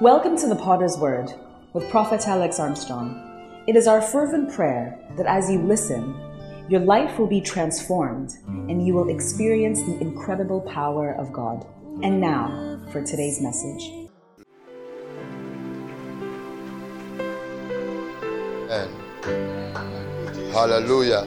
Welcome 0.00 0.36
to 0.36 0.46
the 0.46 0.54
Potter's 0.54 0.96
Word 0.96 1.34
with 1.72 1.90
Prophet 1.90 2.28
Alex 2.28 2.60
Armstrong. 2.60 3.64
It 3.66 3.74
is 3.74 3.88
our 3.88 4.00
fervent 4.00 4.52
prayer 4.52 4.96
that 5.16 5.26
as 5.26 5.50
you 5.50 5.58
listen, 5.58 6.14
your 6.68 6.82
life 6.82 7.18
will 7.18 7.26
be 7.26 7.40
transformed 7.40 8.30
and 8.46 8.86
you 8.86 8.94
will 8.94 9.08
experience 9.08 9.82
the 9.82 9.98
incredible 10.00 10.60
power 10.60 11.16
of 11.16 11.32
God. 11.32 11.66
And 12.04 12.20
now 12.20 12.78
for 12.92 13.02
today's 13.02 13.40
message. 13.40 13.90
Amen. 18.70 18.88
Hallelujah. 20.52 21.26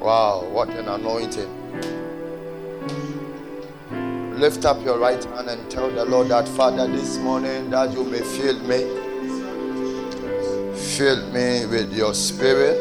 Wow, 0.00 0.44
what 0.50 0.70
an 0.70 0.88
anointing. 0.88 1.67
Lift 4.38 4.64
up 4.66 4.84
your 4.84 5.00
right 5.00 5.22
hand 5.24 5.48
and 5.48 5.68
tell 5.68 5.90
the 5.90 6.04
Lord 6.04 6.28
that, 6.28 6.46
Father, 6.46 6.86
this 6.86 7.18
morning 7.18 7.70
that 7.70 7.92
you 7.92 8.04
may 8.04 8.20
fill 8.20 8.56
me. 8.60 8.84
Fill 10.76 11.26
me 11.32 11.66
with 11.66 11.92
your 11.92 12.14
spirit. 12.14 12.78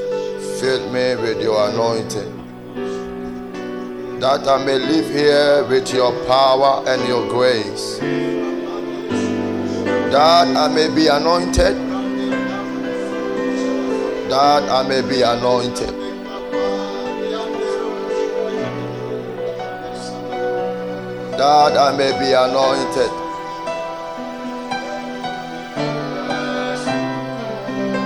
Fill 0.60 0.92
me 0.94 1.16
with 1.16 1.42
your 1.42 1.68
anointing. 1.68 2.32
That 4.20 4.48
I 4.48 4.64
may 4.64 4.78
live 4.78 5.10
here 5.10 5.66
with 5.68 5.92
your 5.92 6.12
power 6.28 6.84
and 6.88 7.08
your 7.08 7.28
grace. 7.28 7.98
That 10.12 10.56
I 10.56 10.68
may 10.68 10.94
be 10.94 11.08
anointed. 11.08 11.76
That 14.30 14.70
I 14.70 14.88
may 14.88 15.02
be 15.02 15.24
anointed. 15.24 16.07
That 21.38 21.78
I 21.78 21.96
may 21.96 22.12
be 22.18 22.34
anointed. 22.34 23.12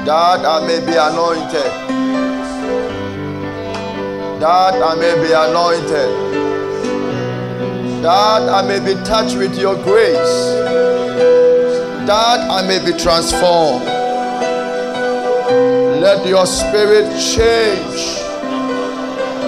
That 0.05 0.45
I 0.45 0.67
may 0.67 0.79
be 0.85 0.91
anointed. 0.91 1.71
That 4.41 4.75
I 4.83 4.95
may 4.95 5.15
be 5.23 5.31
anointed. 5.31 6.11
That 8.03 8.49
I 8.49 8.61
may 8.67 8.79
be 8.79 9.01
touched 9.05 9.37
with 9.37 9.57
your 9.57 9.75
grace. 9.75 10.35
That 12.05 12.49
I 12.51 12.67
may 12.67 12.83
be 12.83 12.97
transformed. 12.97 13.85
Let 16.01 16.27
your 16.27 16.45
spirit 16.45 17.07
change. 17.17 18.19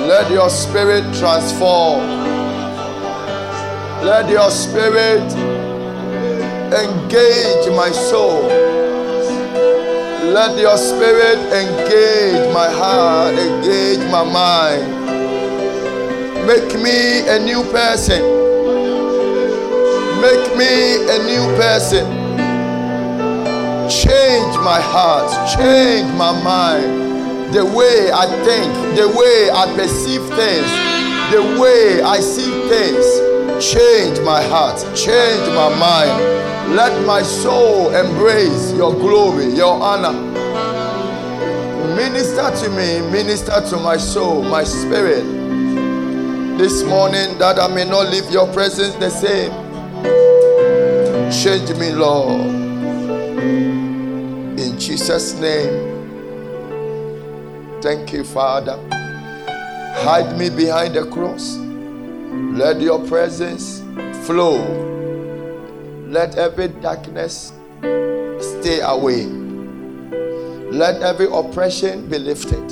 Let 0.07 0.31
your 0.31 0.49
spirit 0.49 1.03
transform. 1.15 2.12
Let 4.03 4.29
your 4.29 4.51
spirit 4.51 5.31
engage 6.73 7.69
my 7.73 7.89
soul. 7.89 8.43
Let 10.33 10.59
your 10.59 10.75
spirit 10.75 11.39
engage 11.53 12.53
my 12.53 12.67
heart, 12.69 13.33
engage 13.35 14.03
my 14.11 14.25
mind. 14.25 14.83
Make 16.45 16.75
me 16.83 17.25
a 17.29 17.39
new 17.39 17.63
person. 17.71 18.21
Make 20.19 20.57
me 20.57 20.95
a 21.07 21.17
new 21.23 21.45
person. 21.55 22.05
Change 23.89 24.57
my 24.67 24.81
heart, 24.81 25.31
change 25.55 26.11
my 26.17 26.33
mind. 26.43 27.53
The 27.53 27.63
way 27.63 28.11
I 28.11 28.25
think, 28.43 28.97
the 28.97 29.07
way 29.07 29.49
I 29.49 29.73
perceive 29.77 30.27
things, 30.35 30.71
the 31.31 31.61
way 31.61 32.01
I 32.01 32.19
see 32.19 32.51
things. 32.67 33.32
Change 33.71 34.19
my 34.19 34.43
heart, 34.43 34.77
change 34.93 35.47
my 35.55 35.69
mind. 35.79 36.75
Let 36.75 37.05
my 37.07 37.21
soul 37.23 37.95
embrace 37.95 38.73
your 38.73 38.91
glory, 38.91 39.45
your 39.55 39.81
honor. 39.81 40.11
Minister 41.95 42.51
to 42.51 42.69
me, 42.71 42.99
minister 43.09 43.61
to 43.69 43.77
my 43.77 43.95
soul, 43.95 44.43
my 44.43 44.65
spirit. 44.65 45.23
This 46.57 46.83
morning, 46.83 47.37
that 47.37 47.57
I 47.57 47.67
may 47.73 47.85
not 47.85 48.09
leave 48.09 48.29
your 48.31 48.51
presence 48.51 48.95
the 48.95 49.09
same. 49.09 49.51
Change 51.31 51.73
me, 51.79 51.91
Lord. 51.93 52.41
In 54.59 54.77
Jesus' 54.77 55.35
name. 55.35 56.03
Thank 57.81 58.11
you, 58.11 58.25
Father. 58.25 58.77
Hide 60.03 60.37
me 60.37 60.49
behind 60.49 60.95
the 60.95 61.05
cross. 61.09 61.62
Let 62.57 62.81
your 62.81 63.05
presence 63.07 63.81
flow. 64.25 64.57
Let 66.07 66.35
every 66.37 66.67
darkness 66.67 67.53
stay 68.39 68.79
away. 68.81 69.25
Let 70.71 71.01
every 71.01 71.27
oppression 71.31 72.07
be 72.09 72.19
lifted. 72.19 72.71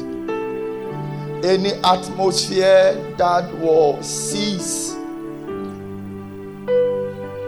Any 1.43 1.73
atmosphere 1.83 2.93
that 3.17 3.51
will 3.59 4.01
seize 4.03 4.93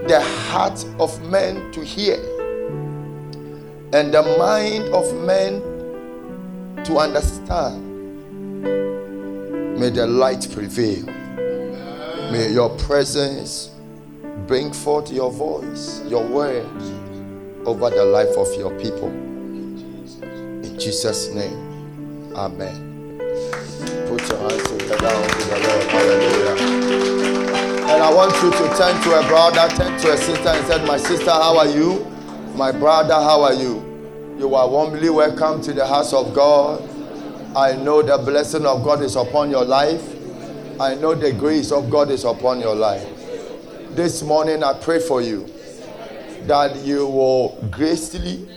the 0.08 0.20
heart 0.50 0.84
of 0.98 1.20
men 1.30 1.72
to 1.72 1.84
hear 1.84 2.16
and 3.94 4.12
the 4.12 4.22
mind 4.36 4.84
of 4.92 5.14
men 5.24 5.60
to 6.84 6.98
understand, 6.98 7.80
may 9.78 9.90
the 9.90 10.04
light 10.04 10.48
prevail. 10.52 11.23
May 12.34 12.50
your 12.50 12.70
presence 12.78 13.70
bring 14.48 14.72
forth 14.72 15.12
your 15.12 15.30
voice, 15.30 16.02
your 16.08 16.26
word 16.26 16.66
over 17.64 17.90
the 17.90 18.04
life 18.04 18.36
of 18.36 18.52
your 18.58 18.76
people. 18.80 19.06
In 19.06 20.76
Jesus' 20.76 21.28
name, 21.28 22.34
Amen. 22.34 23.20
Put 24.08 24.28
your 24.28 24.38
hands 24.38 24.68
together 24.68 25.06
unto 25.06 25.44
the 25.44 25.60
Lord. 25.62 25.84
Hallelujah. 25.92 26.56
And 27.92 28.02
I 28.02 28.12
want 28.12 28.34
you 28.42 28.50
to 28.50 28.76
turn 28.76 29.00
to 29.04 29.14
a 29.14 29.28
brother, 29.28 29.68
turn 29.76 29.96
to 30.00 30.12
a 30.14 30.16
sister, 30.16 30.48
and 30.48 30.66
said, 30.66 30.84
My 30.88 30.96
sister, 30.96 31.30
how 31.30 31.56
are 31.56 31.68
you? 31.68 32.04
My 32.56 32.72
brother, 32.72 33.14
how 33.14 33.42
are 33.42 33.54
you? 33.54 34.34
You 34.40 34.56
are 34.56 34.68
warmly 34.68 35.08
welcome 35.08 35.62
to 35.62 35.72
the 35.72 35.86
house 35.86 36.12
of 36.12 36.34
God. 36.34 36.82
I 37.54 37.76
know 37.76 38.02
the 38.02 38.18
blessing 38.18 38.66
of 38.66 38.82
God 38.82 39.02
is 39.02 39.14
upon 39.14 39.52
your 39.52 39.64
life. 39.64 40.13
I 40.80 40.94
know 40.96 41.14
the 41.14 41.32
grace 41.32 41.70
of 41.70 41.88
God 41.88 42.10
is 42.10 42.24
upon 42.24 42.60
your 42.60 42.74
life. 42.74 43.06
This 43.90 44.22
morning, 44.22 44.64
I 44.64 44.72
pray 44.74 44.98
for 44.98 45.20
you 45.22 45.46
that 46.46 46.76
you 46.84 47.06
will 47.06 47.56
gracefully 47.70 48.48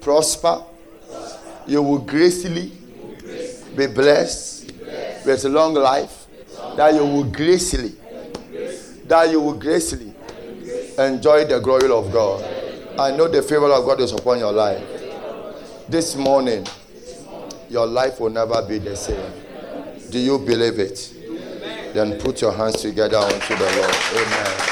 prosper, 0.00 0.62
you 1.66 1.82
will 1.82 1.98
gracefully 1.98 2.72
be 3.76 3.86
blessed 3.86 4.72
with 5.26 5.44
a 5.44 5.48
long 5.48 5.74
life, 5.74 6.26
that 6.76 6.94
you 6.94 7.04
will 7.04 7.24
gracefully, 7.24 7.92
that 9.06 9.30
you 9.30 9.40
will 9.40 9.58
gracefully 9.58 10.14
enjoy 10.98 11.44
the 11.44 11.60
glory 11.60 11.90
of 11.90 12.10
God. 12.10 12.42
I 12.98 13.14
know 13.14 13.28
the 13.28 13.42
favor 13.42 13.70
of 13.70 13.84
God 13.84 14.00
is 14.00 14.12
upon 14.12 14.38
your 14.38 14.52
life. 14.52 14.82
This 15.88 16.16
morning, 16.16 16.66
your 17.68 17.86
life 17.86 18.20
will 18.20 18.30
never 18.30 18.62
be 18.62 18.78
the 18.78 18.96
same. 18.96 19.32
Do 20.10 20.18
you 20.18 20.38
believe 20.38 20.80
it? 20.80 21.14
Amen. 21.24 21.94
Then 21.94 22.18
put 22.18 22.40
your 22.40 22.50
hands 22.52 22.82
together 22.82 23.18
unto 23.18 23.54
the 23.54 23.64
Lord. 23.64 23.96
Amen. 24.14 24.70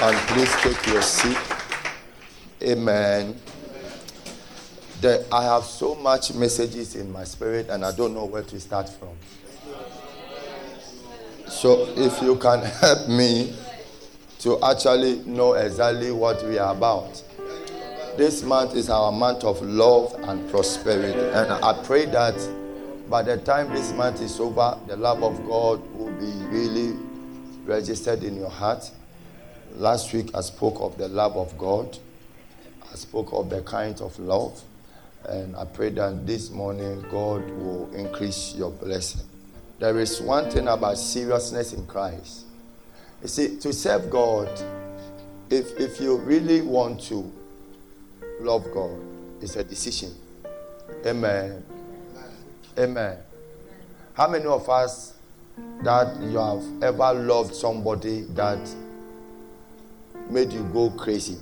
And 0.00 0.16
please 0.28 0.54
take 0.62 0.86
your 0.86 1.02
seat. 1.02 1.36
Amen. 2.62 3.36
The, 5.00 5.26
I 5.32 5.42
have 5.42 5.64
so 5.64 5.96
much 5.96 6.34
messages 6.34 6.94
in 6.94 7.10
my 7.10 7.24
spirit 7.24 7.68
and 7.68 7.84
I 7.84 7.90
don't 7.90 8.14
know 8.14 8.26
where 8.26 8.44
to 8.44 8.60
start 8.60 8.88
from. 8.88 9.16
So 11.48 11.88
if 11.96 12.22
you 12.22 12.36
can 12.36 12.60
help 12.80 13.08
me 13.08 13.56
to 14.40 14.62
actually 14.62 15.16
know 15.24 15.54
exactly 15.54 16.12
what 16.12 16.44
we 16.46 16.58
are 16.58 16.72
about. 16.72 17.22
This 18.16 18.44
month 18.44 18.76
is 18.76 18.88
our 18.88 19.10
month 19.10 19.42
of 19.42 19.60
love 19.62 20.14
and 20.22 20.48
prosperity. 20.48 21.18
And 21.18 21.50
I 21.50 21.72
pray 21.82 22.04
that 22.06 22.34
by 23.08 23.22
the 23.22 23.36
time 23.38 23.70
this 23.72 23.92
month 23.92 24.20
is 24.20 24.40
over, 24.40 24.78
the 24.86 24.96
love 24.96 25.22
of 25.22 25.46
God 25.46 25.80
will 25.94 26.12
be 26.12 26.32
really 26.46 26.96
registered 27.64 28.22
in 28.22 28.36
your 28.36 28.50
heart. 28.50 28.90
Last 29.76 30.12
week 30.12 30.30
I 30.34 30.40
spoke 30.40 30.76
of 30.80 30.96
the 30.96 31.08
love 31.08 31.36
of 31.36 31.56
God. 31.58 31.98
I 32.90 32.94
spoke 32.96 33.32
of 33.32 33.50
the 33.50 33.62
kind 33.62 34.00
of 34.00 34.18
love. 34.18 34.60
And 35.26 35.56
I 35.56 35.64
pray 35.64 35.90
that 35.90 36.26
this 36.26 36.50
morning 36.50 37.04
God 37.10 37.48
will 37.50 37.92
increase 37.94 38.54
your 38.54 38.70
blessing. 38.70 39.22
There 39.78 39.98
is 39.98 40.20
one 40.20 40.50
thing 40.50 40.68
about 40.68 40.96
seriousness 40.98 41.72
in 41.72 41.86
Christ. 41.86 42.44
You 43.22 43.28
see, 43.28 43.56
to 43.58 43.72
serve 43.72 44.10
God, 44.10 44.48
if, 45.50 45.78
if 45.78 46.00
you 46.00 46.16
really 46.16 46.60
want 46.62 47.00
to 47.04 47.30
love 48.40 48.66
God, 48.72 48.98
it's 49.40 49.56
a 49.56 49.64
decision. 49.64 50.14
Amen. 51.04 51.64
Amen. 52.78 53.18
How 54.14 54.28
many 54.28 54.46
of 54.46 54.68
us 54.68 55.14
that 55.82 56.16
you 56.22 56.38
have 56.38 56.62
ever 56.82 57.12
loved 57.20 57.54
somebody 57.54 58.22
that 58.30 58.58
made 60.30 60.52
you 60.52 60.62
go 60.72 60.90
crazy. 60.90 61.36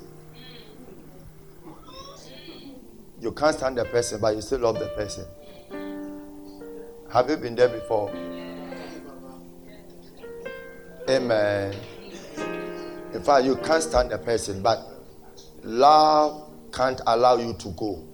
You 3.20 3.32
can't 3.32 3.56
stand 3.56 3.78
the 3.78 3.84
person, 3.84 4.20
but 4.20 4.34
you 4.34 4.42
still 4.42 4.60
love 4.60 4.78
the 4.78 4.88
person. 4.88 5.24
Have 7.12 7.30
you 7.30 7.36
been 7.36 7.54
there 7.54 7.68
before? 7.68 8.10
Amen. 11.08 11.74
In 13.14 13.22
fact, 13.22 13.44
you 13.44 13.56
can't 13.56 13.82
stand 13.82 14.10
the 14.10 14.18
person, 14.18 14.62
but 14.62 14.80
love 15.62 16.50
can't 16.72 17.00
allow 17.06 17.36
you 17.36 17.52
to 17.54 17.68
go. 17.70 18.04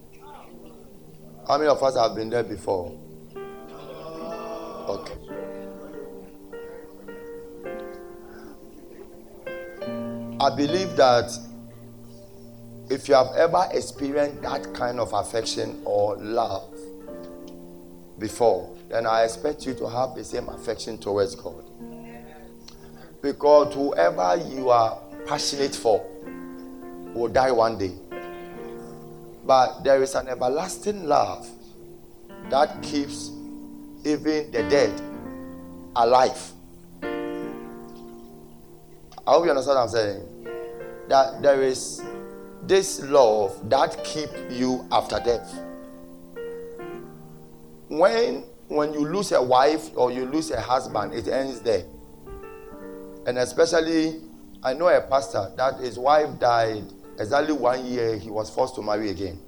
How 1.47 1.57
many 1.57 1.71
of 1.71 1.83
us 1.83 1.97
have 1.97 2.15
been 2.15 2.29
there 2.29 2.43
before? 2.43 2.93
Okay. 4.89 5.13
I 10.41 10.57
believe 10.57 10.97
that 10.97 11.31
if 12.89 13.07
you 13.07 13.15
have 13.15 13.35
ever 13.37 13.69
experienced 13.73 14.41
that 14.41 14.73
kind 14.73 14.99
of 14.99 15.13
affection 15.13 15.83
or 15.85 16.17
love 16.17 16.73
before, 18.19 18.75
then 18.89 19.07
I 19.07 19.25
expect 19.25 19.67
you 19.67 19.75
to 19.75 19.89
have 19.91 20.15
the 20.15 20.25
same 20.25 20.49
affection 20.49 20.97
towards 20.97 21.35
God. 21.35 21.65
Because 23.21 23.75
whoever 23.75 24.37
you 24.49 24.71
are 24.71 24.99
passionate 25.27 25.75
for 25.75 26.03
will 27.13 27.29
die 27.29 27.51
one 27.53 27.77
day. 27.77 27.93
But 29.45 29.83
there 29.83 30.03
is 30.03 30.15
an 30.15 30.29
everlasting 30.29 31.05
love 31.05 31.47
that 32.49 32.83
keeps 32.83 33.33
even 34.05 34.51
the 34.51 34.63
dead 34.69 35.01
alive. 35.97 36.53
I 39.27 39.33
hope 39.33 39.45
you 39.45 39.51
understand 39.51 39.77
what 39.77 39.83
I'm 39.83 39.89
saying. 39.89 40.23
That 41.09 41.43
there 41.43 41.63
is 41.63 42.03
this 42.63 43.01
love 43.01 43.69
that 43.71 44.03
keep 44.05 44.31
you 44.51 44.87
after 44.91 45.19
death. 45.21 45.55
When 47.89 48.45
when 48.69 48.93
you 48.93 49.01
lose 49.01 49.33
a 49.33 49.43
wife 49.43 49.91
or 49.97 50.13
you 50.13 50.27
lose 50.27 50.51
a 50.51 50.61
husband, 50.61 51.15
it 51.15 51.27
ends 51.29 51.61
there. 51.61 51.85
And 53.27 53.39
especially, 53.39 54.21
I 54.63 54.75
know 54.75 54.89
a 54.89 55.01
pastor 55.01 55.51
that 55.57 55.81
his 55.81 55.99
wife 55.99 56.39
died 56.39 56.85
exactly 57.19 57.53
one 57.55 57.85
year, 57.85 58.17
he 58.17 58.31
was 58.31 58.51
forced 58.51 58.75
to 58.77 58.83
marry 58.83 59.11
again. 59.11 59.39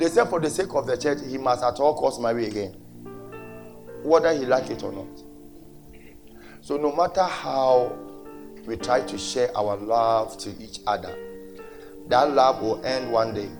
They 0.00 0.08
said, 0.08 0.30
for 0.30 0.40
the 0.40 0.48
sake 0.48 0.72
of 0.72 0.86
the 0.86 0.96
church, 0.96 1.18
he 1.28 1.36
must 1.36 1.62
at 1.62 1.78
all 1.78 1.94
costs 1.94 2.18
marry 2.18 2.46
again, 2.46 2.72
whether 4.02 4.32
he 4.32 4.46
like 4.46 4.70
it 4.70 4.82
or 4.82 4.92
not. 4.92 5.22
So, 6.62 6.78
no 6.78 6.90
matter 6.96 7.22
how 7.22 7.98
we 8.64 8.78
try 8.78 9.02
to 9.02 9.18
share 9.18 9.54
our 9.54 9.76
love 9.76 10.38
to 10.38 10.56
each 10.58 10.80
other, 10.86 11.14
that 12.08 12.30
love 12.30 12.62
will 12.62 12.82
end 12.82 13.12
one 13.12 13.34
day. 13.34 13.50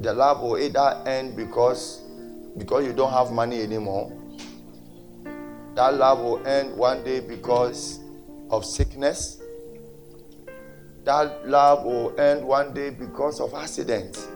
The 0.00 0.12
love 0.12 0.40
will 0.42 0.58
either 0.58 1.00
end 1.06 1.36
because 1.36 2.00
because 2.58 2.84
you 2.84 2.92
don't 2.92 3.12
have 3.12 3.30
money 3.30 3.62
anymore. 3.62 4.12
That 5.76 5.94
love 5.94 6.18
will 6.18 6.44
end 6.44 6.76
one 6.76 7.04
day 7.04 7.20
because 7.20 8.00
of 8.50 8.64
sickness. 8.64 9.40
That 11.04 11.48
love 11.48 11.84
will 11.84 12.18
end 12.18 12.44
one 12.44 12.74
day 12.74 12.90
because 12.90 13.38
of 13.38 13.54
accident. 13.54 14.33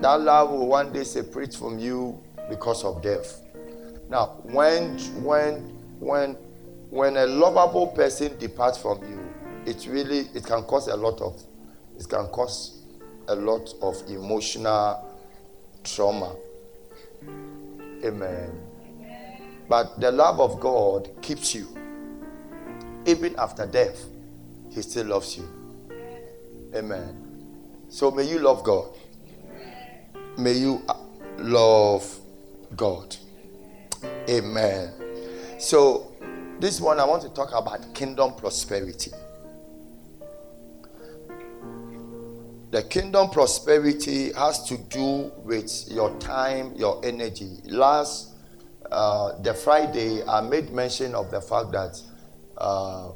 That 0.00 0.20
love 0.22 0.50
will 0.50 0.66
one 0.66 0.92
day 0.92 1.04
separate 1.04 1.54
from 1.54 1.78
you 1.78 2.22
because 2.48 2.84
of 2.84 3.02
death. 3.02 3.42
Now, 4.08 4.38
when 4.44 4.98
when 5.22 5.54
when 6.00 6.34
when 6.88 7.16
a 7.16 7.26
lovable 7.26 7.88
person 7.88 8.36
departs 8.38 8.78
from 8.78 9.02
you, 9.02 9.20
it 9.66 9.86
really 9.88 10.28
it 10.34 10.44
can 10.44 10.62
cause 10.62 10.88
a 10.88 10.96
lot 10.96 11.20
of 11.20 11.42
it 11.98 12.08
can 12.08 12.26
cause 12.28 12.82
a 13.28 13.34
lot 13.34 13.74
of 13.82 14.02
emotional 14.08 15.06
trauma. 15.84 16.34
Amen. 18.02 18.58
But 19.68 20.00
the 20.00 20.10
love 20.10 20.40
of 20.40 20.58
God 20.58 21.10
keeps 21.20 21.54
you. 21.54 21.68
Even 23.06 23.36
after 23.38 23.66
death, 23.66 24.04
He 24.70 24.82
still 24.82 25.06
loves 25.06 25.36
you. 25.36 25.48
Amen. 26.74 27.86
So 27.88 28.10
may 28.10 28.24
you 28.24 28.38
love 28.38 28.64
God. 28.64 28.96
May 30.40 30.54
you 30.54 30.82
uh, 30.88 30.94
love 31.36 32.18
God. 32.74 33.14
Amen. 34.26 34.90
So, 35.58 36.12
this 36.58 36.80
one 36.80 36.98
I 36.98 37.04
want 37.04 37.22
to 37.24 37.28
talk 37.28 37.50
about 37.52 37.94
kingdom 37.94 38.34
prosperity. 38.36 39.10
The 42.70 42.82
kingdom 42.84 43.28
prosperity 43.28 44.32
has 44.32 44.64
to 44.68 44.78
do 44.78 45.30
with 45.44 45.84
your 45.90 46.18
time, 46.18 46.72
your 46.74 47.04
energy. 47.04 47.58
Last 47.64 48.32
uh, 48.90 49.38
the 49.42 49.52
Friday, 49.52 50.24
I 50.26 50.40
made 50.40 50.72
mention 50.72 51.14
of 51.14 51.30
the 51.30 51.42
fact 51.42 51.72
that 51.72 52.00
uh, 52.56 53.08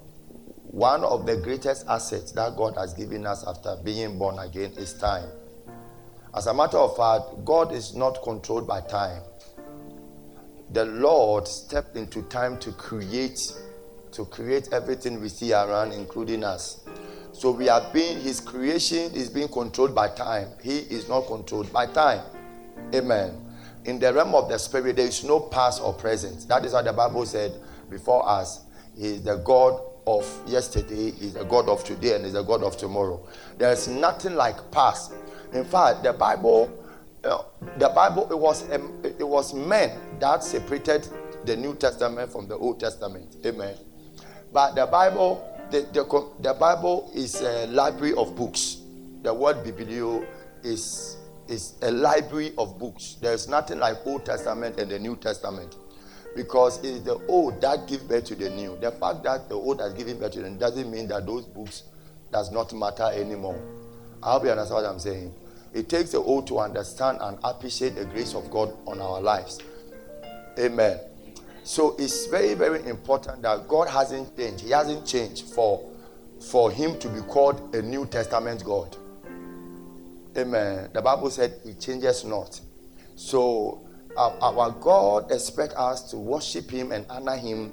one 0.65 1.03
of 1.05 1.25
the 1.25 1.39
greatest 1.39 1.87
assets 1.89 2.33
that 2.33 2.55
God 2.55 2.75
has 2.77 2.93
given 2.93 3.25
us 3.25 3.47
after 3.47 3.77
being 3.83 4.19
born 4.19 4.39
again 4.39 4.73
is 4.73 4.93
time. 4.93 5.31
As 6.37 6.47
a 6.47 6.55
matter 6.55 6.79
of 6.79 6.97
fact, 6.97 7.45
God 7.45 7.73
is 7.73 7.95
not 7.95 8.23
controlled 8.23 8.67
by 8.67 8.81
time 8.81 9.23
the 10.75 10.85
Lord 10.87 11.47
stepped 11.47 11.97
into 11.97 12.23
time 12.23 12.59
to 12.59 12.73
create, 12.73 13.53
to 14.11 14.25
create 14.25 14.73
everything 14.73 15.21
we 15.21 15.29
see 15.29 15.53
around, 15.53 15.93
including 15.93 16.43
us. 16.43 16.81
So 17.33 17.53
we 17.53 17.69
are 17.69 17.83
being, 17.93 18.21
his 18.21 18.41
creation 18.41 19.13
is 19.15 19.29
being 19.29 19.49
controlled 19.49 19.95
by 19.95 20.09
time. 20.09 20.49
He 20.63 20.79
is 20.79 21.09
not 21.09 21.27
controlled 21.29 21.73
by 21.73 21.87
time. 21.87 22.25
Amen. 22.93 23.41
In 23.85 24.01
the 24.01 24.13
realm 24.13 24.35
of 24.35 24.49
the 24.49 24.59
spirit, 24.59 24.97
there 24.97 25.07
is 25.07 25.23
no 25.23 25.39
past 25.39 25.81
or 25.81 25.93
present. 25.95 26.49
That 26.49 26.65
is 26.65 26.73
what 26.73 26.87
the 26.87 26.93
Bible 26.93 27.25
said 27.25 27.53
before 27.89 28.29
us. 28.29 28.65
He 28.97 29.07
is 29.07 29.23
the 29.23 29.37
God 29.37 29.81
of 30.07 30.27
yesterday, 30.47 31.13
he 31.13 31.27
is 31.29 31.35
the 31.35 31.45
God 31.45 31.69
of 31.69 31.83
today, 31.85 32.15
and 32.15 32.25
He 32.25 32.29
is 32.29 32.35
the 32.35 32.43
God 32.43 32.63
of 32.63 32.77
tomorrow. 32.77 33.27
There 33.57 33.73
is 33.73 33.89
nothing 33.89 34.35
like 34.35 34.71
past. 34.71 35.13
In 35.55 35.65
fact, 35.65 36.03
the 36.03 36.13
Bible 36.13 36.85
uh, 37.25 37.43
the 37.79 37.89
Bible, 37.89 38.29
it 38.31 38.39
was, 38.39 38.71
um, 38.71 39.01
it 39.03 39.27
was 39.27 39.55
men 39.55 39.99
that 40.21 40.45
separated 40.45 41.09
the 41.45 41.57
New 41.57 41.75
Testament 41.75 42.31
from 42.31 42.47
the 42.47 42.57
Old 42.57 42.81
Testament. 42.81 43.37
Amen. 43.45 43.77
But 44.53 44.75
the 44.75 44.87
Bible, 44.87 45.43
the, 45.71 45.81
the, 45.93 46.05
the 46.41 46.55
Bible 46.55 47.11
is 47.15 47.41
a 47.41 47.67
library 47.69 48.15
of 48.15 48.37
books. 48.37 48.79
The 49.23 49.33
word 49.33 49.65
biblio 49.65 50.27
is, 50.63 51.17
is 51.49 51.75
a 51.83 51.91
library 51.91 52.53
of 52.59 52.79
books. 52.79 53.17
There's 53.21 53.49
nothing 53.49 53.79
like 53.79 54.07
Old 54.07 54.27
Testament 54.27 54.79
and 54.79 54.91
the 54.91 54.99
New 54.99 55.17
Testament. 55.17 55.77
Because 56.37 56.79
it 56.79 56.87
is 56.87 57.03
the 57.05 57.15
old 57.29 57.61
that 57.61 57.87
give 57.87 58.09
birth 58.09 58.25
to 58.25 58.35
the 58.35 58.51
new. 58.51 58.77
The 58.81 58.91
fact 58.91 59.23
that 59.23 59.49
the 59.49 59.55
old 59.55 59.81
has 59.81 59.95
given 59.95 60.19
birth 60.19 60.33
to 60.33 60.43
the 60.43 60.51
new 60.51 60.59
doesn't 60.59 60.91
mean 60.91 61.09
that 61.09 61.27
those 61.27 61.47
books 61.47 61.85
does 62.33 62.51
not 62.51 62.73
matter 62.75 63.09
anymore. 63.15 63.59
I 64.23 64.33
hope 64.33 64.45
you 64.45 64.51
understand 64.51 64.83
what 64.83 64.91
I'm 64.91 64.99
saying. 64.99 65.33
It 65.75 65.89
takes 65.89 66.15
a 66.15 66.19
oath 66.19 66.47
to 66.47 66.61
understand 66.61 67.19
and 67.21 67.37
appreciate 67.43 67.97
the 67.97 68.05
grace 68.05 68.35
of 68.35 68.51
God 68.51 68.77
on 68.87 69.01
our 69.01 69.21
lives. 69.21 69.59
Amen. 70.59 71.01
So 71.65 71.97
it's 71.99 72.27
very, 72.27 72.55
very 72.55 72.87
important 72.87 73.43
that 73.43 73.67
God 73.67 73.89
hasn't 73.89 74.37
changed. 74.37 74.63
He 74.63 74.71
hasn't 74.71 75.07
changed 75.07 75.47
for, 75.47 75.91
for 76.51 76.71
him 76.71 76.99
to 77.01 77.09
be 77.09 77.21
called 77.23 77.75
a 77.75 77.83
New 77.83 78.07
Testament 78.07 78.63
God. 78.65 78.97
Amen. 80.37 80.91
The 80.93 81.03
Bible 81.03 81.31
said 81.31 81.55
he 81.65 81.75
changes 81.75 82.25
not. 82.25 82.61
So 83.17 83.87
our, 84.17 84.37
our 84.41 84.71
God 84.73 85.33
expects 85.33 85.75
us 85.75 86.11
to 86.11 86.17
worship 86.19 86.71
him 86.71 86.93
and 86.93 87.07
honor 87.09 87.37
him 87.37 87.73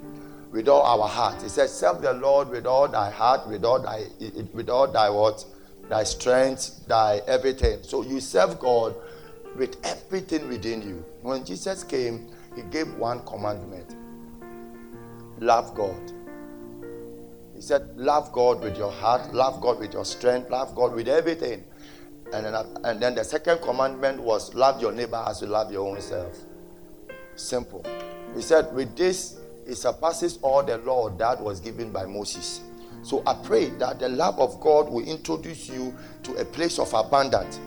with 0.52 0.68
all 0.68 0.82
our 0.82 1.08
heart. 1.08 1.42
He 1.42 1.50
said, 1.50 1.70
Serve 1.70 2.02
the 2.02 2.14
Lord 2.14 2.50
with 2.50 2.66
all 2.66 2.88
thy 2.88 3.10
heart, 3.10 3.48
with 3.48 3.64
all 3.64 3.80
thy 3.80 4.06
with 4.54 4.70
all 4.70 4.88
thy 4.88 5.10
what? 5.10 5.44
Thy 5.92 6.06
strength, 6.06 6.88
thy 6.88 7.22
everything. 7.28 7.84
So 7.84 8.02
you 8.02 8.22
serve 8.22 8.58
God 8.60 8.96
with 9.58 9.76
everything 9.84 10.48
within 10.48 10.82
you. 10.82 11.04
When 11.22 11.44
Jesus 11.44 11.84
came, 11.84 12.30
he 12.56 12.62
gave 12.64 12.96
one 12.96 13.26
commandment 13.26 13.96
love 15.40 15.74
God. 15.76 16.14
He 17.54 17.62
said, 17.62 17.98
Love 17.98 18.32
God 18.32 18.62
with 18.62 18.78
your 18.78 18.92
heart, 18.92 19.34
love 19.34 19.60
God 19.60 19.80
with 19.80 19.92
your 19.92 20.06
strength, 20.06 20.50
love 20.50 20.74
God 20.76 20.94
with 20.94 21.10
everything. 21.10 21.64
And 22.32 22.46
then, 22.46 22.56
and 22.86 23.02
then 23.02 23.16
the 23.16 23.26
second 23.26 23.62
commandment 23.62 24.22
was 24.22 24.54
love 24.54 24.82
your 24.82 24.94
neighbor 24.94 25.22
as 25.28 25.42
you 25.42 25.48
love 25.48 25.74
your 25.74 25.86
own 25.90 26.00
self. 26.00 26.38
Simple. 27.36 27.84
He 28.34 28.42
said, 28.42 28.74
With 28.74 28.96
this, 28.96 29.40
it 29.68 29.76
surpasses 29.76 30.40
all 30.42 30.64
the 30.64 30.78
law 30.78 31.10
that 31.10 31.42
was 31.42 31.60
given 31.60 31.92
by 31.92 32.06
Moses. 32.06 32.62
So 33.04 33.24
I 33.26 33.34
pray 33.34 33.70
that 33.80 34.00
the 34.00 34.10
love 34.10 34.40
of 34.40 34.60
God 34.60 34.90
will 34.90 35.04
introduce 35.04 35.70
you 35.70 35.96
to 36.24 36.36
a 36.36 36.46
place 36.46 36.80
of 36.80 36.94
abundance. 36.94 37.60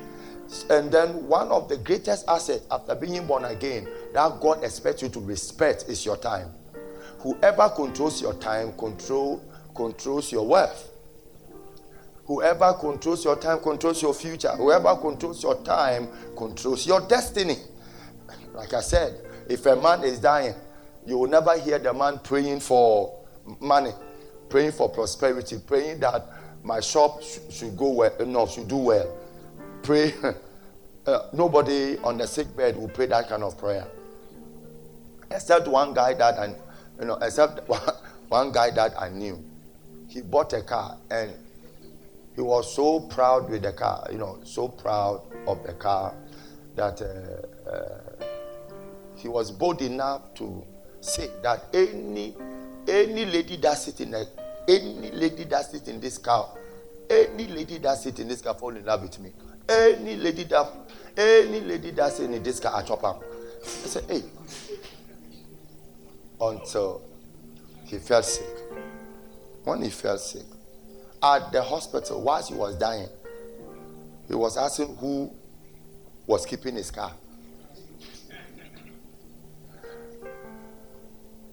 And 0.71 0.93
then 0.93 1.26
one 1.26 1.49
of 1.49 1.69
the 1.69 1.76
greatest 1.79 2.29
assets 2.29 2.67
after 2.71 2.95
being 2.95 3.26
born 3.26 3.45
again 3.45 3.88
that 4.12 4.41
God 4.41 4.62
expects 4.62 5.03
you 5.03 5.09
to 5.11 5.21
respect 5.21 5.87
is 5.88 6.05
your 6.05 6.17
time. 6.17 6.50
Whoever 7.21 7.71
controls 7.71 8.21
your 8.21 8.35
time 8.35 8.73
control 8.76 9.43
controls 9.75 10.31
your 10.31 10.47
wealth. 10.47 10.91
Whoever 12.26 12.75
controls 12.75 13.25
your 13.25 13.37
time 13.37 13.61
controls 13.61 14.00
your 14.00 14.14
future. 14.14 14.50
Whoever 14.50 14.95
controls 14.97 15.43
your 15.43 15.62
time 15.62 16.09
controls 16.37 16.87
your 16.87 17.00
destiny. 17.07 17.57
Like 18.55 18.73
I 18.73 18.81
said, 18.81 19.21
if 19.49 19.67
a 19.67 19.76
man 19.76 20.05
is 20.05 20.21
dying, 20.21 20.55
you 21.07 21.19
will 21.19 21.29
never 21.29 21.59
hear 21.59 21.79
the 21.79 21.93
man 21.93 22.21
praying 22.23 22.61
for 22.61 23.19
money, 23.61 23.93
praying 24.54 24.70
for 24.70 24.88
prosperity, 24.88 25.58
praying 25.66 25.99
that 25.99 26.25
my 26.62 26.78
shop 26.78 27.20
should 27.50 27.76
go 27.76 27.88
well, 27.88 28.12
no, 28.25 28.46
should 28.46 28.68
do 28.68 28.76
well. 28.76 29.18
Pray. 29.82 30.14
Uh, 31.06 31.28
nobody 31.34 31.99
on 31.99 32.16
the 32.16 32.26
sick 32.26 32.56
bed 32.56 32.75
will 32.78 32.88
pray 32.88 33.04
that 33.04 33.28
kind 33.28 33.42
of 33.42 33.58
prayer, 33.58 33.87
except 35.30 35.68
one 35.68 35.92
guy 35.92 36.14
that 36.14 36.38
I, 36.38 36.46
you 36.99 37.04
know, 37.04 37.16
except 37.20 37.68
one, 37.68 37.80
one 38.30 38.52
guy 38.52 38.70
that 38.70 38.99
I 38.99 39.11
knew. 39.11 39.38
He 40.08 40.23
bought 40.23 40.54
a 40.54 40.62
car 40.62 40.96
and 41.11 41.30
he 42.34 42.40
was 42.40 42.75
so 42.75 43.00
proud 43.00 43.50
with 43.50 43.61
the 43.61 43.73
car, 43.75 44.08
you 44.11 44.16
know, 44.16 44.38
so 44.44 44.66
proud 44.66 45.20
of 45.46 45.62
the 45.66 45.75
car 45.75 46.14
that 46.75 47.02
uh, 47.02 47.70
uh, 47.70 48.00
he 49.16 49.28
was 49.28 49.50
bold 49.50 49.82
enough 49.82 50.32
to 50.37 50.64
say 51.02 51.28
that 51.42 51.66
any 51.75 52.34
any 52.88 53.26
lady 53.26 53.56
that 53.58 53.75
sits 53.76 54.00
in 54.00 54.14
a, 54.14 54.25
any 54.68 55.11
lady 55.11 55.44
that 55.44 55.66
sits 55.66 55.88
in 55.88 56.00
this 56.00 56.18
car, 56.18 56.49
any 57.09 57.47
lady 57.49 57.78
that 57.78 57.99
sits 57.99 58.21
in 58.21 58.28
this 58.28 58.40
car 58.40 58.54
fall 58.54 58.75
in 58.75 58.85
love 58.85 59.02
with 59.02 59.18
me. 59.21 59.33
Any 59.68 60.16
lady 60.16 60.44
that 60.44 60.71
any 61.16 61.61
lady 61.61 61.90
that 61.92 62.12
sits 62.12 62.28
in 62.28 62.42
this 62.42 62.61
car, 62.61 62.75
I 62.76 62.83
chop 62.83 63.02
her. 63.02 63.14
I 63.16 63.66
said, 63.66 64.04
hey. 64.09 64.23
Until 66.40 67.02
he 67.85 67.99
fell 67.99 68.23
sick. 68.23 68.47
When 69.64 69.83
he 69.83 69.90
fell 69.90 70.18
sick, 70.18 70.42
at 71.23 71.50
the 71.52 71.62
hospital, 71.62 72.21
whilst 72.21 72.50
he 72.50 72.54
was 72.54 72.76
dying, 72.76 73.09
he 74.28 74.35
was 74.35 74.56
asking 74.59 74.97
who 74.97 75.30
was 76.26 76.44
keeping 76.44 76.75
his 76.75 76.90
car. 76.90 77.12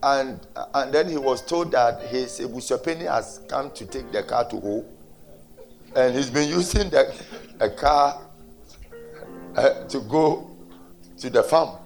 And, 0.03 0.39
and 0.73 0.93
then 0.93 1.09
he 1.09 1.17
was 1.17 1.41
told 1.45 1.71
that 1.71 2.01
his 2.07 2.39
Ebusapeni 2.39 3.11
has 3.11 3.41
come 3.47 3.71
to 3.71 3.85
take 3.85 4.11
the 4.11 4.23
car 4.23 4.47
to 4.49 4.59
home. 4.59 4.85
And 5.95 6.15
he's 6.15 6.29
been 6.29 6.49
using 6.49 6.89
the 6.89 7.13
a 7.59 7.69
car 7.69 8.19
uh, 9.55 9.85
to 9.85 9.99
go 10.01 10.49
to 11.17 11.29
the 11.29 11.43
farm. 11.43 11.77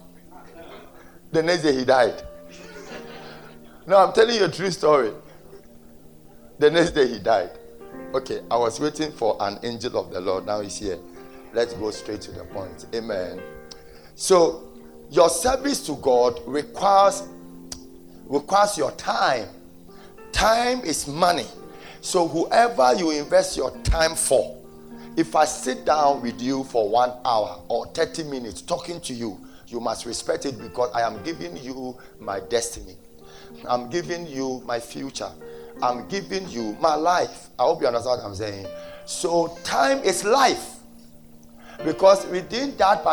The 1.32 1.44
next 1.44 1.64
day 1.64 1.76
he 1.76 1.84
died. 1.84 2.24
No, 3.86 3.98
I'm 3.98 4.14
telling 4.14 4.36
you 4.36 4.46
a 4.46 4.50
true 4.50 4.72
story. 4.72 5.12
The 6.58 6.72
next 6.72 6.92
day 6.92 7.08
he 7.08 7.20
died. 7.20 7.52
Okay, 8.14 8.42
I 8.50 8.56
was 8.58 8.80
waiting 8.80 9.12
for 9.12 9.36
an 9.42 9.60
angel 9.64 9.98
of 10.00 10.12
the 10.12 10.22
Lord. 10.22 10.46
Now 10.46 10.62
he's 10.62 10.78
here. 10.78 10.98
Let's 11.54 11.74
go 11.74 11.92
straight 11.92 12.22
to 12.22 12.32
the 12.32 12.46
point. 12.46 12.86
Amen. 12.94 13.42
So, 14.16 14.72
your 15.12 15.30
service 15.30 15.86
to 15.88 15.96
God 15.98 16.40
requires 16.46 17.24
requires 18.26 18.78
your 18.78 18.92
time. 18.92 19.48
Time 20.32 20.82
is 20.82 21.08
money. 21.08 21.46
So, 22.02 22.28
whoever 22.28 22.94
you 22.94 23.12
invest 23.12 23.58
your 23.58 23.72
time 23.80 24.16
for, 24.16 24.62
if 25.18 25.36
I 25.36 25.46
sit 25.46 25.86
down 25.86 26.22
with 26.22 26.42
you 26.42 26.64
for 26.66 26.90
one 26.90 27.12
hour 27.24 27.62
or 27.68 27.88
30 27.88 28.24
minutes 28.26 28.62
talking 28.62 29.00
to 29.02 29.14
you, 29.14 29.40
you 29.68 29.80
must 29.80 30.06
respect 30.06 30.46
it 30.46 30.60
because 30.60 30.92
I 30.94 31.02
am 31.02 31.24
giving 31.24 31.58
you 31.58 31.98
my 32.20 32.40
destiny. 32.40 32.96
I'm 33.68 33.90
giving 33.90 34.28
you 34.28 34.62
my 34.66 34.80
future. 34.80 35.32
I'm 35.82 36.08
giving 36.08 36.48
you 36.50 36.78
my 36.80 36.96
life. 36.96 37.50
I 37.58 37.64
hope 37.64 37.82
you 37.82 37.88
understand 37.88 38.22
what 38.22 38.28
I'm 38.30 38.36
saying. 38.36 38.68
So, 39.06 39.58
time 39.64 40.00
is 40.00 40.24
life. 40.24 40.74
Because 41.84 42.26
within 42.28 42.78
that, 42.78 43.04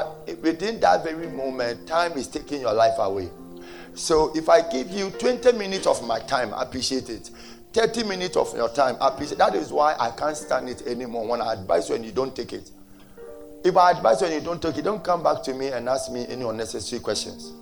within 0.40 0.80
that 0.80 1.02
very 1.02 1.28
moment, 1.28 1.86
time 1.86 2.12
is 2.12 2.28
taking 2.28 2.60
your 2.60 2.72
life 2.72 2.94
away. 2.98 3.30
So 3.94 4.34
if 4.34 4.48
I 4.48 4.68
give 4.68 4.90
you 4.90 5.10
20 5.10 5.52
minutes 5.52 5.86
of 5.86 6.06
my 6.06 6.18
time, 6.20 6.54
I 6.54 6.62
appreciate 6.62 7.10
it. 7.10 7.30
30 7.72 8.04
minutes 8.04 8.36
of 8.36 8.54
your 8.54 8.68
time, 8.68 8.96
appreciate 9.00 9.38
That 9.38 9.54
is 9.54 9.72
why 9.72 9.96
I 9.98 10.10
can't 10.10 10.36
stand 10.36 10.68
it 10.68 10.82
anymore 10.86 11.26
when 11.26 11.40
I 11.40 11.54
advise 11.54 11.88
you 11.88 11.94
and 11.94 12.04
you 12.04 12.12
don't 12.12 12.34
take 12.34 12.52
it. 12.52 12.70
If 13.64 13.76
I 13.76 13.92
advise 13.92 14.20
you 14.20 14.26
and 14.26 14.36
you 14.36 14.40
don't 14.42 14.60
take 14.60 14.76
it, 14.76 14.82
don't 14.82 15.02
come 15.02 15.22
back 15.22 15.42
to 15.44 15.54
me 15.54 15.68
and 15.68 15.88
ask 15.88 16.10
me 16.10 16.26
any 16.28 16.44
unnecessary 16.44 17.00
questions. 17.00 17.52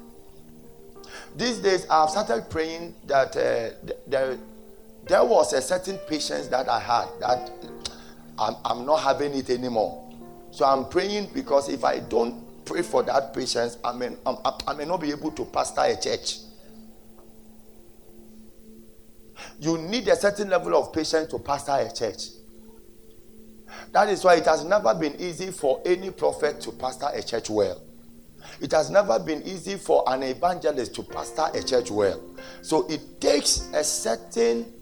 These 1.37 1.59
days, 1.59 1.87
I've 1.89 2.11
started 2.11 2.51
praying 2.51 2.95
that 3.07 3.37
uh, 3.37 3.93
there, 4.07 4.37
there 5.07 5.25
was 5.25 5.53
a 5.53 5.63
certain 5.63 5.99
patience 6.09 6.49
that 6.49 6.69
I 6.69 6.81
had 6.81 7.09
that 7.21 7.51
I'm, 8.39 8.57
I'm 8.65 8.87
not 8.87 8.99
having 9.03 9.35
it 9.35 9.51
anymore. 9.51 10.09
So 10.51 10.65
I'm 10.65 10.89
praying 10.89 11.31
because 11.33 11.69
if 11.69 11.85
I 11.85 12.01
don't 12.01 12.43
pray 12.71 12.83
for 12.83 13.03
that 13.03 13.35
patience, 13.35 13.79
I 13.83 13.93
may, 13.93 14.07
um, 14.25 14.39
I, 14.45 14.53
I 14.69 14.75
may 14.75 14.85
not 14.85 15.01
be 15.01 15.11
able 15.11 15.33
to 15.33 15.45
pastor 15.45 15.81
a 15.81 16.01
church. 16.01 16.39
You 19.59 19.77
need 19.77 20.07
a 20.07 20.15
certain 20.15 20.49
level 20.49 20.77
of 20.77 20.93
patience 20.93 21.31
to 21.33 21.39
pastor 21.41 21.73
a 21.73 21.93
church. 21.93 22.29
That 23.93 24.09
is 24.09 24.23
why 24.23 24.37
it 24.37 24.45
has 24.45 24.65
never 24.65 24.95
been 24.95 25.17
easy 25.21 25.51
for 25.51 25.83
any 25.85 26.13
prophet 26.13 26.61
to 26.61 26.71
pastor 26.71 27.09
a 27.13 27.23
church 27.23 27.51
well. 27.51 27.83
It 28.61 28.71
has 28.71 28.89
never 28.89 29.19
been 29.19 29.43
easy 29.43 29.77
for 29.77 30.05
an 30.07 30.23
evangelist 30.23 30.95
to 30.95 31.03
pastor 31.03 31.47
a 31.53 31.63
church 31.65 31.91
well. 31.91 32.23
So 32.63 32.87
it 32.89 33.21
takes 33.21 33.69
a 33.75 33.83
certain 33.83 34.73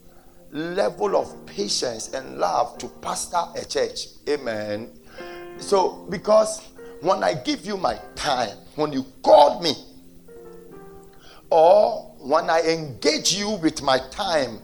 level 0.51 1.17
of 1.17 1.47
patience 1.47 2.13
and 2.13 2.39
love 2.39 2.77
to 2.79 2.89
pastor 3.01 3.45
a 3.57 3.65
church. 3.65 4.09
Amen. 4.29 4.91
So, 5.59 6.07
because 6.11 6.69
when 7.01 7.23
I 7.23 7.35
give 7.35 7.65
you 7.65 7.77
my 7.77 7.99
time, 8.15 8.57
when 8.75 8.93
you 8.93 9.05
call 9.23 9.61
me, 9.61 9.73
or 11.51 12.15
when 12.19 12.51
I 12.51 12.61
engage 12.61 13.35
you 13.35 13.51
with 13.51 13.83
my 13.83 13.99
time, 14.11 14.61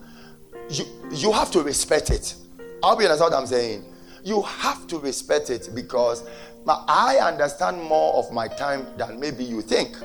you, 0.68 0.84
you 1.12 1.32
have 1.32 1.50
to 1.52 1.62
respect 1.62 2.10
it. 2.10 2.34
I'll 2.82 2.96
be 2.96 3.04
understand 3.04 3.32
what 3.32 3.40
I'm 3.40 3.46
saying. 3.46 3.84
You 4.22 4.42
have 4.42 4.86
to 4.88 4.98
respect 4.98 5.50
it 5.50 5.70
because 5.74 6.24
I 6.66 7.18
understand 7.22 7.82
more 7.82 8.14
of 8.14 8.32
my 8.32 8.48
time 8.48 8.86
than 8.96 9.20
maybe 9.20 9.44
you 9.44 9.62
think. 9.62 9.96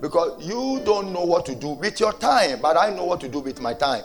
Because 0.00 0.44
you 0.44 0.80
don't 0.84 1.12
know 1.12 1.24
what 1.24 1.46
to 1.46 1.54
do 1.54 1.68
with 1.68 2.00
your 2.00 2.12
time, 2.12 2.60
but 2.60 2.76
I 2.76 2.90
know 2.90 3.04
what 3.04 3.20
to 3.20 3.28
do 3.28 3.38
with 3.38 3.60
my 3.60 3.72
time. 3.72 4.02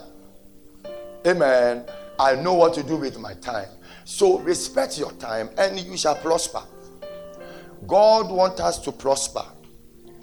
Amen. 1.25 1.85
I 2.19 2.35
know 2.35 2.53
what 2.53 2.73
to 2.75 2.83
do 2.83 2.97
with 2.97 3.19
my 3.19 3.33
time. 3.35 3.69
So 4.05 4.39
respect 4.39 4.97
your 4.97 5.11
time 5.13 5.49
and 5.57 5.79
you 5.79 5.97
shall 5.97 6.15
prosper. 6.15 6.61
God 7.87 8.29
wants 8.29 8.59
us 8.59 8.79
to 8.79 8.91
prosper. 8.91 9.43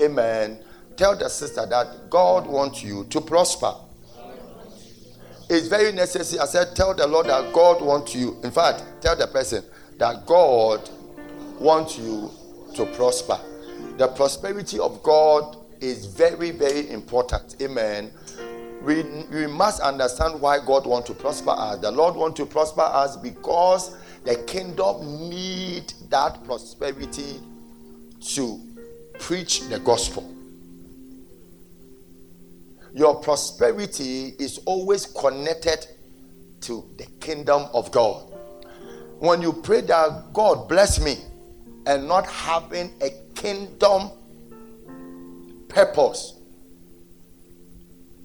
Amen. 0.01 0.59
Tell 0.97 1.17
the 1.17 1.29
sister 1.29 1.67
that 1.67 2.11
God 2.11 2.47
wants 2.47 2.83
you 2.83 3.05
to 3.07 3.21
prosper. 3.21 3.75
It's 5.51 5.69
very 5.69 5.93
necessary. 5.93 6.41
I 6.41 6.47
said, 6.47 6.75
tell 6.75 6.95
the 6.95 7.07
Lord 7.07 7.27
that 7.27 7.53
God 7.53 7.83
wants 7.83 8.15
you. 8.15 8.39
In 8.43 8.51
fact, 8.51 8.85
tell 9.01 9.17
the 9.17 9.27
person 9.27 9.65
that 9.99 10.27
God 10.27 10.89
wants 11.59 11.99
you 11.99 12.31
to 12.75 12.87
prosper. 12.87 13.39
The 13.99 14.09
prosperity 14.09 14.79
of 14.79 15.03
God 15.03 15.57
is 15.81 16.07
very, 16.07 16.51
very 16.51 16.91
important. 16.91 17.57
Amen. 17.61 18.11
We, 18.83 19.03
we 19.31 19.47
must 19.47 19.81
understand 19.81 20.41
why 20.41 20.59
God 20.65 20.87
wants 20.87 21.09
to 21.09 21.15
prosper 21.15 21.51
us. 21.51 21.79
The 21.79 21.91
Lord 21.91 22.17
wants 22.17 22.39
to 22.39 22.47
prosper 22.47 22.83
us 22.83 23.17
because 23.17 23.97
the 24.25 24.37
kingdom 24.47 25.29
need 25.29 25.93
that 26.11 26.43
prosperity 26.45 27.41
to 28.25 28.61
preach 29.19 29.61
the 29.69 29.79
gospel. 29.79 30.31
Your 32.95 33.17
prosperity 33.17 34.35
is 34.39 34.59
always 34.67 35.07
connected 35.07 35.87
to 36.63 36.89
the 36.97 37.07
kingdom 37.21 37.67
of 37.75 37.91
God. 37.91 38.23
When 39.19 39.43
you 39.43 39.53
pray 39.53 39.83
that 39.83 40.33
God 40.33 40.69
bless 40.69 41.01
me 41.05 41.17
and 41.87 42.09
not 42.09 42.27
having 42.27 42.93
a 43.01 43.11
kingdom 43.35 44.11
purpose 45.69 46.35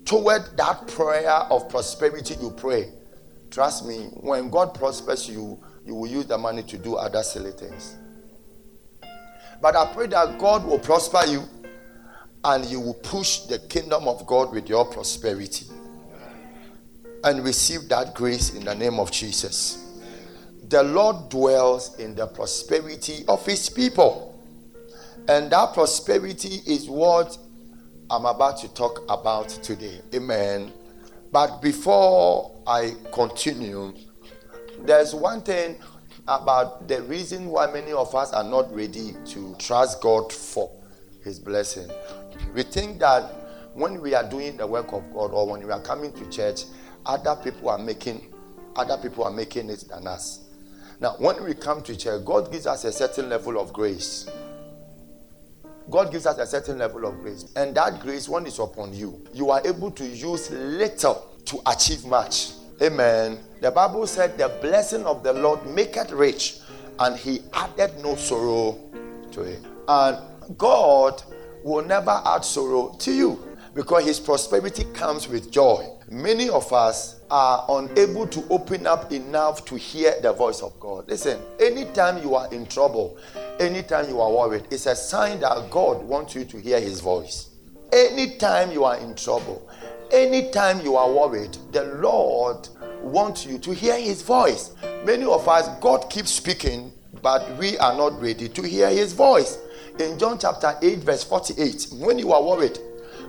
toward 0.06 0.56
that 0.58 0.88
prayer 0.88 1.32
of 1.50 1.70
prosperity 1.70 2.36
you 2.41 2.51
pray, 2.51 2.91
trust 3.51 3.86
me, 3.86 4.06
when 4.22 4.50
God 4.50 4.74
prospers 4.74 5.27
you, 5.27 5.60
you 5.86 5.96
will 5.96 6.08
use 6.08 6.25
the 6.25 6.38
money 6.38 6.63
to 6.63 6.77
do 6.77 6.96
other 6.96 7.24
silly 7.24 7.51
things. 7.51 7.99
But 9.62 9.75
I 9.75 9.92
pray 9.94 10.08
that 10.08 10.38
God 10.39 10.66
will 10.66 10.80
prosper 10.80 11.22
you 11.28 11.44
and 12.44 12.66
you 12.66 12.80
will 12.80 12.94
push 12.94 13.39
the 13.42 13.60
kingdom 13.60 14.08
of 14.08 14.25
God 14.25 14.51
with 14.51 14.70
your 14.70 14.86
prosperity 14.86 15.66
and 17.24 17.44
receive 17.44 17.89
that 17.89 18.16
grace 18.16 18.54
in 18.56 18.63
the 18.66 18.75
name 18.75 19.00
of 19.00 19.12
Jesus. 19.12 19.86
the 20.70 20.84
Lord 20.84 21.30
dwells 21.30 21.98
in 21.98 22.13
the 22.16 22.28
prosperity 22.28 23.25
of 23.28 23.46
his 23.46 23.70
people. 23.70 24.39
And 25.28 25.51
that 25.51 25.74
prosperity 25.74 26.62
is 26.66 26.88
what 26.88 27.38
I'm 28.10 28.25
about 28.25 28.58
to 28.60 28.74
talk 28.74 29.04
about 29.10 29.50
today. 29.50 30.01
Amen. 30.13 30.72
But 31.32 31.62
before 31.62 32.56
I 32.66 32.96
continue, 33.12 33.94
there's 34.80 35.13
one 35.13 35.42
thing 35.42 35.78
about 36.29 36.88
the 36.88 37.01
reason 37.01 37.48
why 37.48 37.71
many 37.71 37.91
of 37.91 38.13
us 38.13 38.31
are 38.33 38.43
not 38.43 38.74
ready 38.74 39.15
to 39.25 39.55
trust 39.57 40.00
God 40.01 40.31
for 40.31 40.71
his 41.24 41.39
blessing. 41.39 41.89
We 42.53 42.63
think 42.63 43.00
that 43.00 43.24
when 43.74 44.00
we 44.00 44.13
are 44.13 44.29
doing 44.29 44.55
the 44.55 44.67
work 44.67 44.93
of 44.93 45.12
God 45.12 45.31
or 45.31 45.50
when 45.50 45.65
we 45.65 45.71
are 45.71 45.81
coming 45.81 46.13
to 46.13 46.29
church, 46.29 46.65
other 47.05 47.36
people 47.43 47.69
are 47.69 47.79
making 47.79 48.31
other 48.75 48.98
people 48.98 49.24
are 49.24 49.31
making 49.31 49.69
it 49.69 49.83
than 49.89 50.07
us. 50.07 50.41
Now, 51.01 51.15
when 51.17 51.43
we 51.43 51.53
come 51.53 51.81
to 51.81 51.98
church, 51.98 52.24
God 52.24 52.51
gives 52.51 52.67
us 52.67 52.83
a 52.86 52.91
certain 52.91 53.27
level 53.27 53.59
of 53.59 53.74
grace. 53.74 54.29
God 55.89 56.12
gives 56.12 56.25
us 56.25 56.38
a 56.38 56.45
certain 56.45 56.77
level 56.77 57.05
of 57.05 57.19
grace. 57.19 57.51
And 57.55 57.75
that 57.75 58.00
grace, 58.00 58.29
when 58.29 58.45
it's 58.45 58.59
upon 58.59 58.93
you, 58.93 59.25
you 59.33 59.50
are 59.50 59.62
able 59.65 59.91
to 59.91 60.05
use 60.05 60.51
little 60.51 61.27
to 61.45 61.59
achieve 61.65 62.05
much. 62.05 62.51
Amen. 62.81 63.39
The 63.59 63.71
Bible 63.71 64.07
said, 64.07 64.38
The 64.38 64.50
blessing 64.62 65.05
of 65.05 65.21
the 65.24 65.33
Lord 65.33 65.65
maketh 65.67 66.12
rich, 66.12 66.59
and 67.00 67.17
he 67.17 67.41
added 67.53 67.91
no 68.01 68.15
sorrow 68.15 68.77
to 69.31 69.41
it. 69.41 69.59
And 69.88 70.17
God 70.57 71.21
will 71.63 71.83
never 71.83 72.21
add 72.25 72.45
sorrow 72.45 72.95
to 73.00 73.12
you 73.12 73.43
because 73.74 74.05
his 74.05 74.19
prosperity 74.19 74.86
comes 74.93 75.27
with 75.27 75.51
joy. 75.51 75.88
Many 76.09 76.50
of 76.50 76.71
us 76.74 77.19
are 77.29 77.65
unable 77.69 78.27
to 78.27 78.43
open 78.50 78.88
up 78.88 79.12
enough 79.12 79.63
to 79.65 79.75
hear 79.75 80.15
the 80.21 80.33
voice 80.33 80.62
of 80.62 80.79
God. 80.79 81.07
Listen, 81.07 81.39
anytime 81.59 82.21
you 82.24 82.36
are 82.36 82.51
in 82.51 82.65
trouble, 82.65 83.17
anytime 83.59 84.09
you 84.09 84.19
are 84.21 84.31
worried, 84.31 84.65
it's 84.71 84.86
a 84.86 84.95
sign 84.95 85.39
that 85.41 85.69
God 85.69 86.03
wants 86.03 86.33
you 86.33 86.45
to 86.45 86.57
hear 86.57 86.79
his 86.79 87.00
voice. 87.01 87.50
Anytime 87.91 88.71
you 88.71 88.86
are 88.86 88.98
in 88.98 89.15
trouble, 89.15 89.69
anytime 90.12 90.82
you 90.82 90.96
are 90.96 91.12
worried, 91.12 91.58
the 91.72 91.84
Lord 91.96 92.68
wants 93.01 93.46
you 93.46 93.58
to 93.60 93.74
hear 93.74 94.00
his 94.00 94.22
voice. 94.22 94.72
Many 95.06 95.25
of 95.25 95.48
us, 95.48 95.68
God 95.80 96.10
keeps 96.10 96.32
speaking, 96.32 96.92
but 97.22 97.50
we 97.58 97.78
are 97.78 97.96
not 97.96 98.22
ready 98.22 98.50
to 98.50 98.62
hear 98.62 98.89
his 98.89 99.13
voice. 99.13 99.58
In 100.00 100.18
John 100.18 100.39
chapter 100.39 100.78
8, 100.82 101.00
verse 101.00 101.24
48, 101.24 101.88
when 102.00 102.20
you 102.20 102.32
are 102.32 102.44
worried, 102.44 102.80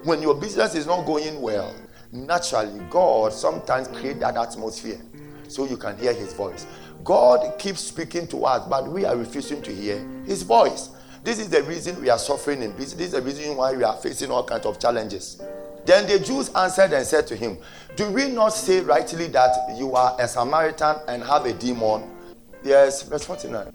when 0.05 0.23
your 0.23 0.35
business 0.35 0.75
is 0.75 0.87
not 0.87 1.05
going 1.05 1.41
well, 1.41 1.75
naturally, 2.13 2.81
God 2.91 3.33
sometimes 3.33 3.89
create 3.89 4.21
that 4.21 4.37
atmosphere 4.37 5.01
so 5.49 5.67
you 5.67 5.77
can 5.77 5.97
hear 5.99 6.13
his 6.13 6.33
voice. 6.33 6.67
God 7.03 7.59
keeps 7.59 7.81
speaking 7.81 8.27
to 8.29 8.45
us, 8.45 8.67
but 8.69 8.87
we 8.87 9.05
are 9.05 9.17
refusing 9.17 9.63
to 9.63 9.75
hear 9.75 9.99
his 10.27 10.43
voice. 10.43 10.91
This 11.23 11.39
is 11.39 11.49
the 11.49 11.63
reason 11.65 12.01
we 12.01 12.09
are 12.09 12.19
suffering 12.19 12.63
in 12.63 12.73
business. 12.73 12.95
This 12.95 13.07
is 13.09 13.13
the 13.13 13.23
reason 13.23 13.57
why 13.57 13.75
we 13.75 13.83
are 13.85 13.97
facing 13.97 14.31
all 14.31 14.45
kinds 14.45 14.67
of 14.67 14.79
challenges. 14.79 15.41
Then 15.87 16.07
the 16.07 16.19
Jews 16.19 16.51
answered 16.55 16.93
and 16.93 17.07
said 17.07 17.27
to 17.29 17.37
him, 17.37 17.59
Do 17.97 18.11
we 18.11 18.29
not 18.29 18.51
say 18.51 18.81
rightly 18.81 19.29
that 19.29 19.77
you 19.77 19.95
are 19.95 20.17
a 20.21 20.29
Samaritan 20.29 20.97
and 21.09 21.23
have 21.23 21.47
a 21.47 21.53
demon? 21.53 22.11
Yes, 22.63 23.03
verse 23.03 23.25
49. 23.25 23.73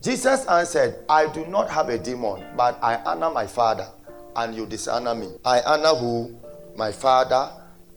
Jesus 0.00 0.46
answered, 0.46 0.96
I 1.08 1.26
do 1.32 1.44
not 1.46 1.68
have 1.70 1.88
a 1.88 1.98
demon, 1.98 2.44
but 2.56 2.78
I 2.82 2.96
honor 3.04 3.30
my 3.30 3.46
Father, 3.46 3.88
and 4.36 4.54
you 4.54 4.66
dishonor 4.66 5.14
me. 5.14 5.28
I 5.44 5.60
honor 5.62 5.94
who? 5.96 6.36
My 6.76 6.92
Father, 6.92 7.50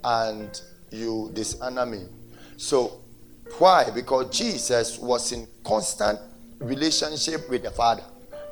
and 0.04 0.60
you 0.90 1.30
dishonor 1.34 1.86
me. 1.86 2.06
So, 2.58 3.02
why? 3.60 3.90
Because 3.94 4.36
Jesus 4.36 4.98
was 4.98 5.32
in 5.32 5.48
constant 5.64 6.20
relationship 6.60 7.50
with 7.50 7.64
the 7.64 7.72
Father. 7.72 8.04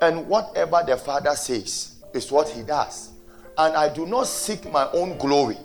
And 0.02 0.28
whatever 0.28 0.84
the 0.86 0.98
Father 0.98 1.36
says 1.36 1.96
is 2.14 2.32
what 2.32 2.50
he 2.50 2.62
does. 2.62 3.09
And 3.60 3.76
I 3.76 3.94
do 3.94 4.06
not 4.06 4.26
seek 4.28 4.72
my 4.72 4.90
own 4.94 5.18
glory. 5.18 5.58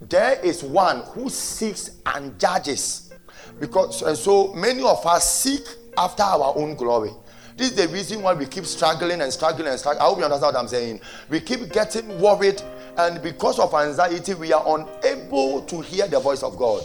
There 0.00 0.40
is 0.40 0.64
one 0.64 1.02
who 1.12 1.28
seeks 1.28 1.90
and 2.06 2.40
judges. 2.40 3.12
Because 3.60 4.00
and 4.00 4.16
so 4.16 4.54
many 4.54 4.82
of 4.82 5.04
us 5.04 5.42
seek 5.42 5.60
after 5.98 6.22
our 6.22 6.54
own 6.56 6.74
glory. 6.74 7.10
This 7.54 7.72
is 7.72 7.76
the 7.76 7.88
reason 7.88 8.22
why 8.22 8.32
we 8.32 8.46
keep 8.46 8.64
struggling 8.64 9.20
and 9.20 9.30
struggling 9.30 9.68
and 9.68 9.78
struggling. 9.78 10.00
I 10.00 10.06
hope 10.06 10.18
you 10.18 10.24
understand 10.24 10.54
what 10.54 10.60
I'm 10.60 10.68
saying. 10.68 11.00
We 11.28 11.38
keep 11.40 11.70
getting 11.70 12.18
worried, 12.18 12.62
and 12.96 13.22
because 13.22 13.58
of 13.58 13.74
anxiety, 13.74 14.32
we 14.32 14.54
are 14.54 14.64
unable 14.66 15.60
to 15.66 15.80
hear 15.82 16.08
the 16.08 16.20
voice 16.20 16.42
of 16.42 16.56
God. 16.56 16.82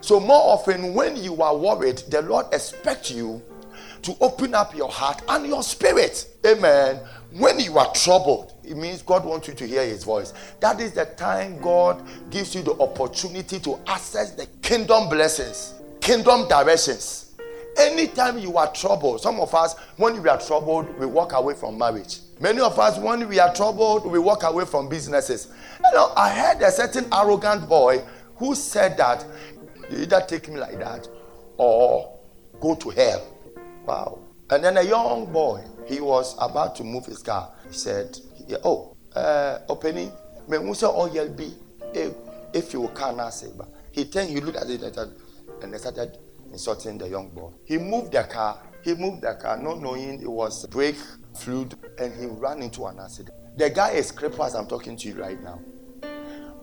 So, 0.00 0.18
more 0.18 0.42
often, 0.42 0.92
when 0.92 1.16
you 1.16 1.40
are 1.40 1.56
worried, 1.56 1.98
the 2.08 2.22
Lord 2.22 2.46
expects 2.52 3.12
you 3.12 3.40
to 4.02 4.16
open 4.20 4.54
up 4.54 4.74
your 4.74 4.90
heart 4.90 5.22
and 5.28 5.46
your 5.46 5.62
spirit. 5.62 6.26
Amen. 6.44 6.96
When 7.32 7.60
you 7.60 7.78
are 7.78 7.92
troubled, 7.94 8.52
it 8.70 8.76
means 8.76 9.02
God 9.02 9.24
wants 9.24 9.48
you 9.48 9.54
to 9.54 9.66
hear 9.66 9.84
His 9.84 10.04
voice. 10.04 10.32
That 10.60 10.80
is 10.80 10.92
the 10.92 11.06
time 11.06 11.60
God 11.60 12.02
gives 12.30 12.54
you 12.54 12.62
the 12.62 12.74
opportunity 12.74 13.58
to 13.60 13.78
access 13.86 14.30
the 14.30 14.46
kingdom 14.62 15.08
blessings, 15.08 15.74
kingdom 16.00 16.46
directions. 16.48 17.34
Anytime 17.76 18.38
you 18.38 18.56
are 18.56 18.72
troubled, 18.72 19.20
some 19.20 19.40
of 19.40 19.54
us, 19.54 19.74
when 19.96 20.22
we 20.22 20.28
are 20.28 20.40
troubled, 20.40 20.98
we 20.98 21.06
walk 21.06 21.32
away 21.32 21.54
from 21.54 21.78
marriage. 21.78 22.18
Many 22.40 22.60
of 22.60 22.78
us, 22.78 22.98
when 22.98 23.28
we 23.28 23.38
are 23.38 23.52
troubled, 23.54 24.06
we 24.06 24.18
walk 24.18 24.42
away 24.44 24.64
from 24.64 24.88
businesses. 24.88 25.48
You 25.84 25.92
know, 25.92 26.12
I 26.16 26.30
heard 26.30 26.62
a 26.62 26.70
certain 26.70 27.06
arrogant 27.12 27.68
boy 27.68 28.02
who 28.36 28.54
said 28.54 28.96
that 28.96 29.24
you 29.90 29.98
either 29.98 30.24
take 30.26 30.48
me 30.48 30.58
like 30.58 30.78
that 30.78 31.08
or 31.56 32.18
go 32.60 32.74
to 32.76 32.90
hell. 32.90 33.26
Wow. 33.84 34.18
And 34.50 34.64
then 34.64 34.76
a 34.76 34.82
young 34.82 35.32
boy, 35.32 35.62
he 35.86 36.00
was 36.00 36.34
about 36.38 36.76
to 36.76 36.84
move 36.84 37.06
his 37.06 37.18
car. 37.18 37.52
He 37.68 37.74
said, 37.76 38.18
Oh, 38.64 38.96
uh, 39.14 39.58
opening, 39.68 40.12
me 40.48 40.58
musa 40.58 40.88
oil 40.88 41.28
be 41.28 41.52
eh, 41.94 42.10
if 42.52 42.72
you 42.72 42.88
can 42.94 43.30
say, 43.30 43.48
he 43.92 44.04
turned, 44.06 44.30
he 44.30 44.40
looked 44.40 44.56
at 44.58 44.68
it 44.68 44.82
and 45.62 45.72
they 45.72 45.78
started 45.78 46.18
insulting 46.52 46.98
the 46.98 47.08
young 47.08 47.30
boy. 47.30 47.52
He 47.64 47.78
moved 47.78 48.12
the 48.12 48.22
car. 48.24 48.60
He 48.82 48.94
moved 48.94 49.22
the 49.22 49.34
car, 49.34 49.56
not 49.58 49.80
knowing 49.80 50.20
it 50.22 50.28
was 50.30 50.66
brake 50.66 50.96
fluid, 51.34 51.74
and 51.98 52.12
he 52.18 52.26
ran 52.26 52.62
into 52.62 52.86
an 52.86 52.98
accident. 52.98 53.36
The 53.56 53.70
guy 53.70 53.90
is 53.90 54.10
crippled 54.10 54.46
as 54.46 54.54
I'm 54.54 54.66
talking 54.66 54.96
to 54.96 55.08
you 55.08 55.20
right 55.20 55.40
now. 55.42 55.60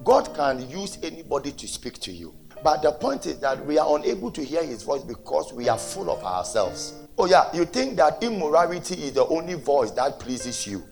God 0.03 0.33
can 0.35 0.69
use 0.69 0.97
anybody 1.03 1.51
to 1.51 1.67
speak 1.67 1.99
to 2.01 2.11
you. 2.11 2.33
But 2.63 2.81
the 2.81 2.91
point 2.91 3.27
is 3.27 3.39
that 3.39 3.63
we 3.65 3.77
are 3.77 3.97
unable 3.97 4.31
to 4.31 4.43
hear 4.43 4.63
his 4.63 4.81
voice 4.83 5.03
because 5.03 5.53
we 5.53 5.69
are 5.69 5.77
full 5.77 6.09
of 6.09 6.23
ourselves. 6.23 6.93
Oh, 7.17 7.25
yeah, 7.25 7.49
you 7.53 7.65
think 7.65 7.97
that 7.97 8.23
immorality 8.23 8.95
is 8.95 9.13
the 9.13 9.25
only 9.27 9.53
voice 9.55 9.91
that 9.91 10.19
pleases 10.19 10.65
you. 10.65 10.83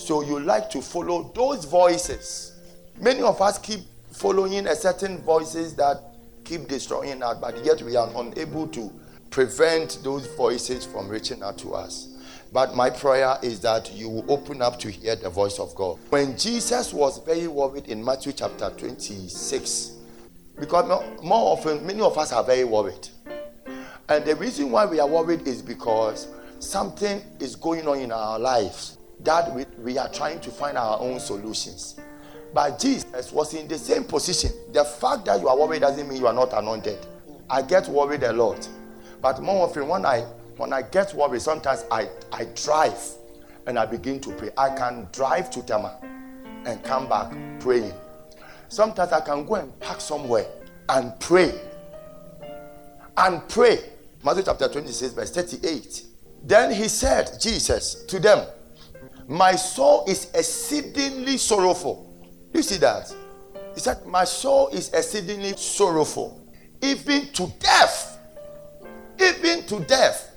So 0.00 0.22
you 0.22 0.40
like 0.40 0.70
to 0.70 0.80
follow 0.80 1.30
those 1.34 1.66
voices. 1.66 2.52
Many 2.98 3.20
of 3.20 3.40
us 3.42 3.58
keep 3.58 3.80
following 4.10 4.66
a 4.66 4.74
certain 4.74 5.18
voices 5.18 5.74
that 5.76 6.02
keep 6.42 6.66
destroying 6.68 7.22
us, 7.22 7.36
but 7.38 7.62
yet 7.64 7.82
we 7.82 7.96
are 7.96 8.10
unable 8.16 8.66
to 8.68 8.90
prevent 9.28 10.00
those 10.02 10.26
voices 10.36 10.86
from 10.86 11.06
reaching 11.06 11.42
out 11.42 11.58
to 11.58 11.74
us. 11.74 12.16
But 12.50 12.74
my 12.74 12.88
prayer 12.88 13.36
is 13.42 13.60
that 13.60 13.92
you 13.92 14.08
will 14.08 14.32
open 14.32 14.62
up 14.62 14.78
to 14.80 14.90
hear 14.90 15.16
the 15.16 15.28
voice 15.28 15.58
of 15.58 15.74
God. 15.74 15.98
When 16.08 16.36
Jesus 16.36 16.94
was 16.94 17.18
very 17.18 17.46
worried 17.46 17.86
in 17.86 18.02
Matthew 18.02 18.32
chapter 18.32 18.70
26, 18.70 19.92
because 20.58 21.04
more 21.22 21.52
often, 21.52 21.86
many 21.86 22.00
of 22.00 22.16
us 22.16 22.32
are 22.32 22.42
very 22.42 22.64
worried. 22.64 23.06
And 24.08 24.24
the 24.24 24.34
reason 24.34 24.70
why 24.70 24.86
we 24.86 24.98
are 24.98 25.06
worried 25.06 25.46
is 25.46 25.60
because 25.60 26.26
something 26.58 27.22
is 27.38 27.54
going 27.54 27.86
on 27.86 27.98
in 27.98 28.10
our 28.10 28.38
lives 28.38 28.96
that 29.24 29.52
we, 29.54 29.64
we 29.78 29.98
are 29.98 30.08
trying 30.08 30.40
to 30.40 30.50
find 30.50 30.76
our 30.78 30.98
own 31.00 31.20
solutions. 31.20 32.00
But 32.52 32.78
Jesus 32.78 33.32
was 33.32 33.54
in 33.54 33.68
the 33.68 33.78
same 33.78 34.04
position. 34.04 34.50
The 34.72 34.84
fact 34.84 35.26
that 35.26 35.40
you 35.40 35.48
are 35.48 35.56
worried 35.56 35.80
doesn't 35.80 36.08
mean 36.08 36.18
you 36.18 36.26
are 36.26 36.32
not 36.32 36.52
anointed. 36.52 36.98
I 37.48 37.62
get 37.62 37.88
worried 37.88 38.22
a 38.22 38.32
lot. 38.32 38.68
But 39.20 39.40
more 39.42 39.66
often 39.66 39.86
when 39.88 40.04
I 40.06 40.24
when 40.56 40.72
I 40.74 40.82
get 40.82 41.14
worried, 41.14 41.40
sometimes 41.40 41.86
I, 41.90 42.08
I 42.32 42.44
drive 42.54 43.02
and 43.66 43.78
I 43.78 43.86
begin 43.86 44.20
to 44.20 44.30
pray. 44.32 44.50
I 44.58 44.68
can 44.76 45.08
drive 45.10 45.50
to 45.52 45.62
Tema 45.62 45.98
and 46.66 46.82
come 46.84 47.08
back 47.08 47.32
praying. 47.60 47.94
Sometimes 48.68 49.12
I 49.12 49.20
can 49.20 49.46
go 49.46 49.54
and 49.54 49.80
park 49.80 50.02
somewhere 50.02 50.46
and 50.90 51.18
pray. 51.18 51.58
And 53.16 53.46
pray. 53.48 53.78
Matthew 54.22 54.42
chapter 54.44 54.68
26, 54.68 55.14
verse 55.14 55.30
38. 55.30 56.02
Then 56.44 56.74
he 56.74 56.88
said, 56.88 57.38
Jesus, 57.40 58.04
to 58.04 58.18
them, 58.18 58.46
My 59.30 59.56
soul 59.56 60.04
is 60.06 60.30
exceedingly 60.34 61.38
sorrowful 61.38 62.10
you 62.52 62.62
see 62.62 62.76
that? 62.78 63.14
He 63.74 63.80
said, 63.80 64.04
My 64.06 64.24
soul 64.24 64.68
is 64.68 64.92
exceedingly 64.92 65.54
sorrowful, 65.56 66.46
even 66.82 67.28
to 67.32 67.52
death. 67.58 68.18
Even 69.20 69.64
to 69.66 69.80
death. 69.80 70.34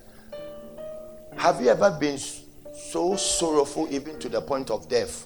Have 1.37 1.61
you 1.61 1.69
ever 1.69 1.91
been 1.99 2.17
so 2.17 3.15
sorrowful, 3.15 3.87
even 3.91 4.19
to 4.19 4.29
the 4.29 4.41
point 4.41 4.69
of 4.69 4.87
death, 4.87 5.25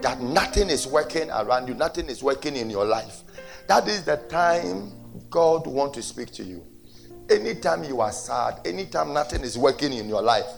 that 0.00 0.20
nothing 0.20 0.68
is 0.68 0.86
working 0.86 1.30
around 1.30 1.68
you, 1.68 1.74
nothing 1.74 2.08
is 2.08 2.22
working 2.22 2.56
in 2.56 2.68
your 2.68 2.84
life? 2.84 3.22
That 3.68 3.86
is 3.86 4.02
the 4.02 4.16
time 4.16 4.92
God 5.30 5.66
wants 5.66 5.96
to 5.96 6.02
speak 6.02 6.32
to 6.32 6.42
you. 6.42 6.66
Anytime 7.28 7.84
you 7.84 8.00
are 8.00 8.10
sad, 8.10 8.60
anytime 8.64 9.12
nothing 9.12 9.42
is 9.42 9.56
working 9.56 9.92
in 9.92 10.08
your 10.08 10.20
life, 10.22 10.48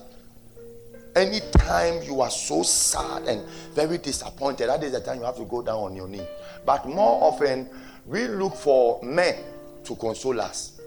anytime 1.14 2.02
you 2.02 2.20
are 2.20 2.30
so 2.30 2.62
sad 2.62 3.24
and 3.24 3.46
very 3.74 3.98
disappointed, 3.98 4.68
that 4.68 4.82
is 4.82 4.92
the 4.92 5.00
time 5.00 5.18
you 5.18 5.24
have 5.24 5.36
to 5.36 5.44
go 5.44 5.62
down 5.62 5.78
on 5.78 5.96
your 5.96 6.08
knee. 6.08 6.26
But 6.64 6.86
more 6.86 7.22
often, 7.24 7.68
we 8.06 8.26
look 8.28 8.56
for 8.56 9.02
men 9.02 9.36
to 9.84 9.96
console 9.96 10.40
us. 10.40 10.80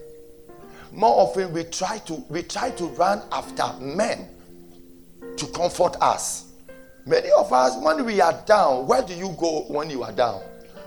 More 0.92 1.22
often, 1.28 1.52
we 1.54 1.64
try 1.66 1.98
to 2.00 2.14
we 2.30 2.44
try 2.44 2.72
to 2.72 2.86
run 2.86 3.22
after 3.32 3.66
men 3.82 4.30
to 5.38 5.46
comfort 5.48 5.98
us. 6.02 6.46
Many 7.06 7.30
of 7.38 7.52
us, 7.54 7.78
when 7.84 8.04
we 8.06 8.20
are 8.22 8.42
down, 8.46 8.88
where 8.88 9.04
do 9.04 9.14
you 9.14 9.36
go 9.38 9.66
when 9.68 9.90
you 9.90 10.04
are 10.04 10.12
down? 10.12 10.42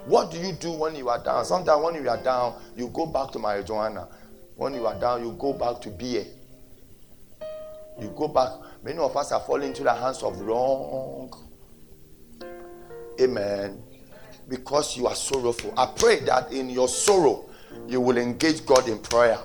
What 0.06 0.30
do 0.30 0.38
you 0.38 0.52
do 0.52 0.72
when 0.72 0.96
you 0.96 1.10
are 1.10 1.22
down? 1.22 1.44
Sometimes 1.44 1.84
when 1.84 1.94
you 2.02 2.08
are 2.08 2.22
down, 2.22 2.54
you 2.76 2.88
go 2.88 3.06
back 3.06 3.30
to 3.32 3.38
marijuana. 3.38 4.08
When 4.56 4.74
you 4.74 4.86
are 4.86 4.98
down, 4.98 5.22
you 5.22 5.32
go 5.32 5.52
back 5.52 5.80
to 5.82 5.90
beer. 5.90 6.24
You 8.00 8.08
go 8.16 8.28
back. 8.28 8.50
Many 8.82 8.98
of 8.98 9.16
us 9.16 9.32
are 9.32 9.40
falling 9.40 9.68
into 9.68 9.82
the 9.82 9.92
hands 9.92 10.22
of 10.22 10.40
wrong. 10.40 11.32
Amen. 13.20 13.82
Because 14.48 14.96
you 14.96 15.06
are 15.06 15.14
sorrowful. 15.14 15.74
I 15.76 15.86
pray 15.86 16.20
that 16.20 16.52
in 16.52 16.70
your 16.70 16.88
sorrow, 16.88 17.48
you 17.86 18.00
will 18.00 18.16
engage 18.16 18.64
God 18.64 18.88
in 18.88 18.98
prayer. 18.98 19.38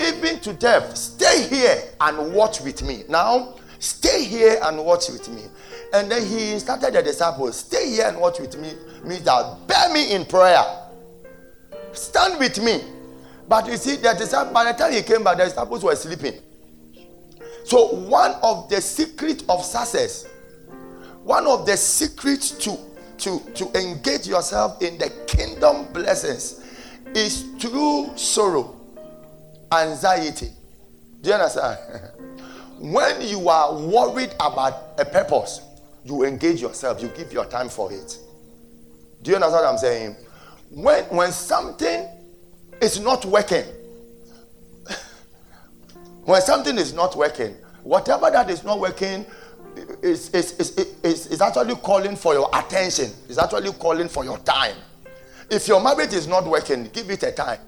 Even 0.00 0.38
to 0.40 0.52
death, 0.52 0.96
stay 0.96 1.48
here 1.48 1.82
and 2.00 2.32
watch 2.32 2.60
with 2.60 2.82
me. 2.82 3.04
Now, 3.08 3.56
stay 3.78 4.24
here 4.24 4.58
and 4.62 4.84
watch 4.84 5.08
with 5.08 5.28
me. 5.28 5.42
And 5.92 6.10
then 6.10 6.24
he 6.24 6.52
instructed 6.52 6.94
the 6.94 7.02
disciples, 7.02 7.58
stay 7.58 7.90
here 7.90 8.06
and 8.06 8.20
watch 8.20 8.38
with 8.38 8.56
me. 8.58 8.72
Means 9.02 9.22
that 9.22 9.66
bear 9.66 9.92
me 9.92 10.12
in 10.14 10.24
prayer. 10.24 10.62
Stand 11.92 12.38
with 12.38 12.62
me 12.62 12.80
but 13.50 13.66
you 13.66 13.76
see, 13.76 13.96
the 13.96 14.14
disciples, 14.14 14.54
by 14.54 14.70
the 14.70 14.78
time 14.78 14.92
he 14.92 15.02
came 15.02 15.24
back, 15.24 15.36
the 15.36 15.44
disciples 15.46 15.82
were 15.82 15.96
sleeping. 15.96 16.34
So, 17.64 17.94
one 17.94 18.32
of 18.42 18.68
the 18.68 18.80
secrets 18.80 19.44
of 19.48 19.64
success, 19.64 20.26
one 21.22 21.46
of 21.46 21.66
the 21.66 21.76
secrets 21.76 22.50
to, 22.64 22.78
to, 23.18 23.40
to 23.54 23.78
engage 23.78 24.26
yourself 24.26 24.82
in 24.82 24.98
the 24.98 25.10
kingdom 25.26 25.92
blessings 25.92 26.64
is 27.14 27.42
through 27.58 28.16
sorrow, 28.16 28.76
anxiety. 29.72 30.50
Do 31.20 31.28
you 31.28 31.34
understand? 31.34 31.78
when 32.78 33.20
you 33.20 33.48
are 33.48 33.74
worried 33.78 34.34
about 34.40 34.98
a 34.98 35.04
purpose, 35.04 35.60
you 36.04 36.24
engage 36.24 36.62
yourself, 36.62 37.02
you 37.02 37.08
give 37.08 37.32
your 37.32 37.44
time 37.44 37.68
for 37.68 37.92
it. 37.92 38.18
Do 39.22 39.30
you 39.30 39.36
understand 39.36 39.64
what 39.64 39.72
I'm 39.72 39.78
saying? 39.78 40.16
When, 40.70 41.04
when 41.04 41.32
something 41.32 42.08
is 42.80 42.98
not 43.00 43.24
working. 43.26 43.64
When 46.24 46.40
something 46.42 46.78
is 46.78 46.92
not 46.92 47.16
working, 47.16 47.56
whatever 47.82 48.30
that 48.30 48.50
is 48.50 48.62
not 48.64 48.80
working 48.80 49.24
is, 50.02 50.30
is, 50.30 50.52
is, 50.58 50.78
is, 51.02 51.26
is 51.26 51.40
actually 51.40 51.74
calling 51.76 52.16
for 52.16 52.34
your 52.34 52.48
attention, 52.52 53.10
is 53.28 53.38
actually 53.38 53.72
calling 53.72 54.08
for 54.08 54.24
your 54.24 54.38
time. 54.38 54.76
If 55.50 55.66
your 55.66 55.82
marriage 55.82 56.12
is 56.12 56.26
not 56.26 56.46
working, 56.46 56.88
give 56.92 57.10
it 57.10 57.22
a 57.22 57.32
time. 57.32 57.60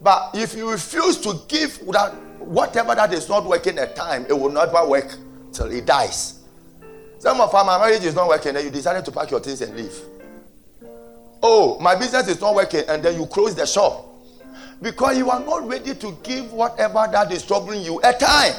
But 0.00 0.30
if 0.34 0.54
you 0.54 0.70
refuse 0.70 1.18
to 1.22 1.40
give 1.48 1.80
that 1.92 2.14
whatever 2.38 2.94
that 2.94 3.12
is 3.12 3.28
not 3.28 3.46
working 3.46 3.78
a 3.78 3.92
time, 3.94 4.26
it 4.28 4.34
will 4.34 4.50
never 4.50 4.86
work 4.86 5.16
till 5.52 5.66
it 5.66 5.86
dies. 5.86 6.40
Some 7.18 7.40
of 7.40 7.54
our 7.54 7.64
marriage 7.78 8.04
is 8.04 8.14
not 8.14 8.28
working, 8.28 8.54
and 8.54 8.64
you 8.64 8.70
decided 8.70 9.04
to 9.06 9.12
pack 9.12 9.30
your 9.30 9.40
things 9.40 9.62
and 9.62 9.74
leave. 9.74 9.98
Oh, 11.42 11.78
my 11.80 11.94
business 11.94 12.28
is 12.28 12.40
not 12.40 12.54
working, 12.54 12.82
and 12.86 13.02
then 13.02 13.18
you 13.18 13.26
close 13.26 13.54
the 13.54 13.66
shop 13.66 14.13
because 14.82 15.16
you 15.16 15.30
are 15.30 15.40
not 15.40 15.66
ready 15.66 15.94
to 15.94 16.18
give 16.22 16.52
whatever 16.52 17.08
that 17.10 17.32
is 17.32 17.44
troubling 17.44 17.82
you 17.82 18.00
a 18.02 18.12
time. 18.12 18.54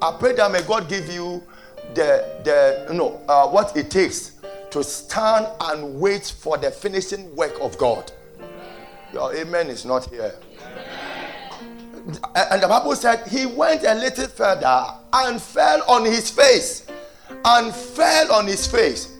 I 0.00 0.16
pray 0.18 0.34
that 0.34 0.50
may 0.50 0.62
God 0.62 0.88
give 0.88 1.08
you 1.08 1.42
the 1.94 2.40
the 2.44 2.86
you 2.90 2.98
know 2.98 3.20
uh, 3.28 3.46
what 3.48 3.76
it 3.76 3.90
takes 3.90 4.32
to 4.70 4.82
stand 4.82 5.46
and 5.60 6.00
wait 6.00 6.34
for 6.38 6.56
the 6.56 6.70
finishing 6.70 7.34
work 7.36 7.54
of 7.60 7.76
God. 7.78 8.10
Your 9.12 9.34
amen 9.34 9.68
is 9.68 9.84
not 9.84 10.08
here. 10.08 10.34
And 12.34 12.62
the 12.62 12.66
Bible 12.68 12.96
said 12.96 13.28
he 13.28 13.46
went 13.46 13.84
a 13.84 13.94
little 13.94 14.26
further 14.26 14.86
and 15.12 15.40
fell 15.40 15.82
on 15.88 16.04
his 16.04 16.30
face. 16.30 16.86
And 17.44 17.74
fell 17.74 18.32
on 18.32 18.46
his 18.46 18.66
face 18.66 19.12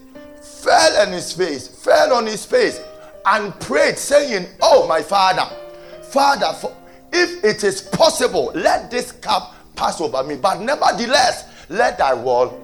fell 0.62 0.96
on 1.06 1.12
his 1.12 1.32
face, 1.32 1.66
fell 1.66 2.14
on 2.14 2.26
his 2.26 2.46
face, 2.46 2.80
and 3.26 3.58
prayed, 3.60 3.98
saying, 3.98 4.46
Oh, 4.60 4.86
my 4.86 5.02
father, 5.02 5.48
Father, 6.12 6.52
if 7.10 7.42
it 7.42 7.64
is 7.64 7.80
possible, 7.80 8.52
let 8.54 8.90
this 8.90 9.12
cup 9.12 9.54
pass 9.74 9.98
over 9.98 10.22
me. 10.22 10.36
But 10.36 10.60
nevertheless, 10.60 11.66
let 11.70 11.96
thy 11.96 12.12
will. 12.12 12.60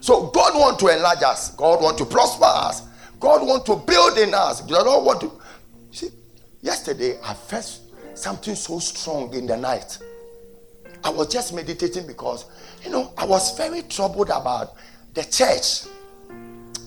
So 0.00 0.26
God 0.26 0.54
want 0.54 0.80
to 0.80 0.88
enlarge 0.88 1.22
us. 1.22 1.54
God 1.54 1.80
want 1.80 1.96
to 1.98 2.04
prosper 2.04 2.46
us. 2.46 2.82
God 3.20 3.46
want 3.46 3.64
to 3.66 3.76
build 3.76 4.18
in 4.18 4.34
us. 4.34 4.60
God 4.62 5.04
want 5.04 5.20
to. 5.20 5.30
See, 5.92 6.08
yesterday 6.60 7.16
I 7.22 7.34
felt 7.34 7.78
something 8.14 8.56
so 8.56 8.80
strong 8.80 9.32
in 9.34 9.46
the 9.46 9.56
night. 9.56 9.98
I 11.04 11.10
was 11.10 11.28
just 11.28 11.54
meditating 11.54 12.08
because, 12.08 12.46
you 12.84 12.90
know, 12.90 13.12
I 13.16 13.24
was 13.24 13.56
very 13.56 13.82
troubled 13.82 14.30
about 14.30 14.74
the 15.14 15.22
church 15.22 15.84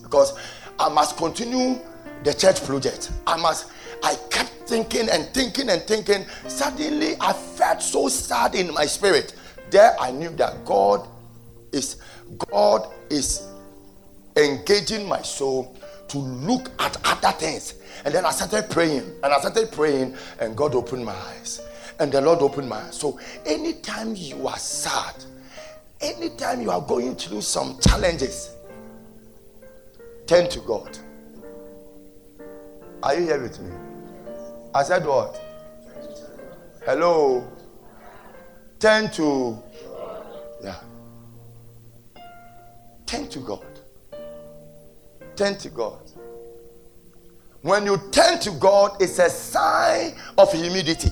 because 0.03 0.37
I 0.77 0.89
must 0.89 1.15
continue 1.15 1.79
the 2.25 2.33
church 2.33 2.61
project. 2.65 3.11
I 3.25 3.37
must. 3.37 3.71
I 4.03 4.15
kept 4.29 4.51
thinking 4.67 5.10
and 5.10 5.25
thinking 5.34 5.69
and 5.69 5.81
thinking. 5.84 6.25
Suddenly, 6.47 7.15
I 7.19 7.34
felt 7.34 7.81
so 7.81 8.08
sad 8.08 8.55
in 8.55 8.73
my 8.73 8.86
spirit. 8.86 9.36
There, 9.69 9.95
I 9.99 10.12
knew 10.12 10.29
that 10.31 10.65
God 10.65 11.08
is 11.71 11.97
God 12.51 12.91
is 13.10 13.47
engaging 14.36 15.08
my 15.08 15.21
soul 15.21 15.77
to 16.08 16.17
look 16.17 16.71
at 16.79 16.97
other 17.05 17.38
things. 17.38 17.75
And 18.03 18.13
then 18.13 18.25
I 18.25 18.31
started 18.31 18.69
praying, 18.69 19.03
and 19.23 19.34
I 19.34 19.39
started 19.39 19.71
praying, 19.71 20.15
and 20.39 20.55
God 20.55 20.75
opened 20.75 21.05
my 21.05 21.15
eyes, 21.15 21.62
and 21.99 22.12
the 22.12 22.21
Lord 22.21 22.39
opened 22.39 22.69
my 22.69 22.77
eyes. 22.77 22.95
So, 22.95 23.19
anytime 23.45 24.15
you 24.15 24.47
are 24.47 24.58
sad, 24.58 25.15
anytime 26.01 26.62
you 26.62 26.71
are 26.71 26.81
going 26.81 27.15
through 27.15 27.41
some 27.41 27.79
challenges, 27.79 28.55
Turn 30.27 30.49
to 30.49 30.60
God. 30.62 30.97
Are 33.03 33.13
you 33.13 33.27
here 33.27 33.39
with 33.39 33.60
me? 33.62 33.84
I 34.75 34.83
said 34.83 35.05
what? 35.05 35.41
Hello. 36.85 37.47
Turn 38.77 39.09
to. 39.11 39.57
Yeah. 40.61 40.75
Turn 43.05 43.29
to 43.29 43.39
God. 43.39 43.65
Turn 45.38 45.57
to 45.59 45.69
God. 45.69 45.99
When 47.61 47.85
you 47.85 47.97
turn 48.11 48.38
to 48.39 48.51
God, 48.51 49.01
it's 49.01 49.17
a 49.19 49.29
sign 49.29 50.13
of 50.38 50.51
humility. 50.51 51.09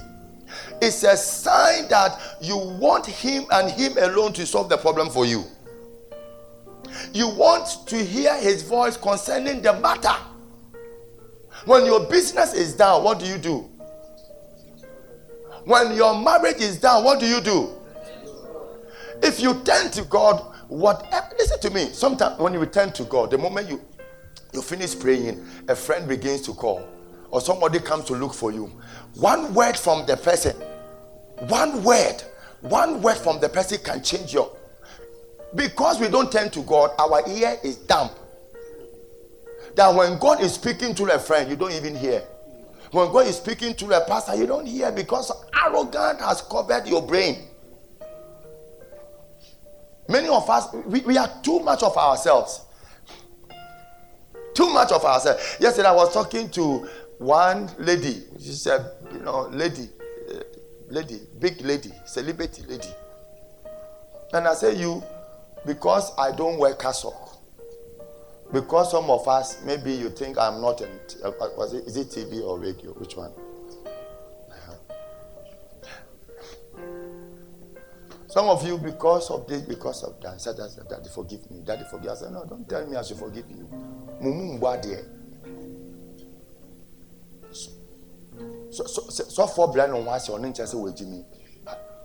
It's 0.82 1.04
a 1.04 1.16
sign 1.16 1.88
that 1.88 2.20
you 2.42 2.58
want 2.58 3.06
Him 3.06 3.46
and 3.50 3.72
Him 3.72 3.98
alone 3.98 4.34
to 4.34 4.46
solve 4.46 4.68
the 4.68 4.78
problem 4.78 5.10
for 5.10 5.26
you. 5.26 5.46
You 7.14 7.30
want 7.30 7.88
to 7.88 7.96
hear 8.04 8.36
his 8.38 8.62
voice 8.62 8.98
concerning 8.98 9.62
the 9.62 9.74
matter. 9.80 10.16
When 11.66 11.86
your 11.86 12.06
business 12.08 12.54
is 12.54 12.74
down, 12.74 13.04
what 13.04 13.20
do 13.20 13.26
you 13.26 13.38
do? 13.38 13.70
When 15.66 15.96
your 15.96 16.20
marriage 16.20 16.58
is 16.58 16.80
down, 16.80 17.04
what 17.04 17.20
do 17.20 17.26
you 17.26 17.40
do? 17.40 17.70
If 19.22 19.40
you 19.40 19.54
turn 19.64 19.90
to 19.92 20.04
God, 20.04 20.40
whatever, 20.68 21.28
listen 21.38 21.60
to 21.62 21.70
me. 21.70 21.90
Sometimes 21.94 22.40
when 22.40 22.54
you 22.54 22.66
turn 22.66 22.92
to 22.94 23.04
God, 23.06 23.32
the 23.32 23.38
moment 23.38 23.70
you, 23.70 23.82
you 24.52 24.62
finish 24.62 25.00
praying, 25.00 25.46
a 25.70 25.76
friend 25.76 26.08
begins 26.08 26.42
to 26.42 26.54
call, 26.54 26.86
or 27.32 27.40
somebody 27.40 27.80
comes 27.80 28.04
to 28.06 28.14
look 28.14 28.34
for 28.34 28.52
you. 28.52 28.70
One 29.16 29.54
word 29.54 29.78
from 29.78 30.06
the 30.06 30.18
person, 30.18 30.56
one 31.48 31.82
word, 31.84 32.22
one 32.62 33.02
word 33.02 33.16
from 33.18 33.40
the 33.40 33.48
person 33.48 33.78
can 33.84 34.04
change 34.04 34.34
your 34.34 34.52
because 35.56 36.00
we 36.00 36.08
don't 36.08 36.32
turn 36.32 36.50
to 36.52 36.62
God, 36.62 36.92
our 36.98 37.28
ear 37.30 37.58
is 37.64 37.78
damp. 37.78 38.12
That 39.76 39.94
when 39.96 40.20
God 40.20 40.42
is 40.42 40.54
speaking 40.54 40.94
to 40.96 41.06
a 41.06 41.20
friend, 41.20 41.50
you 41.50 41.56
don't 41.56 41.72
even 41.72 41.96
hear. 41.96 42.24
When 42.92 43.12
God 43.12 43.26
is 43.26 43.38
speaking 43.38 43.74
to 43.76 43.86
a 43.92 44.06
pastor, 44.06 44.36
you 44.36 44.46
don't 44.46 44.68
hear 44.68 44.92
because 44.92 45.32
arrogance 45.66 46.22
has 46.22 46.42
covered 46.42 46.88
your 46.88 47.02
brain. 47.02 47.48
Many 50.08 50.28
of 50.28 50.48
us, 50.50 50.72
we, 50.86 51.00
we 51.02 51.18
are 51.18 51.30
too 51.42 51.60
much 51.62 51.82
of 51.82 51.98
ourselves. 51.98 52.62
Too 54.54 54.70
much 54.70 54.92
of 54.92 55.04
ourselves. 55.04 55.58
Yesterday, 55.60 55.88
I 55.88 55.94
was 55.96 56.14
talking 56.14 56.50
to 56.52 56.88
one 57.18 57.72
lady. 57.80 58.24
She 58.38 58.52
said, 58.52 58.92
you 59.12 59.20
know, 59.20 59.48
lady, 59.48 59.90
uh, 60.30 60.40
lady, 60.90 61.22
big 61.40 61.62
lady, 61.62 61.92
celebrity 62.06 62.64
lady. 62.68 62.90
And 64.34 64.48
I 64.48 64.54
said, 64.54 64.78
you, 64.78 65.02
because 65.66 66.12
I 66.18 66.36
don't 66.36 66.60
wear 66.60 66.76
cassock. 66.76 67.23
Because 68.54 68.92
some 68.92 69.10
of 69.10 69.28
us, 69.28 69.64
maybe 69.66 69.92
you 69.92 70.12
think 70.12 70.38
I'm 70.38 70.62
not 70.62 70.80
in. 70.82 70.88
Uh, 71.24 71.32
was 71.58 71.74
it, 71.74 71.86
is 71.88 71.98
it 71.98 72.10
TV 72.10 72.44
or 72.44 72.60
radio? 72.60 72.92
Which 72.92 73.18
one? 73.18 73.32
Some 78.28 78.48
of 78.48 78.66
you, 78.66 78.78
because 78.78 79.30
of 79.32 79.48
this, 79.48 79.62
because 79.62 80.04
of 80.04 80.20
that, 80.22 80.40
said, 80.40 80.58
Daddy, 80.58 81.10
forgive 81.14 81.50
me. 81.52 81.62
Daddy, 81.66 81.84
forgive 81.90 82.06
me. 82.06 82.12
I 82.12 82.16
said, 82.16 82.32
No, 82.32 82.46
don't 82.46 82.68
tell 82.70 82.86
me 82.88 82.96
I 82.96 83.02
should 83.02 83.18
forgive 83.18 83.46
you. 83.50 83.68
So, 88.72 88.86
so, 88.86 89.02
so, 89.10 89.24
so 89.26 89.48
for 89.48 89.72
blind 89.72 89.94
on 89.94 90.06
your 90.28 90.40
name 90.40 90.54
just 90.54 90.74
with 90.76 90.98
Jimmy. 90.98 91.24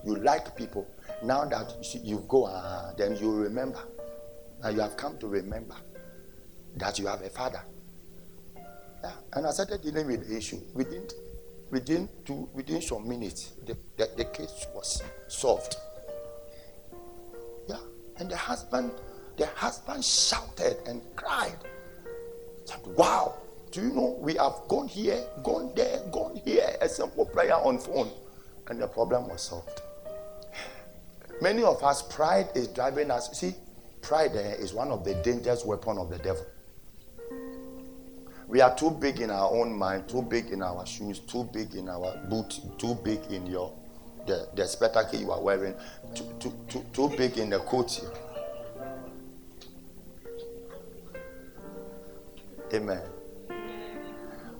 You 0.05 0.15
like 0.17 0.55
people. 0.55 0.87
Now 1.23 1.45
that 1.45 1.73
you 2.03 2.23
go, 2.27 2.45
ah, 2.45 2.91
then 2.97 3.15
you 3.17 3.33
remember. 3.35 3.79
Now 4.61 4.69
you 4.69 4.81
have 4.81 4.97
come 4.97 5.17
to 5.19 5.27
remember 5.27 5.75
that 6.79 6.97
you 6.99 7.07
have 7.07 7.21
a 7.21 7.29
father. 7.29 7.61
Yeah. 9.03 9.11
And 9.33 9.45
I 9.45 9.51
started 9.51 9.81
dealing 9.81 10.07
with 10.07 10.27
the 10.27 10.37
issue. 10.37 10.59
Within, 10.73 11.07
within, 11.69 12.09
two, 12.25 12.49
within 12.53 12.81
some 12.81 13.07
minutes, 13.07 13.53
the, 13.65 13.77
the, 13.97 14.09
the 14.17 14.25
case 14.25 14.65
was 14.73 15.01
solved. 15.27 15.75
Yeah. 17.67 17.77
And 18.17 18.29
the 18.29 18.37
husband, 18.37 18.91
the 19.37 19.45
husband 19.47 20.03
shouted 20.03 20.77
and 20.87 21.01
cried. 21.15 21.55
Wow, 22.95 23.37
do 23.71 23.81
you 23.81 23.89
know 23.93 24.17
we 24.19 24.35
have 24.35 24.53
gone 24.67 24.87
here, 24.87 25.23
gone 25.43 25.71
there, 25.75 26.01
gone 26.11 26.39
here, 26.45 26.75
a 26.81 26.89
simple 26.89 27.25
prayer 27.25 27.55
on 27.55 27.79
phone, 27.79 28.11
and 28.67 28.81
the 28.81 28.87
problem 28.87 29.27
was 29.27 29.41
solved. 29.41 29.81
Many 31.41 31.63
of 31.63 31.83
us, 31.83 32.01
pride 32.01 32.49
is 32.53 32.67
driving 32.67 33.09
us. 33.11 33.37
See, 33.39 33.55
pride 34.01 34.35
eh, 34.35 34.55
is 34.59 34.73
one 34.73 34.89
of 34.89 35.05
the 35.05 35.15
dangerous 35.15 35.63
weapon 35.63 35.97
of 35.97 36.09
the 36.09 36.17
devil. 36.17 36.45
We 38.49 38.61
are 38.61 38.75
too 38.75 38.89
big 38.89 39.19
in 39.19 39.29
our 39.29 39.51
own 39.51 39.71
mind, 39.71 40.09
too 40.09 40.23
big 40.23 40.47
in 40.47 40.63
our 40.63 40.83
shoes, 40.83 41.19
too 41.19 41.47
big 41.53 41.75
in 41.75 41.87
our 41.87 42.17
boot, 42.29 42.59
too 42.79 42.95
big 42.95 43.19
in 43.29 43.45
your 43.45 43.71
the, 44.25 44.49
the 44.55 44.65
spectacle 44.65 45.19
you 45.19 45.31
are 45.31 45.39
wearing, 45.39 45.75
too, 46.15 46.25
too, 46.39 46.53
too, 46.67 46.83
too 46.91 47.09
big 47.15 47.37
in 47.37 47.51
the 47.51 47.59
coat. 47.59 48.01
Amen. 52.73 53.01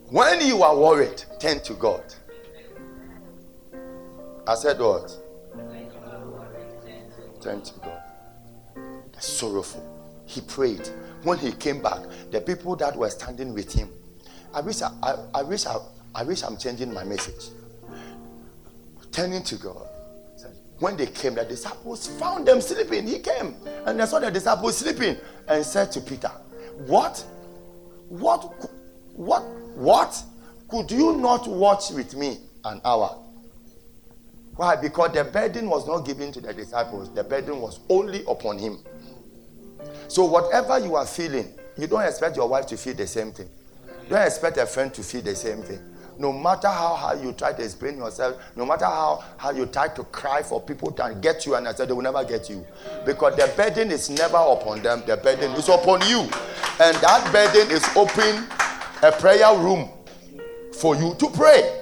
When 0.10 0.46
you 0.46 0.62
are 0.62 0.78
worried, 0.78 1.24
turn 1.40 1.60
to 1.62 1.74
God. 1.74 2.04
I 4.48 4.54
said 4.54 4.80
what? 4.80 5.18
Turn 7.42 7.62
to 7.62 7.74
God. 7.80 8.02
The 9.14 9.22
sorrowful. 9.22 10.24
He 10.26 10.42
prayed. 10.42 10.88
When 11.24 11.38
he 11.38 11.52
came 11.52 11.82
back, 11.82 12.00
the 12.32 12.42
people 12.42 12.76
that 12.78 12.96
were 12.96 13.10
standing 13.10 13.54
with 13.54 13.72
him, 13.74 13.90
I 14.54 14.62
wish 14.62 14.82
I, 14.82 14.92
I, 15.04 15.16
I 15.36 15.44
wish 15.44 15.66
I, 15.66 15.76
I 16.16 16.24
wish 16.24 16.44
I'm 16.44 16.58
changing 16.58 16.94
my 16.94 17.04
message 17.04 17.50
turning 19.12 19.44
to 19.44 19.56
God. 19.56 19.88
When 20.80 20.96
they 20.96 21.08
came, 21.08 21.36
the 21.36 21.44
disciples 21.44 22.08
found 22.08 22.48
them 22.48 22.62
sleeping. 22.62 23.06
He 23.06 23.20
came 23.20 23.56
and 23.86 24.00
they 24.00 24.06
saw 24.06 24.20
the 24.20 24.32
disciples 24.32 24.78
sleeping 24.78 25.18
and 25.48 25.66
said 25.66 25.92
to 25.92 26.02
Peter, 26.02 26.30
What? 26.88 27.20
What? 28.08 28.44
What? 29.14 29.42
What? 29.76 30.24
Could 30.70 30.90
you 30.92 31.18
not 31.18 31.48
watch 31.48 31.92
with 31.92 32.16
me 32.16 32.38
an 32.64 32.80
hour? 32.86 33.18
Why? 34.56 34.78
Because 34.78 35.12
the 35.14 35.26
burden 35.26 35.70
was 35.70 35.86
not 35.86 36.06
given 36.06 36.32
to 36.32 36.40
the 36.40 36.54
disciples, 36.54 37.14
the 37.14 37.26
burden 37.26 37.60
was 37.60 37.82
only 37.90 38.24
upon 38.26 38.58
him. 38.58 38.80
So, 40.08 40.26
whatever 40.26 40.80
you 40.80 40.96
are 40.96 41.06
feeling, 41.06 41.54
you 41.78 41.88
don't 41.88 42.04
expect 42.04 42.36
your 42.36 42.48
wife 42.48 42.66
to 42.68 42.78
feel 42.78 42.94
the 42.94 43.08
same 43.08 43.32
thing. 43.32 43.50
You 44.04 44.10
don't 44.16 44.26
expect 44.26 44.58
a 44.58 44.66
friend 44.66 44.94
to 44.94 45.04
feel 45.04 45.22
the 45.22 45.36
same 45.36 45.62
thing 45.62 45.80
no 46.20 46.34
matter 46.34 46.68
how 46.68 46.96
hard 46.96 47.22
you 47.22 47.32
try 47.32 47.54
to 47.54 47.64
explain 47.64 47.98
yourself, 47.98 48.38
no 48.56 48.66
matter 48.66 48.86
how, 48.86 49.24
how 49.38 49.52
you 49.52 49.66
try 49.66 49.88
to 49.88 50.04
cry 50.04 50.44
for 50.44 50.62
people 50.62 50.92
to 50.92 51.18
get 51.22 51.46
you, 51.46 51.56
and 51.56 51.66
I 51.68 51.74
said 51.74 51.88
they 51.88 51.94
will 51.94 52.02
never 52.02 52.24
get 52.26 52.50
you. 52.50 52.66
Because 53.06 53.38
the 53.38 53.52
burden 53.56 53.90
is 53.90 54.10
never 54.10 54.38
upon 54.38 54.84
them, 54.84 55.02
the 55.08 55.16
burden 55.16 55.52
is 55.54 55.70
upon 55.70 56.02
you. 56.08 56.20
And 56.82 56.96
that 56.98 57.30
burden 57.32 57.72
is 57.72 57.86
open 57.96 58.46
a 59.02 59.12
prayer 59.14 59.58
room 59.58 59.90
for 60.74 60.96
you 60.96 61.16
to 61.16 61.30
pray. 61.30 61.79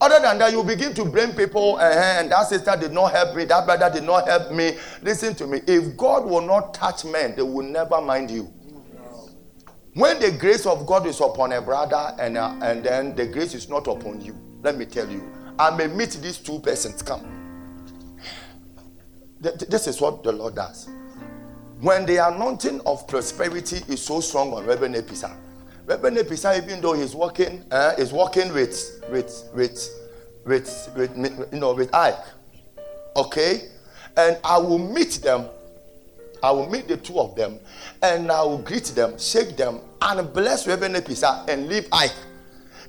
Other 0.00 0.18
than 0.20 0.38
that, 0.38 0.52
you 0.52 0.64
begin 0.64 0.94
to 0.94 1.04
blame 1.04 1.32
people, 1.32 1.76
uh, 1.76 1.80
and 1.82 2.32
that 2.32 2.48
sister 2.48 2.74
did 2.80 2.92
not 2.92 3.12
help 3.12 3.36
me, 3.36 3.44
that 3.44 3.66
brother 3.66 3.90
did 3.92 4.04
not 4.04 4.26
help 4.26 4.50
me. 4.50 4.78
Listen 5.02 5.34
to 5.34 5.46
me. 5.46 5.60
If 5.66 5.96
God 5.96 6.24
will 6.24 6.40
not 6.40 6.72
touch 6.72 7.04
men, 7.04 7.34
they 7.36 7.42
will 7.42 7.66
never 7.66 8.00
mind 8.00 8.30
you. 8.30 8.50
When 9.94 10.18
the 10.20 10.30
grace 10.30 10.64
of 10.66 10.86
God 10.86 11.06
is 11.06 11.20
upon 11.20 11.52
a 11.52 11.60
brother 11.60 12.14
and, 12.18 12.38
uh, 12.38 12.54
and 12.62 12.82
then 12.82 13.14
the 13.14 13.26
grace 13.26 13.54
is 13.54 13.68
not 13.68 13.86
upon 13.88 14.20
you, 14.20 14.34
let 14.62 14.78
me 14.78 14.86
tell 14.86 15.10
you, 15.10 15.30
I 15.58 15.76
may 15.76 15.88
meet 15.88 16.10
these 16.22 16.38
two 16.38 16.60
persons. 16.60 17.02
Come. 17.02 17.26
This 19.40 19.86
is 19.86 20.00
what 20.00 20.22
the 20.22 20.32
Lord 20.32 20.54
does. 20.54 20.88
When 21.80 22.06
the 22.06 22.26
anointing 22.28 22.80
of 22.86 23.06
prosperity 23.08 23.82
is 23.88 24.02
so 24.02 24.20
strong 24.20 24.52
on 24.52 24.64
Reverend 24.64 24.94
Episa, 24.94 25.34
Reverend 25.90 26.18
Episa, 26.18 26.56
even 26.56 26.80
though 26.80 26.92
he's 26.92 27.16
working, 27.16 27.64
uh, 27.72 27.94
working 28.12 28.52
with, 28.52 29.04
with, 29.10 29.50
with, 29.52 29.90
with, 30.44 30.92
with, 30.96 31.48
you 31.52 31.58
know, 31.58 31.74
with 31.74 31.92
Ike, 31.92 32.24
okay, 33.16 33.68
and 34.16 34.38
I 34.44 34.56
will 34.58 34.78
meet 34.78 35.20
them 35.22 35.46
I 36.42 36.52
will 36.52 36.70
meet 36.70 36.88
the 36.88 36.96
two 36.96 37.18
of 37.18 37.34
them 37.34 37.58
and 38.02 38.30
I 38.32 38.42
will 38.42 38.58
greet 38.58 38.84
them, 38.84 39.18
shake 39.18 39.56
them, 39.56 39.80
and 40.00 40.32
bless 40.32 40.66
Reverend 40.66 40.94
Episa 40.94 41.46
and 41.48 41.68
leave 41.68 41.86
Ike. 41.92 42.14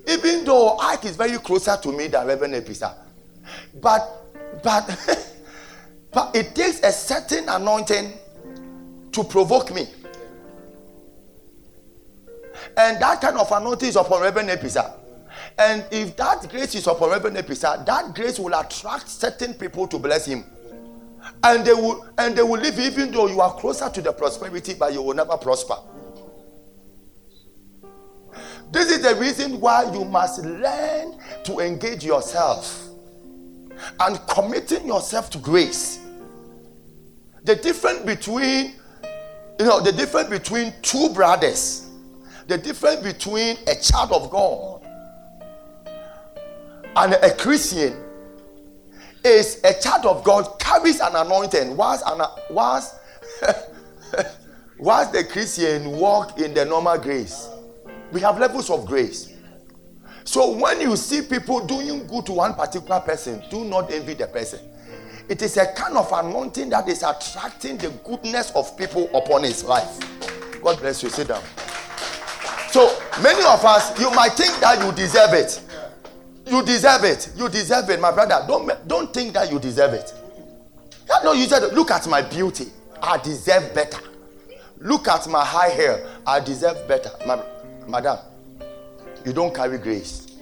Even 0.07 0.45
though 0.45 0.77
Ike 0.77 1.05
is 1.05 1.15
very 1.15 1.37
closer 1.39 1.77
to 1.81 1.91
me 1.91 2.07
than 2.07 2.25
Reverend 2.27 2.53
Episa. 2.53 2.95
But 3.81 4.07
but 4.63 4.87
but 6.13 6.35
it 6.35 6.55
takes 6.55 6.79
a 6.81 6.91
certain 6.91 7.49
anointing 7.49 8.13
to 9.11 9.23
provoke 9.23 9.73
me. 9.73 9.87
And 12.77 13.01
that 13.01 13.21
kind 13.21 13.37
of 13.37 13.51
anointing 13.51 13.89
is 13.89 13.95
upon 13.95 14.21
Reverend 14.21 14.49
Episa. 14.49 14.93
And 15.57 15.85
if 15.91 16.15
that 16.17 16.49
grace 16.49 16.75
is 16.75 16.87
upon 16.87 17.09
Reverend 17.09 17.37
Episa, 17.37 17.85
that 17.85 18.15
grace 18.15 18.39
will 18.39 18.53
attract 18.53 19.09
certain 19.09 19.53
people 19.53 19.87
to 19.87 19.99
bless 19.99 20.25
him. 20.25 20.43
And 21.43 21.65
they 21.65 21.73
will 21.73 22.07
and 22.17 22.35
they 22.35 22.41
will 22.41 22.59
live 22.59 22.79
even 22.79 23.11
though 23.11 23.27
you 23.27 23.41
are 23.41 23.53
closer 23.53 23.89
to 23.89 24.01
the 24.01 24.11
prosperity 24.11 24.73
but 24.73 24.93
you 24.93 25.01
will 25.01 25.13
never 25.13 25.37
prosper. 25.37 25.75
This 28.71 28.89
is 28.89 29.01
the 29.01 29.15
reason 29.15 29.59
why 29.59 29.91
you 29.91 30.05
must 30.05 30.43
learn 30.43 31.17
to 31.43 31.59
engage 31.59 32.03
yourself 32.03 32.87
and 33.99 34.19
committing 34.27 34.87
yourself 34.87 35.29
to 35.31 35.37
grace. 35.37 35.99
The 37.43 37.55
difference 37.55 37.99
between 37.99 38.73
you 39.59 39.65
know 39.65 39.79
the 39.79 39.91
difference 39.91 40.29
between 40.29 40.73
two 40.81 41.09
brothers 41.09 41.90
the 42.47 42.57
difference 42.57 43.01
between 43.01 43.57
a 43.67 43.75
child 43.75 44.11
of 44.11 44.29
god 44.29 44.81
and 46.95 47.13
a 47.13 47.35
christian 47.35 47.95
is 49.23 49.61
a 49.63 49.73
child 49.79 50.05
of 50.05 50.23
God 50.23 50.59
carries 50.59 50.99
an 50.99 51.15
anointing 51.15 51.75
whilst, 51.77 52.03
an, 52.07 52.21
whilst, 52.49 52.95
whilst 54.79 55.13
the 55.13 55.23
Christian 55.23 55.91
walk 55.91 56.39
in 56.39 56.53
the 56.53 56.65
normal 56.65 56.97
grace. 56.97 57.47
We 58.11 58.21
have 58.21 58.39
levels 58.39 58.69
of 58.69 58.85
grace. 58.85 59.33
So 60.23 60.57
when 60.57 60.81
you 60.81 60.95
see 60.95 61.21
people 61.21 61.65
doing 61.65 62.05
good 62.07 62.25
to 62.27 62.33
one 62.33 62.53
particular 62.53 62.99
person, 62.99 63.43
do 63.49 63.63
not 63.63 63.91
envy 63.91 64.13
the 64.13 64.27
person. 64.27 64.59
It 65.29 65.41
is 65.41 65.57
a 65.57 65.71
kind 65.73 65.97
of 65.97 66.11
anointing 66.11 66.69
that 66.69 66.89
is 66.89 67.03
attracting 67.03 67.77
the 67.77 67.89
goodness 68.03 68.51
of 68.51 68.77
people 68.77 69.09
upon 69.15 69.43
his 69.43 69.63
life. 69.63 69.99
God 70.61 70.79
bless 70.79 71.01
you. 71.01 71.09
Sit 71.09 71.29
down. 71.29 71.43
So 72.71 72.97
many 73.21 73.43
of 73.43 73.65
us, 73.65 73.99
you 73.99 74.09
might 74.11 74.31
think 74.31 74.57
that 74.61 74.81
you 74.81 74.93
deserve 74.93 75.33
it. 75.33 75.61
You 76.47 76.63
deserve 76.63 77.03
it. 77.03 77.29
You 77.35 77.49
deserve 77.49 77.89
it, 77.89 77.99
my 77.99 78.13
brother. 78.13 78.45
Don't, 78.47 78.87
don't 78.87 79.13
think 79.13 79.33
that 79.33 79.51
you 79.51 79.59
deserve 79.59 79.93
it. 79.93 80.13
No, 81.21 81.33
you 81.33 81.47
said, 81.47 81.73
look 81.73 81.91
at 81.91 82.07
my 82.07 82.21
beauty. 82.21 82.67
I 83.01 83.17
deserve 83.17 83.75
better. 83.75 83.99
Look 84.77 85.09
at 85.09 85.27
my 85.27 85.43
high 85.43 85.67
hair. 85.67 86.07
I 86.25 86.39
deserve 86.39 86.87
better. 86.87 87.11
My, 87.27 87.43
madam, 87.89 88.19
you 89.25 89.33
don't 89.33 89.53
carry 89.53 89.77
grace. 89.77 90.37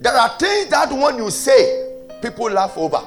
There 0.00 0.14
are 0.14 0.30
things 0.38 0.70
that 0.70 0.90
when 0.90 1.18
you 1.18 1.30
say, 1.30 2.06
people 2.22 2.50
laugh 2.50 2.76
over. 2.78 3.02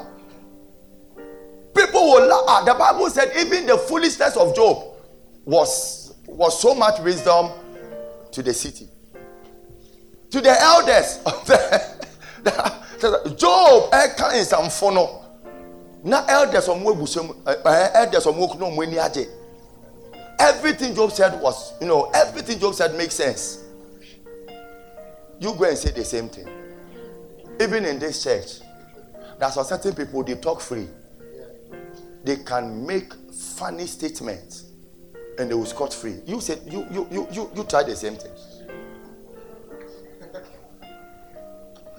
People 1.74 2.02
will 2.02 2.28
laugh. 2.28 2.44
Ah, 2.48 2.64
the 2.66 2.76
Bible 2.76 3.10
said 3.10 3.32
even 3.36 3.66
the 3.66 3.78
foolishness 3.80 4.38
of 4.38 4.56
Job 4.56 4.89
was, 5.50 6.14
was 6.28 6.62
so 6.62 6.76
much 6.76 7.00
wisdom 7.00 7.50
to 8.32 8.44
the 8.44 8.54
city. 8.54 8.88
To 10.30 10.42
the 10.42 10.52
elders 10.62 11.20
of 11.26 11.44
the, 11.48 12.08
the 12.44 13.36
Job 13.36 13.92
ɛka 13.92 14.30
nsamfo 14.38 14.94
no 14.94 15.26
na 16.04 16.24
elders 16.28 16.68
ɔmo 16.68 16.94
ebusam 16.94 17.34
ɛɛ 17.44 17.92
elders 17.96 18.26
ɔmo 18.26 18.48
okunu 18.48 18.70
ɔmo 18.72 18.84
ani 18.84 18.98
agye 18.98 19.28
everything 20.40 20.94
Job 20.94 21.12
said 21.12 21.42
was 21.42 21.74
you 21.82 21.88
know 21.88 22.12
everything 22.14 22.60
Job 22.60 22.76
said 22.76 22.94
makes 22.96 23.16
sense. 23.16 23.58
You 25.40 25.56
go 25.56 25.64
and 25.64 25.78
say 25.78 25.90
the 25.92 26.06
same 26.06 26.30
thing. 26.30 26.48
Even 27.60 27.86
in 27.86 27.98
this 27.98 28.24
church, 28.24 28.60
there's 29.40 29.54
some 29.56 29.66
certain 29.66 29.96
people 29.96 30.24
they 30.24 30.36
talk 30.36 30.62
free. 30.62 30.88
They 32.24 32.36
can 32.38 32.86
make 32.86 33.12
funny 33.34 33.88
statements 33.88 34.69
and 35.40 35.50
they 35.50 35.56
will 35.56 35.66
scot 35.66 35.94
free. 35.94 36.18
You 36.26 36.42
said 36.42 36.62
you 36.68 36.86
you 36.92 37.08
you 37.10 37.28
you 37.32 37.50
you 37.56 37.64
try 37.64 37.84
the 37.84 37.96
same 37.96 38.16
thing. 38.18 38.32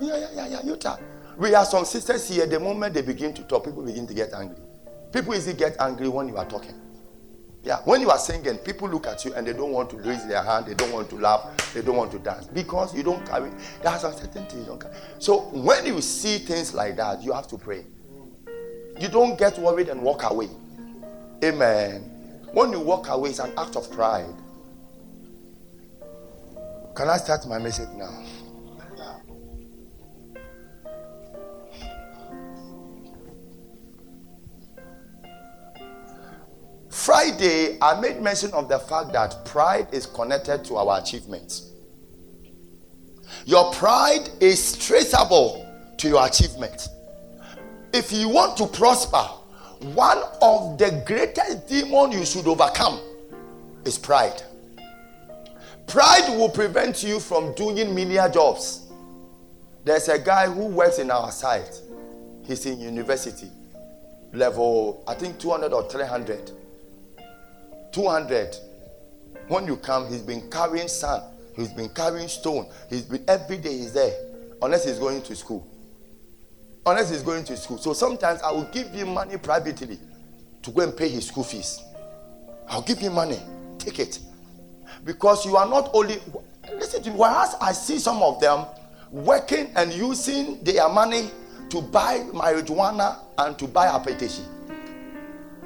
Yeah, 0.01 0.17
yeah, 0.17 0.29
yeah, 0.35 0.49
yeah. 0.49 0.61
You 0.63 0.77
try. 0.77 0.99
We 1.39 1.51
have 1.53 1.67
some 1.67 1.85
sisters 1.85 2.29
here. 2.29 2.47
The 2.47 2.61
moment 2.61 2.95
they 2.95 3.03
begin 3.03 3.33
to 3.35 3.43
talk, 3.43 3.65
people 3.65 3.83
begin 3.83 4.07
to 4.07 4.15
get 4.15 4.33
angry. 4.35 4.57
People 5.13 5.35
easily 5.35 5.57
get 5.57 5.77
angry 5.81 6.09
when 6.09 6.29
you 6.29 6.37
are 6.37 6.45
talking. 6.45 6.75
Yeah, 7.63 7.81
when 7.85 8.01
you 8.01 8.11
are 8.11 8.19
singing, 8.19 8.57
people 8.59 8.89
look 8.89 9.07
at 9.07 9.23
you 9.25 9.35
and 9.35 9.47
they 9.47 9.53
don't 9.53 9.73
want 9.73 9.91
to 9.91 9.97
raise 9.99 10.27
their 10.27 10.43
hand, 10.43 10.65
they 10.65 10.73
don't 10.73 10.93
want 10.93 11.11
to 11.11 11.17
laugh, 11.17 11.75
they 11.75 11.83
don't 11.83 11.97
want 11.97 12.11
to 12.13 12.19
dance 12.19 12.47
because 12.47 12.95
you 12.95 13.03
don't 13.03 13.25
carry. 13.27 13.51
There's 13.83 14.03
a 14.05 14.13
certain 14.13 14.47
thing 14.47 14.61
you 14.61 14.65
don't 14.67 14.81
carry. 14.81 14.95
So 15.19 15.41
when 15.51 15.85
you 15.85 16.01
see 16.01 16.39
things 16.39 16.73
like 16.73 16.97
that, 16.97 17.23
you 17.23 17.35
have 17.35 17.49
to 17.49 17.59
pray. 17.59 17.85
You 18.99 19.09
don't 19.09 19.39
get 19.39 19.59
worried 19.59 19.91
and 19.91 20.01
walk 20.01 20.31
away. 20.31 20.49
Amen. 21.45 22.20
When 22.53 22.73
you 22.73 22.81
walk 22.81 23.09
away, 23.09 23.31
it's 23.31 23.39
an 23.39 23.53
act 23.57 23.77
of 23.77 23.91
pride. 23.93 24.35
Can 26.95 27.09
I 27.09 27.17
start 27.17 27.47
my 27.47 27.59
message 27.59 27.89
now? 27.97 28.25
Friday, 36.91 37.79
I 37.81 38.01
made 38.01 38.21
mention 38.21 38.53
of 38.53 38.69
the 38.69 38.79
fact 38.79 39.13
that 39.13 39.45
pride 39.45 39.89
is 39.93 40.07
connected 40.07 40.65
to 40.67 40.77
our 40.77 41.01
achievements. 41.01 41.71
Your 43.47 43.73
pride 43.73 44.29
is 44.41 44.77
traceable 44.77 45.67
to 45.97 46.09
your 46.09 46.27
achievement. 46.27 46.89
If 47.93 48.13
you 48.13 48.29
want 48.29 48.57
to 48.59 48.67
prosper, 48.67 49.27
one 49.81 50.19
of 50.43 50.77
the 50.79 51.03
greatest 51.07 51.67
demons 51.69 52.15
you 52.15 52.25
should 52.25 52.47
overcome 52.47 53.01
is 53.85 53.97
pride. 53.97 54.43
Pride 55.87 56.29
will 56.37 56.51
prevent 56.51 57.03
you 57.03 57.19
from 57.19 57.55
doing 57.55 57.95
menial 57.95 58.31
jobs. 58.31 58.87
There's 59.85 60.09
a 60.09 60.19
guy 60.19 60.47
who 60.47 60.67
works 60.67 60.99
in 60.99 61.11
our 61.11 61.33
site. 61.33 61.81
He's 62.45 62.67
in 62.67 62.79
university, 62.81 63.51
level 64.33 65.03
I 65.09 65.15
think 65.15 65.39
200 65.39 65.73
or 65.73 65.89
300. 65.89 66.53
200. 67.93 68.57
When 69.49 69.67
you 69.67 69.77
come, 69.77 70.09
he's 70.09 70.23
been 70.23 70.49
carrying 70.51 70.89
sand, 70.89 71.23
he's 71.57 71.73
been 71.73 71.89
carrying 71.89 72.29
stone. 72.29 72.67
He's 72.89 73.03
been 73.03 73.25
every 73.27 73.57
day 73.57 73.79
he's 73.79 73.93
there, 73.93 74.15
unless 74.63 74.85
he's 74.85 74.99
going 74.99 75.23
to 75.23 75.35
school. 75.35 75.67
Unless 76.87 77.11
he's 77.11 77.23
going 77.23 77.45
to 77.45 77.57
school. 77.57 77.79
So 77.79 77.93
sometimes 77.93 78.41
I 78.43 78.51
will 78.51 78.69
give 78.73 78.89
him 78.89 79.15
money 79.15 79.37
privately 79.37 79.99
to 80.63 80.71
go 80.71 80.83
and 80.83 80.97
pay 80.97 81.09
his 81.09 81.27
school 81.29 81.45
fees. 81.45 81.81
I'll 82.69 82.83
give 82.83 82.99
him 82.99 83.15
money. 83.15 83.39
Take 83.79 83.99
it. 83.99 84.19
Because 85.05 85.45
you 85.45 85.57
are 85.57 85.69
not 85.69 85.91
only 85.93 86.19
listen 86.75 87.03
to 87.03 87.11
me, 87.11 87.17
whereas 87.17 87.55
I 87.61 87.73
see 87.73 87.99
some 87.99 88.23
of 88.23 88.41
them 88.41 88.65
working 89.11 89.71
and 89.77 89.93
using 89.93 90.63
their 90.63 90.89
money 90.89 91.31
to 91.71 91.81
buy 91.81 92.21
marijuana 92.33 93.19
and 93.39 93.59
to 93.59 93.67
buy 93.67 93.87
akpeteshie. 93.89 94.45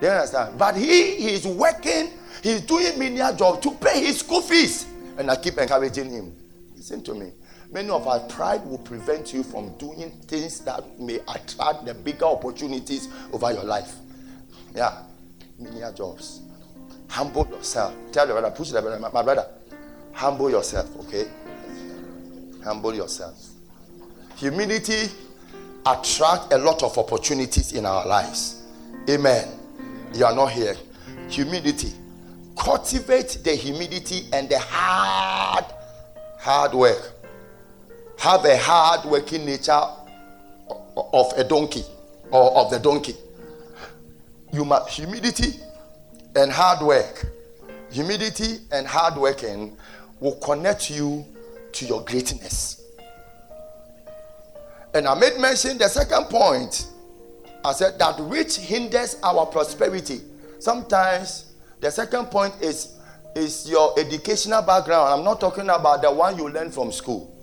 Do 0.00 0.06
you 0.06 0.12
understand? 0.12 0.58
But 0.58 0.76
he, 0.76 1.16
he 1.16 1.34
is 1.34 1.46
working, 1.46 2.10
he's 2.42 2.60
doing 2.62 2.98
menial 2.98 3.34
job 3.34 3.62
to 3.62 3.70
pay 3.72 4.04
his 4.04 4.18
school 4.18 4.40
fees. 4.40 4.86
And 5.16 5.30
I 5.30 5.36
keep 5.36 5.56
encouraging 5.58 6.10
him. 6.10 6.36
Listen 6.74 7.02
to 7.04 7.14
me. 7.14 7.32
Many 7.74 7.90
of 7.90 8.06
our 8.06 8.20
pride 8.20 8.64
will 8.64 8.78
prevent 8.78 9.34
you 9.34 9.42
from 9.42 9.76
doing 9.76 10.10
things 10.28 10.60
that 10.60 10.98
may 10.98 11.16
attract 11.16 11.84
the 11.84 11.92
bigger 11.92 12.24
opportunities 12.24 13.08
over 13.32 13.52
your 13.52 13.64
life. 13.64 13.96
Yeah. 14.74 15.02
Menial 15.58 15.92
jobs. 15.92 16.40
Humble 17.08 17.46
yourself. 17.48 17.94
Tell 18.12 18.26
your 18.26 18.40
brother, 18.40 18.54
push 18.56 18.70
the 18.70 18.80
brother, 18.80 18.98
my 18.98 19.22
brother. 19.22 19.46
Humble 20.12 20.50
yourself, 20.50 20.88
okay? 21.00 21.26
Humble 22.62 22.94
yourself. 22.94 23.36
Humility 24.36 25.10
attract 25.84 26.52
a 26.52 26.58
lot 26.58 26.82
of 26.82 26.96
opportunities 26.96 27.72
in 27.72 27.84
our 27.84 28.06
lives. 28.06 28.62
Amen 29.10 29.60
you 30.14 30.24
are 30.24 30.34
not 30.34 30.52
here. 30.52 30.76
Humility. 31.28 31.92
Cultivate 32.56 33.38
the 33.42 33.54
humility 33.54 34.28
and 34.32 34.48
the 34.48 34.58
hard, 34.58 35.64
hard 36.38 36.72
work. 36.72 37.13
Have 38.18 38.44
a 38.44 38.56
hard 38.56 39.04
working 39.04 39.44
nature 39.44 39.80
of 40.96 41.32
a 41.36 41.44
donkey 41.44 41.84
or 42.30 42.56
of 42.56 42.70
the 42.70 42.78
donkey. 42.78 43.14
You 44.52 44.64
must 44.64 44.98
and 46.36 46.50
hard 46.50 46.86
work. 46.86 47.26
Humility 47.90 48.58
and 48.72 48.86
hard 48.86 49.16
working 49.16 49.76
will 50.20 50.36
connect 50.36 50.90
you 50.90 51.24
to 51.72 51.84
your 51.86 52.04
greatness. 52.04 52.82
And 54.94 55.08
I 55.08 55.14
made 55.18 55.38
mention 55.38 55.76
the 55.76 55.88
second 55.88 56.24
point 56.26 56.88
I 57.64 57.72
said 57.72 57.98
that 57.98 58.20
which 58.20 58.56
hinders 58.58 59.16
our 59.22 59.46
prosperity. 59.46 60.20
Sometimes 60.58 61.52
the 61.80 61.90
second 61.90 62.26
point 62.26 62.54
is 62.60 62.90
is 63.34 63.68
your 63.68 63.98
educational 63.98 64.62
background. 64.62 65.12
I'm 65.12 65.24
not 65.24 65.40
talking 65.40 65.68
about 65.68 66.02
the 66.02 66.12
one 66.12 66.36
you 66.38 66.48
learn 66.48 66.70
from 66.70 66.92
school. 66.92 67.33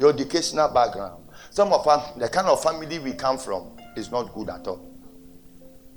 Your 0.00 0.10
educational 0.10 0.68
background. 0.68 1.22
Some 1.50 1.72
of 1.72 1.86
us, 1.86 2.12
the 2.16 2.28
kind 2.28 2.48
of 2.48 2.60
family 2.62 2.98
we 2.98 3.12
come 3.12 3.38
from 3.38 3.76
is 3.96 4.10
not 4.10 4.34
good 4.34 4.48
at 4.48 4.66
all. 4.66 4.84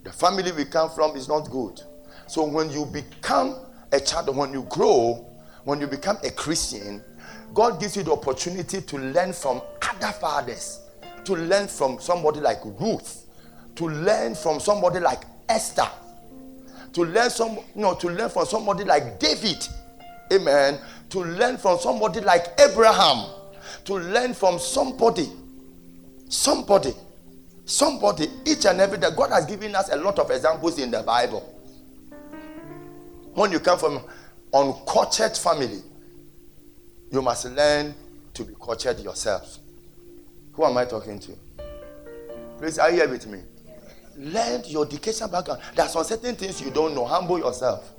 The 0.04 0.12
family 0.12 0.52
we 0.52 0.66
come 0.66 0.92
from 0.92 1.16
is 1.16 1.28
not 1.28 1.50
good. 1.50 1.82
So 2.28 2.44
when 2.44 2.70
you 2.70 2.86
become 2.86 3.56
a 3.92 4.00
child, 4.00 4.36
when 4.36 4.54
you 4.54 4.68
grow, 4.70 5.26
when 5.64 5.80
you 5.80 5.88
become 5.88 6.18
a 6.24 6.30
Christian, 6.30 7.02
God 7.54 7.80
gives 7.80 7.96
you 7.96 8.04
the 8.04 8.12
opportunity 8.12 8.82
to 8.82 8.98
learn 8.98 9.34
from 9.34 9.62
other 9.82 10.12
fathers 10.12 10.84
to 11.26 11.36
learn 11.36 11.68
from 11.68 12.00
somebody 12.00 12.40
like 12.40 12.60
Ruth, 12.64 13.26
to 13.76 13.86
learn 13.86 14.36
from 14.36 14.60
somebody 14.60 15.00
like 15.00 15.24
Esther, 15.50 15.88
to 16.94 17.04
learn 17.04 17.30
some, 17.30 17.58
you 17.76 17.82
know, 17.82 17.96
to 17.96 18.10
learn 18.10 18.30
from 18.30 18.46
somebody 18.46 18.84
like 18.84 19.20
David, 19.20 19.68
amen, 20.32 20.80
to 21.10 21.20
learn 21.20 21.58
from 21.58 21.80
somebody 21.80 22.22
like 22.22 22.60
Abraham, 22.60 23.30
to 23.86 23.96
learn 23.96 24.34
from 24.34 24.60
somebody, 24.60 25.30
somebody, 26.30 26.94
somebody, 27.66 28.28
each 28.46 28.66
and 28.66 28.80
every 28.80 28.98
day. 28.98 29.10
God 29.16 29.32
has 29.32 29.46
given 29.46 29.76
us 29.76 29.90
a 29.92 29.96
lot 29.98 30.20
of 30.20 30.30
examples 30.32 30.80
in 30.80 30.92
the 30.92 31.04
Bible. 31.04 31.42
When 33.34 33.52
you 33.52 33.60
come 33.60 33.80
from 33.80 34.02
uncultured 34.54 35.36
family, 35.36 35.82
you 37.12 37.22
must 37.22 37.46
learn 37.46 37.94
to 38.34 38.44
be 38.44 38.54
cultured 38.62 39.00
yourself. 39.00 39.60
Who 40.54 40.66
am 40.66 40.78
I 40.78 40.86
talking 40.86 41.20
to? 41.20 41.32
Please, 42.60 42.78
are 42.80 42.90
you 42.92 42.98
here 42.98 43.10
with 43.10 43.28
me? 43.28 43.40
Learn 44.16 44.62
your 44.68 44.86
education 44.86 45.30
background. 45.30 45.62
There 45.76 45.86
are 45.86 45.90
some 45.90 46.04
certain 46.04 46.36
things 46.36 46.62
you 46.62 46.70
don't 46.70 46.94
know. 46.94 47.06
Humble 47.06 47.40
yourself 47.40 47.92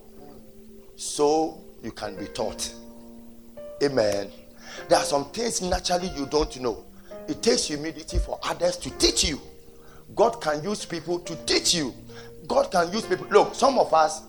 so 0.97 1.61
you 1.83 1.91
can 1.91 2.17
be 2.17 2.27
taught. 2.27 2.73
Amen. 3.83 4.31
There 4.89 4.99
are 4.99 5.05
some 5.05 5.27
things 5.27 5.63
naturally 5.63 6.09
you 6.17 6.27
don't 6.27 6.61
know. 6.61 6.85
It 7.29 7.43
takes 7.43 7.67
humility 7.67 8.19
for 8.19 8.39
others 8.43 8.77
to 8.79 8.91
teach 8.99 9.25
you. 9.25 9.41
God 10.15 10.41
can 10.41 10.63
use 10.63 10.85
people 10.85 11.19
to 11.21 11.37
teach 11.47 11.75
you. 11.75 11.95
God 12.47 12.71
can 12.71 12.93
use 12.93 13.07
people. 13.07 13.27
Look, 13.31 13.55
some 13.55 13.79
of 13.79 13.93
us, 13.95 14.23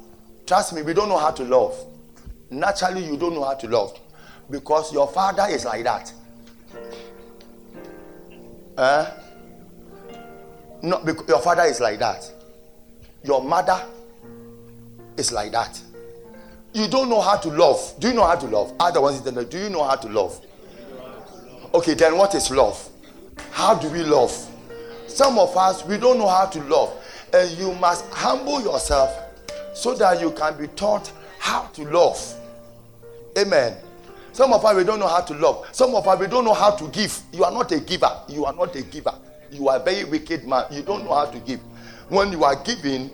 trust 0.46 0.74
me, 0.74 0.82
we 0.82 0.94
don't 0.94 1.10
know 1.10 1.18
how 1.18 1.32
to 1.32 1.44
love. 1.44 1.78
Naturally, 2.50 3.06
you 3.06 3.18
don't 3.18 3.34
know 3.34 3.44
how 3.44 3.56
to 3.56 3.68
love 3.68 4.00
because 4.50 4.94
your 4.94 5.08
father 5.08 5.46
is 5.50 5.66
like 5.66 5.84
that. 5.84 6.14
Eh? 8.78 9.12
Because 11.04 11.28
your 11.28 11.40
father 11.42 11.64
is 11.64 11.80
like 11.80 12.00
that. 12.00 12.32
Your 13.24 13.44
mother 13.44 13.82
is 15.18 15.32
like 15.32 15.52
that. 15.52 15.82
You 16.76 16.90
don't 16.90 17.10
know 17.10 17.22
how 17.22 17.38
to 17.38 17.48
love. 17.48 17.96
Do 18.00 18.10
you 18.10 18.14
know 18.14 18.26
how 18.26 18.36
to 18.36 18.48
love? 18.48 18.74
Otherwise, 18.82 19.22
do 19.22 19.58
you 19.58 19.70
know 19.70 19.86
how 19.86 19.96
to 19.96 20.10
love? 20.10 20.46
Okay, 21.74 21.94
then 21.94 22.18
what 22.18 22.36
is 22.36 22.52
love? 22.52 22.90
How 23.52 23.76
do 23.76 23.90
we 23.90 24.04
love? 24.04 24.30
Some 25.08 25.40
of 25.40 25.56
us, 25.56 25.86
we 25.86 25.98
don't 25.98 26.18
know 26.18 26.28
how 26.28 26.48
to 26.48 26.62
love. 26.64 26.94
And 27.34 27.50
you 27.58 27.74
must 27.76 28.06
humble 28.12 28.62
yourself 28.62 29.10
so 29.74 29.96
that 29.96 30.20
you 30.20 30.32
can 30.32 30.58
be 30.58 30.68
taught 30.68 31.10
how 31.40 31.68
to 31.68 31.84
love. 31.86 32.20
Amen. 33.38 33.78
Some 34.34 34.52
of 34.52 34.66
us, 34.66 34.76
we 34.76 34.84
don't 34.84 35.00
know 35.00 35.08
how 35.08 35.22
to 35.22 35.34
love. 35.34 35.66
Some 35.72 35.96
of 35.96 36.06
us, 36.06 36.20
we 36.20 36.28
don't 36.28 36.44
know 36.44 36.54
how 36.54 36.72
to 36.72 36.90
give. 36.90 37.18
You 37.32 37.46
are 37.46 37.54
not 37.54 37.72
a 37.72 37.80
giver. 37.80 38.12
You 38.28 38.44
are 38.44 38.54
not 38.54 38.76
a 38.76 38.82
giver. 38.82 39.16
You 39.50 39.70
are 39.70 39.78
a 39.78 39.84
very 39.84 40.04
wicked 40.04 40.46
man. 40.46 40.66
You 40.72 40.82
don't 40.82 41.06
know 41.06 41.14
how 41.16 41.28
to 41.28 41.40
give. 41.40 41.62
When 42.10 42.34
you 42.34 42.44
are 42.44 42.62
giving, 42.62 43.12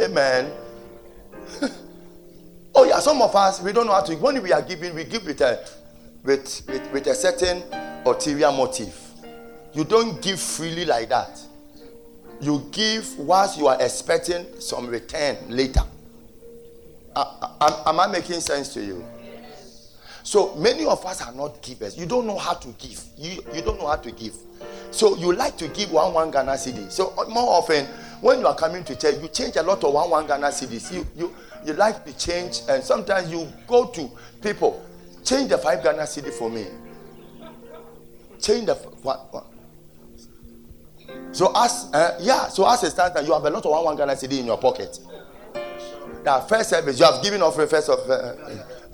amen. 0.00 0.50
oh, 2.74 2.84
yeah, 2.84 2.98
some 3.00 3.20
of 3.22 3.34
us, 3.34 3.60
we 3.60 3.72
don't 3.72 3.86
know 3.86 3.92
how 3.92 4.02
to. 4.02 4.14
When 4.16 4.42
we 4.42 4.52
are 4.52 4.62
giving, 4.62 4.94
we 4.94 5.04
give 5.04 5.24
with 5.24 5.40
a, 5.40 5.66
with, 6.24 6.62
with, 6.68 6.92
with 6.92 7.06
a 7.06 7.14
certain 7.14 7.62
ulterior 8.04 8.52
motive. 8.52 8.98
You 9.72 9.84
don't 9.84 10.20
give 10.20 10.40
freely 10.40 10.84
like 10.84 11.08
that. 11.08 11.40
You 12.40 12.66
give 12.72 13.18
whilst 13.18 13.58
you 13.58 13.68
are 13.68 13.80
expecting 13.80 14.46
some 14.60 14.88
return 14.88 15.36
later. 15.48 15.82
Uh, 17.14 17.82
am 17.86 18.00
I 18.00 18.06
making 18.06 18.40
sense 18.40 18.72
to 18.74 18.82
you? 18.82 19.04
So 20.24 20.54
many 20.56 20.84
of 20.86 21.04
us 21.04 21.20
are 21.22 21.32
not 21.32 21.60
givers. 21.62 21.96
You 21.96 22.06
don't 22.06 22.26
know 22.26 22.38
how 22.38 22.54
to 22.54 22.68
give. 22.78 23.02
You, 23.16 23.42
you 23.54 23.62
don't 23.62 23.78
know 23.78 23.86
how 23.88 23.96
to 23.96 24.10
give. 24.10 24.34
So 24.90 25.16
you 25.16 25.32
like 25.32 25.56
to 25.58 25.68
give 25.68 25.90
one 25.92 26.12
one 26.14 26.30
Ghana 26.30 26.52
cedi. 26.52 26.90
So 26.90 27.12
more 27.28 27.58
often, 27.58 27.86
when 28.22 28.38
you 28.38 28.46
are 28.46 28.54
coming 28.54 28.84
to 28.84 28.96
church, 28.96 29.16
you 29.20 29.28
change 29.28 29.56
a 29.56 29.62
lot 29.62 29.82
of 29.82 29.92
one 29.92 30.08
one 30.08 30.26
Ghana 30.26 30.46
cedis. 30.46 30.92
You 30.92 31.04
you 31.16 31.34
you 31.66 31.72
like 31.72 32.04
to 32.04 32.16
change, 32.16 32.60
and 32.68 32.82
sometimes 32.82 33.30
you 33.30 33.48
go 33.66 33.86
to 33.86 34.10
people, 34.40 34.80
change 35.24 35.50
the 35.50 35.58
five 35.58 35.82
Ghana 35.82 36.02
cedi 36.02 36.32
for 36.32 36.48
me. 36.48 36.66
Change 38.40 38.66
the 38.66 38.74
what? 39.02 39.44
So 41.32 41.52
as 41.56 41.90
uh, 41.92 42.16
yeah, 42.20 42.46
so 42.46 42.70
as 42.70 42.84
a 42.84 42.90
standard, 42.90 43.26
you 43.26 43.32
have 43.32 43.44
a 43.44 43.50
lot 43.50 43.66
of 43.66 43.72
one 43.72 43.84
one 43.84 43.96
Ghana 43.96 44.12
cedi 44.12 44.38
in 44.38 44.46
your 44.46 44.58
pocket. 44.58 45.00
That 46.22 46.48
first 46.48 46.70
service, 46.70 47.00
you 47.00 47.04
have 47.04 47.20
given 47.24 47.42
off 47.42 47.54
offering 47.54 47.68
first 47.68 47.88
of 47.88 48.08
uh, 48.08 48.34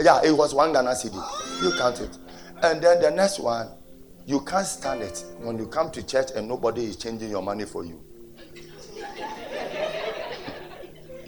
yeah, 0.01 0.23
it 0.25 0.33
was 0.33 0.55
one 0.55 0.73
Ghana 0.73 0.91
cedi. 0.91 1.63
You 1.63 1.77
count 1.77 2.01
it, 2.01 2.17
and 2.63 2.81
then 2.81 3.03
the 3.03 3.11
next 3.11 3.41
one 3.41 3.69
you 4.25 4.41
can't 4.41 4.67
stand 4.67 5.03
it 5.03 5.23
when 5.41 5.59
you 5.59 5.67
come 5.67 5.91
to 5.91 6.03
church 6.07 6.31
and 6.35 6.49
nobody 6.49 6.85
is 6.85 6.97
changing 6.97 7.29
your 7.29 7.43
money 7.43 7.67
for 7.67 7.85
you. 7.85 8.08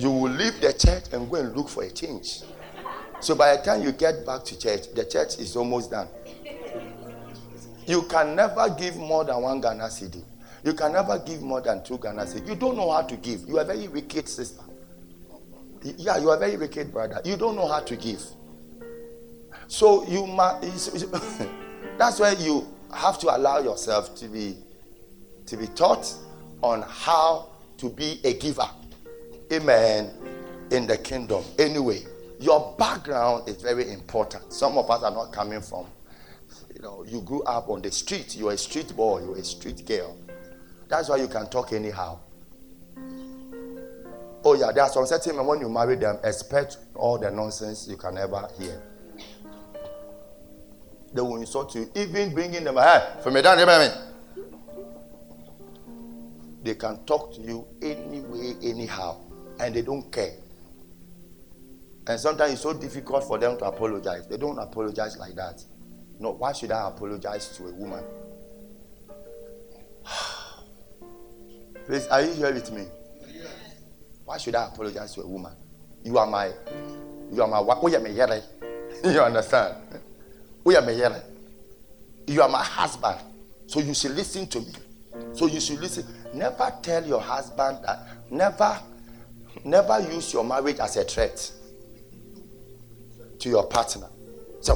You 0.00 0.10
will 0.10 0.30
leave 0.30 0.58
the 0.62 0.72
church 0.72 1.04
and 1.12 1.30
go 1.30 1.36
and 1.36 1.54
look 1.54 1.68
for 1.68 1.82
a 1.82 1.90
change. 1.90 2.40
So 3.20 3.34
by 3.34 3.54
the 3.56 3.62
time 3.62 3.82
you 3.82 3.92
get 3.92 4.24
back 4.24 4.44
to 4.44 4.58
church, 4.58 4.92
the 4.94 5.04
church 5.04 5.38
is 5.38 5.54
almost 5.56 5.90
done. 5.90 6.08
You 7.86 8.02
can 8.02 8.34
never 8.34 8.70
give 8.70 8.96
more 8.96 9.24
than 9.24 9.42
one 9.42 9.60
Ghana 9.60 9.84
cedi. 9.84 10.22
You 10.64 10.72
can 10.72 10.92
never 10.92 11.18
give 11.18 11.42
more 11.42 11.60
than 11.60 11.84
two 11.84 11.98
Ghana 11.98 12.22
cedi. 12.22 12.48
You 12.48 12.54
don't 12.54 12.76
know 12.76 12.90
how 12.90 13.02
to 13.02 13.16
give. 13.16 13.42
You 13.46 13.58
are 13.58 13.64
very 13.64 13.88
wicked 13.88 14.26
sister. 14.26 14.62
Yeah, 15.82 16.16
you 16.16 16.30
are 16.30 16.38
very 16.38 16.56
wicked 16.56 16.92
brother. 16.92 17.20
You 17.24 17.36
don't 17.36 17.56
know 17.56 17.68
how 17.68 17.80
to 17.80 17.96
give. 17.96 18.22
So 19.68 20.06
you 20.06 20.26
must. 20.26 20.62
That's 21.98 22.18
why 22.20 22.32
you 22.38 22.66
have 22.94 23.18
to 23.18 23.36
allow 23.36 23.58
yourself 23.58 24.14
to 24.16 24.28
be 24.28 24.56
to 25.46 25.56
be 25.58 25.66
taught 25.66 26.10
on 26.62 26.82
how 26.88 27.50
to 27.78 27.90
be 27.90 28.20
a 28.24 28.32
giver. 28.34 28.68
Amen. 29.52 30.10
In 30.70 30.86
the 30.86 30.96
kingdom. 30.96 31.44
Anyway, 31.58 32.02
your 32.38 32.74
background 32.78 33.48
is 33.48 33.60
very 33.60 33.90
important. 33.92 34.52
Some 34.52 34.78
of 34.78 34.90
us 34.90 35.02
are 35.02 35.10
not 35.10 35.32
coming 35.32 35.60
from, 35.60 35.86
you 36.74 36.80
know, 36.82 37.04
you 37.04 37.20
grew 37.22 37.42
up 37.42 37.68
on 37.68 37.82
the 37.82 37.90
street. 37.90 38.36
You're 38.36 38.52
a 38.52 38.58
street 38.58 38.94
boy, 38.96 39.22
you're 39.22 39.36
a 39.36 39.44
street 39.44 39.84
girl. 39.86 40.16
That's 40.88 41.08
why 41.08 41.16
you 41.16 41.28
can 41.28 41.48
talk 41.48 41.72
anyhow. 41.72 42.18
Oh, 44.42 44.54
yeah, 44.54 44.72
there 44.72 44.84
are 44.84 44.88
some 44.88 45.04
certain 45.06 45.36
men 45.36 45.46
when 45.46 45.60
you 45.60 45.68
marry 45.68 45.96
them, 45.96 46.18
expect 46.24 46.78
all 46.94 47.18
the 47.18 47.30
nonsense 47.30 47.86
you 47.88 47.96
can 47.96 48.16
ever 48.16 48.48
hear 48.58 48.80
they 51.12 51.20
will 51.20 51.36
insult 51.36 51.74
you, 51.74 51.90
even 51.94 52.32
bringing 52.32 52.64
them, 52.64 52.76
hey, 52.76 53.04
for 53.22 53.30
me, 53.30 53.40
they 56.62 56.74
can 56.74 57.04
talk 57.04 57.34
to 57.34 57.40
you 57.40 57.66
anyway, 57.82 58.54
anyhow, 58.62 59.16
and 59.60 59.74
they 59.74 59.82
don't 59.82 60.10
care. 60.10 60.32
And 62.06 62.18
sometimes 62.18 62.52
it's 62.52 62.62
so 62.62 62.72
difficult 62.72 63.24
for 63.24 63.38
them 63.38 63.58
to 63.58 63.64
apologize. 63.66 64.26
They 64.26 64.36
don't 64.36 64.58
apologize 64.58 65.16
like 65.18 65.34
that. 65.36 65.62
No, 66.18 66.32
why 66.32 66.52
should 66.52 66.72
I 66.72 66.88
apologize 66.88 67.56
to 67.56 67.66
a 67.68 67.72
woman? 67.72 68.02
Please, 71.86 72.06
are 72.08 72.22
you 72.22 72.32
here 72.32 72.52
with 72.52 72.72
me? 72.72 72.86
Why 74.24 74.38
should 74.38 74.54
I 74.54 74.66
apologize 74.66 75.14
to 75.14 75.22
a 75.22 75.26
woman? 75.26 75.52
You 76.04 76.18
are 76.18 76.26
my, 76.26 76.52
you 77.32 77.42
are 77.42 77.48
my, 77.48 77.58
oh, 77.58 77.86
you 79.04 79.20
understand? 79.20 79.76
We 80.64 80.76
are 80.76 80.82
married. 80.82 81.22
You 82.26 82.42
are 82.42 82.48
my 82.48 82.62
husband. 82.62 83.18
So 83.66 83.80
you 83.80 83.94
should 83.94 84.12
listen 84.12 84.46
to 84.48 84.60
me. 84.60 84.72
So 85.32 85.46
you 85.46 85.60
should 85.60 85.80
listen. 85.80 86.04
Never 86.34 86.72
tell 86.82 87.04
your 87.04 87.20
husband 87.20 87.78
that. 87.84 88.06
Never, 88.30 88.78
never 89.64 90.00
use 90.12 90.32
your 90.32 90.44
marriage 90.44 90.78
as 90.78 90.96
a 90.96 91.04
threat 91.04 91.52
to 93.38 93.48
your 93.48 93.66
partner. 93.66 94.08
So. 94.60 94.74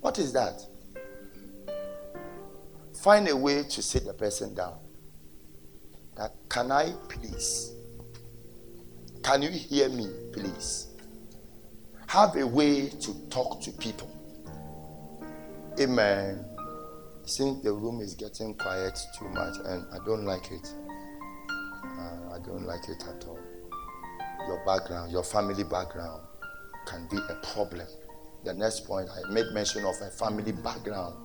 What 0.00 0.18
is 0.18 0.32
that? 0.32 0.66
Find 3.02 3.28
a 3.28 3.36
way 3.36 3.62
to 3.64 3.82
sit 3.82 4.04
the 4.06 4.14
person 4.14 4.54
down. 4.54 4.78
That 6.16 6.32
can 6.48 6.70
I 6.70 6.92
please? 7.08 7.72
Can 9.22 9.42
you 9.42 9.50
hear 9.50 9.88
me, 9.88 10.08
please? 10.32 10.88
Have 12.06 12.36
a 12.36 12.46
way 12.46 12.88
to 12.88 13.14
talk 13.28 13.60
to 13.62 13.72
people. 13.72 14.10
Amen. 15.80 16.44
Since 17.24 17.62
the 17.64 17.72
room 17.72 18.00
is 18.00 18.14
getting 18.14 18.54
quiet 18.54 18.98
too 19.18 19.28
much, 19.30 19.54
and 19.64 19.84
I 19.92 19.98
don't 20.04 20.24
like 20.24 20.52
it. 20.52 20.72
I 22.32 22.38
don't 22.44 22.66
like 22.66 22.88
it 22.88 23.02
at 23.08 23.24
all. 23.26 23.38
Your 24.46 24.62
background, 24.66 25.12
your 25.12 25.24
family 25.24 25.64
background, 25.64 26.22
can 26.86 27.06
be 27.10 27.16
a 27.16 27.34
problem. 27.52 27.86
The 28.44 28.54
next 28.54 28.86
point, 28.86 29.08
I 29.08 29.30
made 29.30 29.46
mention 29.52 29.84
of 29.84 29.94
a 30.02 30.10
family 30.10 30.52
background. 30.52 31.16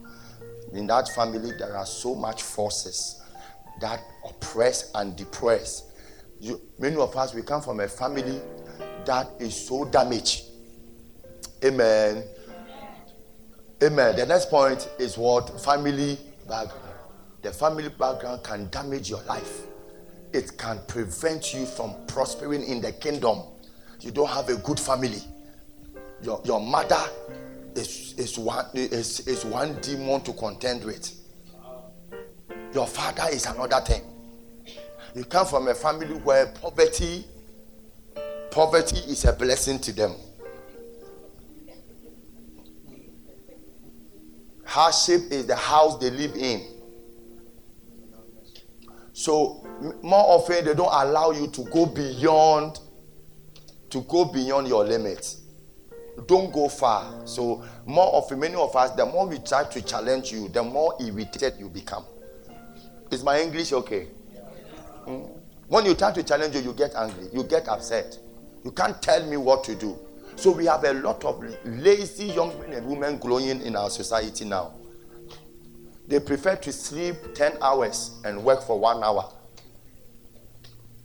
In 0.74 0.88
that 0.88 1.10
family, 1.10 1.52
there 1.58 1.76
are 1.76 1.86
so 1.86 2.16
much 2.16 2.44
forces 2.44 3.22
that 3.82 4.02
oppress 4.28 4.92
and 4.96 5.16
depress. 5.16 5.92
You, 6.40 6.62
many 6.78 6.96
of 6.96 7.16
us, 7.18 7.34
we 7.34 7.42
come 7.42 7.62
from 7.62 7.80
a 7.82 7.88
family 7.88 8.40
that 9.06 9.30
is 9.40 9.68
so 9.68 9.86
damaged 9.86 10.50
Amen. 11.64 12.24
Amen. 13.84 14.16
The 14.16 14.26
next 14.26 14.50
point 14.50 14.90
is 14.98 15.18
what? 15.18 15.62
Family 15.62 16.18
background. 16.48 16.96
The 17.42 17.52
family 17.52 17.90
background 17.90 18.44
can 18.44 18.70
damage 18.70 19.10
your 19.10 19.22
life. 19.24 19.64
It 20.32 20.58
can 20.58 20.80
prevent 20.88 21.54
you 21.54 21.66
from 21.66 21.96
prospering 22.08 22.64
in 22.64 22.82
the 22.82 22.92
kingdom. 22.92 23.42
You 24.02 24.12
don't 24.12 24.30
have 24.30 24.50
a 24.50 24.56
good 24.58 24.80
family. 24.80 25.22
Your, 26.22 26.42
your 26.46 26.60
mother 26.60 27.02
is, 27.76 28.14
is, 28.18 28.38
one, 28.38 28.66
is, 28.74 29.22
is 29.22 29.46
one 29.46 29.80
demon 29.82 30.22
to 30.22 30.34
contend 30.34 30.84
with. 30.84 31.12
Your 32.74 32.86
father 32.86 33.24
is 33.32 33.46
another 33.46 33.82
thing. 33.82 34.04
You 35.16 35.24
come 35.26 35.48
from 35.48 35.68
a 35.68 35.74
family 35.74 36.14
where 36.16 36.48
poverty, 36.48 37.26
poverty 38.52 38.98
is 39.12 39.26
a 39.26 39.34
blessing 39.34 39.80
to 39.80 39.92
them. 39.92 40.16
Hardship 44.66 45.32
is 45.32 45.48
the 45.48 45.56
house 45.56 45.98
they 45.98 46.12
live 46.12 46.36
in. 46.36 46.79
So 49.20 49.62
more 50.02 50.24
often 50.38 50.64
they 50.64 50.74
don't 50.74 50.94
allow 50.94 51.32
you 51.32 51.48
to 51.48 51.64
go 51.66 51.86
beyond 51.86 52.80
to 53.90 54.00
go 54.04 54.24
beyond 54.24 54.70
your 54.70 54.86
limits. 54.86 55.42
Don't 56.26 56.54
go 56.54 56.70
far. 56.70 57.28
So 57.28 57.66
more 57.86 58.08
often, 58.16 58.40
many 58.40 58.56
of 58.56 58.74
us, 58.78 58.92
the 58.92 59.06
more 59.06 59.28
we 59.28 59.40
try 59.40 59.66
to 59.66 59.82
challenge 59.82 60.32
you, 60.32 60.48
the 60.48 60.64
more 60.64 60.96
irritated 61.02 61.56
you 61.60 61.68
become. 61.68 62.06
Is 63.12 63.22
my 63.22 63.42
English 63.42 63.74
okay? 63.74 64.08
Mm. 65.06 65.30
When 65.68 65.86
you 65.86 65.96
try 65.96 66.14
to 66.14 66.24
challenge 66.24 66.56
you, 66.56 66.62
you 66.62 66.72
get 66.74 66.96
angry, 66.96 67.28
you 67.34 67.44
get 67.44 67.68
upset. 67.68 68.18
You 68.64 68.72
can't 68.72 69.02
tell 69.02 69.26
me 69.26 69.36
what 69.36 69.66
to 69.66 69.76
do. 69.76 70.00
So 70.38 70.52
we 70.52 70.66
have 70.68 70.86
a 70.86 70.94
lot 70.94 71.26
of 71.26 71.44
lazy 71.66 72.28
young 72.28 72.58
men 72.62 72.72
and 72.72 72.88
women 72.88 73.18
growing 73.18 73.62
in 73.64 73.76
our 73.76 73.90
society 73.90 74.46
now. 74.46 74.79
They 76.10 76.20
prefer 76.20 76.56
to 76.56 76.74
sleep 76.74 77.36
10 77.36 77.60
hours 77.62 78.20
and 78.26 78.44
work 78.44 78.64
for 78.64 78.80
one 78.80 79.04
hour. 79.04 79.32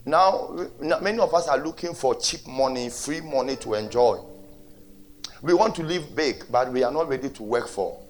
Now, 0.06 0.56
many 0.80 1.18
of 1.18 1.34
us 1.34 1.46
are 1.46 1.58
looking 1.58 1.92
for 1.92 2.14
cheap 2.14 2.46
money, 2.46 2.88
free 2.88 3.20
money 3.20 3.56
to 3.56 3.74
enjoy. 3.74 4.20
We 5.42 5.52
want 5.52 5.74
to 5.74 5.82
live 5.82 6.16
big, 6.16 6.44
but 6.50 6.72
we 6.72 6.82
are 6.84 6.90
not 6.90 7.06
ready 7.10 7.28
to 7.28 7.42
work 7.42 7.68
for. 7.68 8.02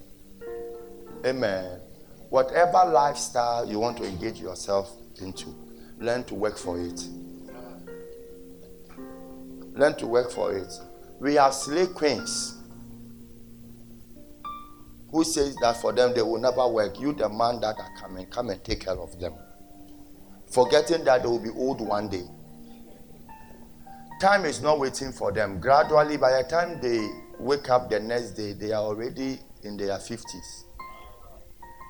Amen. 1.25 1.81
Whatever 2.29 2.89
lifestyle 2.89 3.69
you 3.69 3.77
want 3.77 3.97
to 3.97 4.05
engage 4.05 4.39
yourself 4.39 4.89
into, 5.21 5.53
learn 5.99 6.23
to 6.25 6.33
work 6.33 6.57
for 6.57 6.79
it. 6.79 7.01
Learn 9.73 9.97
to 9.97 10.07
work 10.07 10.31
for 10.31 10.55
it. 10.55 10.71
We 11.19 11.37
are 11.37 11.51
slave 11.51 11.93
queens 11.93 12.54
who 15.15 15.23
says 15.23 15.55
that 15.61 15.77
for 15.77 15.93
them 15.93 16.13
they 16.13 16.21
will 16.21 16.41
never 16.41 16.67
work. 16.67 16.99
You, 16.99 17.13
the 17.13 17.29
man 17.29 17.61
that 17.61 17.79
are 17.79 17.89
coming, 17.97 18.25
come 18.25 18.49
and 18.49 18.61
take 18.65 18.81
care 18.81 18.99
of 18.99 19.17
them. 19.17 19.33
Forgetting 20.51 21.05
that 21.05 21.21
they 21.23 21.29
will 21.29 21.39
be 21.39 21.51
old 21.51 21.79
one 21.79 22.09
day. 22.09 22.23
Time 24.19 24.43
is 24.43 24.61
not 24.61 24.77
waiting 24.77 25.13
for 25.13 25.31
them. 25.31 25.61
Gradually, 25.61 26.17
by 26.17 26.41
the 26.41 26.49
time 26.49 26.81
they 26.81 27.07
wake 27.39 27.69
up 27.69 27.89
the 27.89 27.97
next 27.97 28.31
day, 28.31 28.51
they 28.51 28.73
are 28.73 28.83
already 28.83 29.39
in 29.63 29.77
their 29.77 29.97
50s. 29.97 30.65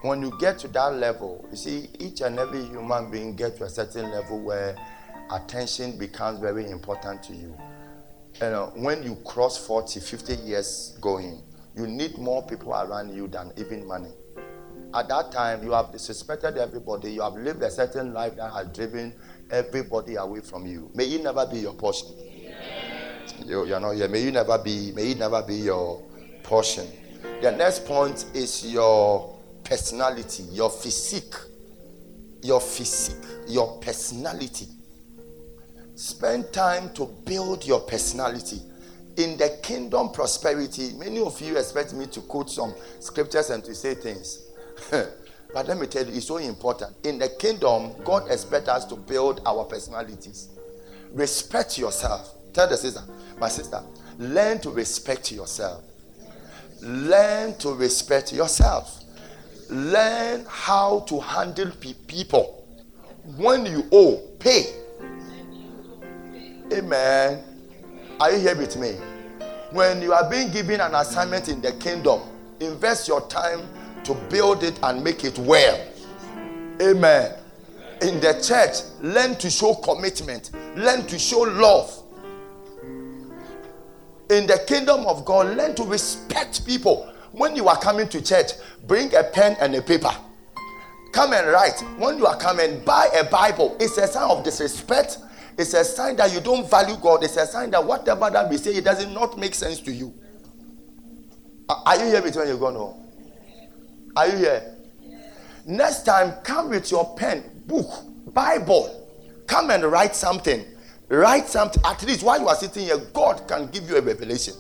When 0.04 0.22
you 0.22 0.32
get 0.40 0.60
to 0.60 0.68
that 0.68 0.94
level, 0.94 1.48
you 1.50 1.58
see, 1.58 1.90
each 1.98 2.22
and 2.22 2.38
every 2.38 2.64
human 2.66 3.10
being 3.10 3.36
get 3.36 3.58
to 3.58 3.64
a 3.64 3.70
certain 3.72 4.12
level 4.12 4.40
where 4.40 4.78
attention 5.32 5.98
becomes 5.98 6.40
very 6.40 6.70
important 6.70 7.24
to 7.24 7.34
you. 7.34 7.58
You 8.36 8.50
know, 8.52 8.72
when 8.76 9.02
you 9.02 9.16
cross 9.26 9.58
40, 9.66 10.00
50 10.00 10.36
years 10.36 10.96
going, 11.02 11.42
you 11.78 11.88
need 11.88 12.18
more 12.18 12.46
people 12.46 12.74
around 12.74 13.14
you 13.16 13.28
than 13.28 13.52
even 13.58 13.86
money. 13.86 14.12
At 14.94 15.10
that 15.10 15.32
time, 15.32 15.64
you 15.64 15.72
have 15.72 15.88
disrespected 15.88 16.56
everybody. 16.58 17.12
You 17.12 17.22
have 17.22 17.34
lived 17.34 17.62
a 17.64 17.70
certain 17.70 18.14
life 18.14 18.38
that 18.38 18.52
has 18.54 18.68
driven 18.68 19.14
everybody 19.52 20.16
away 20.16 20.40
from 20.40 20.66
you. 20.66 20.90
May 20.94 21.06
it 21.06 21.24
never 21.24 21.46
be 21.46 21.60
your 21.60 21.74
portion. 21.74 22.08
You, 23.44 23.66
you're 23.66 23.80
not 23.80 23.92
here. 23.94 24.08
May 24.08 24.22
you 24.22 24.32
never 24.32 24.58
be. 24.58 24.94
May 24.94 25.12
it 25.12 25.18
never 25.18 25.42
be 25.44 25.56
your 25.56 26.02
portion. 26.44 26.88
The 27.42 27.52
next 27.52 27.86
point 27.86 28.26
is 28.34 28.72
your 28.72 29.38
personality, 29.66 30.44
your 30.52 30.70
physique, 30.70 31.36
your 32.42 32.62
physique, 32.62 33.26
your 33.48 33.78
personality. 33.80 34.68
Spend 35.96 36.54
time 36.54 36.94
to 36.94 37.06
build 37.26 37.66
your 37.66 37.82
personality. 37.82 38.62
In 39.18 39.38
the 39.38 39.58
kingdom 39.64 40.10
prosperity, 40.10 40.92
many 40.98 41.20
of 41.22 41.40
you 41.40 41.58
expect 41.58 41.94
me 41.94 42.06
to 42.08 42.22
quote 42.22 42.50
some 42.50 42.74
scriptures 43.00 43.50
and 43.50 43.64
to 43.64 43.74
say 43.74 43.94
things. 43.96 44.42
but 44.92 45.68
let 45.68 45.78
me 45.78 45.88
tell 45.88 46.06
you, 46.06 46.14
it's 46.14 46.28
so 46.28 46.38
important. 46.38 46.94
In 47.06 47.18
the 47.18 47.30
kingdom, 47.30 47.94
God 48.04 48.30
expects 48.30 48.68
us 48.68 48.86
to 48.86 48.96
build 48.96 49.42
our 49.46 49.64
personalities. 49.64 50.50
Respect 51.14 51.78
yourself. 51.78 52.36
Tell 52.52 52.68
the 52.68 52.76
sister, 52.76 53.02
my 53.40 53.48
sister, 53.48 53.82
learn 54.18 54.60
to 54.60 54.70
respect 54.70 55.32
yourself. 55.32 55.84
Learn 56.82 57.58
to 57.60 57.74
respect 57.74 58.34
yourself. 58.34 59.02
Learn 59.70 60.46
how 60.48 61.00
to 61.08 61.20
handle 61.20 61.72
people. 61.72 62.68
When 63.38 63.66
you 63.66 63.88
owe, 63.92 64.18
pay. 64.40 64.66
Amen. 66.74 67.55
Are 68.18 68.32
you 68.32 68.40
here 68.40 68.56
with 68.56 68.78
me? 68.78 68.92
When 69.72 70.02
you 70.02 70.14
are 70.14 70.30
being 70.30 70.50
given 70.50 70.80
an 70.80 70.96
assignment 70.96 71.50
in 71.50 71.60
the 71.60 71.74
kingdom, 71.74 72.22
invest 72.62 73.10
your 73.10 73.28
time 73.28 73.68
to 74.06 74.14
build 74.30 74.64
it 74.64 74.80
and 74.84 75.04
make 75.04 75.26
it 75.26 75.38
well. 75.38 75.86
Amen. 76.82 77.34
In 78.02 78.22
the 78.22 78.42
church, 78.42 78.84
learn 79.02 79.36
to 79.36 79.50
show 79.50 79.76
commitment, 79.76 80.52
learn 80.78 81.06
to 81.08 81.20
show 81.20 81.40
love. 81.42 82.04
In 84.30 84.48
the 84.48 84.64
kingdom 84.66 85.06
of 85.08 85.26
God, 85.26 85.58
learn 85.58 85.76
to 85.76 85.84
respect 85.84 86.66
people. 86.66 87.12
When 87.34 87.54
you 87.58 87.68
are 87.68 87.78
coming 87.78 88.08
to 88.10 88.22
church, 88.22 88.52
bring 88.88 89.14
a 89.14 89.24
pen 89.24 89.58
and 89.60 89.76
a 89.76 89.82
paper. 89.82 90.16
Come 91.12 91.34
and 91.34 91.48
write. 91.48 91.82
When 91.98 92.18
you 92.18 92.26
are 92.28 92.38
coming, 92.38 92.80
buy 92.86 93.10
a 93.14 93.26
Bible. 93.26 93.76
It's 93.80 93.98
a 93.98 94.08
sign 94.08 94.30
of 94.30 94.46
disrespect. 94.46 95.18
It's 95.58 95.74
a 95.74 95.84
sign 95.84 96.18
that 96.18 96.34
you 96.34 96.42
don't 96.42 96.70
value 96.70 96.98
God. 96.98 97.24
It's 97.24 97.38
a 97.38 97.46
sign 97.46 97.72
that 97.72 97.86
whatever 97.86 98.30
that 98.30 98.50
we 98.50 98.58
say, 98.58 98.72
it 98.72 98.84
does 98.84 99.06
not 99.08 99.38
make 99.38 99.56
sense 99.56 99.80
to 99.82 99.92
you. 99.92 100.14
Are 101.70 101.98
you 101.98 102.06
here 102.06 102.22
with 102.22 102.36
when 102.36 102.48
you 102.48 102.58
go 102.58 102.72
home? 102.74 103.06
Are 104.16 104.28
you 104.28 104.38
here? 104.38 104.76
Next 105.66 106.04
time, 106.04 106.34
come 106.44 106.70
with 106.70 106.92
your 106.92 107.16
pen, 107.16 107.44
book, 107.66 107.90
Bible. 108.34 109.10
Come 109.48 109.72
and 109.72 109.84
write 109.84 110.16
something. 110.16 110.64
Write 111.08 111.48
something. 111.48 111.82
At 111.86 112.04
least 112.04 112.24
while 112.24 112.40
you 112.40 112.48
are 112.48 112.56
sitting 112.56 112.84
here, 112.84 112.98
God 113.14 113.48
can 113.48 113.68
give 113.68 113.90
you 113.90 113.98
a 113.98 114.02
revelation. 114.02 114.54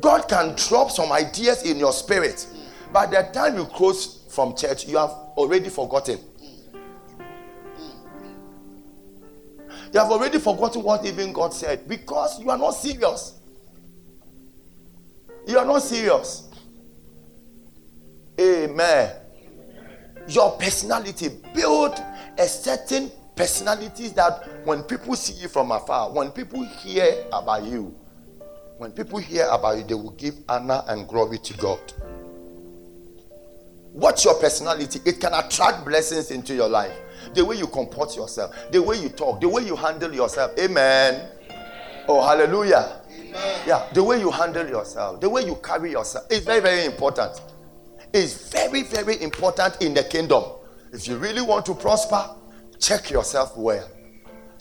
God 0.00 0.28
can 0.28 0.54
drop 0.56 0.90
some 0.90 1.12
ideas 1.12 1.62
in 1.62 1.78
your 1.78 1.92
spirit. 1.92 2.46
By 2.92 3.06
the 3.06 3.28
time 3.32 3.56
you 3.56 3.64
close 3.66 4.24
from 4.28 4.56
church, 4.56 4.86
you 4.86 4.96
have 4.96 5.10
already 5.36 5.68
forgotten. 5.68 6.18
You 9.94 10.00
have 10.00 10.10
already 10.10 10.40
forgotten 10.40 10.82
what 10.82 11.06
even 11.06 11.32
God 11.32 11.54
said 11.54 11.86
because 11.86 12.40
you 12.40 12.50
are 12.50 12.58
not 12.58 12.72
serious. 12.72 13.38
You 15.46 15.56
are 15.56 15.64
not 15.64 15.82
serious. 15.82 16.48
Amen. 18.40 19.14
Your 20.26 20.58
personality, 20.58 21.28
build 21.54 22.02
a 22.36 22.48
certain 22.48 23.12
personalities 23.36 24.12
that 24.14 24.66
when 24.66 24.82
people 24.82 25.14
see 25.14 25.40
you 25.40 25.46
from 25.46 25.70
afar, 25.70 26.10
when 26.12 26.32
people 26.32 26.64
hear 26.64 27.26
about 27.32 27.62
you, 27.62 27.94
when 28.78 28.90
people 28.90 29.20
hear 29.20 29.46
about 29.48 29.78
you, 29.78 29.84
they 29.84 29.94
will 29.94 30.10
give 30.10 30.34
honor 30.48 30.82
and 30.88 31.06
glory 31.06 31.38
to 31.38 31.56
God. 31.56 31.78
What's 33.92 34.24
your 34.24 34.34
personality? 34.40 34.98
It 35.04 35.20
can 35.20 35.34
attract 35.34 35.84
blessings 35.84 36.32
into 36.32 36.52
your 36.52 36.68
life. 36.68 36.98
The 37.34 37.44
way 37.44 37.56
you 37.56 37.66
comport 37.66 38.16
yourself, 38.16 38.54
the 38.70 38.82
way 38.82 38.98
you 39.00 39.08
talk, 39.08 39.40
the 39.40 39.48
way 39.48 39.64
you 39.64 39.76
handle 39.76 40.12
yourself. 40.14 40.52
Amen. 40.58 41.28
Oh, 42.08 42.26
hallelujah. 42.26 43.00
Amen. 43.10 43.60
Yeah, 43.66 43.86
the 43.92 44.02
way 44.02 44.20
you 44.20 44.30
handle 44.30 44.66
yourself, 44.68 45.20
the 45.20 45.28
way 45.28 45.44
you 45.44 45.56
carry 45.56 45.90
yourself 45.90 46.30
is 46.30 46.44
very, 46.44 46.60
very 46.60 46.84
important 46.84 47.40
It's 48.14 48.48
very, 48.50 48.82
very 48.84 49.20
important 49.22 49.82
in 49.82 49.92
the 49.92 50.04
kingdom. 50.04 50.44
If 50.92 51.08
you 51.08 51.16
really 51.16 51.42
want 51.42 51.66
to 51.66 51.74
prosper, 51.74 52.30
check 52.78 53.10
yourself 53.10 53.56
well. 53.56 53.90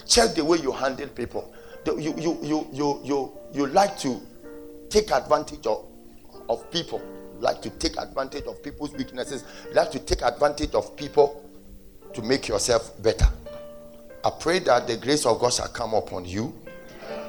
Check 0.08 0.34
the 0.34 0.44
way 0.44 0.58
you 0.58 0.72
handle 0.72 1.08
people. 1.10 1.54
You, 1.86 2.00
you, 2.00 2.40
you, 2.42 2.68
you, 2.74 3.00
you, 3.04 3.38
you 3.54 3.68
like 3.68 3.96
to 4.00 4.20
take 4.90 5.12
advantage 5.12 5.68
of, 5.68 5.86
of 6.50 6.70
people. 6.72 7.00
You 7.36 7.42
like 7.42 7.62
to 7.62 7.70
take 7.70 7.96
advantage 7.98 8.46
of 8.46 8.64
people's 8.64 8.92
weaknesses. 8.94 9.44
You 9.68 9.76
like 9.76 9.92
to 9.92 10.00
take 10.00 10.24
advantage 10.24 10.74
of 10.74 10.96
people 10.96 11.43
to 12.14 12.22
make 12.22 12.48
yourself 12.48 12.92
better. 13.02 13.28
I 14.24 14.30
pray 14.30 14.60
that 14.60 14.88
the 14.88 14.98
grace 14.98 15.26
of 15.26 15.40
God 15.40 15.54
shall 15.54 15.68
come 15.68 15.94
upon 15.94 16.26
you 16.26 16.54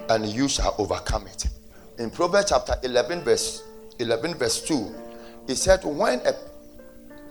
and 0.08 0.26
you 0.26 0.48
shall 0.48 0.74
overcome 0.78 1.26
it. 1.26 1.46
In 1.98 2.10
Proverbs 2.10 2.50
chapter 2.50 2.74
11, 2.82 3.22
verse 3.22 3.62
11, 3.98 4.34
verse 4.34 4.62
2, 4.62 4.94
it 5.48 5.56
said, 5.56 5.84
when, 5.84 6.20
a, 6.20 6.32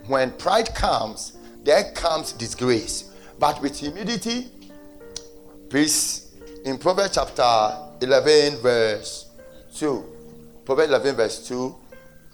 when 0.06 0.32
pride 0.32 0.74
comes, 0.74 1.36
there 1.62 1.92
comes 1.92 2.32
disgrace. 2.32 3.10
But 3.38 3.60
with 3.60 3.78
humility, 3.78 4.48
peace. 5.68 6.32
in 6.64 6.78
Proverbs 6.78 7.14
chapter 7.14 7.78
11, 8.00 8.58
verse 8.58 9.26
2. 9.76 10.04
Proverbs 10.64 10.88
11, 10.88 11.16
verse 11.16 11.48
2. 11.48 11.74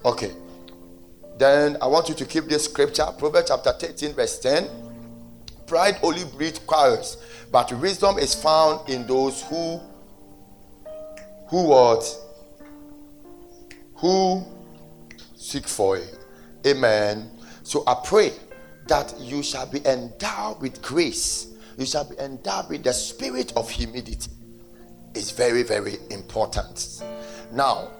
Okay. 0.04 0.32
Then 1.38 1.78
I 1.80 1.86
want 1.86 2.08
you 2.08 2.14
to 2.16 2.24
keep 2.26 2.44
this 2.44 2.64
scripture. 2.64 3.06
Proverbs 3.16 3.48
chapter 3.48 3.72
13, 3.72 4.12
verse 4.12 4.38
10. 4.40 4.89
Pride 5.70 6.00
only 6.02 6.24
breeds 6.24 6.58
quarrels, 6.58 7.16
but 7.52 7.72
wisdom 7.74 8.18
is 8.18 8.34
found 8.34 8.88
in 8.88 9.06
those 9.06 9.42
who 9.42 9.80
who 11.46 11.68
what? 11.68 12.02
Who 13.94 14.44
seek 15.36 15.68
for 15.68 15.98
it. 15.98 16.18
Amen. 16.66 17.30
So 17.62 17.84
I 17.86 18.02
pray 18.04 18.32
that 18.88 19.14
you 19.20 19.44
shall 19.44 19.66
be 19.66 19.80
endowed 19.86 20.60
with 20.60 20.82
grace. 20.82 21.46
You 21.78 21.86
shall 21.86 22.02
be 22.02 22.18
endowed 22.18 22.68
with 22.68 22.82
the 22.82 22.92
spirit 22.92 23.52
of 23.54 23.70
humility. 23.70 24.28
It's 25.14 25.30
very, 25.30 25.62
very 25.62 25.98
important. 26.10 27.00
Now, 27.52 27.92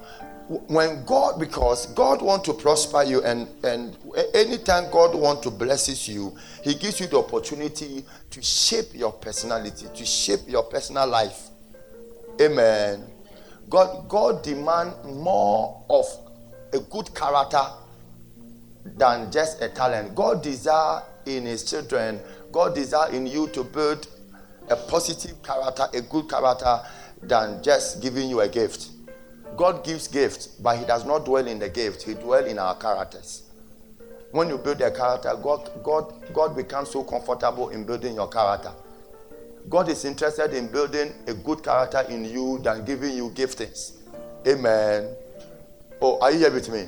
when 0.51 1.05
God, 1.05 1.38
because 1.38 1.86
God 1.94 2.22
want 2.22 2.44
to 2.44 2.53
prosper 2.53 3.05
you, 3.05 3.22
and 3.22 3.46
and 3.62 3.96
anytime 4.34 4.90
God 4.90 5.14
want 5.14 5.44
to 5.44 5.51
blesses 5.51 6.09
you, 6.09 6.36
He 6.64 6.74
gives 6.74 6.98
you 6.98 7.07
the 7.07 7.18
opportunity 7.18 8.05
to 8.30 8.42
shape 8.42 8.94
your 8.94 9.12
personality, 9.12 9.86
to 9.94 10.05
shape 10.05 10.40
your 10.48 10.64
personal 10.64 11.07
life. 11.07 11.51
Amen. 12.40 13.05
God, 13.68 14.09
God 14.09 14.42
demand 14.42 14.92
more 15.05 15.84
of 15.88 16.07
a 16.72 16.80
good 16.80 17.14
character 17.14 17.62
than 18.84 19.30
just 19.30 19.62
a 19.62 19.68
talent. 19.68 20.16
God 20.16 20.42
desire 20.42 21.03
in 21.26 21.46
his 21.46 21.62
children, 21.62 22.20
God 22.51 22.74
desire 22.74 23.12
in 23.12 23.26
you 23.26 23.46
to 23.48 23.62
build 23.62 24.09
a 24.68 24.74
positive 24.74 25.40
character, 25.42 25.86
a 25.94 26.01
good 26.01 26.28
character 26.28 26.80
than 27.22 27.62
just 27.62 28.03
giving 28.03 28.28
you 28.28 28.40
a 28.40 28.48
gift. 28.48 28.88
God 29.57 29.84
gives 29.84 30.09
gifts, 30.09 30.46
but 30.46 30.78
he 30.78 30.84
does 30.84 31.05
not 31.05 31.24
dwell 31.24 31.46
in 31.46 31.59
the 31.59 31.68
gift. 31.68 32.03
He 32.03 32.14
dwells 32.14 32.46
in 32.46 32.59
our 32.59 32.76
characters. 32.76 33.42
When 34.30 34.48
you 34.48 34.59
build 34.59 34.80
a 34.80 34.90
character, 34.90 35.34
God, 35.42 35.70
God, 35.82 36.14
God 36.32 36.57
becomes 36.57 36.90
so 36.90 37.03
comfortable 37.03 37.70
in 37.70 37.84
building 37.84 38.14
your 38.14 38.28
character. 38.28 38.72
God 39.68 39.88
is 39.88 40.05
interested 40.05 40.55
in 40.55 40.68
building 40.68 41.12
a 41.26 41.34
good 41.34 41.62
character 41.62 42.01
in 42.09 42.24
you 42.24 42.59
than 42.62 42.84
giving 42.84 43.16
you 43.16 43.30
giftings. 43.30 43.96
Amen. 44.46 45.14
Oh, 46.01 46.18
are 46.20 46.32
you 46.32 46.38
here 46.38 46.53
with 46.53 46.70
me? 46.70 46.86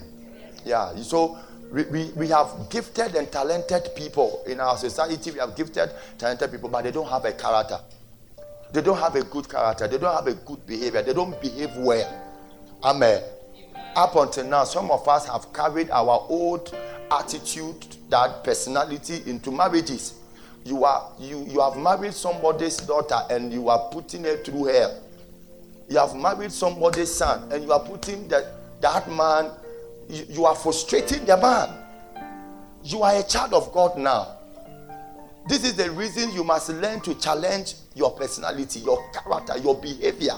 Yeah. 0.64 0.94
So 0.96 1.38
we, 1.72 1.82
we, 1.84 2.12
we 2.12 2.28
have 2.28 2.70
gifted 2.70 3.14
and 3.14 3.30
talented 3.30 3.90
people 3.94 4.42
in 4.46 4.60
our 4.60 4.76
society. 4.76 5.30
We 5.32 5.38
have 5.38 5.56
gifted, 5.56 5.90
talented 6.18 6.50
people, 6.50 6.68
but 6.68 6.84
they 6.84 6.92
don't 6.92 7.08
have 7.08 7.24
a 7.24 7.32
character. 7.32 7.80
They 8.72 8.80
don't 8.80 8.98
have 8.98 9.16
a 9.16 9.24
good 9.24 9.48
character. 9.48 9.86
They 9.86 9.98
don't 9.98 10.14
have 10.14 10.26
a 10.28 10.34
good 10.34 10.64
behavior. 10.66 11.02
They 11.02 11.12
don't 11.12 11.38
behave 11.42 11.76
well. 11.76 12.21
Amen. 12.84 13.22
Up 13.94 14.16
until 14.16 14.44
now, 14.46 14.64
some 14.64 14.90
of 14.90 15.06
us 15.06 15.26
have 15.28 15.52
carried 15.52 15.90
our 15.90 16.26
old 16.28 16.74
attitude, 17.10 17.86
that 18.08 18.42
personality 18.42 19.22
into 19.26 19.50
marriages. 19.50 20.14
You 20.64 20.84
are 20.84 21.12
you 21.18 21.44
you 21.48 21.60
have 21.60 21.76
married 21.76 22.14
somebody's 22.14 22.76
daughter 22.78 23.18
and 23.30 23.52
you 23.52 23.68
are 23.68 23.90
putting 23.90 24.24
her 24.24 24.36
through 24.38 24.64
hell. 24.66 25.00
You 25.88 25.98
have 25.98 26.14
married 26.14 26.52
somebody's 26.52 27.12
son 27.12 27.50
and 27.52 27.64
you 27.64 27.72
are 27.72 27.80
putting 27.80 28.28
that 28.28 28.46
that 28.80 29.10
man. 29.10 29.50
You, 30.08 30.24
you 30.28 30.44
are 30.46 30.54
frustrating 30.54 31.24
the 31.24 31.36
man. 31.36 31.70
You 32.84 33.02
are 33.02 33.16
a 33.16 33.22
child 33.22 33.54
of 33.54 33.72
God 33.72 33.98
now. 33.98 34.36
This 35.48 35.64
is 35.64 35.74
the 35.74 35.90
reason 35.90 36.32
you 36.32 36.44
must 36.44 36.68
learn 36.70 37.00
to 37.00 37.14
challenge 37.16 37.74
your 37.94 38.12
personality, 38.12 38.80
your 38.80 39.04
character, 39.12 39.58
your 39.58 39.80
behavior, 39.80 40.36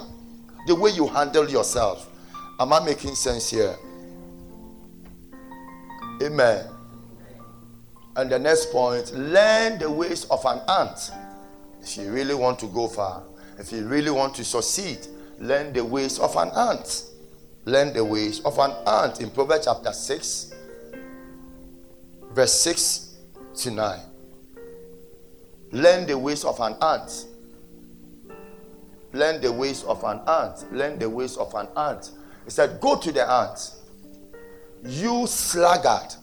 the 0.67 0.75
way 0.75 0.91
you 0.91 1.07
handle 1.07 1.49
yourself. 1.49 2.11
Am 2.61 2.73
I 2.73 2.85
making 2.85 3.15
sense 3.15 3.51
here? 3.51 3.77
Amen. 6.23 6.67
And 8.17 8.31
the 8.31 8.39
next 8.39 8.71
point 8.71 9.13
learn 9.13 9.79
the 9.79 9.91
ways 9.91 10.25
of 10.27 10.45
an 10.45 10.61
ant. 10.69 11.11
If 11.83 11.97
you 11.97 12.11
really 12.11 12.35
want 12.35 12.61
to 12.61 12.67
go 12.67 12.87
far, 12.87 13.25
if 13.59 13.73
you 13.73 13.87
really 13.87 14.11
want 14.11 14.35
to 14.37 14.45
succeed, 14.45 14.99
learn 15.39 15.73
the 15.73 15.85
ways 15.85 16.19
of 16.19 16.37
an 16.37 16.51
ant. 16.57 17.05
Learn 17.65 17.93
the 17.93 18.05
ways 18.05 18.41
of 18.41 18.59
an 18.59 18.73
ant 18.87 19.21
in 19.21 19.31
Proverbs 19.31 19.65
chapter 19.65 19.93
6, 19.93 20.55
verse 22.33 22.61
6 22.61 23.17
to 23.57 23.71
9. 23.71 24.01
Learn 25.73 26.07
the 26.07 26.17
ways 26.17 26.45
of 26.45 26.61
an 26.61 26.77
ant. 26.83 27.27
Learn 29.13 29.41
the 29.41 29.51
ways 29.51 29.83
of 29.85 30.05
an 30.05 30.21
ant. 30.29 30.73
Learn 30.73 30.99
the 30.99 31.09
ways 31.09 31.37
of 31.37 31.53
an 31.55 31.69
ant. 31.77 32.11
He 32.45 32.51
said, 32.51 32.81
Go 32.81 32.97
to 32.97 33.13
the 33.13 33.29
ant. 33.29 33.73
You 34.85 35.27
sluggard. 35.27 36.15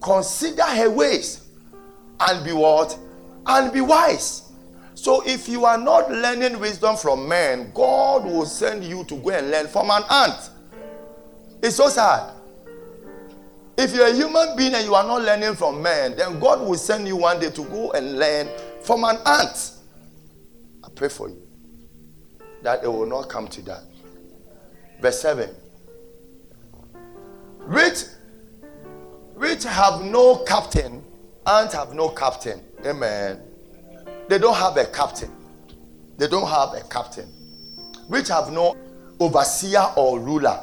Consider 0.00 0.62
her 0.62 0.90
ways 0.90 1.48
and 2.20 2.44
be 2.44 2.52
what? 2.52 2.98
And 3.46 3.72
be 3.72 3.80
wise. 3.80 4.44
So 4.94 5.22
if 5.26 5.48
you 5.48 5.64
are 5.64 5.78
not 5.78 6.10
learning 6.10 6.58
wisdom 6.58 6.96
from 6.96 7.28
men, 7.28 7.70
God 7.74 8.24
will 8.24 8.46
send 8.46 8.84
you 8.84 9.04
to 9.04 9.16
go 9.16 9.30
and 9.30 9.50
learn 9.50 9.68
from 9.68 9.90
an 9.90 10.02
ant. 10.10 10.50
It's 11.62 11.76
so 11.76 11.88
sad. 11.88 12.34
If 13.76 13.94
you're 13.94 14.08
a 14.08 14.12
human 14.12 14.56
being 14.56 14.74
and 14.74 14.84
you 14.84 14.94
are 14.94 15.04
not 15.04 15.22
learning 15.22 15.54
from 15.54 15.80
men, 15.80 16.16
then 16.16 16.40
God 16.40 16.60
will 16.60 16.74
send 16.74 17.06
you 17.06 17.16
one 17.16 17.38
day 17.38 17.50
to 17.50 17.64
go 17.64 17.92
and 17.92 18.18
learn 18.18 18.48
from 18.82 19.04
an 19.04 19.18
ant. 19.24 19.72
I 20.82 20.88
pray 20.94 21.08
for 21.08 21.28
you 21.28 21.40
that 22.62 22.82
it 22.82 22.88
will 22.88 23.06
not 23.06 23.28
come 23.28 23.46
to 23.48 23.62
that. 23.62 23.82
Verse 25.00 25.20
7. 25.20 25.50
Which, 27.66 28.04
rich 29.34 29.64
have 29.64 30.02
no 30.02 30.36
captain, 30.44 31.04
and 31.46 31.72
have 31.72 31.94
no 31.94 32.08
captain. 32.10 32.60
Amen. 32.84 33.40
They 34.28 34.38
don't 34.38 34.56
have 34.56 34.76
a 34.76 34.86
captain. 34.86 35.30
They 36.16 36.28
don't 36.28 36.48
have 36.48 36.74
a 36.74 36.82
captain. 36.88 37.28
Which 38.08 38.28
have 38.28 38.52
no 38.52 38.76
overseer 39.20 39.84
or 39.96 40.18
ruler. 40.18 40.58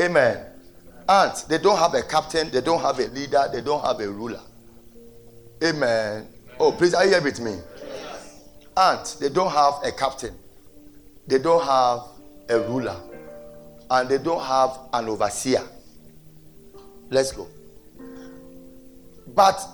Amen 0.00 0.48
ants, 1.08 1.42
they 1.44 1.58
don't 1.58 1.78
have 1.78 1.94
a 1.94 2.02
captain, 2.02 2.50
they 2.50 2.60
don't 2.60 2.80
have 2.80 2.98
a 2.98 3.06
leader, 3.08 3.48
they 3.52 3.60
don't 3.60 3.84
have 3.84 4.00
a 4.00 4.10
ruler. 4.10 4.40
Amen. 5.64 6.28
Oh, 6.60 6.72
please, 6.72 6.94
are 6.94 7.04
you 7.04 7.10
here 7.12 7.22
with 7.22 7.40
me? 7.40 7.56
Ants, 8.76 9.14
they 9.14 9.28
don't 9.28 9.50
have 9.50 9.74
a 9.84 9.90
captain, 9.90 10.34
they 11.26 11.38
don't 11.38 11.64
have 11.64 12.00
a 12.48 12.60
ruler, 12.68 12.96
and 13.90 14.08
they 14.08 14.18
don't 14.18 14.42
have 14.44 14.78
an 14.92 15.08
overseer. 15.08 15.62
Let's 17.10 17.32
go. 17.32 17.48
But 19.34 19.66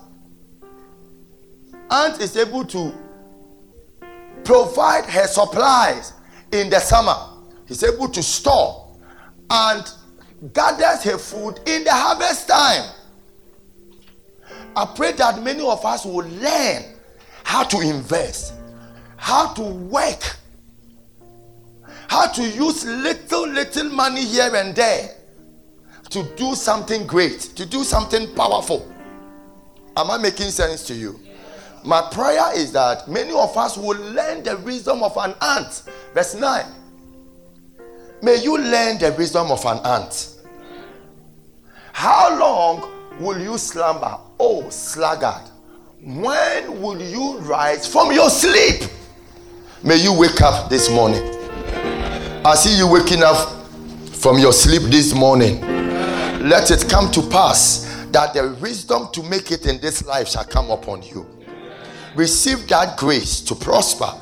aunt 1.90 2.20
is 2.20 2.36
able 2.36 2.64
to 2.66 2.92
provide 4.44 5.06
her 5.06 5.26
supplies 5.26 6.12
in 6.52 6.70
the 6.70 6.78
summer. 6.80 7.16
He's 7.66 7.82
able 7.82 8.08
to 8.08 8.22
store 8.22 8.96
and 9.50 9.90
gathers 10.52 11.02
her 11.04 11.18
food 11.18 11.60
in 11.66 11.84
the 11.84 11.92
harvest 11.92 12.48
time. 12.48 12.90
I 14.76 14.86
pray 14.94 15.12
that 15.12 15.42
many 15.42 15.64
of 15.66 15.84
us 15.84 16.04
will 16.04 16.26
learn 16.28 16.82
how 17.44 17.62
to 17.64 17.80
invest, 17.80 18.54
how 19.16 19.52
to 19.54 19.62
work, 19.62 20.36
how 22.14 22.28
to 22.28 22.48
use 22.48 22.84
little, 22.84 23.48
little 23.48 23.90
money 23.90 24.24
here 24.24 24.54
and 24.54 24.72
there 24.76 25.10
to 26.10 26.22
do 26.36 26.54
something 26.54 27.08
great, 27.08 27.40
to 27.40 27.66
do 27.66 27.82
something 27.82 28.32
powerful. 28.36 28.88
Am 29.96 30.12
I 30.12 30.18
making 30.18 30.50
sense 30.50 30.86
to 30.86 30.94
you? 30.94 31.18
My 31.84 32.08
prayer 32.12 32.56
is 32.56 32.70
that 32.70 33.08
many 33.08 33.32
of 33.32 33.56
us 33.56 33.76
will 33.76 33.98
learn 34.12 34.44
the 34.44 34.56
wisdom 34.58 35.02
of 35.02 35.16
an 35.16 35.34
ant. 35.42 35.82
Verse 36.14 36.36
9. 36.36 36.64
May 38.22 38.36
you 38.44 38.58
learn 38.58 38.98
the 38.98 39.12
wisdom 39.18 39.50
of 39.50 39.64
an 39.64 39.84
ant. 39.84 40.36
How 41.92 42.38
long 42.38 43.18
will 43.18 43.40
you 43.40 43.58
slumber, 43.58 44.18
oh 44.38 44.70
sluggard? 44.70 45.50
When 46.00 46.80
will 46.80 47.02
you 47.02 47.38
rise 47.38 47.88
from 47.88 48.12
your 48.12 48.30
sleep? 48.30 48.88
May 49.82 49.96
you 49.96 50.16
wake 50.16 50.40
up 50.42 50.70
this 50.70 50.88
morning. 50.88 51.43
I 52.46 52.54
see 52.56 52.76
you 52.76 52.86
waking 52.86 53.22
up 53.22 53.48
from 54.12 54.38
your 54.38 54.52
sleep 54.52 54.82
this 54.82 55.14
morning. 55.14 55.62
Let 56.46 56.70
it 56.70 56.86
come 56.90 57.10
to 57.12 57.22
pass 57.22 58.06
that 58.12 58.34
the 58.34 58.54
wisdom 58.60 59.08
to 59.14 59.22
make 59.22 59.50
it 59.50 59.64
in 59.64 59.80
this 59.80 60.04
life 60.04 60.28
shall 60.28 60.44
come 60.44 60.70
upon 60.70 61.00
you. 61.04 61.26
Receive 62.14 62.68
that 62.68 62.98
grace 62.98 63.40
to 63.40 63.54
prosper. 63.54 64.12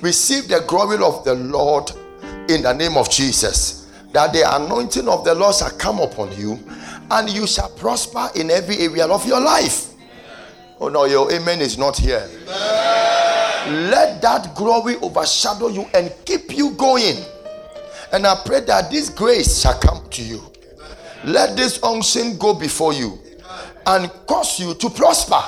Receive 0.00 0.48
the 0.48 0.64
glory 0.66 0.96
of 1.00 1.22
the 1.24 1.34
Lord 1.36 1.92
in 2.48 2.62
the 2.62 2.72
name 2.72 2.96
of 2.96 3.08
Jesus 3.08 3.86
that 4.12 4.32
the 4.32 4.42
anointing 4.56 5.08
of 5.08 5.24
the 5.24 5.32
Lord 5.32 5.54
shall 5.54 5.70
come 5.70 6.00
upon 6.00 6.36
you 6.36 6.58
and 7.12 7.30
you 7.30 7.46
shall 7.46 7.68
prosper 7.68 8.28
in 8.34 8.50
every 8.50 8.78
area 8.78 9.06
of 9.06 9.24
your 9.24 9.40
life. 9.40 9.94
Oh 10.80 10.88
no, 10.88 11.04
your 11.04 11.30
amen 11.30 11.60
is 11.60 11.78
not 11.78 11.96
here. 11.96 12.28
Amen. 12.48 13.09
Let 13.66 14.22
that 14.22 14.54
glory 14.54 14.96
overshadow 14.96 15.68
you 15.68 15.86
and 15.94 16.12
keep 16.24 16.56
you 16.56 16.70
going. 16.72 17.16
And 18.12 18.26
I 18.26 18.40
pray 18.44 18.60
that 18.60 18.90
this 18.90 19.08
grace 19.10 19.60
shall 19.60 19.78
come 19.78 20.08
to 20.10 20.22
you. 20.22 20.42
Let 21.24 21.56
this 21.56 21.82
unction 21.82 22.38
go 22.38 22.54
before 22.54 22.92
you 22.92 23.18
and 23.86 24.10
cause 24.26 24.58
you 24.58 24.74
to 24.74 24.90
prosper. 24.90 25.40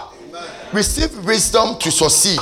Receive 0.72 1.24
wisdom 1.24 1.78
to 1.78 1.90
succeed. 1.90 2.40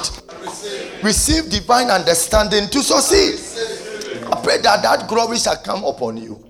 Receive 1.02 1.48
divine 1.50 1.88
understanding 1.88 2.68
to 2.68 2.82
succeed. 2.82 3.38
I 4.32 4.40
pray 4.42 4.58
that 4.58 4.82
that 4.82 5.08
glory 5.08 5.38
shall 5.38 5.56
come 5.56 5.84
upon 5.84 6.16
you. 6.16 6.44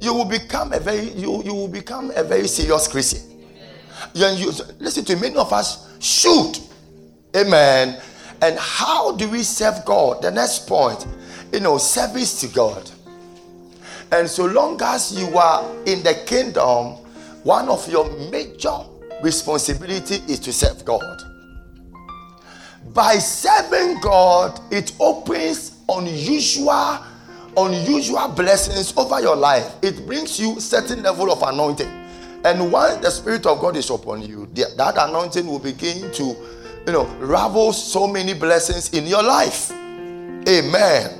You 0.00 0.14
will 0.14 0.24
become 0.24 0.72
a 0.72 0.80
very 0.80 1.10
you, 1.10 1.42
you 1.44 1.54
will 1.54 1.68
become 1.68 2.10
a 2.16 2.24
very 2.24 2.48
serious 2.48 2.88
Christian. 2.88 3.20
You, 4.14 4.26
you, 4.30 4.52
listen 4.80 5.04
to 5.04 5.16
many 5.16 5.36
of 5.36 5.52
us 5.52 5.88
shoot. 6.00 6.60
Amen. 7.36 8.00
And 8.42 8.58
how 8.58 9.12
do 9.12 9.28
we 9.28 9.44
serve 9.44 9.84
God? 9.84 10.20
The 10.20 10.30
next 10.30 10.66
point, 10.66 11.06
you 11.52 11.60
know, 11.60 11.78
service 11.78 12.40
to 12.40 12.48
God. 12.48 12.90
And 14.10 14.28
so 14.28 14.44
long 14.46 14.82
as 14.82 15.16
you 15.18 15.38
are 15.38 15.64
in 15.86 16.02
the 16.02 16.20
kingdom, 16.26 16.96
one 17.44 17.68
of 17.68 17.88
your 17.88 18.10
major 18.30 18.78
responsibility 19.22 20.16
is 20.30 20.40
to 20.40 20.52
serve 20.52 20.84
God. 20.84 21.22
By 22.92 23.14
serving 23.14 24.00
God, 24.00 24.60
it 24.72 24.92
opens 25.00 25.78
unusual 25.88 26.98
unusual 27.54 28.28
blessings 28.28 28.96
over 28.96 29.20
your 29.20 29.36
life 29.36 29.74
it 29.82 30.06
brings 30.06 30.40
you 30.40 30.58
certain 30.58 31.02
level 31.02 31.30
of 31.30 31.42
anointing 31.42 31.86
and 32.46 32.72
once 32.72 32.96
the 33.02 33.10
spirit 33.10 33.44
of 33.44 33.60
god 33.60 33.76
is 33.76 33.90
upon 33.90 34.22
you 34.22 34.46
that 34.54 34.94
anointing 34.96 35.46
will 35.46 35.58
begin 35.58 36.10
to 36.12 36.34
you 36.86 36.92
know 36.92 37.06
ravel 37.20 37.72
so 37.72 38.06
many 38.06 38.34
blessings 38.34 38.92
in 38.92 39.06
your 39.06 39.22
life. 39.22 39.70
Amen. 40.48 41.18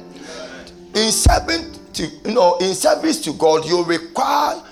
In 0.95 1.11
serving 1.13 1.73
to 1.95 2.07
you 2.25 2.35
know 2.35 2.57
in 2.59 2.75
service 2.75 3.21
to 3.23 3.33
god 3.35 3.65
you 3.67 3.85
require 3.85 4.63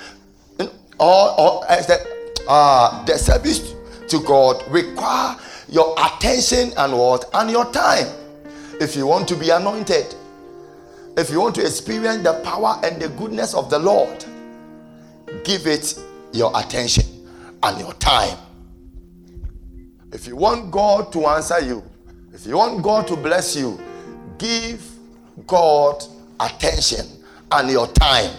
or 0.99 1.41
or 1.41 1.71
as 1.71 1.87
the 1.87 1.99
uh 2.49 3.05
the 3.05 3.17
service 3.19 3.75
to 4.09 4.21
god 4.25 4.63
require 4.71 5.37
your 5.71 5.95
attention 5.99 6.73
and 6.77 6.93
what? 6.93 7.25
And 7.33 7.51
your 7.51 7.71
time. 7.73 8.09
If 8.81 8.97
you 8.97 9.07
want 9.07 9.29
to 9.29 9.37
be 9.37 9.51
anointed, 9.51 10.15
if 11.17 11.31
you 11.31 11.41
want 11.41 11.55
to 11.57 11.63
experience 11.63 12.23
the 12.25 12.41
power 12.45 12.81
and 12.83 13.01
the 13.01 13.09
goodness 13.11 13.55
of 13.55 13.71
the 13.71 13.79
Lord, 13.79 14.25
give 15.45 15.67
it 15.67 15.95
your 16.33 16.51
attention 16.59 17.05
and 17.63 17.79
your 17.79 17.93
time. 17.95 18.37
If 20.13 20.27
you 20.27 20.37
want 20.37 20.71
God 20.71 21.13
to 21.13 21.27
answer 21.27 21.61
you, 21.61 21.85
if 22.33 22.47
you 22.47 22.57
want 22.57 22.83
God 22.83 23.07
to 23.09 23.17
bless 23.17 23.57
you, 23.57 23.81
give 24.39 24.85
God 25.47 26.03
attention 26.41 27.07
and 27.53 27.71
your 27.71 27.87
time. 27.89 28.33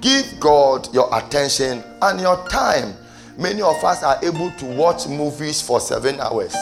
Give 0.00 0.26
God 0.40 0.92
your 0.92 1.08
attention 1.16 1.82
and 2.02 2.20
your 2.20 2.48
time. 2.48 2.94
Many 3.36 3.62
of 3.62 3.82
us 3.84 4.02
are 4.02 4.18
able 4.24 4.50
to 4.52 4.64
watch 4.76 5.06
movies 5.06 5.60
for 5.62 5.80
seven 5.80 6.18
hours. 6.20 6.56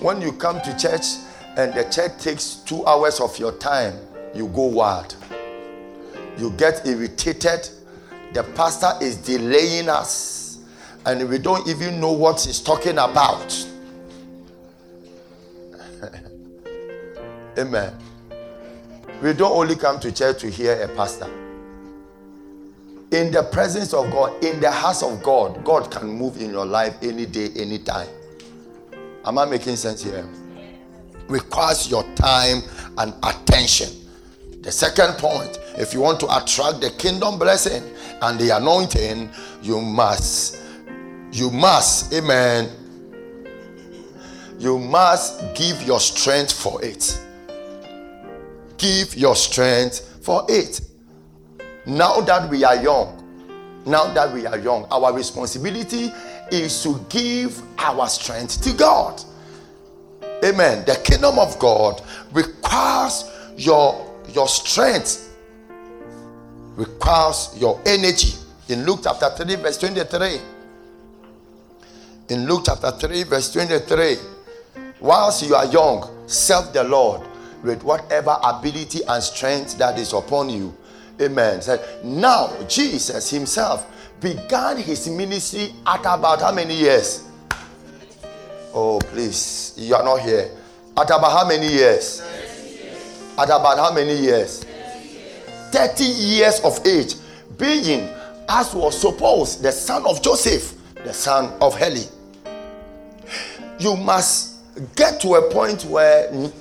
When 0.00 0.22
you 0.22 0.32
come 0.32 0.60
to 0.62 0.76
church 0.78 1.04
and 1.56 1.74
the 1.74 1.84
church 1.84 2.18
takes 2.22 2.54
two 2.56 2.84
hours 2.86 3.20
of 3.20 3.38
your 3.38 3.52
time, 3.52 3.94
you 4.34 4.48
go 4.48 4.62
wild. 4.62 5.14
You 6.38 6.50
get 6.52 6.86
irritated. 6.86 7.68
The 8.32 8.44
pastor 8.54 8.92
is 9.02 9.16
delaying 9.16 9.90
us, 9.90 10.39
and 11.06 11.28
we 11.28 11.38
don't 11.38 11.66
even 11.68 12.00
know 12.00 12.12
what 12.12 12.40
he's 12.40 12.60
talking 12.60 12.98
about. 12.98 13.66
Amen. 17.58 17.92
We 19.22 19.32
don't 19.34 19.52
only 19.52 19.76
come 19.76 20.00
to 20.00 20.12
church 20.12 20.40
to 20.40 20.50
hear 20.50 20.80
a 20.82 20.88
pastor. 20.88 21.28
In 23.12 23.32
the 23.32 23.42
presence 23.52 23.92
of 23.92 24.10
God, 24.10 24.42
in 24.44 24.60
the 24.60 24.70
house 24.70 25.02
of 25.02 25.22
God, 25.22 25.64
God 25.64 25.90
can 25.90 26.06
move 26.06 26.40
in 26.40 26.50
your 26.50 26.64
life 26.64 26.96
any 27.02 27.26
day, 27.26 27.50
any 27.56 27.78
time. 27.78 28.08
Am 29.24 29.36
I 29.36 29.44
making 29.44 29.76
sense 29.76 30.02
here? 30.02 30.26
Requires 31.28 31.90
your 31.90 32.04
time 32.14 32.62
and 32.98 33.12
attention. 33.22 33.88
The 34.62 34.70
second 34.70 35.14
point, 35.14 35.58
if 35.76 35.92
you 35.92 36.00
want 36.00 36.20
to 36.20 36.26
attract 36.26 36.80
the 36.80 36.90
kingdom 36.98 37.38
blessing 37.38 37.82
and 38.22 38.38
the 38.38 38.56
anointing, 38.56 39.30
you 39.62 39.80
must, 39.80 40.59
you 41.32 41.50
must, 41.50 42.12
amen. 42.12 42.70
You 44.58 44.78
must 44.78 45.54
give 45.54 45.82
your 45.82 46.00
strength 46.00 46.52
for 46.52 46.84
it 46.84 47.18
give 48.80 49.14
your 49.14 49.36
strength 49.36 50.24
for 50.24 50.44
it. 50.48 50.80
Now 51.86 52.20
that 52.22 52.50
we 52.50 52.64
are 52.64 52.82
young, 52.82 53.16
now 53.86 54.12
that 54.12 54.32
we 54.32 54.46
are 54.46 54.58
young, 54.58 54.86
our 54.90 55.12
responsibility 55.12 56.10
is 56.50 56.82
to 56.82 57.04
give 57.08 57.62
our 57.78 58.08
strength 58.08 58.62
to 58.62 58.72
God. 58.72 59.22
Amen. 60.44 60.84
The 60.86 60.94
kingdom 61.04 61.38
of 61.38 61.58
God 61.58 62.02
requires 62.32 63.30
your, 63.56 64.18
your 64.30 64.48
strength, 64.48 65.36
requires 66.76 67.54
your 67.58 67.80
energy. 67.84 68.32
In 68.68 68.86
Luke 68.86 69.00
chapter 69.02 69.30
3, 69.44 69.56
verse 69.56 69.78
23. 69.78 70.40
In 72.30 72.46
Luke 72.46 72.62
chapter 72.66 72.92
3, 72.92 73.24
verse 73.24 73.52
23. 73.52 74.16
Whilst 75.00 75.42
you 75.42 75.56
are 75.56 75.66
young, 75.66 76.08
serve 76.28 76.72
the 76.72 76.84
Lord 76.84 77.22
with 77.64 77.82
whatever 77.82 78.36
ability 78.44 79.00
and 79.08 79.20
strength 79.20 79.76
that 79.78 79.98
is 79.98 80.12
upon 80.12 80.48
you. 80.48 80.72
Amen. 81.20 81.60
Now 82.04 82.56
Jesus 82.68 83.30
himself 83.30 83.84
began 84.20 84.76
his 84.76 85.08
ministry 85.08 85.74
at 85.84 86.02
about 86.02 86.40
how 86.40 86.52
many 86.52 86.76
years? 86.76 87.24
Oh, 88.72 89.00
please, 89.00 89.74
you 89.76 89.96
are 89.96 90.04
not 90.04 90.20
here. 90.20 90.52
At 90.96 91.06
about 91.06 91.32
how 91.32 91.48
many 91.48 91.66
years? 91.66 92.22
At 93.36 93.46
about 93.46 93.76
how 93.76 93.92
many 93.92 94.16
years? 94.16 94.64
30 95.72 96.04
years 96.04 96.60
of 96.60 96.78
age, 96.86 97.14
being, 97.58 98.08
as 98.48 98.72
was 98.72 99.00
supposed, 99.00 99.64
the 99.64 99.72
son 99.72 100.06
of 100.06 100.22
Joseph, 100.22 100.74
the 100.94 101.12
son 101.12 101.52
of 101.60 101.76
Heli. 101.76 102.04
You 103.80 103.96
must 103.96 104.56
get 104.94 105.20
to 105.22 105.34
a 105.36 105.50
point 105.50 105.84
where 105.86 106.32
you, 106.34 106.52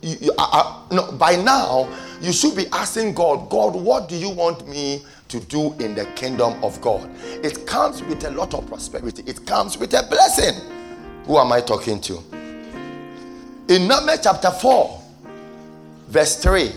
you, 0.00 0.32
uh, 0.38 0.86
no, 0.90 1.12
by 1.12 1.36
now 1.36 1.86
you 2.22 2.32
should 2.32 2.56
be 2.56 2.66
asking 2.72 3.14
God, 3.14 3.50
God, 3.50 3.74
what 3.74 4.08
do 4.08 4.16
you 4.16 4.30
want 4.30 4.66
me 4.66 5.04
to 5.28 5.40
do 5.40 5.74
in 5.74 5.94
the 5.94 6.06
kingdom 6.16 6.62
of 6.64 6.80
God? 6.80 7.10
It 7.44 7.66
comes 7.66 8.02
with 8.02 8.24
a 8.24 8.30
lot 8.30 8.54
of 8.54 8.66
prosperity, 8.66 9.22
it 9.26 9.46
comes 9.46 9.76
with 9.76 9.92
a 9.92 10.02
blessing. 10.08 10.58
Who 11.26 11.38
am 11.38 11.52
I 11.52 11.60
talking 11.60 12.00
to? 12.00 12.22
In 13.68 13.86
Numbers 13.86 14.20
chapter 14.22 14.50
4, 14.50 15.02
verse 16.08 16.42
3. 16.42 16.72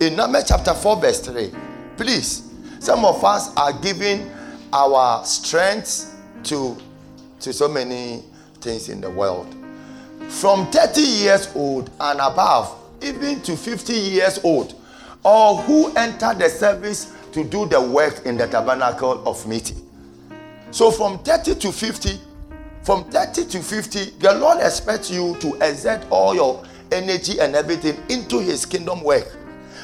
In 0.00 0.16
Numbers 0.16 0.44
chapter 0.48 0.74
4, 0.74 0.96
verse 1.00 1.20
3. 1.20 1.52
Please, 1.96 2.50
some 2.80 3.04
of 3.04 3.22
us 3.24 3.54
are 3.56 3.74
giving 3.74 4.28
our 4.72 5.24
strength 5.24 6.18
to, 6.44 6.76
to 7.40 7.52
so 7.52 7.68
many 7.68 8.24
things 8.66 8.88
in 8.88 9.00
the 9.00 9.10
world 9.10 9.54
from 10.28 10.70
30 10.70 11.00
years 11.00 11.48
old 11.54 11.90
and 12.00 12.20
above, 12.20 12.74
even 13.02 13.40
to 13.42 13.56
50 13.56 13.92
years 13.92 14.40
old, 14.44 14.74
or 15.24 15.56
who 15.62 15.94
enter 15.94 16.34
the 16.34 16.48
service 16.48 17.12
to 17.32 17.44
do 17.44 17.66
the 17.66 17.80
work 17.80 18.24
in 18.26 18.36
the 18.36 18.46
tabernacle 18.46 19.26
of 19.26 19.46
meeting. 19.46 19.80
So 20.70 20.90
from 20.90 21.18
30 21.20 21.56
to 21.56 21.72
50, 21.72 22.20
from 22.82 23.04
30 23.04 23.46
to 23.46 23.62
50, 23.62 24.04
the 24.18 24.34
Lord 24.34 24.58
expects 24.60 25.10
you 25.10 25.36
to 25.40 25.54
exert 25.56 26.04
all 26.10 26.34
your 26.34 26.64
energy 26.92 27.40
and 27.40 27.54
everything 27.54 27.96
into 28.08 28.38
his 28.38 28.66
kingdom 28.66 29.02
work. 29.02 29.36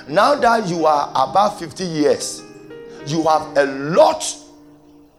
Now 0.08 0.34
that 0.34 0.66
you 0.68 0.86
are 0.86 1.10
above 1.10 1.58
50 1.58 1.84
years, 1.84 2.42
you 3.06 3.22
have 3.24 3.56
a 3.56 3.64
lot, 3.64 4.36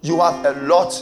you 0.02 0.20
have 0.20 0.46
a 0.46 0.54
lot 0.66 1.02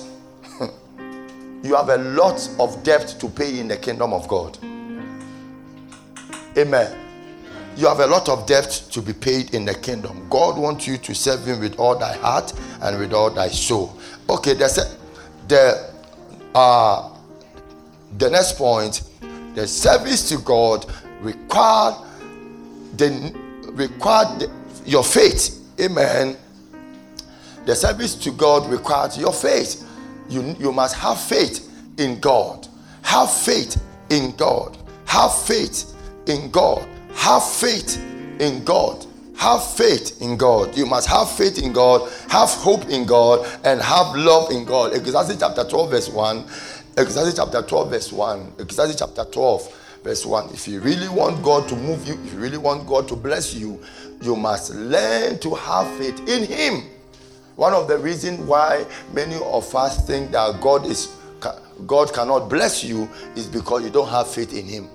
you 1.63 1.75
have 1.75 1.89
a 1.89 1.97
lot 1.97 2.49
of 2.59 2.83
debt 2.83 3.07
to 3.19 3.29
pay 3.29 3.59
in 3.59 3.67
the 3.67 3.77
kingdom 3.77 4.13
of 4.13 4.27
God. 4.27 4.57
Amen. 6.57 6.97
You 7.77 7.87
have 7.87 7.99
a 7.99 8.07
lot 8.07 8.27
of 8.29 8.45
debt 8.45 8.69
to 8.91 9.01
be 9.01 9.13
paid 9.13 9.53
in 9.53 9.65
the 9.65 9.75
kingdom. 9.75 10.27
God 10.29 10.57
wants 10.57 10.87
you 10.87 10.97
to 10.97 11.15
serve 11.15 11.45
Him 11.45 11.59
with 11.59 11.79
all 11.79 11.97
thy 11.97 12.13
heart 12.17 12.51
and 12.81 12.99
with 12.99 13.13
all 13.13 13.29
thy 13.29 13.47
soul. 13.47 13.97
Okay, 14.29 14.53
that's 14.55 14.77
it. 14.77 14.97
The 15.47 15.91
uh, 16.53 17.09
the 18.17 18.29
next 18.29 18.57
point, 18.57 19.03
the 19.55 19.67
service 19.67 20.27
to 20.29 20.37
God 20.39 20.85
required 21.21 21.95
the 22.97 23.33
required 23.73 24.49
your 24.85 25.03
faith. 25.03 25.59
Amen. 25.79 26.35
The 27.65 27.75
service 27.75 28.15
to 28.15 28.31
God 28.31 28.69
requires 28.69 29.17
your 29.17 29.31
faith 29.31 29.87
you, 30.31 30.55
you 30.59 30.71
must 30.71 30.95
have 30.95 31.19
faith 31.19 31.69
in 31.97 32.19
God. 32.19 32.67
Have 33.03 33.31
faith 33.31 33.81
in 34.09 34.35
God. 34.35 34.77
Have 35.05 35.33
faith 35.43 35.95
in 36.27 36.49
God. 36.51 36.87
Have 37.13 37.43
faith 37.43 37.97
in 38.39 38.63
God. 38.63 39.05
Have 39.41 39.65
faith 39.65 40.21
in 40.21 40.37
God. 40.37 40.77
You 40.77 40.85
must 40.85 41.07
have 41.07 41.31
faith 41.31 41.63
in 41.63 41.73
God, 41.73 42.07
have 42.29 42.49
hope 42.49 42.87
in 42.89 43.07
God, 43.07 43.43
and 43.63 43.81
have 43.81 44.15
love 44.15 44.51
in 44.51 44.65
God. 44.65 44.93
Ecclesiastes 44.93 45.39
chapter 45.39 45.63
12, 45.63 45.89
verse 45.89 46.09
1. 46.09 46.45
Ecclesiastes 46.95 47.37
chapter 47.37 47.63
12, 47.63 47.89
verse 47.89 48.11
1. 48.11 48.53
Ecclesiastes 48.59 48.99
chapter 48.99 49.25
12, 49.25 49.99
verse 50.03 50.25
1. 50.27 50.53
If 50.53 50.67
you 50.67 50.79
really 50.79 51.09
want 51.09 51.41
God 51.41 51.67
to 51.69 51.75
move 51.75 52.07
you, 52.07 52.19
if 52.23 52.33
you 52.33 52.39
really 52.39 52.59
want 52.59 52.85
God 52.85 53.07
to 53.07 53.15
bless 53.15 53.55
you, 53.55 53.81
you 54.21 54.35
must 54.35 54.75
learn 54.75 55.39
to 55.39 55.55
have 55.55 55.87
faith 55.97 56.19
in 56.29 56.45
Him. 56.45 56.83
One 57.61 57.73
of 57.75 57.87
the 57.87 57.99
reasons 57.99 58.39
why 58.39 58.87
many 59.13 59.35
of 59.35 59.75
us 59.75 60.03
think 60.07 60.31
that 60.31 60.59
God 60.61 60.83
is 60.83 61.15
God 61.85 62.11
cannot 62.11 62.49
bless 62.49 62.83
you 62.83 63.07
is 63.35 63.45
because 63.45 63.83
you 63.83 63.91
don't 63.91 64.09
have 64.09 64.27
faith 64.27 64.51
in 64.57 64.65
Him. 64.65 64.89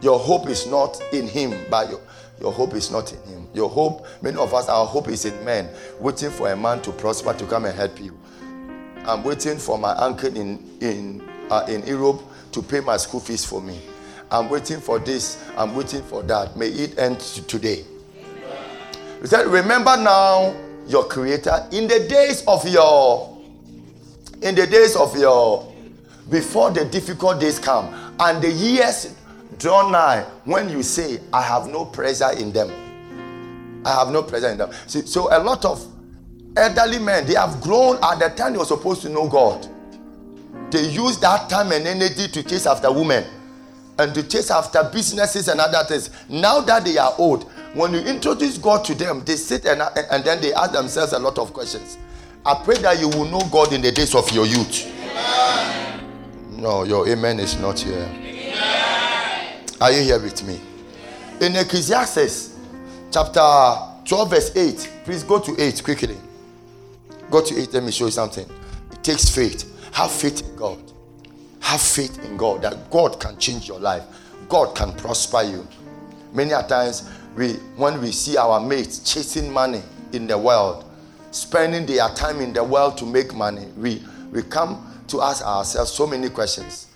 Your 0.00 0.16
hope 0.16 0.48
is 0.48 0.68
not 0.68 1.02
in 1.12 1.26
Him, 1.26 1.66
but 1.68 1.90
your, 1.90 2.00
your 2.40 2.52
hope 2.52 2.74
is 2.74 2.92
not 2.92 3.12
in 3.12 3.18
Him. 3.24 3.48
Your 3.52 3.68
hope, 3.68 4.06
many 4.22 4.36
of 4.36 4.54
us, 4.54 4.68
our 4.68 4.86
hope 4.86 5.08
is 5.08 5.24
in 5.24 5.44
men, 5.44 5.68
waiting 5.98 6.30
for 6.30 6.52
a 6.52 6.56
man 6.56 6.82
to 6.82 6.92
prosper 6.92 7.34
to 7.34 7.44
come 7.46 7.64
and 7.64 7.76
help 7.76 8.00
you. 8.00 8.16
I'm 9.04 9.24
waiting 9.24 9.58
for 9.58 9.76
my 9.76 9.90
uncle 9.96 10.36
in 10.36 10.64
in 10.80 11.20
uh, 11.50 11.66
in 11.68 11.84
Europe 11.84 12.22
to 12.52 12.62
pay 12.62 12.78
my 12.78 12.96
school 12.96 13.18
fees 13.18 13.44
for 13.44 13.60
me. 13.60 13.80
I'm 14.30 14.48
waiting 14.48 14.78
for 14.78 15.00
this. 15.00 15.42
I'm 15.56 15.74
waiting 15.74 16.02
for 16.02 16.22
that. 16.22 16.56
May 16.56 16.68
it 16.68 16.96
end 16.96 17.18
today. 17.18 17.84
He 19.20 19.26
said, 19.26 19.48
Remember 19.48 19.96
now 19.96 20.54
your 20.88 21.04
creator 21.04 21.66
in 21.72 21.88
the 21.88 22.06
days 22.08 22.44
of 22.46 22.66
your 22.68 23.36
in 24.42 24.54
the 24.54 24.66
days 24.66 24.96
of 24.96 25.16
your 25.18 25.72
before 26.30 26.70
the 26.70 26.84
difficult 26.84 27.40
days 27.40 27.58
come 27.58 27.92
and 28.20 28.42
the 28.42 28.50
years 28.50 29.14
draw 29.58 29.88
nigh 29.90 30.22
when 30.44 30.68
you 30.68 30.82
say 30.82 31.18
i 31.32 31.40
have 31.40 31.68
no 31.68 31.84
pleasure 31.84 32.30
in 32.38 32.52
them. 32.52 32.70
I 33.86 33.92
have 33.94 34.10
no 34.10 34.24
pleasure 34.24 34.48
in 34.48 34.58
them. 34.58 34.72
See, 34.88 35.02
so 35.06 35.28
a 35.34 35.38
lot 35.38 35.64
of 35.64 35.86
elderly 36.56 36.98
men 36.98 37.24
they 37.24 37.34
have 37.34 37.60
grown 37.60 38.02
at 38.02 38.18
the 38.18 38.28
time 38.34 38.52
they 38.52 38.58
were 38.58 38.64
supposed 38.64 39.02
to 39.02 39.08
know 39.08 39.28
god. 39.28 39.66
They 40.72 40.88
use 40.88 41.18
that 41.20 41.48
time 41.48 41.70
and 41.70 41.86
energy 41.86 42.26
to 42.28 42.42
chase 42.42 42.66
after 42.66 42.90
women 42.90 43.24
and 43.98 44.12
to 44.14 44.22
chase 44.24 44.50
after 44.50 44.82
businesses 44.92 45.46
and 45.48 45.60
other 45.60 45.84
things. 45.86 46.10
Now 46.28 46.60
that 46.62 46.84
they 46.84 46.98
are 46.98 47.14
old 47.16 47.48
when 47.74 47.92
you 47.92 48.00
introduce 48.00 48.58
God 48.58 48.84
to 48.86 48.94
them, 48.94 49.22
they 49.24 49.36
sit 49.36 49.66
and, 49.66 49.82
and 50.10 50.24
then 50.24 50.40
they 50.40 50.52
ask 50.54 50.72
themselves 50.72 51.12
a 51.12 51.18
lot 51.18 51.38
of 51.38 51.52
questions. 51.52 51.98
I 52.44 52.54
pray 52.64 52.76
that 52.78 53.00
you 53.00 53.08
will 53.08 53.24
know 53.24 53.40
God 53.50 53.72
in 53.72 53.82
the 53.82 53.92
days 53.92 54.14
of 54.14 54.30
your 54.30 54.46
youth. 54.46 54.86
Amen. 54.86 56.56
No, 56.60 56.84
your 56.84 57.08
amen 57.08 57.40
is 57.40 57.58
not 57.58 57.80
here. 57.80 58.08
Amen. 58.14 59.64
Are 59.80 59.92
you 59.92 60.02
here 60.02 60.20
with 60.20 60.46
me? 60.46 60.60
In 61.40 61.56
Ecclesiastes 61.56 62.56
chapter 63.10 63.40
12, 64.04 64.30
verse 64.30 64.56
8. 64.56 64.92
Please 65.04 65.22
go 65.22 65.40
to 65.40 65.60
8 65.60 65.82
quickly. 65.84 66.16
Go 67.30 67.44
to 67.44 67.60
8. 67.60 67.72
Let 67.74 67.82
me 67.82 67.90
show 67.90 68.06
you 68.06 68.10
something. 68.10 68.46
It 68.92 69.02
takes 69.02 69.28
faith. 69.28 69.72
Have 69.92 70.10
faith 70.10 70.48
in 70.48 70.56
God. 70.56 70.78
Have 71.60 71.80
faith 71.80 72.24
in 72.24 72.36
God 72.36 72.62
that 72.62 72.90
God 72.90 73.18
can 73.20 73.36
change 73.38 73.66
your 73.66 73.80
life. 73.80 74.04
God 74.48 74.76
can 74.76 74.92
prosper 74.92 75.42
you. 75.42 75.66
Many 76.32 76.52
a 76.52 76.62
times 76.62 77.10
we 77.36 77.52
when 77.76 78.00
we 78.00 78.10
see 78.12 78.36
our 78.36 78.58
mates 78.60 78.98
chasing 79.00 79.52
money 79.52 79.82
in 80.12 80.26
the 80.26 80.36
world, 80.36 80.84
spending 81.30 81.84
their 81.86 82.08
time 82.10 82.40
in 82.40 82.52
the 82.52 82.64
world 82.64 82.96
to 82.98 83.04
make 83.04 83.34
money, 83.34 83.66
we, 83.76 84.02
we 84.32 84.42
come 84.42 84.92
to 85.08 85.20
ask 85.20 85.44
ourselves 85.44 85.92
so 85.92 86.06
many 86.06 86.30
questions. 86.30 86.88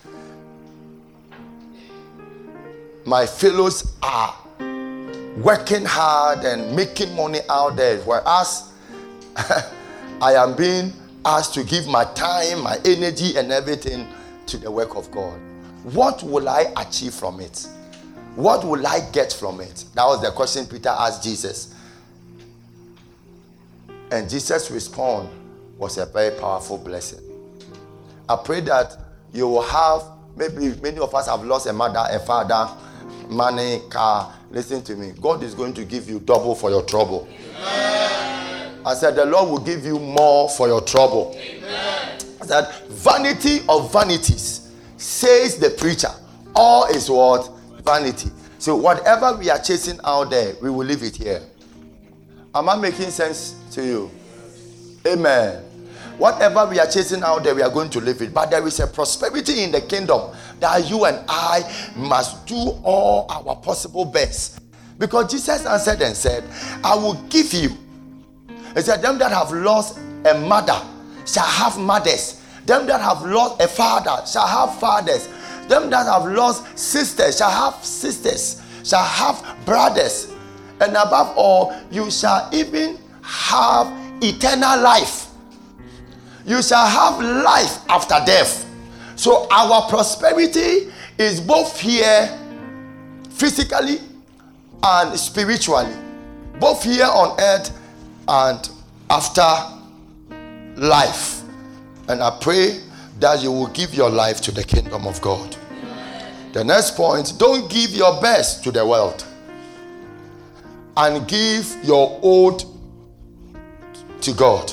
My 3.04 3.26
fellows 3.26 3.92
are 4.02 4.34
working 5.38 5.84
hard 5.84 6.44
and 6.44 6.74
making 6.74 7.14
money 7.14 7.40
out 7.48 7.76
there, 7.76 7.98
whereas 8.00 8.72
I 9.36 10.34
am 10.34 10.56
being 10.56 10.92
asked 11.24 11.54
to 11.54 11.64
give 11.64 11.86
my 11.86 12.04
time, 12.14 12.62
my 12.62 12.78
energy, 12.84 13.36
and 13.36 13.52
everything 13.52 14.06
to 14.46 14.56
the 14.56 14.70
work 14.70 14.96
of 14.96 15.10
God. 15.10 15.38
What 15.82 16.22
will 16.22 16.48
I 16.48 16.72
achieve 16.76 17.14
from 17.14 17.40
it? 17.40 17.66
What 18.40 18.64
will 18.64 18.86
I 18.86 19.00
get 19.12 19.34
from 19.34 19.60
it? 19.60 19.84
That 19.94 20.06
was 20.06 20.22
the 20.22 20.30
question 20.30 20.64
Peter 20.64 20.88
asked 20.88 21.22
Jesus. 21.22 21.74
And 24.10 24.30
Jesus' 24.30 24.70
response 24.70 25.28
was 25.76 25.98
a 25.98 26.06
very 26.06 26.38
powerful 26.38 26.78
blessing. 26.78 27.20
I 28.26 28.36
pray 28.42 28.60
that 28.62 28.96
you 29.34 29.46
will 29.46 29.62
have, 29.62 30.04
maybe 30.36 30.74
many 30.80 30.98
of 30.98 31.14
us 31.14 31.28
have 31.28 31.44
lost 31.44 31.66
a 31.66 31.72
mother, 31.74 32.02
a 32.10 32.18
father, 32.18 32.70
money, 33.28 33.82
car. 33.90 34.32
Listen 34.50 34.82
to 34.84 34.96
me. 34.96 35.12
God 35.20 35.42
is 35.42 35.54
going 35.54 35.74
to 35.74 35.84
give 35.84 36.08
you 36.08 36.18
double 36.18 36.54
for 36.54 36.70
your 36.70 36.82
trouble. 36.82 37.28
Amen. 37.58 38.80
I 38.86 38.94
said, 38.94 39.16
the 39.16 39.26
Lord 39.26 39.50
will 39.50 39.60
give 39.60 39.84
you 39.84 39.98
more 39.98 40.48
for 40.48 40.66
your 40.66 40.80
trouble. 40.80 41.36
Amen. 41.36 42.18
I 42.40 42.46
said, 42.46 42.74
vanity 42.88 43.58
of 43.68 43.92
vanities, 43.92 44.72
says 44.96 45.58
the 45.58 45.68
preacher. 45.68 46.10
All 46.54 46.86
is 46.86 47.10
what? 47.10 47.58
Vanity. 47.90 48.30
So, 48.58 48.76
whatever 48.76 49.36
we 49.36 49.50
are 49.50 49.58
chasing 49.58 49.98
out 50.04 50.30
there, 50.30 50.54
we 50.62 50.70
will 50.70 50.86
leave 50.86 51.02
it 51.02 51.16
here. 51.16 51.42
Am 52.54 52.68
I 52.68 52.76
making 52.76 53.10
sense 53.10 53.56
to 53.72 53.84
you? 53.84 54.10
Amen. 55.06 55.64
Whatever 56.16 56.66
we 56.66 56.78
are 56.78 56.86
chasing 56.86 57.22
out 57.22 57.42
there, 57.42 57.54
we 57.54 57.62
are 57.62 57.70
going 57.70 57.90
to 57.90 58.00
leave 58.00 58.20
it. 58.22 58.32
But 58.32 58.50
there 58.50 58.64
is 58.66 58.78
a 58.78 58.86
prosperity 58.86 59.64
in 59.64 59.72
the 59.72 59.80
kingdom 59.80 60.30
that 60.60 60.88
you 60.88 61.04
and 61.06 61.18
I 61.28 61.62
must 61.96 62.46
do 62.46 62.54
all 62.84 63.26
our 63.28 63.56
possible 63.56 64.04
best. 64.04 64.60
Because 64.98 65.30
Jesus 65.32 65.66
answered 65.66 66.02
and 66.02 66.14
said, 66.14 66.44
I 66.84 66.94
will 66.94 67.14
give 67.28 67.52
you. 67.52 67.70
He 68.74 68.82
said, 68.82 69.02
Them 69.02 69.18
that 69.18 69.32
have 69.32 69.50
lost 69.50 69.98
a 70.26 70.34
mother 70.38 70.80
shall 71.26 71.46
have 71.46 71.78
mothers. 71.78 72.40
Them 72.66 72.86
that 72.86 73.00
have 73.00 73.22
lost 73.22 73.60
a 73.60 73.66
father 73.66 74.24
shall 74.26 74.46
have 74.46 74.78
fathers. 74.78 75.28
Them 75.70 75.88
that 75.90 76.06
have 76.06 76.26
lost 76.26 76.76
sisters 76.76 77.38
shall 77.38 77.48
have 77.48 77.84
sisters, 77.84 78.60
shall 78.82 79.04
have 79.04 79.56
brothers. 79.64 80.34
And 80.80 80.96
above 80.96 81.32
all, 81.36 81.72
you 81.92 82.10
shall 82.10 82.50
even 82.52 82.98
have 83.22 83.86
eternal 84.20 84.80
life. 84.80 85.28
You 86.44 86.60
shall 86.60 86.88
have 86.88 87.20
life 87.20 87.78
after 87.88 88.16
death. 88.26 88.68
So 89.14 89.46
our 89.48 89.88
prosperity 89.88 90.90
is 91.16 91.40
both 91.40 91.78
here 91.78 92.36
physically 93.28 94.00
and 94.82 95.16
spiritually, 95.16 95.94
both 96.58 96.82
here 96.82 97.06
on 97.06 97.38
earth 97.40 97.78
and 98.26 98.68
after 99.08 99.46
life. 100.76 101.42
And 102.08 102.24
I 102.24 102.36
pray 102.40 102.80
that 103.20 103.40
you 103.40 103.52
will 103.52 103.68
give 103.68 103.94
your 103.94 104.10
life 104.10 104.40
to 104.40 104.50
the 104.50 104.64
kingdom 104.64 105.06
of 105.06 105.20
God. 105.20 105.56
The 106.52 106.64
next 106.64 106.96
point 106.96 107.34
don't 107.38 107.70
give 107.70 107.90
your 107.90 108.20
best 108.20 108.64
to 108.64 108.72
the 108.72 108.84
world 108.84 109.24
and 110.96 111.26
give 111.28 111.76
your 111.84 112.18
old 112.22 112.64
to 114.20 114.32
God. 114.32 114.72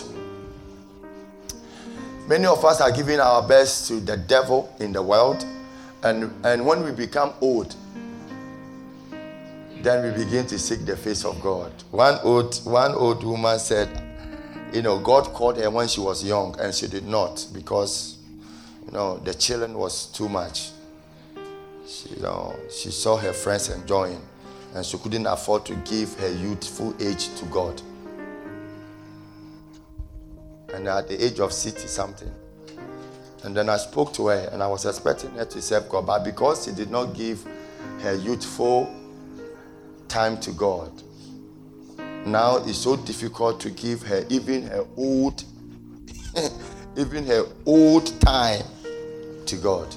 Many 2.28 2.46
of 2.46 2.66
us 2.66 2.82
are 2.82 2.92
giving 2.92 3.20
our 3.20 3.48
best 3.48 3.88
to 3.88 4.00
the 4.00 4.18
devil 4.18 4.74
in 4.80 4.92
the 4.92 5.02
world, 5.02 5.46
and, 6.04 6.34
and 6.46 6.66
when 6.66 6.84
we 6.84 6.92
become 6.92 7.34
old, 7.40 7.74
then 9.82 10.04
we 10.04 10.26
begin 10.26 10.46
to 10.48 10.60
seek 10.60 10.86
the 10.86 10.98
face 10.98 11.24
of 11.24 11.40
God. 11.42 11.72
One 11.92 12.20
old, 12.24 12.58
one 12.66 12.94
old 12.94 13.24
woman 13.24 13.60
said, 13.60 13.88
you 14.74 14.82
know, 14.82 15.00
God 15.00 15.26
called 15.28 15.58
her 15.58 15.70
when 15.70 15.88
she 15.88 16.02
was 16.02 16.26
young, 16.26 16.60
and 16.60 16.74
she 16.74 16.88
did 16.88 17.06
not 17.06 17.48
because, 17.54 18.18
you 18.86 18.92
know, 18.92 19.20
the 19.20 19.34
children 19.34 19.78
was 19.78 20.08
too 20.08 20.28
much. 20.28 20.72
She, 21.88 22.10
you 22.16 22.22
know, 22.22 22.54
she 22.70 22.92
saw 22.92 23.16
her 23.16 23.32
friends 23.32 23.70
enjoying, 23.70 24.22
and 24.76 24.86
she 24.86 24.98
couldn't 24.98 25.26
afford 25.26 25.66
to 25.68 25.76
give 25.76 26.14
her 26.20 26.30
youthful 26.30 26.94
age 27.02 27.34
to 27.36 27.46
God. 27.46 27.82
And 30.74 30.88
at 30.88 31.08
the 31.08 31.24
age 31.24 31.40
of 31.40 31.54
60 31.54 31.88
something, 31.88 32.32
and 33.44 33.56
then 33.56 33.70
I 33.70 33.78
spoke 33.78 34.12
to 34.16 34.28
her, 34.28 34.50
and 34.52 34.62
I 34.62 34.68
was 34.68 34.86
expecting 34.86 35.32
her 35.32 35.46
to 35.46 35.62
serve 35.62 35.88
God, 35.88 36.06
but 36.06 36.26
because 36.26 36.66
she 36.66 36.72
did 36.72 36.92
not 36.92 37.16
give 37.16 37.46
her 38.02 38.16
youthful 38.16 38.94
time 40.10 40.38
to 40.42 40.52
God, 40.52 40.92
now 42.26 42.58
it's 42.58 42.80
so 42.80 42.98
difficult 42.98 43.62
to 43.62 43.70
give 43.70 44.02
her 44.04 44.26
even 44.28 44.64
her 44.64 44.86
old, 44.98 45.42
even 46.98 47.26
her 47.28 47.46
old 47.66 48.08
time 48.20 48.66
to 49.46 49.56
God. 49.56 49.88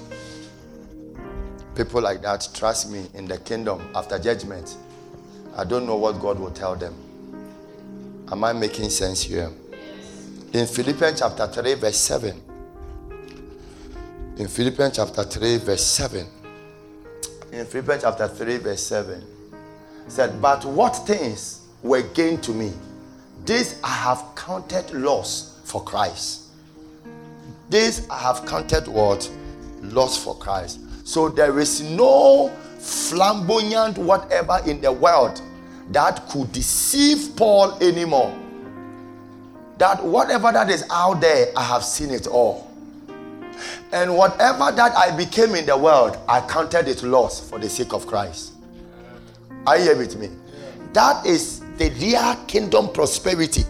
People 1.75 2.01
like 2.01 2.21
that, 2.21 2.47
trust 2.53 2.91
me, 2.91 3.07
in 3.13 3.25
the 3.25 3.37
kingdom 3.37 3.81
after 3.95 4.19
judgment, 4.19 4.75
I 5.55 5.63
don't 5.63 5.85
know 5.85 5.95
what 5.95 6.19
God 6.19 6.39
will 6.39 6.51
tell 6.51 6.75
them. 6.75 6.93
Am 8.31 8.43
I 8.43 8.53
making 8.53 8.89
sense 8.89 9.21
here? 9.21 9.49
In 10.53 10.67
Philippians 10.67 11.19
chapter 11.19 11.47
3, 11.47 11.73
verse 11.75 11.97
7. 11.97 12.41
In 14.37 14.47
Philippians 14.47 14.95
chapter 14.97 15.23
3, 15.23 15.57
verse 15.57 15.85
7. 15.85 16.27
In 17.53 17.65
Philippians 17.65 18.03
chapter 18.03 18.27
3, 18.27 18.57
verse 18.57 18.83
7. 18.83 19.23
Said, 20.07 20.41
But 20.41 20.65
what 20.65 20.91
things 21.07 21.61
were 21.83 22.01
gained 22.01 22.43
to 22.43 22.51
me, 22.51 22.73
this 23.45 23.79
I 23.83 23.93
have 23.93 24.23
counted 24.35 24.91
loss 24.91 25.61
for 25.63 25.83
Christ. 25.83 26.49
This 27.69 28.07
I 28.09 28.17
have 28.19 28.45
counted 28.45 28.87
what? 28.87 29.29
Loss 29.81 30.23
for 30.23 30.37
Christ. 30.37 30.79
So 31.11 31.27
there 31.27 31.59
is 31.59 31.81
no 31.81 32.47
flamboyant 32.79 33.97
whatever 33.97 34.61
in 34.65 34.79
the 34.79 34.93
world 34.93 35.41
that 35.89 36.25
could 36.29 36.53
deceive 36.53 37.35
Paul 37.35 37.77
anymore. 37.83 38.33
That 39.77 40.01
whatever 40.05 40.53
that 40.53 40.69
is 40.69 40.85
out 40.89 41.19
there, 41.19 41.47
I 41.57 41.63
have 41.63 41.83
seen 41.83 42.11
it 42.11 42.27
all. 42.27 42.71
And 43.91 44.15
whatever 44.15 44.71
that 44.71 44.95
I 44.95 45.13
became 45.13 45.53
in 45.55 45.65
the 45.65 45.75
world, 45.75 46.17
I 46.29 46.39
counted 46.47 46.87
it 46.87 47.03
loss 47.03 47.41
for 47.49 47.59
the 47.59 47.69
sake 47.69 47.91
of 47.91 48.07
Christ. 48.07 48.53
Are 49.67 49.77
you 49.77 49.97
with 49.97 50.17
me? 50.17 50.29
That 50.93 51.25
is 51.25 51.59
the 51.77 51.89
real 51.99 52.37
kingdom 52.47 52.87
prosperity. 52.93 53.65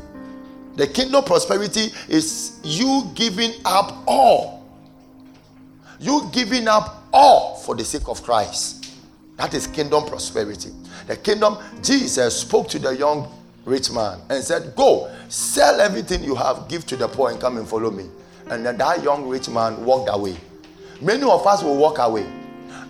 The 0.76 0.86
kingdom 0.86 1.24
prosperity 1.24 1.88
is 2.08 2.60
you 2.64 3.10
giving 3.16 3.54
up 3.66 4.04
all. 4.06 4.64
You 6.00 6.30
giving 6.32 6.68
up 6.68 7.01
all 7.14 7.56
for 7.56 7.76
the 7.76 7.84
sake 7.84 8.08
of 8.08 8.24
Christ. 8.24 8.94
That 9.38 9.54
is 9.54 9.68
kingdom 9.68 10.06
prosperity. 10.06 10.70
The 11.08 11.18
kingdom, 11.18 11.58
Jesus 11.82 12.42
spoke 12.42 12.70
to 12.70 12.80
the 12.80 12.92
young 12.92 13.32
rich 13.66 13.92
man 13.92 14.20
and 14.30 14.44
said, 14.44 14.76
Go, 14.76 15.14
sell 15.30 15.82
everything 15.82 16.24
you 16.24 16.36
have, 16.36 16.68
give 16.68 16.86
to 16.88 16.96
the 16.96 17.08
poor, 17.08 17.32
and 17.32 17.40
come 17.40 17.58
and 17.58 17.68
follow 17.68 17.92
me. 17.92 18.06
And 18.50 18.66
then 18.66 18.78
that 18.78 19.04
young 19.04 19.28
rich 19.28 19.50
man 19.50 19.84
walked 19.84 20.10
away. 20.12 20.38
Many 21.02 21.24
of 21.24 21.46
us 21.48 21.64
will 21.64 21.78
walk 21.78 21.98
away. 22.00 22.28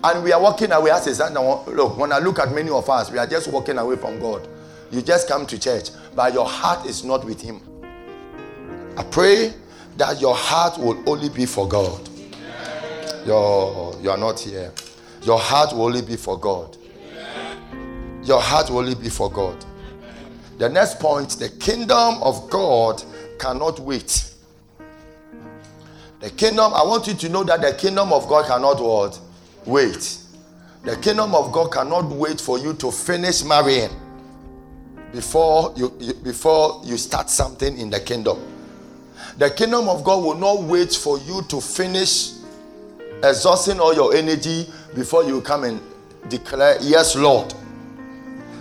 And 0.03 0.24
we 0.24 0.34
are 0.34 0.41
walking 0.41 0.72
away 0.72 0.91
as 0.91 1.05
a 1.07 1.15
son. 1.15 1.34
Look, 1.34 1.97
when 1.97 2.11
I 2.11 2.17
look 2.17 2.39
at 2.39 2.51
many 2.53 2.69
of 2.72 2.89
us, 2.89 3.11
we 3.11 3.17
are 3.19 3.28
just 3.28 3.47
walking 3.51 3.78
away 3.78 3.95
from 3.95 4.19
God. 4.19 4.47
You 4.91 5.01
just 5.01 5.28
come 5.28 5.45
to 5.45 5.59
church, 5.59 5.89
but 6.15 6.34
your 6.34 6.47
heart 6.47 6.86
is 6.86 7.03
not 7.03 7.24
with 7.24 7.39
Him. 7.39 7.61
I 8.97 9.03
pray 9.03 9.53
that 9.97 10.19
your 10.19 10.36
heart 10.36 10.78
will 10.78 11.01
only 11.09 11.30
be 11.30 11.45
for 11.45 11.67
God. 11.67 12.09
You're, 13.26 13.95
you're 14.01 14.17
not 14.17 14.39
here. 14.39 14.72
Your 15.24 15.39
heart 15.39 15.74
will 15.74 15.84
only 15.84 16.01
be 16.01 16.17
for 16.17 16.39
God. 16.39 16.78
Your 18.24 18.41
heart 18.41 18.69
will 18.69 18.80
only 18.80 18.95
be 18.95 19.09
for 19.09 19.32
God. 19.32 19.63
The 20.57 20.69
next 20.69 20.99
point 20.99 21.32
the 21.32 21.49
kingdom 21.49 22.22
of 22.24 22.49
God 22.49 23.03
cannot 23.39 23.80
wait. 23.80 24.34
The 26.19 26.30
kingdom, 26.32 26.74
I 26.74 26.84
want 26.84 27.07
you 27.07 27.15
to 27.15 27.30
know 27.30 27.43
that 27.45 27.61
the 27.61 27.74
kingdom 27.74 28.13
of 28.13 28.28
God 28.28 28.47
cannot 28.47 28.82
what? 28.82 29.19
Wait. 29.65 30.17
The 30.84 30.95
kingdom 30.97 31.36
of 31.36 31.51
God 31.51 31.72
cannot 31.72 32.05
wait 32.09 32.41
for 32.41 32.59
you 32.59 32.74
to 32.76 32.91
finish 32.91 33.43
marrying. 33.43 33.91
before 35.11 35.74
you, 35.76 35.93
you 35.99 36.13
before 36.15 36.82
you 36.86 36.97
start 36.97 37.30
something 37.30 37.78
in 37.78 37.89
the 37.89 37.99
kingdom. 37.99 38.39
The 39.38 39.49
kingdom 39.51 39.89
of 39.89 40.03
God 40.03 40.24
will 40.24 40.36
not 40.36 40.63
wait 40.63 40.93
for 40.93 41.17
you 41.19 41.41
to 41.49 41.61
finish 41.61 42.34
exhausting 43.24 43.80
all 43.80 43.93
your 43.93 44.15
energy 44.15 44.67
before 44.95 45.24
you 45.24 45.41
come 45.41 45.63
and 45.63 45.82
declare, 46.30 46.78
Yes, 46.82 47.15
Lord. 47.15 47.53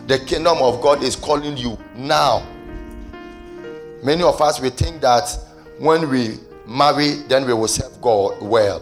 The 0.07 0.19
kingdom 0.19 0.59
of 0.59 0.81
God 0.81 1.03
is 1.05 1.15
calling 1.15 1.57
you 1.57 1.79
now. 1.95 2.45
Many 4.03 4.23
of 4.23 4.41
us 4.41 4.61
we 4.61 4.71
think 4.71 5.01
that 5.03 5.39
when 5.79 6.09
we 6.09 6.39
marry, 6.67 7.15
then 7.29 7.47
we 7.47 7.53
will 7.53 7.69
serve 7.69 8.01
God 8.01 8.41
well. 8.43 8.81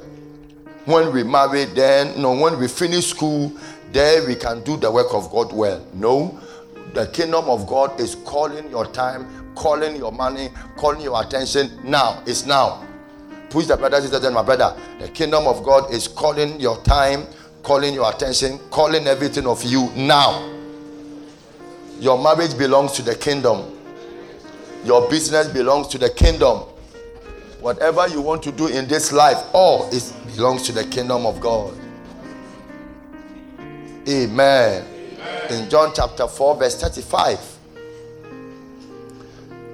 When 0.86 1.12
we 1.12 1.22
marry, 1.22 1.66
then 1.66 2.20
no, 2.20 2.32
when 2.32 2.58
we 2.58 2.66
finish 2.66 3.08
school, 3.08 3.52
then 3.92 4.26
we 4.26 4.36
can 4.36 4.62
do 4.62 4.76
the 4.76 4.90
work 4.90 5.12
of 5.12 5.30
God 5.30 5.52
well. 5.52 5.84
No, 5.92 6.40
the 6.94 7.06
kingdom 7.08 7.44
of 7.50 7.66
God 7.66 8.00
is 8.00 8.14
calling 8.14 8.70
your 8.70 8.86
time, 8.86 9.54
calling 9.54 9.96
your 9.96 10.12
money, 10.12 10.48
calling 10.76 11.00
your 11.02 11.20
attention 11.20 11.78
now. 11.84 12.22
It's 12.26 12.46
now. 12.46 12.86
Push 13.50 13.66
the 13.66 13.76
brother, 13.76 14.00
sister, 14.00 14.30
my 14.30 14.42
brother. 14.42 14.76
The 15.00 15.08
kingdom 15.08 15.46
of 15.46 15.64
God 15.64 15.92
is 15.92 16.06
calling 16.06 16.60
your 16.60 16.82
time, 16.82 17.26
calling 17.62 17.94
your 17.94 18.10
attention, 18.10 18.58
calling 18.70 19.06
everything 19.06 19.46
of 19.46 19.62
you 19.64 19.90
now. 19.96 20.54
Your 21.98 22.22
marriage 22.22 22.56
belongs 22.56 22.92
to 22.92 23.02
the 23.02 23.14
kingdom. 23.14 23.74
Your 24.84 25.08
business 25.08 25.48
belongs 25.48 25.88
to 25.88 25.98
the 25.98 26.10
kingdom. 26.10 26.58
Whatever 27.60 28.06
you 28.08 28.20
want 28.20 28.42
to 28.44 28.52
do 28.52 28.68
in 28.68 28.86
this 28.86 29.12
life, 29.12 29.38
all 29.52 29.88
is 29.90 30.12
belongs 30.36 30.62
to 30.62 30.72
the 30.72 30.84
kingdom 30.84 31.26
of 31.26 31.40
God. 31.40 31.74
Amen. 34.08 34.84
Amen. 34.86 35.50
In 35.50 35.68
John 35.68 35.92
chapter 35.94 36.28
4, 36.28 36.56
verse 36.56 36.80
35. 36.80 37.58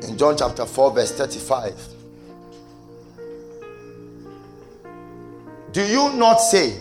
In 0.08 0.16
John 0.16 0.36
chapter 0.38 0.64
4, 0.64 0.94
verse 0.94 1.12
35. 1.12 1.93
Do 5.74 5.84
you 5.84 6.12
not 6.12 6.36
say, 6.36 6.80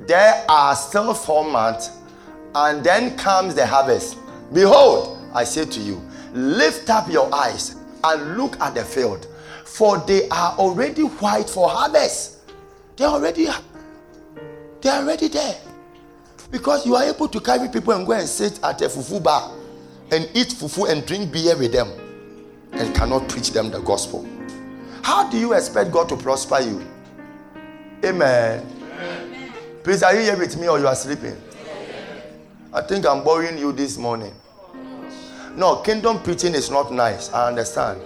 There 0.00 0.44
are 0.48 0.74
still 0.74 1.14
four 1.14 1.48
months, 1.48 1.90
and 2.56 2.82
then 2.82 3.16
comes 3.16 3.54
the 3.54 3.64
harvest? 3.64 4.18
Behold, 4.52 5.24
I 5.32 5.44
say 5.44 5.64
to 5.66 5.80
you, 5.80 6.02
lift 6.32 6.90
up 6.90 7.08
your 7.08 7.32
eyes 7.32 7.76
and 8.02 8.36
look 8.36 8.58
at 8.60 8.74
the 8.74 8.84
field, 8.84 9.28
for 9.64 9.98
they 9.98 10.28
are 10.30 10.56
already 10.58 11.02
white 11.02 11.48
for 11.48 11.68
harvest. 11.68 12.38
They're 12.96 13.06
already 13.06 13.46
they're 14.80 15.00
already 15.00 15.28
there. 15.28 15.54
Because 16.50 16.84
you 16.84 16.96
are 16.96 17.04
able 17.04 17.28
to 17.28 17.38
carry 17.38 17.68
people 17.68 17.92
and 17.92 18.04
go 18.04 18.14
and 18.14 18.28
sit 18.28 18.58
at 18.64 18.82
a 18.82 18.86
fufu 18.86 19.22
bar 19.22 19.52
and 20.10 20.28
eat 20.34 20.48
fufu 20.48 20.90
and 20.90 21.06
drink 21.06 21.32
beer 21.32 21.56
with 21.56 21.70
them 21.70 21.88
and 22.72 22.92
cannot 22.92 23.28
preach 23.28 23.52
them 23.52 23.70
the 23.70 23.78
gospel. 23.82 24.28
How 25.02 25.30
do 25.30 25.38
you 25.38 25.52
expect 25.52 25.92
God 25.92 26.08
to 26.08 26.16
prosper 26.16 26.58
you? 26.58 26.91
Amen. 28.04 28.66
Amen. 28.82 29.52
Please, 29.84 30.02
are 30.02 30.14
you 30.14 30.22
here 30.22 30.36
with 30.36 30.56
me 30.58 30.68
or 30.68 30.78
you 30.78 30.86
are 30.88 30.94
sleeping? 30.94 31.36
I 32.72 32.80
think 32.80 33.06
I'm 33.06 33.22
boring 33.22 33.58
you 33.58 33.72
this 33.72 33.96
morning. 33.96 34.32
No, 35.54 35.76
kingdom 35.76 36.20
preaching 36.22 36.54
is 36.54 36.70
not 36.70 36.92
nice. 36.92 37.32
I 37.32 37.48
understand. 37.48 38.00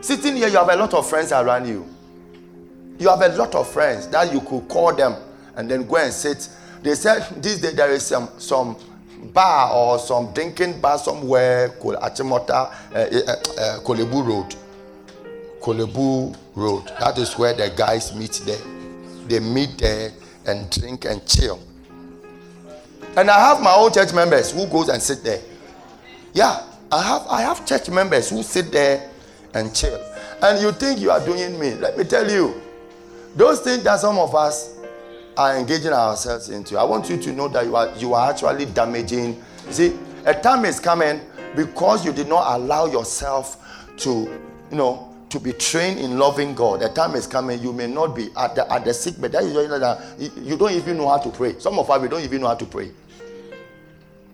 Sitting 0.00 0.36
here, 0.36 0.48
you 0.48 0.56
have 0.58 0.68
a 0.68 0.76
lot 0.76 0.92
of 0.94 1.08
friends 1.08 1.32
around 1.32 1.66
you. 1.66 1.86
You 2.98 3.08
have 3.08 3.22
a 3.22 3.28
lot 3.36 3.54
of 3.54 3.68
friends 3.68 4.06
that 4.08 4.32
you 4.32 4.40
could 4.40 4.68
call 4.68 4.94
them 4.94 5.16
and 5.56 5.70
then 5.70 5.86
go 5.86 5.96
and 5.96 6.12
sit. 6.12 6.48
They 6.82 6.94
said 6.94 7.22
this 7.42 7.60
day 7.60 7.72
there 7.72 7.90
is 7.90 8.04
some 8.04 8.28
some 8.38 8.76
bar 9.32 9.72
or 9.72 9.98
some 9.98 10.32
drinking 10.32 10.80
bar 10.80 10.98
somewhere 10.98 11.70
called 11.70 11.96
Achimota, 11.96 12.50
uh, 12.50 12.94
uh, 12.94 13.32
uh, 13.60 13.80
Korle 13.80 14.10
Bu 14.10 14.22
Road. 14.22 14.54
Korle 15.62 15.86
Bu 15.86 16.34
Road. 16.54 16.88
That 17.00 17.16
is 17.18 17.38
where 17.38 17.54
the 17.54 17.72
guys 17.76 18.14
meet 18.14 18.42
there. 18.44 18.58
They 19.28 19.38
meet 19.40 19.78
there 19.78 20.10
and 20.46 20.68
drink 20.70 21.04
and 21.04 21.24
chill. 21.26 21.60
And 23.16 23.30
I 23.30 23.38
have 23.38 23.62
my 23.62 23.72
own 23.74 23.92
church 23.92 24.12
members 24.12 24.50
who 24.52 24.66
goes 24.66 24.88
and 24.88 25.00
sit 25.00 25.22
there. 25.22 25.40
Yeah, 26.34 26.66
I 26.90 27.02
have 27.02 27.26
I 27.28 27.42
have 27.42 27.64
church 27.64 27.88
members 27.90 28.30
who 28.30 28.42
sit 28.42 28.72
there 28.72 29.08
and 29.54 29.74
chill. 29.74 30.00
And 30.42 30.60
you 30.60 30.72
think 30.72 30.98
you 31.00 31.10
are 31.10 31.24
doing 31.24 31.58
me. 31.58 31.74
Let 31.74 31.96
me 31.96 32.04
tell 32.04 32.28
you. 32.28 32.60
Those 33.36 33.60
things 33.60 33.82
that 33.84 34.00
some 34.00 34.18
of 34.18 34.34
us 34.34 34.76
are 35.36 35.56
engaging 35.56 35.92
ourselves 35.92 36.48
into. 36.50 36.78
I 36.78 36.84
want 36.84 37.08
you 37.08 37.16
to 37.16 37.32
know 37.32 37.48
that 37.48 37.64
you 37.64 37.76
are 37.76 37.96
you 37.96 38.14
are 38.14 38.30
actually 38.30 38.66
damaging. 38.66 39.42
See, 39.70 39.96
a 40.26 40.34
time 40.34 40.64
is 40.64 40.80
coming 40.80 41.20
because 41.54 42.04
you 42.04 42.12
did 42.12 42.28
not 42.28 42.56
allow 42.56 42.86
yourself 42.86 43.58
to, 43.98 44.10
you 44.70 44.76
know, 44.76 45.11
to 45.32 45.40
be 45.40 45.52
trained 45.52 45.98
in 45.98 46.18
loving 46.18 46.54
God. 46.54 46.80
The 46.80 46.90
time 46.90 47.14
is 47.14 47.26
coming, 47.26 47.60
you 47.60 47.72
may 47.72 47.86
not 47.86 48.14
be 48.14 48.28
at 48.36 48.54
the, 48.54 48.70
at 48.70 48.84
the 48.84 48.92
sick 48.92 49.18
bed. 49.18 49.32
That 49.32 49.44
is 49.44 49.54
that 49.54 50.32
you 50.36 50.56
don't 50.58 50.72
even 50.72 50.98
know 50.98 51.08
how 51.08 51.18
to 51.18 51.30
pray. 51.30 51.58
Some 51.58 51.78
of 51.78 51.90
us, 51.90 52.00
we 52.00 52.08
don't 52.08 52.22
even 52.22 52.42
know 52.42 52.48
how 52.48 52.54
to 52.54 52.66
pray. 52.66 52.90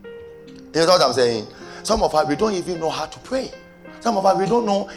You 0.03 0.11
know 0.75 0.87
what 0.87 1.03
I'm 1.03 1.13
saying? 1.13 1.47
Some 1.85 2.03
of 2.03 2.15
us, 2.15 2.27
we 2.27 2.35
don't 2.35 2.53
even 2.53 2.81
know 2.81 2.91
how 2.91 3.07
to 3.07 3.19
pray. 3.21 3.51
Some 4.01 4.17
of 4.17 4.27
us, 4.27 4.37
we 4.37 4.47
don't 4.47 4.67
know, 4.67 4.91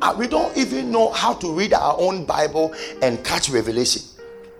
uh, 0.00 0.14
we 0.16 0.28
don't 0.28 0.56
even 0.56 0.92
know 0.92 1.10
how 1.12 1.34
to 1.34 1.52
read 1.52 1.72
our 1.72 1.96
own 1.98 2.24
Bible 2.24 2.72
and 3.02 3.22
catch 3.24 3.50
revelation. 3.50 4.02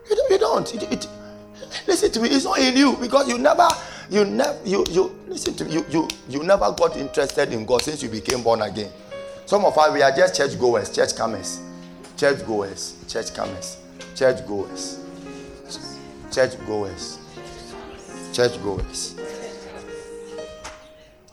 You 0.08 0.16
don't. 0.16 0.30
You 0.30 0.38
don't. 0.38 0.74
It, 0.74 0.92
it, 0.92 1.08
listen 1.86 2.10
to 2.12 2.20
me. 2.20 2.30
It's 2.30 2.44
not 2.44 2.58
in 2.58 2.76
you 2.76 2.96
because 2.96 3.28
you 3.28 3.38
never, 3.38 3.68
you 4.10 4.24
never, 4.24 4.58
you 4.64 4.84
you 4.90 5.16
listen 5.28 5.54
to 5.54 5.64
me. 5.64 5.72
You 5.72 5.86
you 5.88 6.08
you 6.28 6.42
never 6.42 6.72
got 6.72 6.96
interested 6.96 7.52
in 7.52 7.64
God 7.64 7.82
since 7.82 8.02
you 8.02 8.08
became 8.08 8.42
born 8.42 8.62
again. 8.62 8.90
Some 9.50 9.64
of 9.64 9.76
us, 9.76 9.92
we 9.92 10.00
are 10.00 10.12
just 10.12 10.36
church 10.36 10.56
goers, 10.60 10.94
church 10.94 11.16
comers, 11.16 11.60
church 12.16 12.46
goers, 12.46 12.94
church 13.08 13.34
comers, 13.34 13.78
church 14.14 14.46
goers, 14.46 15.00
church 16.30 16.52
goers, 16.68 17.18
church 18.32 18.62
goers. 18.62 19.16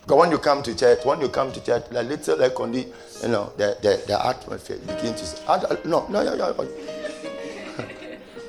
Because 0.02 0.18
when 0.18 0.32
you 0.32 0.40
come 0.40 0.64
to 0.64 0.76
church, 0.76 1.06
when 1.06 1.22
you 1.22 1.30
come 1.30 1.52
to 1.52 1.64
church, 1.64 1.84
a 1.92 2.02
little 2.02 2.40
like 2.40 2.60
on 2.60 2.72
the, 2.72 2.88
you 3.22 3.28
know, 3.28 3.54
the, 3.56 3.78
the, 3.84 4.04
the 4.08 4.26
atmosphere 4.26 4.78
begin 4.80 5.14
to 5.14 5.24
say, 5.24 5.44
uh, 5.46 5.76
no, 5.86 6.08
no, 6.08 6.24
no, 6.24 6.36
no. 6.36 6.56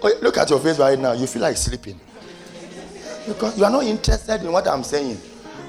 oh, 0.03 0.13
look 0.23 0.39
at 0.39 0.49
your 0.49 0.61
face 0.61 0.79
right 0.79 0.99
now. 0.99 1.13
You 1.13 1.27
feel 1.27 1.43
like 1.43 1.59
sleeping. 1.59 2.01
Because 3.27 3.59
you 3.59 3.67
are 3.67 3.71
not 3.71 3.85
interested 3.85 4.41
in 4.41 4.51
what 4.51 4.67
I'm 4.67 4.83
saying. 4.83 5.21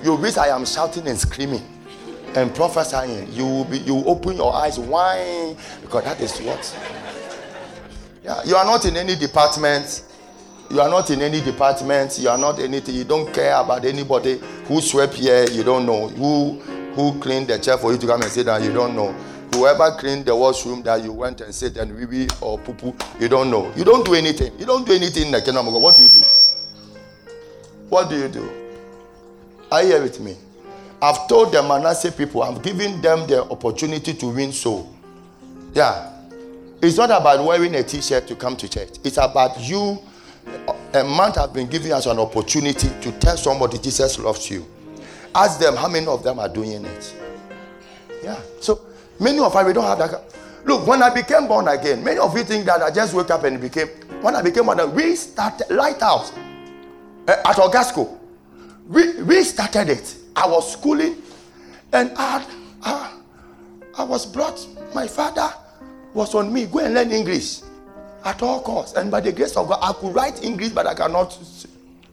You 0.02 0.16
wish 0.16 0.38
I 0.38 0.56
am 0.56 0.66
shouting 0.66 1.06
and 1.06 1.20
screaming 1.20 1.79
and 2.36 2.54
prophesying, 2.54 3.32
you 3.32 3.46
will 3.46 3.66
be 3.66 3.80
you 3.80 3.98
open 4.06 4.36
your 4.36 4.54
eyes 4.54 4.80
wide 4.80 5.56
because 5.82 6.04
that 6.04 6.20
is 6.20 6.38
what. 6.40 6.76
Yeah, 8.24 8.44
you 8.44 8.56
are 8.56 8.66
not 8.66 8.86
in 8.86 8.98
any 8.98 9.16
department. 9.16 10.04
You 10.70 10.82
are 10.82 10.90
not 10.90 11.10
in 11.10 11.22
any 11.22 11.42
department. 11.42 12.20
You 12.20 12.30
are 12.30 12.38
not 12.38 12.60
anything. 12.60 12.96
You 12.96 13.04
don't 13.04 13.34
care 13.34 13.56
about 13.56 13.86
anybody 13.86 14.40
who 14.66 14.82
swept 14.82 15.16
here. 15.16 15.50
You 15.50 15.64
don't 15.64 15.86
know 15.86 16.10
who 16.10 16.60
who 16.94 17.20
cleaned 17.20 17.48
the 17.48 17.58
chair 17.58 17.78
for 17.78 17.92
you 17.92 17.98
to 17.98 18.06
come 18.08 18.22
and 18.22 18.32
sit 18.32 18.46
down. 18.46 18.64
You 18.64 18.74
don't 18.74 18.96
know. 18.96 19.14
Whoever 19.54 19.92
cleaned 19.98 20.26
the 20.26 20.36
washroom 20.36 20.84
that 20.84 21.04
you 21.04 21.12
went 21.12 21.42
and 21.42 21.54
sit 21.56 21.78
and 21.78 21.96
we 21.96 22.28
or 22.40 22.60
poo 22.60 22.74
poo, 22.74 22.96
you 23.20 23.28
don't 23.28 23.50
know. 23.50 23.74
You 23.76 23.84
don't 23.84 24.06
do 24.06 24.14
anything. 24.14 24.58
You 24.60 24.66
don't 24.66 24.86
do 24.86 24.94
anything 24.94 25.28
in 25.28 25.32
the 25.32 25.42
kingdom 25.42 25.68
of 25.68 25.74
God. 25.74 25.82
What 25.82 25.96
do 25.96 26.04
you 26.04 26.10
do? 26.10 26.24
What 27.90 28.10
do 28.10 28.18
you 28.18 28.28
do? 28.28 28.48
Are 29.72 29.82
you 29.82 29.90
here 29.90 30.02
with 30.04 30.20
me? 30.20 30.38
I've 31.02 31.28
told 31.28 31.54
the 31.54 31.64
Manasseh 31.64 32.12
people, 32.12 32.44
I've 32.44 32.62
given 32.62 33.00
them 33.02 33.26
the 33.26 33.44
opportunity 33.44 34.14
to 34.16 34.26
win 34.28 34.52
soul. 34.52 34.94
Yeah. 35.74 36.12
It's 36.82 36.98
not 36.98 37.10
about 37.10 37.46
wearing 37.46 37.76
a 37.76 37.84
t 37.84 38.02
shirt 38.02 38.28
to 38.28 38.36
come 38.36 38.56
to 38.58 38.68
church, 38.68 38.90
it's 39.04 39.18
about 39.18 39.60
you. 39.60 40.00
A 40.94 41.04
month 41.04 41.36
have 41.36 41.54
been 41.54 41.68
giving 41.68 41.92
us 41.92 42.06
an 42.06 42.18
opportunity 42.18 42.90
to 43.02 43.12
tell 43.20 43.38
somebody 43.38 43.78
Jesus 43.78 44.18
loves 44.18 44.50
you. 44.50 44.66
Ask 45.36 45.60
them 45.60 45.76
how 45.76 45.88
many 45.88 46.08
of 46.08 46.24
them 46.24 46.40
are 46.40 46.50
doing 46.50 46.84
it. 46.86 47.16
Yeah. 48.24 48.40
So 48.60 48.82
many 49.20 49.40
of 49.40 49.56
us, 49.56 49.66
we 49.66 49.74
don't 49.74 49.84
have 49.84 50.00
that. 50.00 50.24
Look, 50.66 50.88
when 50.88 51.04
I 51.04 51.14
became 51.14 51.48
born 51.48 51.68
again, 51.68 52.04
many 52.04 52.20
of 52.20 52.36
you 52.36 52.44
think 52.44 52.66
that 52.66 52.82
I 52.82 52.92
just 52.92 53.14
woke 53.14 53.30
up 53.30 53.44
and 53.44 53.62
became. 53.62 53.88
When 54.22 54.36
I 54.36 54.42
became 54.42 54.66
born 54.66 54.80
again, 54.80 54.96
we 54.96 55.16
started 55.16 55.70
Lighthouse 55.70 56.34
uh, 57.28 57.32
at 57.46 57.56
Ogasco. 57.56 58.18
We, 58.88 59.22
we 59.24 59.44
started 59.44 59.90
it. 59.90 60.16
I 60.36 60.48
was 60.48 60.74
schooling 60.74 61.22
and 61.94 62.12
I, 62.16 62.46
I, 62.84 63.14
I 63.98 64.04
was 64.04 64.26
brought, 64.26 64.66
my 64.94 65.08
father 65.08 65.50
was 66.14 66.36
on 66.36 66.52
me, 66.52 66.66
go 66.66 66.80
and 66.80 66.94
learn 66.94 67.12
English 67.12 67.62
at 68.24 68.42
all 68.42 68.62
costs. 68.62 68.98
And 68.98 69.10
by 69.12 69.22
the 69.22 69.32
grace 69.32 69.56
of 69.56 69.68
God, 69.68 69.80
I 69.82 69.94
could 69.94 70.14
write 70.14 70.44
English, 70.44 70.70
but 70.70 70.88
I 70.88 70.94
cannot, 70.94 71.38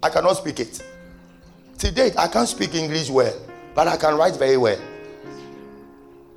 I 0.03 0.11
cannot 0.11 0.35
speak 0.35 0.61
it. 0.61 0.83
To 1.79 1.91
date, 1.91 2.15
I 2.17 2.29
can't 2.29 2.49
speak 2.49 2.75
English 2.75 3.11
well, 3.11 3.35
but 3.75 3.87
I 3.89 3.97
can 3.97 4.17
write 4.17 4.37
very 4.37 4.57
well. 4.57 4.81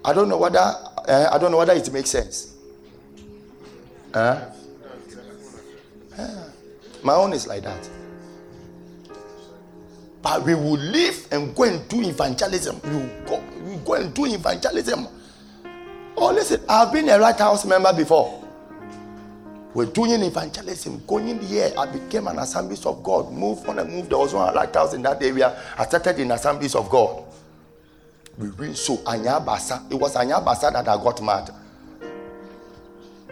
I 0.04 0.14
don't 0.14 0.30
know 0.30 0.38
whether 0.38 0.60
uh, 0.60 1.30
I 1.32 1.38
don't 1.38 1.52
know 1.52 1.58
whether 1.58 1.74
it 1.74 1.92
makes 1.92 2.10
sense. 2.10 2.56
Huh? 4.14 4.46
Yeah. 6.18 6.44
My 7.04 7.16
own 7.16 7.34
is 7.34 7.48
like 7.48 7.64
that. 7.64 7.90
But 10.22 10.44
we 10.44 10.54
will 10.54 10.78
leave 10.78 11.28
and 11.32 11.56
go 11.56 11.64
and 11.64 11.88
do 11.88 12.02
evangelism. 12.02 12.82
We 12.84 12.90
will 12.90 13.26
go, 13.26 13.44
we 13.64 13.72
will 13.72 13.78
go 13.80 13.94
and 13.94 14.14
do 14.14 14.26
evangelism. 14.26 15.08
Oh, 16.18 16.34
listen, 16.34 16.62
I've 16.68 16.92
been 16.92 17.08
a 17.10 17.18
lighthouse 17.18 17.66
member 17.66 17.94
before. 17.94 18.44
We're 19.74 19.86
doing 19.86 20.22
evangelism, 20.22 21.04
going 21.08 21.30
in 21.30 21.40
here. 21.40 21.72
I 21.78 21.86
became 21.86 22.28
an 22.28 22.40
Assemblies 22.40 22.86
of 22.86 23.04
God. 23.04 23.32
Move 23.32 23.68
on 23.70 23.80
and 23.80 23.90
move. 23.90 24.10
There 24.10 24.18
was 24.18 24.34
one 24.34 24.54
lighthouse 24.54 24.94
in 24.94 25.04
that 25.04 25.22
area. 25.22 25.58
I 25.78 25.86
started 25.86 26.20
in 26.20 26.32
Assemblies 26.32 26.76
of 26.76 26.90
God. 26.90 27.24
We 28.38 28.50
win 28.50 28.74
so 28.76 28.98
Anyabasa. 28.98 29.92
It 29.92 29.96
was 29.96 30.16
Anyabasa 30.16 30.74
that 30.74 30.88
I 30.88 30.98
got 30.98 31.22
mad. 31.22 31.52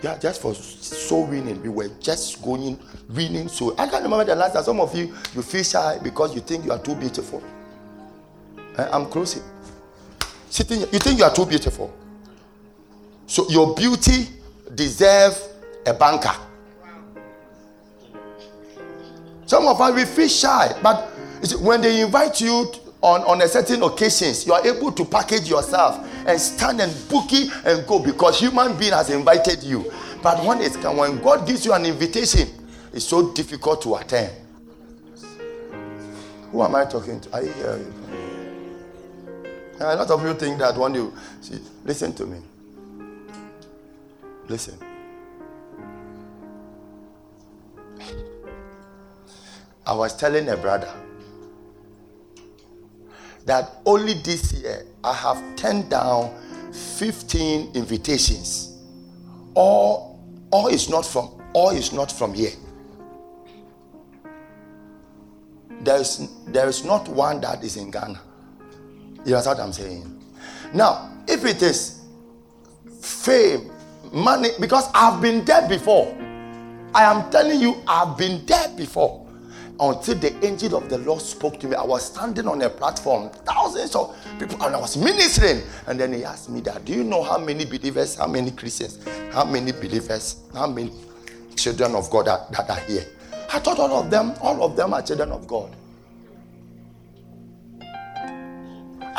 Yeah, 0.04 0.18
just 0.20 0.42
for 0.42 0.54
so 0.54 1.22
winning. 1.22 1.62
We 1.64 1.70
were 1.70 1.90
just 2.00 2.42
going 2.44 2.80
winning. 3.10 3.48
So 3.48 3.74
I 3.78 3.88
can't 3.88 4.04
remember 4.04 4.26
the 4.26 4.36
last 4.36 4.54
time. 4.54 4.64
Some 4.64 4.80
of 4.80 4.96
you 4.96 5.14
you 5.34 5.42
feel 5.42 5.64
shy 5.64 5.98
because 6.04 6.36
you 6.36 6.42
think 6.42 6.66
you 6.66 6.72
are 6.72 6.80
too 6.80 6.96
beautiful. 6.96 7.42
Eh, 8.78 8.88
I'm 8.92 9.08
closing. 9.08 9.42
Sitting, 10.50 10.82
you 10.82 11.00
think 11.00 11.18
you 11.18 11.26
are 11.26 11.34
too 11.34 11.46
beautiful. 11.46 11.92
So 13.26 13.50
your 13.50 13.74
beauty 13.76 14.28
deserves 14.74 15.50
a 15.86 15.94
banker. 15.94 16.36
Some 19.46 19.66
of 19.66 19.80
us 19.82 19.96
we 19.96 20.06
feel 20.06 20.28
shy, 20.28 20.78
but 20.84 21.06
when 21.62 21.82
they 21.82 22.02
invite 22.02 22.40
you 22.42 22.72
on, 23.02 23.22
on 23.22 23.42
a 23.42 23.48
certain 23.48 23.82
occasions, 23.84 24.46
you 24.46 24.54
are 24.54 24.66
able 24.66 24.92
to 24.92 25.06
package 25.06 25.50
yourself 25.50 26.07
and 26.28 26.40
stand 26.40 26.82
and 26.82 27.10
book 27.10 27.32
it 27.32 27.52
and 27.66 27.88
go 27.88 28.00
because 28.00 28.40
human 28.40 28.78
being 28.78 28.92
has 28.92 29.10
invited 29.10 29.64
you. 29.64 29.92
But 30.22 30.44
when 30.44 30.62
it's 30.62 30.76
when 30.78 31.20
God 31.20 31.48
gives 31.48 31.66
you 31.66 31.74
an 31.74 31.86
invitation, 31.86 32.50
it's 32.94 33.06
so 33.06 33.34
difficult 33.34 33.82
to 33.84 33.96
attend. 33.96 34.34
Who 36.52 36.64
am 36.64 36.76
I 36.76 36.86
talking 36.86 37.20
to? 37.22 37.34
Are 37.34 37.44
you 37.44 37.52
hearing? 37.54 37.94
A 39.80 39.96
lot 39.96 40.10
of 40.10 40.24
you 40.24 40.34
think 40.34 40.60
that 40.60 40.76
when 40.76 40.96
you 40.96 41.14
see, 41.40 41.60
listen 41.86 42.14
to 42.16 42.26
me. 42.26 42.40
Listen. 44.48 44.78
I 49.86 49.94
was 49.94 50.16
telling 50.18 50.50
a 50.50 50.58
brother 50.58 50.94
that 53.48 53.78
only 53.86 54.14
this 54.14 54.54
year 54.54 54.86
I 55.04 55.14
have 55.14 55.56
turned 55.56 55.90
down 55.90 56.36
15 56.72 57.72
invitations. 57.74 58.78
All, 59.56 60.20
all 60.52 60.68
is 60.68 60.90
not 60.90 61.06
from 61.06 61.32
all 61.54 61.72
is 61.72 61.92
not 61.92 62.12
from 62.12 62.34
here. 62.34 62.52
There 65.82 66.00
is, 66.00 66.30
there 66.48 66.68
is 66.68 66.84
not 66.84 67.08
one 67.08 67.42
that 67.42 67.64
is 67.64 67.78
in 67.78 67.90
Ghana. 67.90 68.20
You 69.26 69.32
know 69.32 69.42
what 69.44 69.60
I'm 69.60 69.74
saying? 69.74 70.22
Now, 70.74 71.10
if 71.28 71.46
it 71.46 71.62
is 71.62 72.02
fame, 73.02 73.72
money, 74.12 74.50
because 74.60 74.90
I've 74.94 75.22
been 75.22 75.44
there 75.46 75.68
before. 75.68 76.16
I 76.94 77.04
am 77.04 77.30
telling 77.32 77.60
you, 77.60 77.82
I've 77.88 78.18
been 78.18 78.46
there 78.46 78.70
before 78.76 79.27
until 79.80 80.16
the 80.16 80.46
angel 80.46 80.76
of 80.76 80.90
the 80.90 80.98
Lord 81.00 81.22
spoke 81.22 81.60
to 81.60 81.68
me. 81.68 81.76
I 81.76 81.84
was 81.84 82.06
standing 82.06 82.48
on 82.48 82.62
a 82.62 82.70
platform, 82.70 83.30
thousands 83.46 83.96
of 83.96 84.16
people, 84.40 84.62
and 84.64 84.76
I 84.76 84.80
was 84.80 84.98
ministering. 84.98 85.62
And 85.86 86.00
then 86.00 86.14
he 86.14 86.24
asked 86.26 86.50
me 86.50 86.62
that, 86.62 86.86
do 86.86 86.94
you 86.94 87.04
know 87.04 87.24
how 87.24 87.38
many 87.38 87.66
believers, 87.66 88.16
how 88.16 88.28
many 88.28 88.52
Christians, 88.52 89.00
how 89.32 89.46
many 89.46 89.72
believers, 89.72 90.38
how 90.54 90.68
many 90.68 90.92
children 91.56 91.96
of 91.96 92.10
God 92.10 92.26
that, 92.26 92.52
that 92.52 92.70
are 92.70 92.80
here? 92.82 93.06
I 93.54 93.60
thought 93.60 93.80
all 93.80 94.04
of 94.04 94.10
them, 94.10 94.34
all 94.42 94.64
of 94.64 94.76
them 94.76 94.94
are 94.94 95.02
children 95.02 95.32
of 95.32 95.48
God. 95.48 95.74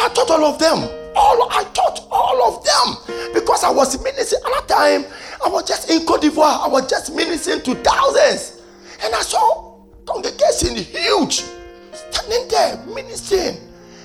I 0.00 0.08
thought 0.10 0.30
all 0.30 0.44
of 0.44 0.58
them, 0.58 0.78
all 1.16 1.48
I 1.50 1.64
thought 1.74 2.06
all 2.10 2.54
of 2.54 2.64
them, 2.64 3.32
because 3.32 3.64
I 3.64 3.70
was 3.70 4.02
ministering 4.02 4.42
at 4.44 4.68
that 4.68 4.68
time. 4.68 5.04
I 5.44 5.48
was 5.48 5.66
just 5.66 5.90
in 5.90 6.04
Cote 6.04 6.22
d'Ivoire. 6.22 6.64
I 6.64 6.68
was 6.68 6.88
just 6.88 7.14
ministering 7.14 7.62
to 7.62 7.74
thousands, 7.76 8.60
and 9.02 9.14
I 9.14 9.20
saw 9.22 9.77
Congregation 10.08 10.74
huge. 10.76 11.44
Standing 11.92 12.48
there, 12.48 12.78
ministering. 12.86 13.58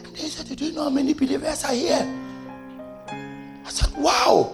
And 0.03 0.13
they 0.13 0.27
said, 0.27 0.53
Do 0.53 0.65
you 0.65 0.73
know 0.73 0.83
how 0.83 0.89
many 0.89 1.13
believers 1.13 1.63
are 1.63 1.73
here? 1.73 2.05
I 3.07 3.69
said, 3.69 3.95
Wow. 3.95 4.53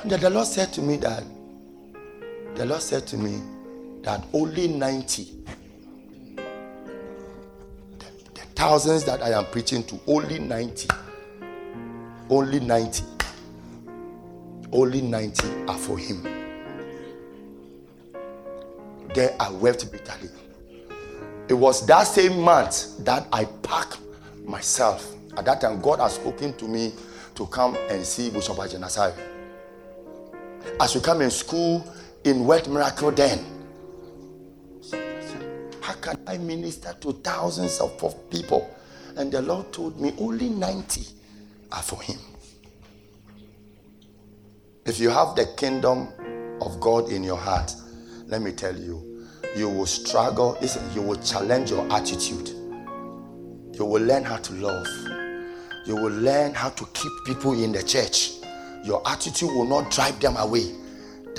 And 0.00 0.10
the 0.10 0.30
Lord 0.30 0.46
said 0.46 0.72
to 0.74 0.80
me 0.80 0.96
that, 0.98 1.22
the 2.54 2.64
Lord 2.64 2.80
said 2.80 3.06
to 3.08 3.18
me 3.18 3.42
that 4.02 4.24
only 4.32 4.68
90, 4.68 5.44
the, 6.36 6.44
the 8.32 8.40
thousands 8.54 9.04
that 9.04 9.22
I 9.22 9.32
am 9.38 9.44
preaching 9.46 9.84
to, 9.84 10.00
only 10.06 10.38
90, 10.38 10.88
only 12.30 12.60
90, 12.60 13.04
only 14.72 15.02
90 15.02 15.46
are 15.68 15.78
for 15.78 15.98
Him. 15.98 16.22
There 19.14 19.36
I 19.38 19.50
wept 19.50 19.92
bitterly. 19.92 20.30
It 21.48 21.54
was 21.54 21.86
that 21.86 22.04
same 22.04 22.40
month 22.40 23.04
that 23.04 23.26
I 23.32 23.44
packed 23.44 23.98
myself. 24.44 25.14
At 25.36 25.44
that 25.46 25.60
time, 25.60 25.80
God 25.80 26.00
had 26.00 26.10
spoken 26.10 26.56
to 26.56 26.66
me 26.66 26.92
to 27.34 27.46
come 27.46 27.76
and 27.90 28.04
see 28.04 28.30
Bishop 28.30 28.56
Ajenasai. 28.56 29.12
As 30.80 30.94
we 30.94 31.00
come 31.00 31.20
in 31.22 31.30
school 31.30 31.86
in 32.24 32.46
Wet 32.46 32.68
Miracle 32.68 33.10
then, 33.10 33.44
how 35.80 35.94
can 35.94 36.18
I 36.26 36.38
minister 36.38 36.94
to 37.00 37.12
thousands 37.12 37.78
of 37.80 37.98
people? 38.30 38.74
And 39.16 39.30
the 39.30 39.42
Lord 39.42 39.72
told 39.72 40.00
me 40.00 40.14
only 40.18 40.48
90 40.48 41.06
are 41.72 41.82
for 41.82 42.00
Him. 42.02 42.18
If 44.86 44.98
you 44.98 45.10
have 45.10 45.36
the 45.36 45.46
kingdom 45.56 46.08
of 46.60 46.80
God 46.80 47.10
in 47.10 47.22
your 47.22 47.36
heart, 47.36 47.74
let 48.26 48.40
me 48.42 48.52
tell 48.52 48.76
you, 48.76 49.13
you 49.56 49.68
will 49.68 49.86
struggle. 49.86 50.58
Listen, 50.60 50.82
you 50.94 51.02
will 51.02 51.20
challenge 51.22 51.70
your 51.70 51.90
attitude. 51.92 52.48
You 53.76 53.84
will 53.84 54.02
learn 54.02 54.24
how 54.24 54.36
to 54.36 54.52
love. 54.54 54.86
You 55.86 55.96
will 55.96 56.12
learn 56.12 56.54
how 56.54 56.70
to 56.70 56.84
keep 56.92 57.12
people 57.26 57.52
in 57.62 57.72
the 57.72 57.82
church. 57.82 58.32
Your 58.84 59.02
attitude 59.08 59.50
will 59.50 59.66
not 59.66 59.90
drive 59.90 60.18
them 60.20 60.36
away. 60.36 60.72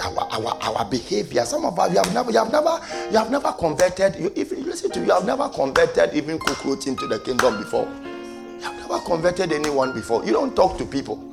Our, 0.03 0.19
our, 0.19 0.57
our 0.61 0.85
behavior. 0.89 1.45
Some 1.45 1.63
of 1.63 1.79
us 1.79 1.89
you 1.91 1.97
have 1.97 2.13
never 2.13 2.29
you 2.29 2.37
have 2.37 2.51
never 2.51 2.79
you 3.09 3.17
have 3.17 3.31
never 3.31 3.51
converted. 3.53 4.15
You 4.17 4.31
even 4.35 4.65
listen 4.65 4.91
to 4.91 4.99
you 4.99 5.11
have 5.11 5.25
never 5.25 5.47
converted 5.47 6.13
even 6.13 6.37
cockroach 6.39 6.85
into 6.87 7.07
the 7.07 7.19
kingdom 7.19 7.57
before. 7.57 7.87
You 8.03 8.59
have 8.61 8.75
never 8.75 8.99
converted 9.05 9.53
anyone 9.53 9.93
before. 9.93 10.25
You 10.25 10.33
don't 10.33 10.53
talk 10.55 10.77
to 10.79 10.85
people. 10.85 11.31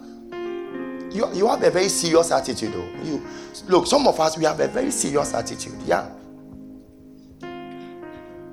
You, 1.10 1.28
you 1.34 1.48
have 1.48 1.62
a 1.62 1.70
very 1.70 1.88
serious 1.88 2.30
attitude 2.30 2.72
though. 2.72 2.88
You 3.02 3.26
look, 3.68 3.86
some 3.88 4.06
of 4.06 4.18
us 4.20 4.38
we 4.38 4.44
have 4.44 4.60
a 4.60 4.68
very 4.68 4.92
serious 4.92 5.34
attitude. 5.34 5.74
Yeah. 5.84 6.08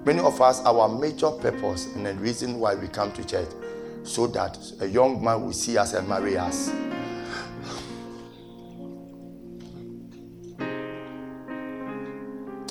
Many 0.05 0.19
of 0.21 0.41
us, 0.41 0.61
our 0.65 0.87
major 0.87 1.29
purpose 1.31 1.87
and 1.95 2.05
the 2.05 2.13
reason 2.15 2.59
why 2.59 2.75
we 2.75 2.87
come 2.87 3.11
to 3.13 3.25
church, 3.25 3.49
so 4.03 4.27
that 4.27 4.57
a 4.79 4.87
young 4.87 5.23
man 5.23 5.45
will 5.45 5.53
see 5.53 5.77
us 5.77 5.93
and 5.93 6.07
marry 6.07 6.37
us. 6.37 6.71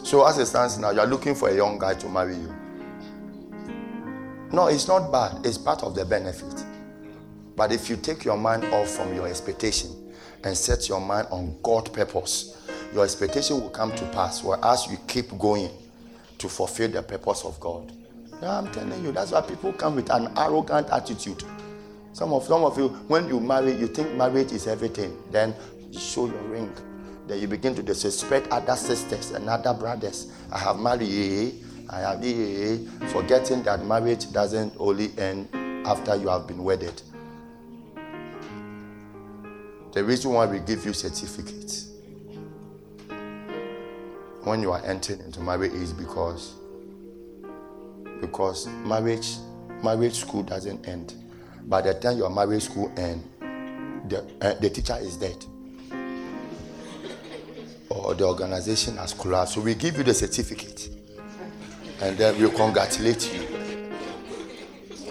So, 0.03 0.27
as 0.27 0.39
it 0.39 0.47
stands 0.47 0.79
now, 0.79 0.91
you 0.91 1.01
are 1.01 1.07
looking 1.07 1.35
for 1.35 1.51
a 1.51 1.55
young 1.55 1.79
guy 1.79 1.93
to 1.93 2.09
marry 2.09 2.35
you. 2.35 2.55
No, 4.51 4.69
it's 4.69 4.89
not 4.89 5.13
bad, 5.13 5.45
it's 5.45 5.59
part 5.59 5.83
of 5.83 5.95
the 5.95 6.07
benefit. 6.07 6.65
But 7.55 7.73
if 7.73 7.91
you 7.91 7.97
take 7.97 8.25
your 8.25 8.39
mind 8.39 8.65
off 8.73 8.89
from 8.89 9.15
your 9.15 9.29
expectation 9.29 9.91
and 10.45 10.57
set 10.57 10.89
your 10.89 11.01
mind 11.01 11.29
on 11.31 11.59
God' 11.63 11.93
purpose, 11.93 12.57
your 12.95 13.05
expectation 13.05 13.61
will 13.61 13.69
come 13.69 13.95
to 13.97 14.05
pass. 14.07 14.43
Whereas 14.43 14.87
you 14.91 14.97
keep 15.07 15.37
going, 15.39 15.71
to 16.39 16.49
fulfill 16.49 16.89
the 16.89 17.03
purpose 17.03 17.45
of 17.45 17.59
God. 17.61 17.93
I'm 18.43 18.71
telling 18.73 19.05
you, 19.05 19.11
that's 19.13 19.33
why 19.33 19.41
people 19.41 19.73
come 19.73 19.97
with 19.97 20.11
an 20.11 20.33
arrogant 20.37 20.89
attitude. 20.91 21.43
Some 22.13 22.33
of 22.33 22.45
some 22.45 22.65
of 22.65 22.79
you, 22.79 22.89
when 23.09 23.29
you 23.29 23.41
marry, 23.41 23.73
you 23.73 23.89
think 23.89 24.15
marriage 24.15 24.53
is 24.53 24.67
everything. 24.67 25.17
Then 25.31 25.55
you 25.91 25.99
show 25.99 26.27
your 26.27 26.43
ring. 26.43 26.73
Then 27.27 27.41
you 27.41 27.49
begin 27.49 27.75
to 27.75 27.83
disrespect 27.83 28.49
other 28.51 28.77
sisters 28.77 29.33
and 29.33 29.49
other 29.49 29.75
brothers. 29.75 30.33
I 30.53 30.59
have 30.59 30.79
married, 30.79 31.63
I 31.91 32.01
have 32.01 32.23
the, 32.23 32.87
forgetting 33.09 33.63
that 33.65 33.85
marriage 33.85 34.33
doesn't 34.33 34.75
only 34.79 35.11
end 35.19 35.49
after 35.87 36.17
you 36.17 36.29
have 36.29 36.47
been 36.47 36.63
wedded. 36.63 37.03
The 39.93 40.05
reason 40.05 40.33
why 40.33 40.47
we 40.47 40.61
give 40.61 40.87
you 40.87 40.93
certificates 40.93 41.88
when 44.45 44.63
you 44.63 44.73
are 44.73 44.85
entering 44.85 45.21
into 45.21 45.41
marriage 45.41 45.73
is 45.73 45.93
because 45.93 46.55
because 48.21 48.67
marriage 48.85 49.37
marriage 49.83 50.15
school 50.21 50.43
doesn't 50.43 50.87
end. 50.89 51.15
By 51.65 51.83
the 51.83 51.95
time 51.95 52.17
your 52.19 52.31
marriage 52.31 52.65
school 52.65 52.93
end, 52.97 53.29
the, 54.09 54.25
uh, 54.41 54.55
the 54.55 54.71
teacher 54.71 54.97
is 55.01 55.17
dead. 55.17 55.45
or 57.91 58.15
the 58.15 58.25
organization 58.25 58.97
has 58.97 59.13
collapsed. 59.13 59.55
So 59.55 59.61
we 59.61 59.75
give 59.75 59.97
you 59.99 60.05
the 60.05 60.15
certificate. 60.15 60.89
And 62.01 62.17
then 62.17 62.41
we 62.41 62.49
congratulate 62.51 63.33
you. 63.33 63.59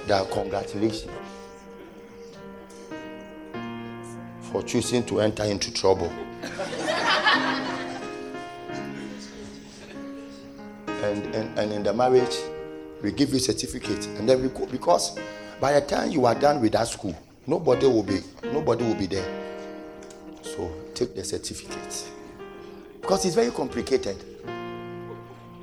that 0.07 0.31
congratulations 0.31 1.11
for 4.51 4.63
choosing 4.63 5.05
to 5.05 5.19
enter 5.19 5.43
into 5.43 5.71
trouble. 5.73 6.11
And, 11.03 11.35
and, 11.35 11.59
and 11.59 11.71
in 11.71 11.83
the 11.83 11.93
marriage, 11.93 12.35
we 13.01 13.11
give 13.11 13.31
you 13.33 13.39
certificate 13.39 14.05
and 14.07 14.27
then 14.27 14.41
we 14.41 14.49
go 14.49 14.65
because 14.65 15.17
by 15.59 15.73
the 15.79 15.81
time 15.85 16.11
you 16.11 16.25
are 16.25 16.35
done 16.35 16.61
with 16.61 16.73
that 16.73 16.87
school, 16.87 17.15
nobody 17.45 17.87
will 17.87 18.03
be 18.03 18.19
nobody 18.45 18.83
will 18.83 18.95
be 18.95 19.05
there. 19.07 19.25
So 20.41 20.71
take 20.93 21.15
the 21.15 21.23
certificate. 21.23 22.09
Because 23.01 23.25
it's 23.25 23.35
very 23.35 23.51
complicated. 23.51 24.17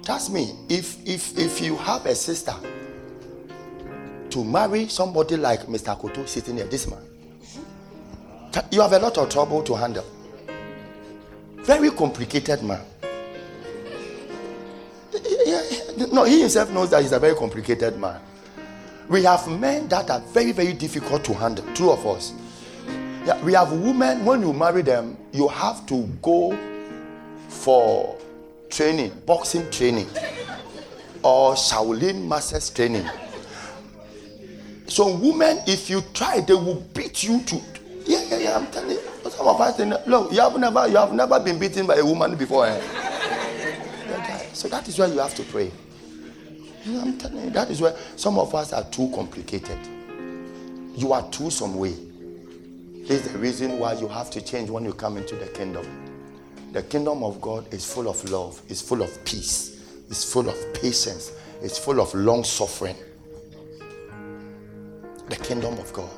Trust 0.05 0.33
me, 0.33 0.53
if 0.69 1.07
if 1.07 1.37
if 1.39 1.61
you 1.61 1.77
have 1.77 2.07
a 2.07 2.15
sister 2.15 2.55
to 4.31 4.45
marry 4.45 4.89
somebody 4.89 5.37
like 5.37 5.63
Mr. 5.67 5.97
Koto 5.99 6.25
sitting 6.27 6.57
here, 6.57 6.67
this 6.67 6.89
man, 6.89 7.01
you 8.71 8.81
have 8.81 8.93
a 8.93 8.99
lot 8.99 9.17
of 9.19 9.29
trouble 9.29 9.63
to 9.63 9.75
handle. 9.75 10.05
Very 11.57 11.91
complicated 11.91 12.63
man. 12.63 12.81
No, 16.13 16.25
he 16.25 16.41
himself 16.41 16.71
knows 16.71 16.91
that 16.91 17.03
he's 17.03 17.13
a 17.13 17.19
very 17.19 17.35
complicated 17.35 17.99
man. 17.99 18.21
We 19.09 19.23
have 19.25 19.47
men 19.49 19.89
that 19.89 20.11
are 20.11 20.21
very, 20.21 20.53
very 20.53 20.73
difficult 20.73 21.25
to 21.25 21.35
handle. 21.35 21.65
Two 21.75 21.91
of 21.91 22.07
us. 22.07 22.33
Yeah, 23.27 23.43
we 23.43 23.53
have 23.55 23.73
women, 23.73 24.25
when 24.25 24.43
you 24.43 24.53
marry 24.53 24.83
them, 24.83 25.17
you 25.33 25.49
have 25.49 25.87
to 25.87 26.07
go 26.21 26.57
for 27.49 28.17
training, 28.69 29.13
boxing 29.27 29.71
training, 29.71 30.09
or 31.23 31.55
Shaolin 31.55 32.27
masters 32.27 32.71
training. 32.71 33.09
So, 34.87 35.17
women, 35.17 35.61
if 35.67 35.89
you 35.89 36.03
try, 36.13 36.41
they 36.41 36.55
will 36.55 36.83
beat 36.93 37.25
you 37.25 37.41
to. 37.43 37.61
Yeah, 38.05 38.23
yeah, 38.29 38.39
yeah. 38.39 38.57
I'm 38.59 38.67
telling 38.67 38.91
you. 38.91 39.01
Some 39.31 39.49
of 39.49 39.61
us, 39.61 39.79
look, 40.07 40.33
you 40.33 40.41
have 40.41 40.59
never, 40.59 40.87
you 40.87 40.97
have 40.97 41.13
never 41.15 41.41
been 41.41 41.59
beaten 41.59 41.87
by 41.87 41.97
a 41.97 42.05
woman 42.05 42.37
before. 42.37 42.67
Eh? 42.67 42.81
So 44.55 44.69
that 44.69 44.89
is 44.89 44.99
why 44.99 45.07
you 45.07 45.19
have 45.19 45.35
to 45.35 45.43
pray. 45.43 45.71
I'm 46.87 47.19
telling 47.19 47.45
you, 47.45 47.51
that 47.51 47.71
is 47.71 47.81
where 47.81 47.97
some 48.17 48.39
of 48.39 48.55
us 48.55 48.73
are 48.73 48.85
too 48.85 49.11
complicated. 49.15 49.79
You 50.95 51.13
are 51.13 51.29
too 51.31 51.51
some 51.51 51.77
way. 51.77 51.95
This 53.07 53.27
is 53.27 53.33
the 53.33 53.39
reason 53.39 53.79
why 53.79 53.95
you 53.95 54.07
have 54.09 54.31
to 54.31 54.41
change 54.41 54.71
when 54.71 54.85
you 54.85 54.93
come 54.93 55.17
into 55.17 55.35
the 55.35 55.47
kingdom. 55.47 55.85
The 56.73 56.83
kingdom 56.83 57.23
of 57.23 57.41
God 57.41 57.73
is 57.73 57.85
full 57.91 58.09
of 58.09 58.23
love, 58.31 58.61
it's 58.69 58.81
full 58.81 59.03
of 59.03 59.25
peace, 59.25 59.81
it's 60.09 60.31
full 60.31 60.49
of 60.49 60.75
patience, 60.75 61.33
it's 61.63 61.79
full 61.79 62.01
of 62.01 62.13
long 62.15 62.45
suffering. 62.45 62.97
The 65.29 65.37
kingdom 65.37 65.75
of 65.75 65.93
God. 65.93 66.11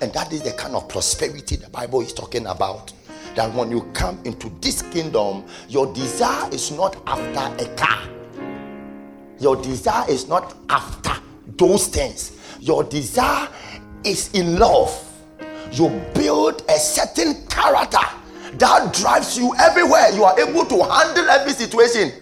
And 0.00 0.12
that 0.12 0.32
is 0.32 0.42
the 0.42 0.52
kind 0.52 0.74
of 0.74 0.88
prosperity 0.88 1.56
the 1.56 1.68
Bible 1.70 2.00
is 2.00 2.12
talking 2.12 2.46
about. 2.46 2.92
That 3.38 3.54
when 3.54 3.70
you 3.70 3.82
come 3.94 4.18
into 4.24 4.50
this 4.60 4.82
kingdom, 4.82 5.44
your 5.68 5.86
desire 5.94 6.50
is 6.52 6.72
not 6.72 6.96
after 7.06 7.64
a 7.64 7.76
car 7.76 8.08
your 9.40 9.56
desire 9.56 10.04
is 10.10 10.28
not 10.28 10.56
after 10.68 11.12
those 11.56 11.86
things. 11.86 12.32
Your 12.60 12.82
desire 12.84 13.48
is 14.04 14.32
in 14.34 14.58
love. 14.58 15.04
You 15.72 15.88
build 16.14 16.62
a 16.68 16.78
certain 16.78 17.46
character 17.46 17.98
that 18.54 18.92
drives 18.92 19.38
you 19.38 19.54
everywhere. 19.58 20.10
You 20.12 20.24
are 20.24 20.38
able 20.40 20.64
to 20.66 20.82
handle 20.82 21.28
every 21.30 21.52
situation. 21.52 22.12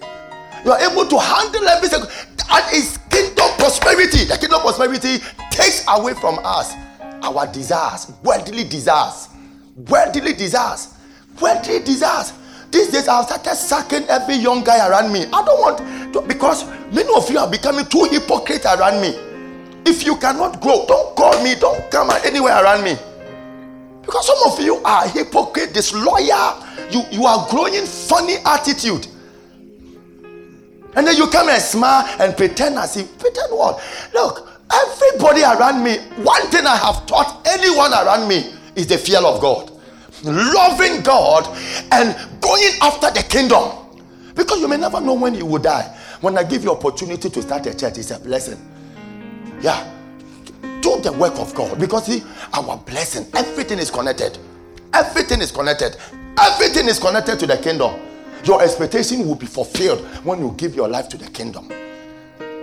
You 0.65 0.73
are 0.73 0.81
able 0.81 1.07
to 1.07 1.19
handle 1.19 1.67
every 1.69 1.89
That 1.89 2.71
is 2.75 2.99
kingdom 3.11 3.51
prosperity. 3.57 4.25
The 4.25 4.37
kingdom 4.39 4.61
prosperity 4.61 5.19
takes 5.51 5.85
away 5.89 6.15
from 6.15 6.39
us 6.45 6.75
our 7.23 7.47
desires, 7.51 8.13
worldly 8.23 8.65
desires, 8.65 9.29
worldly 9.89 10.35
desires, 10.35 10.96
worldly 11.41 11.81
desires. 11.81 12.33
These 12.71 12.89
days, 12.89 13.09
I've 13.09 13.27
started 13.27 13.55
sucking 13.55 14.05
every 14.09 14.37
young 14.37 14.65
guy 14.65 14.87
around 14.87 15.13
me. 15.13 15.25
I 15.33 15.45
don't 15.45 15.61
want 15.61 16.13
to, 16.13 16.21
because 16.23 16.65
many 16.93 17.09
of 17.15 17.31
you 17.31 17.39
are 17.39 17.51
becoming 17.51 17.87
too 17.87 18.05
hypocrite 18.11 18.65
around 18.65 19.01
me. 19.01 19.15
If 19.87 20.05
you 20.05 20.17
cannot 20.17 20.61
grow, 20.61 20.85
don't 20.87 21.17
call 21.17 21.43
me, 21.43 21.55
don't 21.55 21.91
come 21.91 22.11
anywhere 22.25 22.63
around 22.63 22.83
me. 22.83 22.97
Because 24.03 24.27
some 24.27 24.53
of 24.53 24.61
you 24.61 24.77
are 24.85 25.09
hypocrite, 25.09 25.73
disloyal. 25.73 26.65
You, 26.91 27.03
you 27.11 27.25
are 27.25 27.49
growing 27.49 27.87
funny 27.87 28.37
attitude. 28.45 29.07
And 30.97 31.07
then 31.07 31.17
you 31.17 31.29
come 31.29 31.49
and 31.49 31.63
smile 31.63 32.07
and 32.19 32.37
pretend 32.37 32.77
as 32.77 32.97
if, 32.97 33.19
pretend 33.19 33.53
what? 33.53 33.83
Look, 34.13 34.49
everybody 34.73 35.43
around 35.43 35.85
me, 35.85 35.99
one 36.25 36.43
thing 36.49 36.67
I 36.67 36.77
have 36.77 37.07
taught 37.07 37.47
anyone 37.47 37.93
around 37.93 38.29
me 38.29 38.55
is 38.75 38.87
the 38.87 38.99
fear 38.99 39.19
of 39.19 39.41
God 39.41 39.76
loving 40.25 41.03
God 41.03 41.47
and 41.93 42.15
going 42.41 42.73
after 42.83 43.11
the 43.11 43.25
kingdom. 43.29 43.71
Because 44.35 44.61
you 44.61 44.69
may 44.69 44.77
never 44.77 45.01
know 45.01 45.15
when 45.15 45.35
you 45.35 45.47
will 45.47 45.61
die. 45.63 45.97
When 46.21 46.37
I 46.39 46.45
give 46.45 46.65
you 46.65 46.71
opportunity 46.71 47.31
to 47.31 47.43
start 47.43 47.67
a 47.67 47.77
church, 47.77 47.99
it's 47.99 48.11
a 48.11 48.19
blessing. 48.19 48.59
Yeah. 49.61 49.93
Do 50.81 51.01
the 51.01 51.13
work 51.13 51.39
of 51.39 51.55
God. 51.55 51.79
Because 51.79 52.07
see, 52.07 52.23
our 52.53 52.77
blessing, 52.79 53.27
everything 53.35 53.79
is 53.79 53.91
connected. 53.91 54.39
Everything 54.93 55.41
is 55.41 55.51
connected. 55.51 55.97
Everything 56.41 56.87
is 56.87 56.99
connected 56.99 57.39
to 57.41 57.47
the 57.47 57.57
kingdom. 57.57 58.01
Your 58.45 58.63
expectation 58.63 59.27
will 59.27 59.35
be 59.35 59.47
fulfilled 59.47 60.01
when 60.25 60.39
you 60.41 60.55
give 60.57 60.75
your 60.75 60.89
life 60.89 61.09
to 61.11 61.19
the 61.19 61.29
kingdom. 61.31 61.71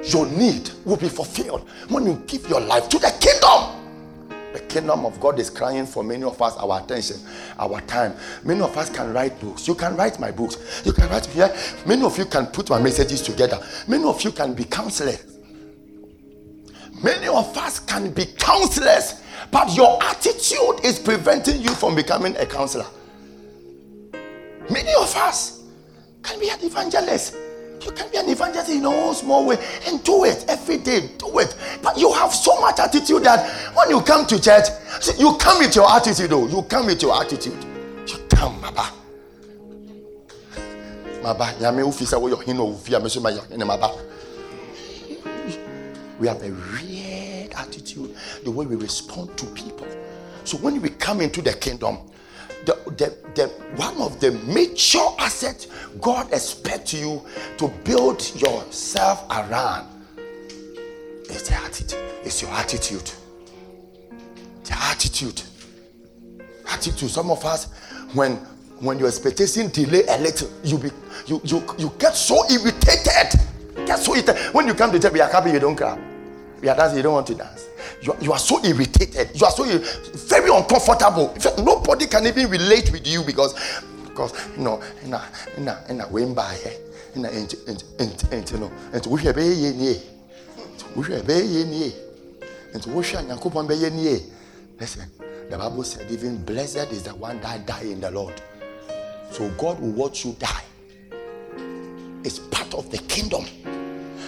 Your 0.05 0.25
need 0.27 0.69
will 0.85 0.97
be 0.97 1.09
fulfilled 1.09 1.67
when 1.89 2.05
you 2.05 2.21
give 2.27 2.47
your 2.49 2.61
life 2.61 2.89
to 2.89 2.99
the 2.99 3.11
kingdom. 3.19 3.82
The 4.53 4.59
kingdom 4.59 5.03
of 5.05 5.19
God 5.19 5.39
is 5.39 5.49
crying 5.49 5.87
for 5.87 6.03
many 6.03 6.23
of 6.23 6.39
us 6.39 6.55
our 6.57 6.79
attention, 6.79 7.17
our 7.57 7.81
time. 7.81 8.13
Many 8.43 8.61
of 8.61 8.77
us 8.77 8.89
can 8.89 9.11
write 9.11 9.39
books. 9.41 9.67
You 9.67 9.73
can 9.73 9.95
write 9.97 10.19
my 10.19 10.29
books. 10.29 10.83
You 10.85 10.93
can 10.93 11.09
write 11.09 11.25
here. 11.25 11.53
Many 11.87 12.03
of 12.03 12.17
you 12.19 12.25
can 12.25 12.45
put 12.45 12.69
my 12.69 12.79
messages 12.79 13.21
together. 13.21 13.59
Many 13.87 14.03
of 14.05 14.21
you 14.21 14.31
can 14.31 14.53
be 14.53 14.63
counselors. 14.65 15.25
Many 17.03 17.27
of 17.27 17.57
us 17.57 17.79
can 17.79 18.11
be 18.11 18.25
counselors, 18.37 19.21
but 19.51 19.75
your 19.75 20.01
attitude 20.03 20.85
is 20.85 20.99
preventing 20.99 21.61
you 21.61 21.73
from 21.73 21.95
becoming 21.95 22.37
a 22.37 22.45
counselor. 22.45 22.85
Many 24.69 24.93
of 24.93 25.13
us 25.17 25.63
can 26.21 26.39
be 26.39 26.49
an 26.49 26.59
evangelist 26.61 27.35
you 27.85 27.91
can 27.91 28.09
be 28.11 28.17
an 28.17 28.29
evangelist 28.29 28.69
in 28.69 28.85
a 28.85 29.13
small 29.13 29.45
way 29.45 29.57
and 29.87 30.03
do 30.03 30.23
it 30.25 30.45
every 30.47 30.77
day. 30.77 31.09
Do 31.17 31.39
it. 31.39 31.55
But 31.81 31.97
you 31.97 32.11
have 32.13 32.33
so 32.33 32.59
much 32.61 32.79
attitude 32.79 33.23
that 33.23 33.49
when 33.75 33.89
you 33.89 34.01
come 34.01 34.25
to 34.27 34.41
church, 34.41 34.67
you 35.17 35.35
come 35.37 35.59
with 35.59 35.75
your 35.75 35.89
attitude, 35.91 36.29
though. 36.29 36.47
You 36.47 36.61
come 36.63 36.85
with 36.87 37.01
your 37.01 37.19
attitude. 37.19 37.65
You 38.07 38.17
come, 38.29 38.59
Baba. 38.61 38.91
Baba, 41.21 41.45
Yame 41.59 41.83
Ufisa, 41.83 42.19
your 42.27 42.37
hino 42.43 42.73
Ufia, 42.77 42.99
Mesuma, 43.01 43.51
and 43.51 43.67
Baba. 43.67 43.95
We 46.19 46.27
have 46.27 46.41
a 46.43 46.51
weird 46.51 47.53
attitude, 47.53 48.15
the 48.43 48.51
way 48.51 48.65
we 48.65 48.75
respond 48.75 49.35
to 49.37 49.45
people. 49.47 49.87
So 50.43 50.57
when 50.57 50.81
we 50.81 50.89
come 50.89 51.21
into 51.21 51.41
the 51.41 51.53
kingdom, 51.53 51.97
the, 52.65 52.75
the, 52.97 53.15
the, 53.35 53.47
one 53.75 53.99
of 54.01 54.19
the 54.19 54.31
major 54.31 55.03
assets 55.19 55.67
God 56.01 56.31
expects 56.31 56.93
you 56.93 57.21
to 57.57 57.67
build 57.83 58.21
yourself 58.35 59.25
around 59.29 59.87
is 61.29 61.43
the 61.43 61.55
attitude. 61.55 61.99
It's 62.23 62.41
your 62.41 62.51
attitude. 62.51 63.11
The 64.63 64.73
attitude. 64.73 65.41
Attitude. 66.69 67.09
Some 67.09 67.31
of 67.31 67.43
us, 67.45 67.71
when 68.13 68.35
when 68.79 68.99
your 68.99 69.07
expectation 69.07 69.69
delay 69.69 70.03
a 70.07 70.17
little, 70.19 70.49
you 70.63 70.77
be 70.77 70.89
you 71.25 71.41
you 71.43 71.63
you 71.77 71.91
get 71.97 72.15
so 72.15 72.43
irritated. 72.49 73.39
Get 73.85 73.99
so 73.99 74.15
irritated. 74.15 74.53
When 74.53 74.67
you 74.67 74.73
come 74.73 74.91
to 74.91 74.99
church, 74.99 75.13
you 75.13 75.21
are 75.21 75.29
happy, 75.29 75.51
you 75.51 75.59
don't 75.59 75.75
cry. 75.75 75.97
You 76.61 76.69
are 76.69 76.75
dancing, 76.75 76.97
you 76.97 77.03
don't 77.03 77.13
want 77.13 77.27
to 77.27 77.35
dance 77.35 77.67
you, 78.03 78.15
you 78.19 78.33
are 78.33 78.39
so 78.39 78.63
irritated. 78.63 79.29
You 79.33 79.45
are 79.45 79.51
so 79.51 79.63
very 79.63 80.49
uncomfortable. 80.49 81.33
Nobody 81.63 82.07
can 82.07 82.27
even 82.27 82.49
relate 82.49 82.91
with 82.91 83.07
you 83.07 83.23
because 83.23 83.53
because 84.03 84.33
you 84.57 84.63
know 84.63 84.81
na 85.05 85.21
na 85.57 85.75
na 85.89 86.05
when 86.07 86.33
by 86.33 86.57
na 87.15 87.29
ent 87.29 87.55
ent 87.67 87.83
ent 87.99 88.33
ent 88.33 88.59
no. 88.59 88.71
Ent 88.93 89.07
wo 89.07 89.17
hwe 89.17 89.33
be 89.33 89.43
ye 89.43 90.01
wo 90.95 91.03
hwe 91.03 91.25
be 91.25 91.33
ye 91.33 91.93
ent 92.73 92.87
wo 92.87 93.01
hwe 93.01 93.23
nyankopon 93.23 93.67
be 93.67 93.75
ye 93.75 94.19
listen 94.79 95.09
the 95.49 95.57
bible 95.57 95.83
said 95.83 96.09
even 96.11 96.43
blessed 96.43 96.91
is 96.91 97.03
the 97.03 97.15
one 97.15 97.39
that 97.41 97.65
die 97.65 97.83
in 97.83 98.01
the 98.01 98.11
lord. 98.11 98.41
So 99.31 99.49
god 99.57 99.79
will 99.79 99.91
watch 99.91 100.25
you 100.25 100.35
die. 100.37 100.63
It's 102.23 102.39
part 102.39 102.73
of 102.73 102.89
the 102.91 102.97
kingdom 102.97 103.45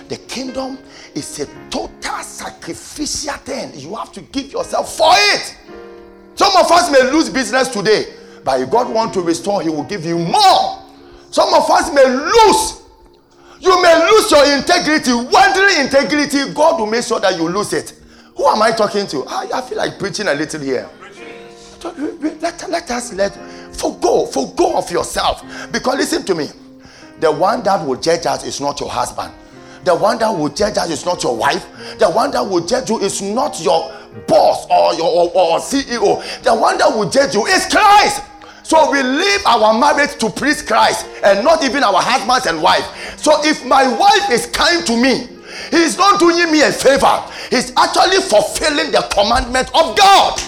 the 0.07 0.17
kingdom 0.17 0.77
is 1.13 1.39
a 1.39 1.45
total 1.69 2.21
sacrificial 2.21 3.33
thing. 3.35 3.77
You 3.79 3.95
have 3.95 4.11
to 4.13 4.21
give 4.21 4.51
yourself 4.51 4.95
for 4.95 5.11
it. 5.13 5.57
Some 6.35 6.55
of 6.57 6.69
us 6.71 6.91
may 6.91 7.09
lose 7.11 7.29
business 7.29 7.69
today, 7.69 8.13
but 8.43 8.61
if 8.61 8.69
God 8.69 8.93
wants 8.93 9.15
to 9.15 9.21
restore, 9.21 9.61
He 9.61 9.69
will 9.69 9.83
give 9.83 10.05
you 10.05 10.17
more. 10.17 10.83
Some 11.31 11.53
of 11.53 11.69
us 11.69 11.93
may 11.93 12.05
lose. 12.05 12.81
You 13.59 13.81
may 13.81 14.09
lose 14.11 14.29
your 14.31 14.45
integrity, 14.57 15.13
worldly 15.13 15.79
integrity. 15.79 16.53
God 16.53 16.79
will 16.79 16.87
make 16.87 17.03
sure 17.03 17.19
that 17.19 17.37
you 17.37 17.47
lose 17.49 17.73
it. 17.73 17.93
Who 18.35 18.45
am 18.47 18.61
I 18.61 18.71
talking 18.71 19.07
to? 19.07 19.25
I, 19.27 19.49
I 19.53 19.61
feel 19.61 19.77
like 19.77 19.97
preaching 19.97 20.27
a 20.27 20.33
little 20.33 20.61
here. 20.61 20.89
Let, 22.41 22.69
let 22.69 22.91
us 22.91 23.13
let 23.13 23.33
forgo, 23.75 24.25
forgo 24.25 24.77
of 24.77 24.91
yourself. 24.91 25.43
Because 25.71 25.97
listen 25.97 26.23
to 26.25 26.35
me, 26.35 26.49
the 27.19 27.31
one 27.31 27.63
that 27.63 27.85
will 27.85 27.99
judge 27.99 28.25
us 28.25 28.43
is 28.45 28.59
not 28.59 28.79
your 28.79 28.89
husband. 28.89 29.33
The 29.85 29.95
one 29.95 30.17
that 30.17 30.31
will 30.31 30.49
judge 30.49 30.77
us 30.77 30.89
is 30.89 31.05
not 31.05 31.21
your 31.23 31.37
wife. 31.37 31.63
The 31.99 32.09
one 32.09 32.31
that 32.31 32.41
will 32.41 32.65
judge 32.65 32.89
you 32.89 32.99
is 32.99 33.21
not 33.21 33.61
your 33.61 33.93
boss 34.27 34.65
or 34.65 34.95
your 34.95 35.05
or, 35.05 35.29
or 35.29 35.59
CEO. 35.59 36.17
The 36.41 36.55
one 36.55 36.79
that 36.79 36.89
will 36.89 37.07
judge 37.07 37.35
you 37.35 37.45
is 37.45 37.67
Christ. 37.67 38.23
So 38.63 38.89
we 38.91 39.03
leave 39.03 39.45
our 39.45 39.77
marriage 39.77 40.17
to 40.17 40.29
please 40.31 40.63
Christ 40.63 41.05
and 41.23 41.45
not 41.45 41.63
even 41.63 41.83
our 41.83 42.01
husbands 42.01 42.47
and 42.47 42.63
wife. 42.63 42.83
So 43.19 43.31
if 43.45 43.63
my 43.63 43.85
wife 43.87 44.31
is 44.31 44.47
kind 44.47 44.83
to 44.87 44.97
me, 44.97 45.29
he's 45.69 45.99
not 45.99 46.19
doing 46.19 46.51
me 46.51 46.63
a 46.63 46.71
favor. 46.71 47.21
He's 47.51 47.71
actually 47.77 48.25
fulfilling 48.25 48.91
the 48.91 49.05
commandment 49.13 49.67
of 49.67 49.95
God. 49.95 50.39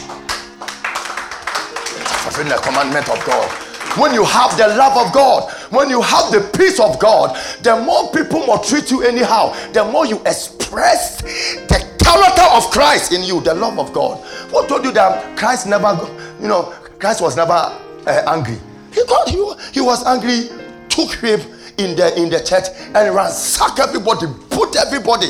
Fulfilling 2.25 2.49
the 2.49 2.61
commandment 2.65 3.07
of 3.07 3.23
God. 3.23 3.66
When 3.97 4.13
you 4.13 4.23
have 4.23 4.55
the 4.57 4.67
love 4.67 5.07
of 5.07 5.13
God, 5.13 5.51
when 5.71 5.89
you 5.89 6.01
have 6.01 6.31
the 6.31 6.41
peace 6.57 6.79
of 6.79 6.99
God, 6.99 7.35
the 7.63 7.81
more 7.81 8.11
people 8.11 8.39
will 8.41 8.59
treat 8.59 8.91
you 8.91 9.01
anyhow, 9.03 9.53
the 9.71 9.83
more 9.85 10.05
you 10.05 10.19
express 10.25 11.21
the 11.21 11.97
character 11.99 12.43
of 12.53 12.69
Christ 12.71 13.11
in 13.11 13.23
you, 13.23 13.41
the 13.41 13.53
love 13.53 13.79
of 13.79 13.91
God. 13.93 14.23
Who 14.51 14.67
told 14.67 14.85
you 14.85 14.91
that 14.93 15.37
Christ 15.37 15.67
never, 15.67 15.97
you 16.39 16.47
know, 16.47 16.73
Christ 16.99 17.21
was 17.21 17.35
never 17.35 17.53
uh, 17.53 18.23
angry. 18.27 18.57
He 18.93 19.05
got 19.05 19.29
he, 19.29 19.53
he 19.73 19.81
was 19.81 20.05
angry, 20.05 20.49
took 20.89 21.13
him 21.15 21.39
in 21.77 21.95
the 21.95 22.13
in 22.19 22.29
the 22.29 22.39
church 22.39 22.65
and 22.93 23.15
ransacked 23.15 23.79
everybody, 23.79 24.27
put 24.49 24.75
everybody. 24.75 25.27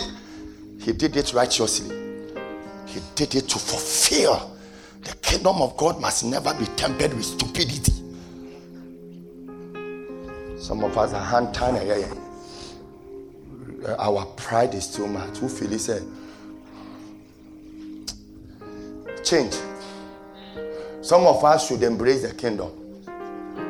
He 0.79 0.93
did 0.93 1.15
it 1.17 1.33
righteously. 1.33 1.95
He 2.85 3.01
did 3.15 3.35
it 3.35 3.49
to 3.49 3.59
fulfill. 3.59 4.55
The 5.03 5.13
kingdom 5.17 5.61
of 5.61 5.75
God 5.77 5.99
must 6.01 6.25
never 6.25 6.53
be 6.53 6.65
tempered 6.75 7.13
with 7.13 7.25
stupidity. 7.25 7.96
Some 10.67 10.83
of 10.83 10.97
us 10.97 11.13
are 11.13 11.23
hand 11.23 11.53
tying. 11.53 12.03
Our 13.97 14.25
pride 14.35 14.73
is 14.73 14.93
too 14.93 15.07
much. 15.07 15.37
Who 15.37 15.47
feel 15.47 15.79
said? 15.79 16.03
Change. 19.23 19.55
Some 21.01 21.25
of 21.25 21.41
us 21.45 21.69
should 21.69 21.83
embrace 21.83 22.23
the 22.23 22.33
kingdom. 22.33 22.69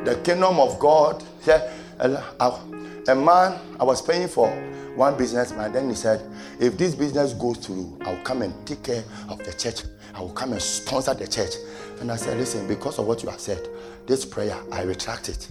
The 0.02 0.20
kingdom 0.24 0.58
of 0.58 0.80
God. 0.80 1.22
Yeah, 1.46 1.72
uh, 2.00 2.58
a 3.06 3.14
man, 3.14 3.60
I 3.78 3.84
was 3.84 4.02
paying 4.02 4.26
for 4.26 4.50
one 4.96 5.16
businessman. 5.16 5.72
Then 5.72 5.88
he 5.88 5.94
said, 5.94 6.28
If 6.58 6.76
this 6.76 6.96
business 6.96 7.32
goes 7.32 7.58
through, 7.58 7.96
I'll 8.06 8.20
come 8.24 8.42
and 8.42 8.66
take 8.66 8.82
care 8.82 9.04
of 9.28 9.38
the 9.38 9.52
church. 9.52 9.82
I 10.14 10.20
will 10.20 10.32
come 10.32 10.50
and 10.50 10.60
sponsor 10.60 11.14
the 11.14 11.28
church. 11.28 11.52
And 12.00 12.10
I 12.10 12.16
said, 12.16 12.38
Listen, 12.38 12.66
because 12.66 12.98
of 12.98 13.06
what 13.06 13.22
you 13.22 13.28
have 13.28 13.38
said, 13.38 13.68
this 14.08 14.24
prayer, 14.24 14.58
I 14.72 14.82
retract 14.82 15.28
it. 15.28 15.48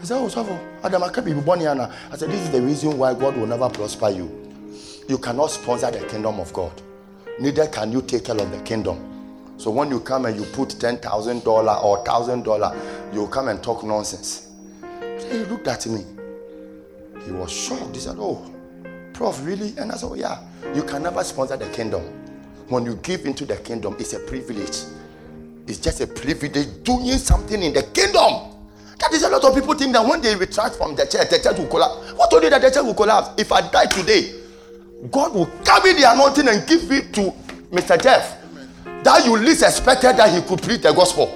He 0.00 0.06
said, 0.06 0.18
Oh, 0.18 0.28
so 0.28 0.58
Adam, 0.82 1.02
I 1.02 1.08
can't 1.10 1.26
be 1.26 1.34
born 1.34 1.60
here 1.60 1.74
now. 1.74 1.92
I 2.10 2.16
said, 2.16 2.30
This 2.30 2.40
is 2.40 2.50
the 2.50 2.62
reason 2.62 2.96
why 2.96 3.14
God 3.14 3.36
will 3.36 3.46
never 3.46 3.68
prosper 3.68 4.10
you. 4.10 4.30
You 5.08 5.18
cannot 5.18 5.50
sponsor 5.50 5.90
the 5.90 6.06
kingdom 6.06 6.40
of 6.40 6.52
God, 6.52 6.72
neither 7.38 7.66
can 7.66 7.92
you 7.92 8.00
take 8.02 8.24
care 8.24 8.36
of 8.36 8.50
the 8.50 8.60
kingdom. 8.62 9.06
So 9.58 9.70
when 9.70 9.90
you 9.90 10.00
come 10.00 10.24
and 10.24 10.38
you 10.38 10.46
put 10.52 10.70
$10,000 10.70 11.46
or 11.84 12.04
$1,000, 12.04 13.14
you 13.14 13.26
come 13.26 13.48
and 13.48 13.62
talk 13.62 13.84
nonsense. 13.84 14.48
he 15.30 15.38
looked 15.40 15.68
at 15.68 15.86
me. 15.86 16.02
He 17.26 17.32
was 17.32 17.52
shocked. 17.52 17.94
He 17.94 18.00
said, 18.00 18.16
Oh, 18.18 18.50
Prof, 19.12 19.44
really? 19.44 19.74
And 19.76 19.92
I 19.92 19.96
said, 19.96 20.06
Oh, 20.06 20.14
yeah. 20.14 20.38
You 20.74 20.82
can 20.82 21.02
never 21.02 21.22
sponsor 21.24 21.58
the 21.58 21.68
kingdom. 21.68 22.02
When 22.68 22.86
you 22.86 22.94
give 23.02 23.26
into 23.26 23.44
the 23.44 23.56
kingdom, 23.56 23.96
it's 23.98 24.14
a 24.14 24.20
privilege. 24.20 24.78
It's 25.66 25.78
just 25.78 26.00
a 26.00 26.06
privilege 26.06 26.82
doing 26.82 27.18
something 27.18 27.62
in 27.62 27.74
the 27.74 27.82
kingdom. 27.82 28.49
That 29.00 29.12
is 29.14 29.22
a 29.22 29.28
lot 29.30 29.42
of 29.44 29.54
people 29.54 29.74
think 29.74 29.94
that 29.94 30.04
when 30.06 30.20
they 30.20 30.36
retract 30.36 30.76
from 30.76 30.94
the 30.94 31.06
church, 31.06 31.30
the 31.30 31.38
church 31.40 31.58
will 31.58 31.66
collapse. 31.68 32.12
What 32.12 32.30
told 32.30 32.42
you 32.44 32.50
that 32.50 32.60
the 32.60 32.70
church 32.70 32.84
will 32.84 32.94
collapse? 32.94 33.30
If 33.40 33.50
I 33.50 33.68
die 33.70 33.86
today, 33.86 34.34
God 35.10 35.34
will 35.34 35.46
carry 35.64 35.94
the 35.94 36.04
anointing 36.12 36.46
and 36.46 36.68
give 36.68 36.90
it 36.92 37.12
to 37.14 37.32
Mr. 37.72 38.00
Jeff 38.00 38.36
that 39.02 39.24
you 39.24 39.36
least 39.38 39.62
expected 39.62 40.16
that 40.18 40.30
he 40.34 40.42
could 40.46 40.60
preach 40.62 40.82
the 40.82 40.92
gospel. 40.92 41.26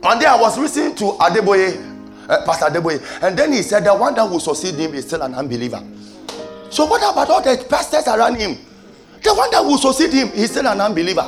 One 0.00 0.18
day 0.18 0.26
I 0.26 0.36
was 0.40 0.58
listening 0.58 0.96
to 0.96 1.04
Adeboye, 1.20 2.28
uh, 2.28 2.44
Pastor 2.44 2.66
Adeboye, 2.66 3.22
and 3.22 3.38
then 3.38 3.52
he 3.52 3.62
said 3.62 3.84
the 3.84 3.94
one 3.94 4.14
that 4.14 4.28
will 4.28 4.40
succeed 4.40 4.74
him 4.74 4.94
is 4.94 5.06
still 5.06 5.22
an 5.22 5.34
unbeliever. 5.34 5.82
So 6.70 6.86
what 6.86 7.02
about 7.02 7.30
all 7.30 7.42
the 7.42 7.64
pastors 7.68 8.08
around 8.08 8.36
him? 8.36 8.58
The 9.22 9.34
one 9.34 9.50
that 9.52 9.62
will 9.62 9.78
succeed 9.78 10.12
him 10.12 10.28
is 10.34 10.50
still 10.50 10.66
an 10.66 10.80
unbeliever. 10.80 11.22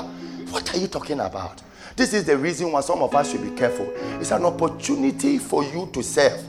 What 0.50 0.74
are 0.74 0.78
you 0.78 0.86
talking 0.88 1.20
about? 1.20 1.62
This 1.96 2.14
is 2.14 2.24
the 2.24 2.36
reason 2.36 2.72
why 2.72 2.80
some 2.80 3.02
of 3.02 3.14
us 3.14 3.30
should 3.30 3.42
be 3.42 3.56
careful. 3.56 3.90
It's 4.20 4.30
an 4.30 4.44
opportunity 4.44 5.38
for 5.38 5.62
you 5.64 5.88
to 5.92 6.02
serve. 6.02 6.40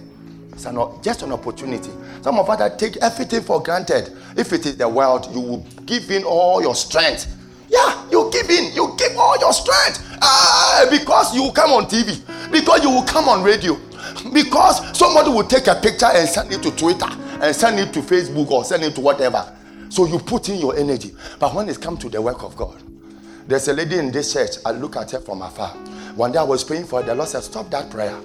It's 0.51 0.65
an, 0.65 0.77
just 1.01 1.23
an 1.23 1.31
opportunity. 1.31 1.89
Some 2.21 2.39
of 2.39 2.49
us 2.49 2.59
that 2.59 2.79
take 2.79 2.97
everything 2.97 3.41
for 3.41 3.61
granted. 3.61 4.15
If 4.37 4.53
it 4.53 4.65
is 4.65 4.77
the 4.77 4.87
world, 4.87 5.27
you 5.33 5.39
will 5.41 5.65
give 5.85 6.09
in 6.11 6.23
all 6.23 6.61
your 6.61 6.75
strength 6.75 7.27
yeah, 7.73 8.07
you 8.11 8.29
give 8.31 8.49
in, 8.51 8.71
you 8.73 8.93
give 8.97 9.17
all 9.17 9.37
your 9.39 9.51
strength. 9.51 10.05
Ah, 10.21 10.85
because 10.91 11.33
you 11.33 11.41
will 11.43 11.51
come 11.51 11.71
on 11.71 11.85
TV, 11.85 12.21
because 12.51 12.83
you 12.83 12.89
will 12.91 13.03
come 13.03 13.27
on 13.27 13.41
radio, 13.43 13.75
because 14.31 14.95
somebody 14.97 15.29
will 15.31 15.43
take 15.43 15.65
a 15.65 15.75
picture 15.75 16.05
and 16.05 16.29
send 16.29 16.51
it 16.53 16.61
to 16.61 16.69
Twitter 16.75 17.07
and 17.41 17.55
send 17.55 17.79
it 17.79 17.91
to 17.93 18.01
Facebook 18.01 18.51
or 18.51 18.63
send 18.63 18.83
it 18.83 18.93
to 18.95 19.01
whatever. 19.01 19.51
So 19.89 20.05
you 20.05 20.19
put 20.19 20.49
in 20.49 20.59
your 20.59 20.77
energy. 20.77 21.13
But 21.39 21.53
when 21.55 21.67
it 21.67 21.81
comes 21.81 21.99
to 21.99 22.09
the 22.09 22.21
work 22.21 22.43
of 22.43 22.55
God, 22.55 22.79
there's 23.47 23.67
a 23.67 23.73
lady 23.73 23.97
in 23.97 24.11
this 24.11 24.33
church. 24.33 24.57
I 24.65 24.71
look 24.71 24.95
at 24.95 25.11
her 25.11 25.19
from 25.19 25.41
afar. 25.41 25.69
One 26.15 26.31
day 26.31 26.39
I 26.39 26.43
was 26.43 26.63
praying 26.63 26.85
for 26.85 27.01
her. 27.01 27.05
The 27.07 27.15
Lord 27.15 27.29
said, 27.29 27.43
Stop 27.43 27.69
that 27.71 27.89
prayer. 27.89 28.17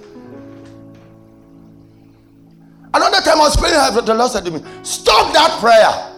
Another 2.93 3.21
time 3.21 3.37
I 3.37 3.43
was 3.43 3.57
praying, 3.57 3.93
for 3.93 4.01
the 4.01 4.13
Lord 4.13 4.31
said 4.31 4.45
to 4.45 4.51
me, 4.51 4.63
Stop 4.83 5.33
that 5.33 5.59
prayer. 5.59 6.15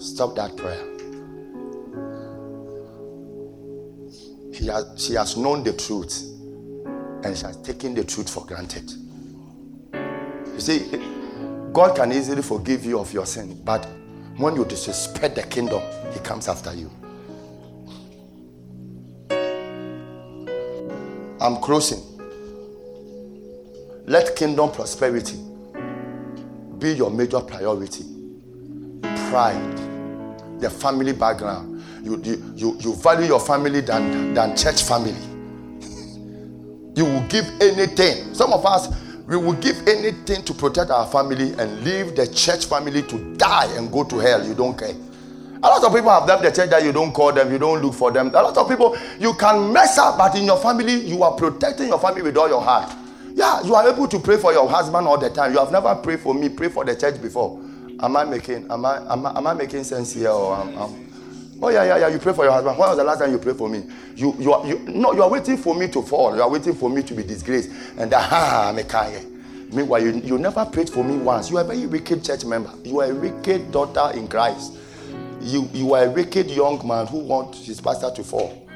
Stop 0.00 0.36
that 0.36 0.56
prayer. 0.56 0.84
He 4.52 4.66
has, 4.66 4.86
she 4.96 5.14
has 5.14 5.36
known 5.36 5.64
the 5.64 5.72
truth 5.72 6.22
and 7.24 7.36
she 7.36 7.44
has 7.44 7.56
taken 7.62 7.94
the 7.94 8.04
truth 8.04 8.30
for 8.30 8.44
granted. 8.46 8.92
You 10.52 10.60
see, 10.60 10.90
God 11.72 11.96
can 11.96 12.12
easily 12.12 12.42
forgive 12.42 12.84
you 12.84 13.00
of 13.00 13.12
your 13.12 13.26
sin, 13.26 13.60
but 13.64 13.88
when 14.36 14.56
you 14.56 14.64
disrespect 14.64 15.36
the 15.36 15.42
kingdom, 15.42 15.82
He 16.12 16.18
comes 16.20 16.48
after 16.48 16.72
you. 16.74 16.90
I'm 21.40 21.56
closing. 21.56 22.02
Let 24.06 24.34
kingdom 24.36 24.70
prosperity 24.70 25.38
be 26.78 26.92
your 26.92 27.10
major 27.10 27.40
priority. 27.40 28.04
Pride, 29.30 30.60
the 30.60 30.70
family 30.70 31.12
background, 31.12 31.82
you, 32.02 32.20
you, 32.56 32.76
you 32.80 32.94
value 32.96 33.26
your 33.26 33.40
family 33.40 33.80
than, 33.80 34.34
than 34.34 34.56
church 34.56 34.82
family. 34.82 35.12
you 36.94 37.04
will 37.04 37.26
give 37.28 37.44
anything. 37.60 38.34
Some 38.34 38.52
of 38.52 38.64
us, 38.66 38.88
we 39.26 39.36
will 39.36 39.54
give 39.54 39.86
anything 39.88 40.42
to 40.44 40.52
protect 40.54 40.90
our 40.90 41.06
family 41.06 41.52
and 41.54 41.82
leave 41.82 42.14
the 42.14 42.26
church 42.26 42.66
family 42.66 43.02
to 43.02 43.34
die 43.36 43.72
and 43.76 43.90
go 43.90 44.04
to 44.04 44.18
hell. 44.18 44.46
You 44.46 44.54
don't 44.54 44.78
care. 44.78 44.94
A 45.62 45.68
lot 45.68 45.82
of 45.82 45.94
people 45.94 46.10
have 46.10 46.26
left 46.28 46.42
the 46.42 46.50
church 46.50 46.68
that 46.70 46.82
you 46.84 46.92
don't 46.92 47.12
call 47.12 47.32
them, 47.32 47.50
you 47.50 47.58
don't 47.58 47.80
look 47.80 47.94
for 47.94 48.10
them. 48.10 48.28
A 48.28 48.42
lot 48.42 48.56
of 48.56 48.68
people, 48.68 48.98
you 49.18 49.32
can 49.34 49.72
mess 49.72 49.96
up, 49.96 50.18
but 50.18 50.36
in 50.36 50.44
your 50.44 50.58
family, 50.58 50.92
you 50.92 51.22
are 51.22 51.32
protecting 51.32 51.88
your 51.88 51.98
family 51.98 52.20
with 52.20 52.36
all 52.36 52.48
your 52.48 52.60
heart. 52.60 52.94
Yeah, 53.32 53.62
you 53.62 53.74
are 53.74 53.88
able 53.90 54.06
to 54.08 54.18
pray 54.18 54.36
for 54.36 54.52
your 54.52 54.68
husband 54.68 55.06
all 55.06 55.16
the 55.18 55.30
time. 55.30 55.52
You 55.52 55.58
have 55.60 55.72
never 55.72 55.94
prayed 55.94 56.20
for 56.20 56.34
me, 56.34 56.50
pray 56.50 56.68
for 56.68 56.84
the 56.84 56.94
church 56.94 57.20
before. 57.20 57.58
Am 58.00 58.16
I 58.16 58.24
making 58.24 58.66
am 58.70 58.84
I 58.84 58.98
am 59.10 59.24
I, 59.26 59.38
am 59.38 59.46
I 59.46 59.54
making 59.54 59.84
sense 59.84 60.12
here 60.12 60.28
or 60.28 60.54
am, 60.56 60.68
am, 60.76 61.03
Oh 61.64 61.70
yeah, 61.70 61.82
yeah, 61.84 61.96
yeah. 61.96 62.08
You 62.08 62.18
pray 62.18 62.34
for 62.34 62.44
your 62.44 62.52
husband. 62.52 62.76
When 62.76 62.88
was 62.90 62.98
the 62.98 63.04
last 63.04 63.20
time 63.20 63.30
you 63.30 63.38
prayed 63.38 63.56
for 63.56 63.70
me? 63.70 63.84
You, 64.16 64.36
you 64.38 64.52
are, 64.52 64.66
you, 64.66 64.80
no, 64.80 65.14
you 65.14 65.22
are 65.22 65.30
waiting 65.30 65.56
for 65.56 65.74
me 65.74 65.88
to 65.88 66.02
fall. 66.02 66.36
You 66.36 66.42
are 66.42 66.50
waiting 66.50 66.74
for 66.74 66.90
me 66.90 67.02
to 67.02 67.14
be 67.14 67.22
disgraced. 67.22 67.70
And 67.96 68.12
that, 68.12 68.20
ha, 68.28 68.66
I'm 68.68 68.76
a 68.76 68.84
kind. 68.84 69.72
Meanwhile, 69.72 70.02
you, 70.02 70.12
you 70.20 70.36
never 70.36 70.66
prayed 70.66 70.90
for 70.90 71.02
me 71.02 71.16
once. 71.16 71.48
You 71.48 71.56
are 71.56 71.62
a 71.62 71.66
very 71.66 71.86
wicked 71.86 72.22
church 72.22 72.44
member. 72.44 72.70
You 72.84 73.00
are 73.00 73.10
a 73.10 73.14
wicked 73.14 73.72
daughter 73.72 74.14
in 74.14 74.28
Christ. 74.28 74.74
You, 75.40 75.70
you 75.72 75.94
are 75.94 76.04
a 76.04 76.10
wicked 76.10 76.50
young 76.50 76.86
man 76.86 77.06
who 77.06 77.20
wants 77.20 77.64
his 77.64 77.80
pastor 77.80 78.10
to 78.14 78.22
fall. 78.22 78.68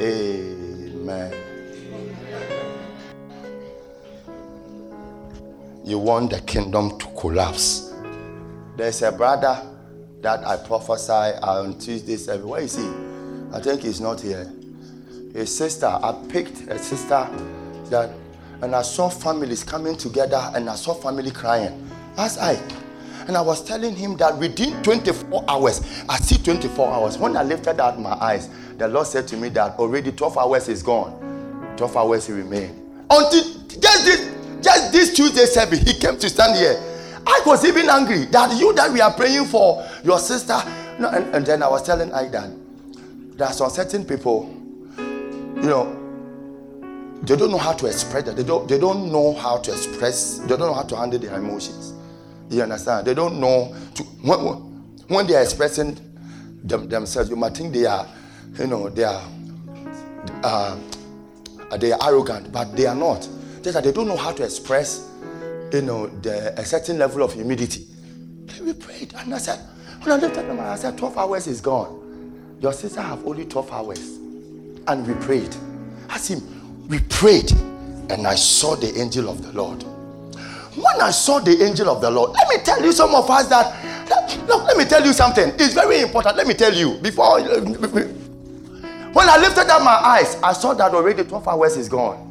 Amen. 0.00 1.32
You 5.84 5.98
want 6.00 6.32
the 6.32 6.40
kingdom 6.40 6.98
to 6.98 7.06
collapse. 7.16 7.89
There's 8.76 9.02
a 9.02 9.12
brother 9.12 9.66
that 10.22 10.46
I 10.46 10.56
prophesy 10.56 11.12
on 11.42 11.78
Tuesday 11.78 12.16
seven. 12.16 12.48
Where 12.48 12.62
is 12.62 12.76
he? 12.76 12.88
I 13.52 13.60
think 13.60 13.82
he's 13.82 14.00
not 14.00 14.20
here. 14.20 14.50
His 15.32 15.54
sister, 15.56 15.86
I 15.86 16.12
picked 16.28 16.62
a 16.68 16.78
sister 16.78 17.28
that 17.90 18.10
and 18.62 18.74
I 18.74 18.82
saw 18.82 19.08
families 19.08 19.64
coming 19.64 19.96
together 19.96 20.50
and 20.54 20.68
I 20.68 20.74
saw 20.74 20.94
family 20.94 21.30
crying. 21.30 21.88
As 22.16 22.36
I 22.38 22.60
and 23.26 23.36
I 23.36 23.42
was 23.42 23.62
telling 23.64 23.94
him 23.94 24.16
that 24.16 24.36
within 24.36 24.82
24 24.82 25.44
hours, 25.48 25.80
I 26.08 26.18
see 26.18 26.36
24 26.36 26.88
hours. 26.92 27.18
When 27.18 27.36
I 27.36 27.42
lifted 27.42 27.80
out 27.80 28.00
my 28.00 28.12
eyes, 28.12 28.48
the 28.76 28.88
Lord 28.88 29.06
said 29.06 29.28
to 29.28 29.36
me 29.36 29.50
that 29.50 29.78
already 29.78 30.10
12 30.10 30.36
hours 30.38 30.68
is 30.68 30.82
gone. 30.82 31.74
12 31.76 31.96
hours 31.96 32.28
remain. 32.28 32.70
Until 33.08 33.42
just 33.68 34.04
this, 34.04 34.36
just 34.62 34.92
this 34.92 35.14
Tuesday 35.14 35.46
service, 35.46 35.80
he 35.80 35.94
came 35.94 36.18
to 36.18 36.28
stand 36.28 36.56
here. 36.56 36.89
I 37.26 37.42
was 37.46 37.64
even 37.64 37.88
angry 37.88 38.26
that 38.26 38.58
you 38.58 38.72
that 38.74 38.92
we 38.92 39.00
are 39.00 39.12
praying 39.12 39.46
for 39.46 39.86
your 40.04 40.18
sister. 40.18 40.60
No, 40.98 41.08
and, 41.08 41.34
and 41.34 41.46
then 41.46 41.62
I 41.62 41.68
was 41.68 41.82
telling 41.82 42.10
Aidan, 42.14 43.32
there 43.36 43.46
are 43.46 43.52
some 43.52 43.70
certain 43.70 44.04
people, 44.04 44.54
you 44.98 45.62
know, 45.62 45.96
they 47.22 47.36
don't 47.36 47.50
know 47.50 47.58
how 47.58 47.72
to 47.72 47.86
express 47.86 48.24
that. 48.24 48.36
They 48.36 48.44
don't, 48.44 48.68
they 48.68 48.78
don't 48.78 49.10
know 49.12 49.34
how 49.34 49.58
to 49.58 49.72
express, 49.72 50.38
they 50.40 50.48
don't 50.48 50.60
know 50.60 50.74
how 50.74 50.82
to 50.82 50.96
handle 50.96 51.18
their 51.18 51.36
emotions. 51.36 51.94
You 52.50 52.62
understand? 52.62 53.06
They 53.06 53.14
don't 53.14 53.38
know 53.38 53.74
to 53.94 54.02
when, 54.02 54.38
when 55.08 55.26
they 55.26 55.36
are 55.36 55.42
expressing 55.42 55.98
them, 56.64 56.88
themselves, 56.88 57.30
you 57.30 57.36
might 57.36 57.56
think 57.56 57.72
they 57.72 57.86
are, 57.86 58.06
you 58.58 58.66
know, 58.66 58.88
they 58.88 59.04
are 59.04 59.22
uh, 60.42 60.78
they 61.78 61.92
are 61.92 61.98
arrogant, 62.02 62.52
but 62.52 62.76
they 62.76 62.86
are 62.86 62.94
not. 62.94 63.28
Just 63.62 63.74
that 63.74 63.84
they 63.84 63.92
don't 63.92 64.08
know 64.08 64.16
how 64.16 64.32
to 64.32 64.42
express, 64.42 65.08
you 65.72 65.82
know, 65.82 66.06
the, 66.06 66.58
a 66.58 66.64
certain 66.64 66.98
level 66.98 67.22
of 67.22 67.32
humility. 67.32 67.86
Then 68.46 68.66
we 68.66 68.72
prayed, 68.72 69.14
and 69.16 69.34
I 69.34 69.38
said, 69.38 69.58
when 70.02 70.22
I 70.22 70.26
at 70.26 70.34
them, 70.34 70.60
I 70.60 70.76
said, 70.76 70.96
12 70.98 71.18
hours 71.18 71.46
is 71.46 71.60
gone. 71.60 72.56
Your 72.60 72.72
sister 72.72 73.00
have 73.00 73.24
only 73.26 73.44
12 73.44 73.72
hours. 73.72 74.16
And 74.86 75.06
we 75.06 75.14
prayed. 75.24 75.54
I 76.08 76.18
said, 76.18 76.42
we 76.88 77.00
prayed, 77.00 77.52
and 78.10 78.26
I 78.26 78.34
saw 78.34 78.74
the 78.76 78.98
angel 78.98 79.28
of 79.28 79.42
the 79.42 79.52
Lord. 79.52 79.82
When 80.74 81.00
I 81.02 81.10
saw 81.10 81.38
the 81.38 81.62
angel 81.62 81.88
of 81.90 82.00
the 82.00 82.10
Lord, 82.10 82.30
let 82.32 82.48
me 82.48 82.56
tell 82.64 82.82
you 82.82 82.92
some 82.92 83.14
of 83.14 83.28
us 83.30 83.48
that, 83.48 84.48
look, 84.48 84.64
let 84.64 84.76
me 84.76 84.84
tell 84.84 85.04
you 85.04 85.12
something. 85.12 85.52
It's 85.58 85.74
very 85.74 86.00
important. 86.00 86.36
Let 86.36 86.46
me 86.46 86.54
tell 86.54 86.74
you 86.74 86.98
before. 86.98 87.40
When 89.12 89.28
I 89.28 89.38
lifted 89.38 89.68
up 89.68 89.82
my 89.82 89.90
eyes, 89.90 90.36
I 90.40 90.52
saw 90.52 90.72
that 90.74 90.94
already 90.94 91.24
12 91.24 91.48
hours 91.48 91.76
is 91.76 91.88
gone 91.88 92.29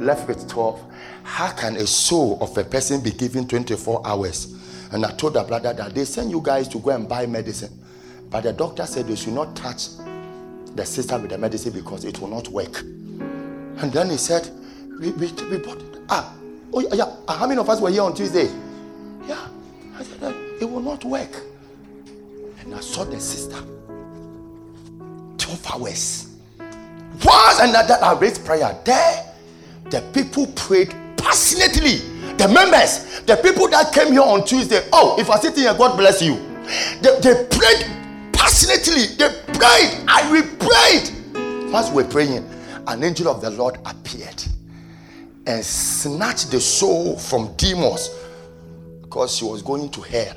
left 0.00 0.28
with 0.28 0.48
12. 0.48 0.82
How 1.22 1.52
can 1.52 1.76
a 1.76 1.86
soul 1.86 2.38
of 2.40 2.56
a 2.58 2.64
person 2.64 3.00
be 3.00 3.10
given 3.10 3.46
24 3.46 4.06
hours? 4.06 4.54
And 4.92 5.04
I 5.04 5.10
told 5.12 5.34
the 5.34 5.42
brother 5.42 5.72
that 5.72 5.94
they 5.94 6.04
send 6.04 6.30
you 6.30 6.40
guys 6.40 6.68
to 6.68 6.78
go 6.78 6.90
and 6.90 7.08
buy 7.08 7.26
medicine. 7.26 7.72
But 8.30 8.42
the 8.44 8.52
doctor 8.52 8.86
said 8.86 9.06
they 9.06 9.16
should 9.16 9.32
not 9.32 9.56
touch 9.56 9.88
the 10.74 10.84
sister 10.84 11.18
with 11.18 11.30
the 11.30 11.38
medicine 11.38 11.72
because 11.72 12.04
it 12.04 12.20
will 12.20 12.28
not 12.28 12.48
work. 12.48 12.80
And 12.80 13.92
then 13.92 14.10
he 14.10 14.16
said, 14.16 14.48
We, 15.00 15.10
we, 15.12 15.32
we 15.50 15.58
bought 15.58 15.80
it. 15.80 15.98
Ah, 16.08 16.34
oh 16.72 16.80
yeah, 16.80 17.14
ah, 17.28 17.36
how 17.38 17.46
many 17.46 17.60
of 17.60 17.68
us 17.68 17.80
were 17.80 17.90
here 17.90 18.02
on 18.02 18.14
Tuesday? 18.14 18.48
Yeah. 19.26 19.48
I 19.96 20.02
said, 20.02 20.34
It 20.60 20.64
will 20.64 20.80
not 20.82 21.04
work. 21.04 21.30
And 22.60 22.74
I 22.74 22.80
saw 22.80 23.04
the 23.04 23.20
sister. 23.20 23.58
12 25.38 25.70
hours. 25.74 26.36
Once 27.24 27.60
another 27.60 27.98
I 28.02 28.14
raised 28.18 28.44
prayer 28.44 28.76
there 28.84 29.33
the 29.90 30.00
people 30.12 30.46
prayed 30.48 30.94
passionately. 31.16 31.98
The 32.36 32.48
members, 32.48 33.20
the 33.22 33.36
people 33.36 33.68
that 33.68 33.92
came 33.92 34.12
here 34.12 34.22
on 34.22 34.44
Tuesday, 34.44 34.86
oh, 34.92 35.16
if 35.18 35.30
I 35.30 35.38
sit 35.38 35.56
here, 35.56 35.72
God 35.74 35.96
bless 35.96 36.20
you. 36.20 36.34
They, 37.00 37.20
they 37.20 37.46
prayed 37.50 37.86
passionately. 38.32 39.14
They 39.16 39.28
prayed. 39.54 40.04
I 40.08 40.28
we 40.30 40.42
prayed. 40.42 41.72
Once 41.72 41.90
we 41.90 42.02
we're 42.02 42.08
praying, 42.08 42.48
an 42.86 43.02
angel 43.02 43.28
of 43.28 43.40
the 43.40 43.50
Lord 43.50 43.78
appeared 43.84 44.42
and 45.46 45.64
snatched 45.64 46.50
the 46.50 46.60
soul 46.60 47.18
from 47.18 47.54
demons 47.56 48.10
because 49.02 49.36
she 49.36 49.44
was 49.44 49.62
going 49.62 49.90
to 49.90 50.00
hell. 50.00 50.36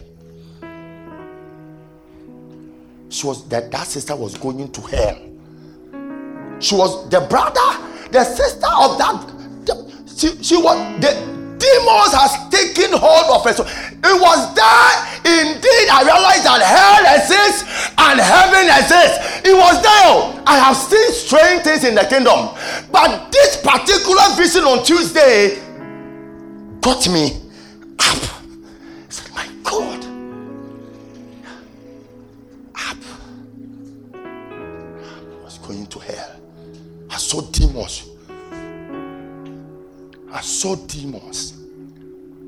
She 3.10 3.26
was 3.26 3.48
that 3.50 3.72
that 3.72 3.88
sister 3.88 4.16
was 4.16 4.38
going 4.38 4.72
to 4.72 4.82
hell. 4.82 5.18
She 6.60 6.76
was 6.76 7.10
the 7.10 7.22
brother, 7.22 8.10
the 8.12 8.24
sister 8.24 8.68
of 8.68 8.98
that 8.98 9.37
she, 10.18 10.44
she 10.44 10.58
was 10.58 10.78
the 11.02 11.38
demons 11.58 12.14
has 12.14 12.34
taken 12.50 12.92
hold 12.98 13.28
of 13.34 13.44
her. 13.44 13.54
So 13.54 13.64
it 13.66 14.18
was 14.22 14.40
there 14.56 15.18
indeed 15.28 15.88
I 15.92 16.02
realized 16.06 16.46
that 16.46 16.62
hell 16.64 17.04
exists 17.18 17.64
and 17.98 18.20
heaven 18.20 18.66
exists. 18.70 19.42
It 19.44 19.54
was 19.54 19.82
there. 19.82 19.94
Oh. 20.10 20.44
I 20.46 20.58
have 20.60 20.78
seen 20.78 21.12
strange 21.12 21.64
things 21.64 21.84
in 21.84 21.96
the 21.96 22.06
kingdom. 22.06 22.50
But 22.92 23.32
this 23.32 23.58
particular 23.62 24.24
vision 24.36 24.64
on 24.64 24.84
Tuesday 24.84 25.60
got 26.82 27.08
me 27.10 27.42
up. 28.00 28.24
I 28.24 29.10
said, 29.10 29.34
My 29.34 29.48
God. 29.64 30.06
Up. 32.76 32.98
I 34.14 35.44
was 35.44 35.58
going 35.60 35.86
to 35.88 36.00
hell. 36.00 36.40
I 37.10 37.18
saw 37.18 37.42
demons 37.42 38.07
I 40.32 40.42
saw 40.42 40.76
demons 40.76 41.54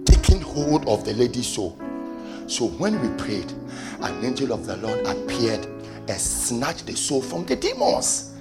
taking 0.05 0.41
hold 0.41 0.87
of 0.87 1.05
the 1.05 1.13
lady's 1.13 1.47
soul. 1.47 1.77
So 2.47 2.67
when 2.67 2.99
we 2.99 3.15
prayed, 3.23 3.51
an 4.01 4.23
angel 4.25 4.51
of 4.51 4.65
the 4.65 4.75
Lord 4.77 5.05
appeared 5.05 5.65
and 6.07 6.19
snatched 6.19 6.87
the 6.87 6.95
soul 6.95 7.21
from 7.21 7.45
the 7.45 7.55
demons. 7.55 8.33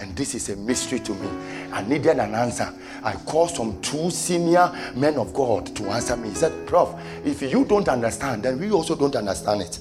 And 0.00 0.14
this 0.16 0.34
is 0.34 0.48
a 0.48 0.56
mystery 0.56 0.98
to 1.00 1.12
me. 1.14 1.28
I 1.72 1.82
needed 1.82 2.18
an 2.18 2.34
answer. 2.34 2.68
I 3.02 3.12
called 3.12 3.50
some 3.50 3.80
two 3.80 4.10
senior 4.10 4.72
men 4.94 5.16
of 5.16 5.32
God 5.32 5.74
to 5.76 5.84
answer 5.84 6.16
me. 6.16 6.30
He 6.30 6.34
said, 6.34 6.66
Prof, 6.66 6.94
if 7.24 7.40
you 7.42 7.64
don't 7.64 7.88
understand, 7.88 8.42
then 8.42 8.58
we 8.58 8.72
also 8.72 8.96
don't 8.96 9.14
understand 9.14 9.62
it. 9.62 9.78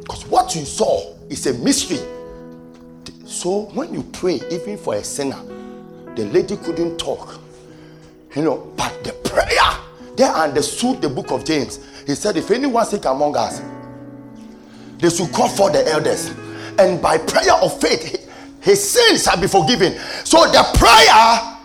Because 0.00 0.26
what 0.26 0.56
you 0.56 0.64
saw 0.64 1.14
is 1.28 1.46
a 1.46 1.54
mystery. 1.54 2.00
So 3.26 3.66
when 3.74 3.92
you 3.92 4.02
pray, 4.04 4.40
even 4.50 4.78
for 4.78 4.94
a 4.94 5.04
sinner, 5.04 5.42
the 6.14 6.24
lady 6.32 6.56
couldn't 6.56 6.96
talk. 6.96 7.40
You 8.36 8.42
know, 8.42 8.72
but 8.76 9.02
the 9.02 9.14
prayer, 9.14 9.80
they 10.14 10.24
understood 10.24 11.00
the 11.00 11.08
book 11.08 11.30
of 11.30 11.42
James. 11.46 11.80
He 12.06 12.14
said, 12.14 12.36
If 12.36 12.50
anyone 12.50 12.84
sick 12.84 13.06
among 13.06 13.34
us, 13.34 13.62
they 14.98 15.08
should 15.08 15.32
call 15.32 15.48
for 15.48 15.70
the 15.70 15.88
elders. 15.88 16.28
And 16.78 17.00
by 17.00 17.16
prayer 17.16 17.54
of 17.54 17.80
faith, 17.80 18.30
his 18.60 18.90
sins 18.90 19.24
shall 19.24 19.40
be 19.40 19.46
forgiven. 19.46 19.98
So 20.24 20.44
the 20.52 20.62
prayer 20.74 21.56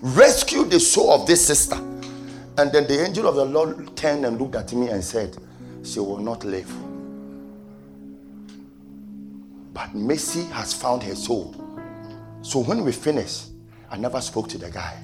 rescued 0.00 0.70
the 0.70 0.80
soul 0.80 1.12
of 1.12 1.26
this 1.26 1.46
sister. 1.46 1.76
And 1.76 2.72
then 2.72 2.86
the 2.86 3.04
angel 3.04 3.28
of 3.28 3.34
the 3.34 3.44
Lord 3.44 3.94
turned 3.94 4.24
and 4.24 4.40
looked 4.40 4.54
at 4.54 4.72
me 4.72 4.88
and 4.88 5.04
said, 5.04 5.36
She 5.84 6.00
will 6.00 6.18
not 6.18 6.44
live. 6.44 6.72
But 9.74 9.94
mercy 9.94 10.44
has 10.44 10.72
found 10.72 11.02
her 11.02 11.14
soul. 11.14 11.54
So 12.40 12.60
when 12.60 12.84
we 12.84 12.92
finished, 12.92 13.48
I 13.90 13.98
never 13.98 14.22
spoke 14.22 14.48
to 14.48 14.58
the 14.58 14.70
guy 14.70 14.96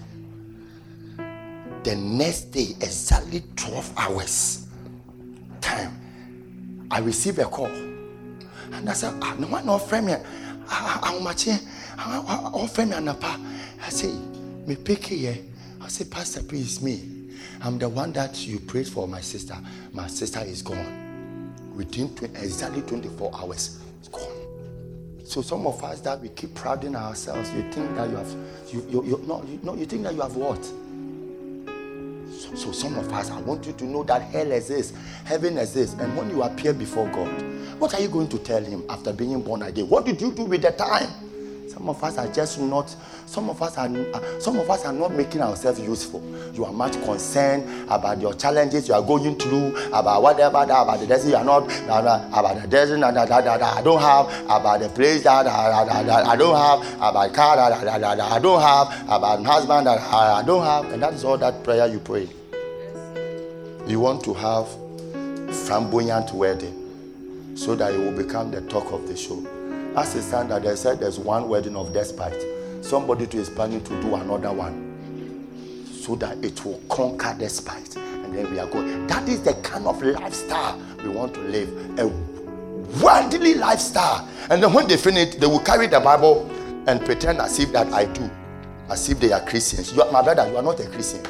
the 1.87 1.95
next 1.95 2.51
day, 2.51 2.71
exactly 2.81 3.45
12 3.55 3.93
hours 3.97 4.67
time, 5.61 5.97
I 6.91 6.99
received 6.99 7.39
a 7.39 7.45
call. 7.45 7.67
And 8.73 8.91
I 8.91 8.93
said, 8.93 9.15
ah, 9.23 9.37
no 9.39 9.47
one 9.47 9.79
friend 9.79 10.07
me. 10.07 10.15
How 10.67 11.17
much 11.21 11.45
friend 11.45 12.91
me 12.91 12.97
anapa. 12.97 13.41
I 13.85 13.89
say, 13.91 14.13
me 14.67 14.75
pick 14.75 15.07
here. 15.07 15.39
I 15.81 15.87
say, 15.87 16.07
Pastor, 16.07 16.43
please 16.43 16.83
me. 16.83 17.31
I'm 17.63 17.79
the 17.79 17.89
one 17.89 18.13
that 18.15 18.45
you 18.45 18.59
prayed 18.59 18.89
for 18.89 19.07
my 19.07 19.21
sister. 19.21 19.57
My 19.93 20.09
sister 20.09 20.41
is 20.41 20.63
gone. 20.63 21.53
Within 21.77 22.13
20, 22.17 22.35
exactly 22.35 22.83
24 22.83 23.31
hours, 23.33 23.81
it's 24.01 24.09
gone. 24.09 24.33
So 25.25 25.41
some 25.41 25.69
of 25.69 25.85
us 25.85 26.01
that 26.01 26.21
we 26.21 26.31
keep 26.31 26.53
prouding 26.57 26.97
ourselves, 26.97 27.53
you 27.53 27.63
think 27.71 27.95
that 27.95 28.11
you 28.11 28.17
have, 28.17 28.31
you, 28.73 28.85
you, 28.91 29.05
you, 29.05 29.25
no, 29.25 29.45
you, 29.45 29.61
no, 29.63 29.77
you 29.77 29.87
think 29.87 30.03
that 30.03 30.15
you 30.15 30.23
have 30.23 30.35
what? 30.35 30.69
So, 32.67 32.73
some 32.73 32.99
of 32.99 33.13
us, 33.13 33.31
I 33.31 33.41
want 33.43 33.65
you 33.65 33.73
to 33.75 33.85
know 33.85 34.03
that 34.03 34.23
hell 34.23 34.51
exists, 34.51 34.93
heaven 35.25 35.57
exists, 35.57 35.95
and 36.01 36.17
when 36.17 36.29
you 36.31 36.43
appear 36.43 36.73
before 36.73 37.07
God, 37.11 37.31
what 37.79 37.95
are 37.95 38.01
you 38.01 38.09
going 38.09 38.29
to 38.29 38.41
tell 38.41 38.61
Him 38.61 38.83
after 38.91 39.13
being 39.13 39.41
born 39.41 39.63
again? 39.63 39.89
What 39.89 40.05
did 40.05 40.21
you 40.21 40.33
do 40.33 40.43
with 40.43 40.63
the 40.63 40.73
time? 40.73 41.09
Some 41.69 41.89
of 41.89 42.03
us 42.03 42.19
are 42.19 42.27
just 42.33 42.59
not. 42.59 42.89
Some 43.27 43.49
of 43.51 43.63
us 43.63 43.79
are. 43.79 43.89
Some 44.41 44.59
of 44.59 44.69
us 44.69 44.85
are 44.85 44.93
not 44.93 45.13
making 45.13 45.43
ourselves 45.43 45.79
useful. 45.79 46.21
You 46.55 46.65
are 46.65 46.73
much 46.73 46.95
concerned 47.05 47.89
about 47.89 48.21
your 48.21 48.35
challenges 48.35 48.89
you 48.89 48.95
are 48.95 49.03
going 49.03 49.39
through, 49.39 49.77
about 49.93 50.25
whatever 50.25 50.67
that, 50.67 50.83
about 50.83 50.99
the 50.99 51.07
desert 51.07 51.29
you 51.29 51.37
are 51.37 51.45
not, 51.45 51.71
about 51.85 52.63
the 52.63 52.67
desert 52.67 52.99
that, 52.99 53.15
that, 53.15 53.29
that, 53.29 53.45
that, 53.45 53.63
I 53.63 53.81
don't 53.81 54.01
have, 54.01 54.45
about 54.47 54.81
the 54.81 54.89
place 54.89 55.23
that, 55.23 55.45
that, 55.45 55.87
that, 55.87 56.07
that 56.07 56.27
I 56.27 56.35
don't 56.35 56.57
have, 56.57 56.95
about 56.97 57.33
car 57.33 57.55
that, 57.55 57.85
that, 57.85 58.01
that, 58.01 58.17
that 58.17 58.33
I 58.33 58.41
don't 58.41 58.61
have, 58.61 59.03
about 59.05 59.45
husband 59.45 59.87
that 59.87 60.01
I 60.01 60.43
don't 60.45 60.65
have, 60.65 60.93
and 60.93 61.01
that 61.01 61.15
is 61.15 61.23
all 61.23 61.39
that 61.39 61.63
prayer 61.63 61.87
you 61.87 62.01
pray. 62.01 62.29
You 63.87 64.01
want 64.01 64.25
to 64.25 64.35
have 64.35 64.69
flamboyant 65.67 66.33
wedding 66.33 67.55
so 67.57 67.75
that 67.77 67.95
it 67.95 67.99
will 67.99 68.17
become 68.17 68.51
the 68.51 68.61
talk 68.63 68.93
of 68.93 69.07
the 69.07 69.17
show. 69.17 69.47
As 69.97 70.15
a 70.15 70.23
standard, 70.23 70.65
they 70.65 70.75
said 70.77 71.01
there's 71.01 71.19
one 71.19 71.49
wedding 71.49 71.77
of 71.77 71.93
Despite. 71.93 72.37
Somebody 72.83 73.27
too 73.27 73.39
is 73.39 73.49
planning 73.49 73.83
to 73.85 74.01
do 74.03 74.15
another 74.15 74.53
one. 74.53 74.87
so 76.07 76.15
that 76.15 76.45
it 76.45 76.65
will 76.65 76.81
conquer 76.89 77.35
the 77.37 77.49
spite. 77.49 77.97
And 77.97 78.33
then 78.33 78.51
we 78.53 78.59
are 78.61 78.67
going. 78.69 79.07
That 79.09 79.29
is 79.29 79.43
the 79.43 79.55
kind 79.55 79.87
of 79.87 80.01
lifestyle 80.03 80.81
we 81.03 81.09
want 81.09 81.35
to 81.35 81.41
live. 81.41 81.69
A 81.99 82.07
worldly 83.03 83.55
lifestyle. 83.55 84.29
And 84.51 84.63
then 84.63 84.73
when 84.73 84.87
they 84.87 84.97
finish, 84.97 85.35
they 85.35 85.47
will 85.47 85.59
carry 85.59 85.89
the 85.89 85.99
Bible 85.99 86.49
and 86.87 87.05
pretend 87.05 87.41
as 87.41 87.59
if 87.59 87.73
that 87.73 87.93
I 87.93 88.05
do, 88.05 88.31
as 88.89 89.09
if 89.09 89.19
they 89.19 89.33
are 89.33 89.41
Christians. 89.41 89.99
Are, 89.99 90.11
my 90.13 90.23
brother, 90.23 90.49
you 90.49 90.57
are 90.57 90.63
not 90.63 90.79
a 90.79 90.87
Christian. 90.89 91.25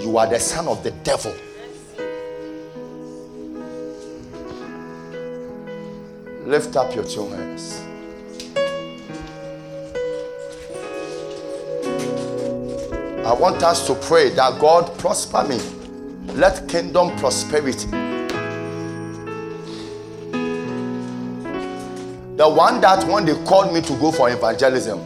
You 0.00 0.18
are 0.18 0.26
the 0.26 0.38
son 0.40 0.68
of 0.68 0.82
the 0.82 0.90
devil. 0.90 1.34
Lift 6.50 6.74
up 6.74 6.92
your 6.96 7.04
two 7.04 7.28
hands. 7.28 7.80
I 13.24 13.32
want 13.32 13.62
us 13.62 13.86
to 13.86 13.94
pray 13.94 14.30
that 14.30 14.58
God 14.60 14.98
prosper 14.98 15.44
me. 15.44 15.60
Let 16.34 16.68
kingdom 16.68 17.16
prosperity. 17.18 17.86
The 22.36 22.48
one 22.48 22.80
that 22.80 23.06
when 23.06 23.26
they 23.26 23.34
called 23.44 23.72
me 23.72 23.80
to 23.82 23.96
go 24.00 24.10
for 24.10 24.28
evangelism, 24.28 24.98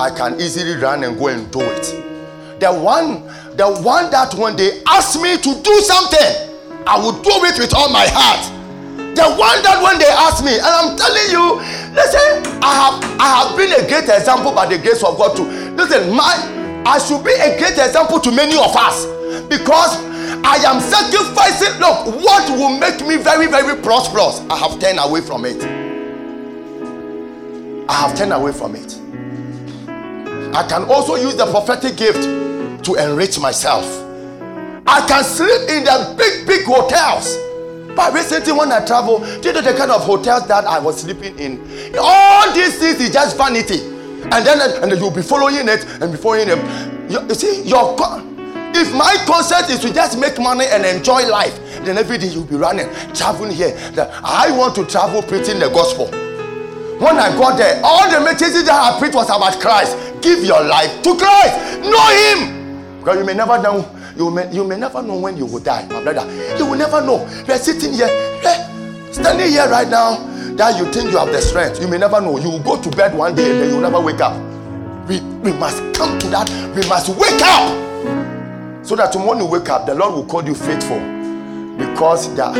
I 0.00 0.08
can 0.16 0.40
easily 0.40 0.80
run 0.80 1.04
and 1.04 1.18
go 1.18 1.28
and 1.28 1.52
do 1.52 1.60
it. 1.60 2.60
The 2.60 2.72
one, 2.72 3.26
the 3.54 3.82
one 3.82 4.10
that 4.12 4.32
when 4.32 4.56
they 4.56 4.82
ask 4.86 5.20
me 5.20 5.36
to 5.36 5.62
do 5.62 5.80
something, 5.80 6.84
I 6.86 6.98
will 6.98 7.20
do 7.20 7.44
it 7.44 7.58
with 7.58 7.74
all 7.74 7.92
my 7.92 8.06
heart. 8.08 8.63
The 9.14 9.22
one 9.38 9.62
that 9.62 9.78
when 9.82 9.98
they 9.98 10.10
ask 10.10 10.44
me, 10.44 10.58
and 10.58 10.66
I'm 10.66 10.98
telling 10.98 11.30
you, 11.30 11.62
listen, 11.94 12.42
I 12.62 12.74
have 12.74 12.96
I 13.20 13.26
have 13.38 13.56
been 13.56 13.72
a 13.72 13.86
great 13.88 14.08
example 14.08 14.52
by 14.52 14.66
the 14.66 14.78
grace 14.78 15.02
of 15.04 15.16
God 15.16 15.36
too. 15.36 15.46
Listen, 15.78 16.14
my 16.14 16.34
I 16.86 16.98
should 16.98 17.24
be 17.24 17.32
a 17.32 17.56
great 17.58 17.78
example 17.78 18.20
to 18.20 18.30
many 18.30 18.56
of 18.58 18.74
us 18.76 19.06
because 19.48 19.96
I 20.44 20.56
am 20.66 20.80
sacrificing. 20.80 21.80
Look, 21.80 22.22
what 22.22 22.50
will 22.58 22.76
make 22.76 23.00
me 23.06 23.16
very, 23.16 23.46
very 23.46 23.80
prosperous? 23.80 24.40
I 24.50 24.56
have 24.58 24.78
turned 24.80 24.98
away 25.00 25.20
from 25.22 25.44
it. 25.46 25.62
I 27.88 27.92
have 27.94 28.16
turned 28.16 28.32
away 28.32 28.52
from 28.52 28.74
it. 28.74 28.98
I 30.54 30.66
can 30.68 30.84
also 30.84 31.16
use 31.16 31.36
the 31.36 31.46
prophetic 31.46 31.96
gift 31.96 32.22
to 32.84 32.94
enrich 32.96 33.38
myself. 33.40 33.84
I 34.86 35.06
can 35.08 35.24
sleep 35.24 35.70
in 35.70 35.84
the 35.84 36.14
big, 36.18 36.46
big 36.46 36.64
hotels. 36.66 37.38
But 37.94 38.12
recently, 38.12 38.52
when 38.52 38.72
I 38.72 38.84
travel, 38.84 39.20
do 39.20 39.48
you 39.48 39.52
know 39.54 39.60
the 39.62 39.74
kind 39.74 39.90
of 39.90 40.02
hotels 40.02 40.46
that 40.48 40.64
I 40.64 40.78
was 40.78 41.00
sleeping 41.00 41.38
in? 41.38 41.94
All 41.98 42.52
these 42.52 42.78
things 42.78 43.00
is 43.00 43.12
just 43.12 43.36
vanity 43.36 43.94
and 44.32 44.46
then 44.46 44.82
and 44.82 44.98
you'll 44.98 45.10
be 45.10 45.22
following 45.22 45.68
it 45.68 45.84
and 46.00 46.10
be 46.10 46.18
following 46.18 46.48
them. 46.48 47.10
You, 47.10 47.20
you 47.28 47.34
see, 47.34 47.62
your 47.62 47.96
if 48.76 48.92
my 48.92 49.16
concept 49.26 49.70
is 49.70 49.78
to 49.80 49.92
just 49.92 50.18
make 50.18 50.38
money 50.38 50.64
and 50.68 50.84
enjoy 50.84 51.28
life, 51.28 51.54
then 51.84 51.96
every 51.98 52.18
day 52.18 52.26
you'll 52.26 52.44
be 52.44 52.56
running, 52.56 52.88
traveling 53.14 53.52
here. 53.52 53.76
I 54.24 54.50
want 54.56 54.74
to 54.76 54.86
travel 54.86 55.22
preaching 55.22 55.60
the 55.60 55.68
gospel. 55.68 56.06
When 56.98 57.18
I 57.18 57.30
got 57.36 57.58
there, 57.58 57.80
all 57.84 58.10
the 58.10 58.20
messages 58.20 58.64
that 58.64 58.94
I 58.94 58.98
preached 58.98 59.14
was 59.14 59.26
about 59.26 59.60
Christ. 59.60 59.96
Give 60.22 60.42
your 60.42 60.64
life 60.64 61.02
to 61.02 61.16
Christ. 61.16 61.80
Know 61.80 62.08
Him. 62.10 62.98
Because 62.98 63.18
you 63.18 63.24
may 63.24 63.34
never 63.34 63.60
know. 63.62 63.82
You 64.16 64.30
may, 64.30 64.52
you 64.52 64.64
may 64.64 64.76
never 64.76 65.02
know 65.02 65.18
when 65.18 65.36
you 65.36 65.46
will 65.46 65.60
die, 65.60 65.86
my 65.88 66.02
brother. 66.02 66.24
You 66.56 66.66
will 66.66 66.78
never 66.78 67.00
know. 67.00 67.24
Are 67.48 67.58
sitting 67.58 67.92
here, 67.92 68.08
eh, 68.08 69.10
standing 69.10 69.50
here 69.50 69.68
right 69.68 69.88
now 69.88 70.16
that 70.56 70.78
you 70.78 70.90
think 70.92 71.10
you 71.10 71.18
have 71.18 71.32
the 71.32 71.40
strength, 71.40 71.80
you 71.80 71.88
may 71.88 71.98
never 71.98 72.20
know. 72.20 72.38
You 72.38 72.50
will 72.50 72.62
go 72.62 72.80
to 72.80 72.90
bed 72.96 73.14
one 73.14 73.34
day 73.34 73.50
and 73.50 73.60
then 73.60 73.68
you 73.70 73.74
will 73.76 73.82
never 73.82 74.00
wake 74.00 74.20
up. 74.20 74.36
We, 75.08 75.20
we 75.42 75.52
must 75.52 75.78
come 75.94 76.18
to 76.20 76.28
that. 76.28 76.48
We 76.76 76.88
must 76.88 77.08
wake 77.10 77.42
up. 77.42 78.86
So 78.86 78.94
that 78.96 79.12
tomorrow 79.12 79.38
you 79.38 79.46
wake 79.46 79.68
up, 79.68 79.86
the 79.86 79.94
Lord 79.94 80.14
will 80.14 80.26
call 80.26 80.44
you 80.44 80.54
faithful. 80.54 81.00
Because 81.76 82.32
that, 82.36 82.54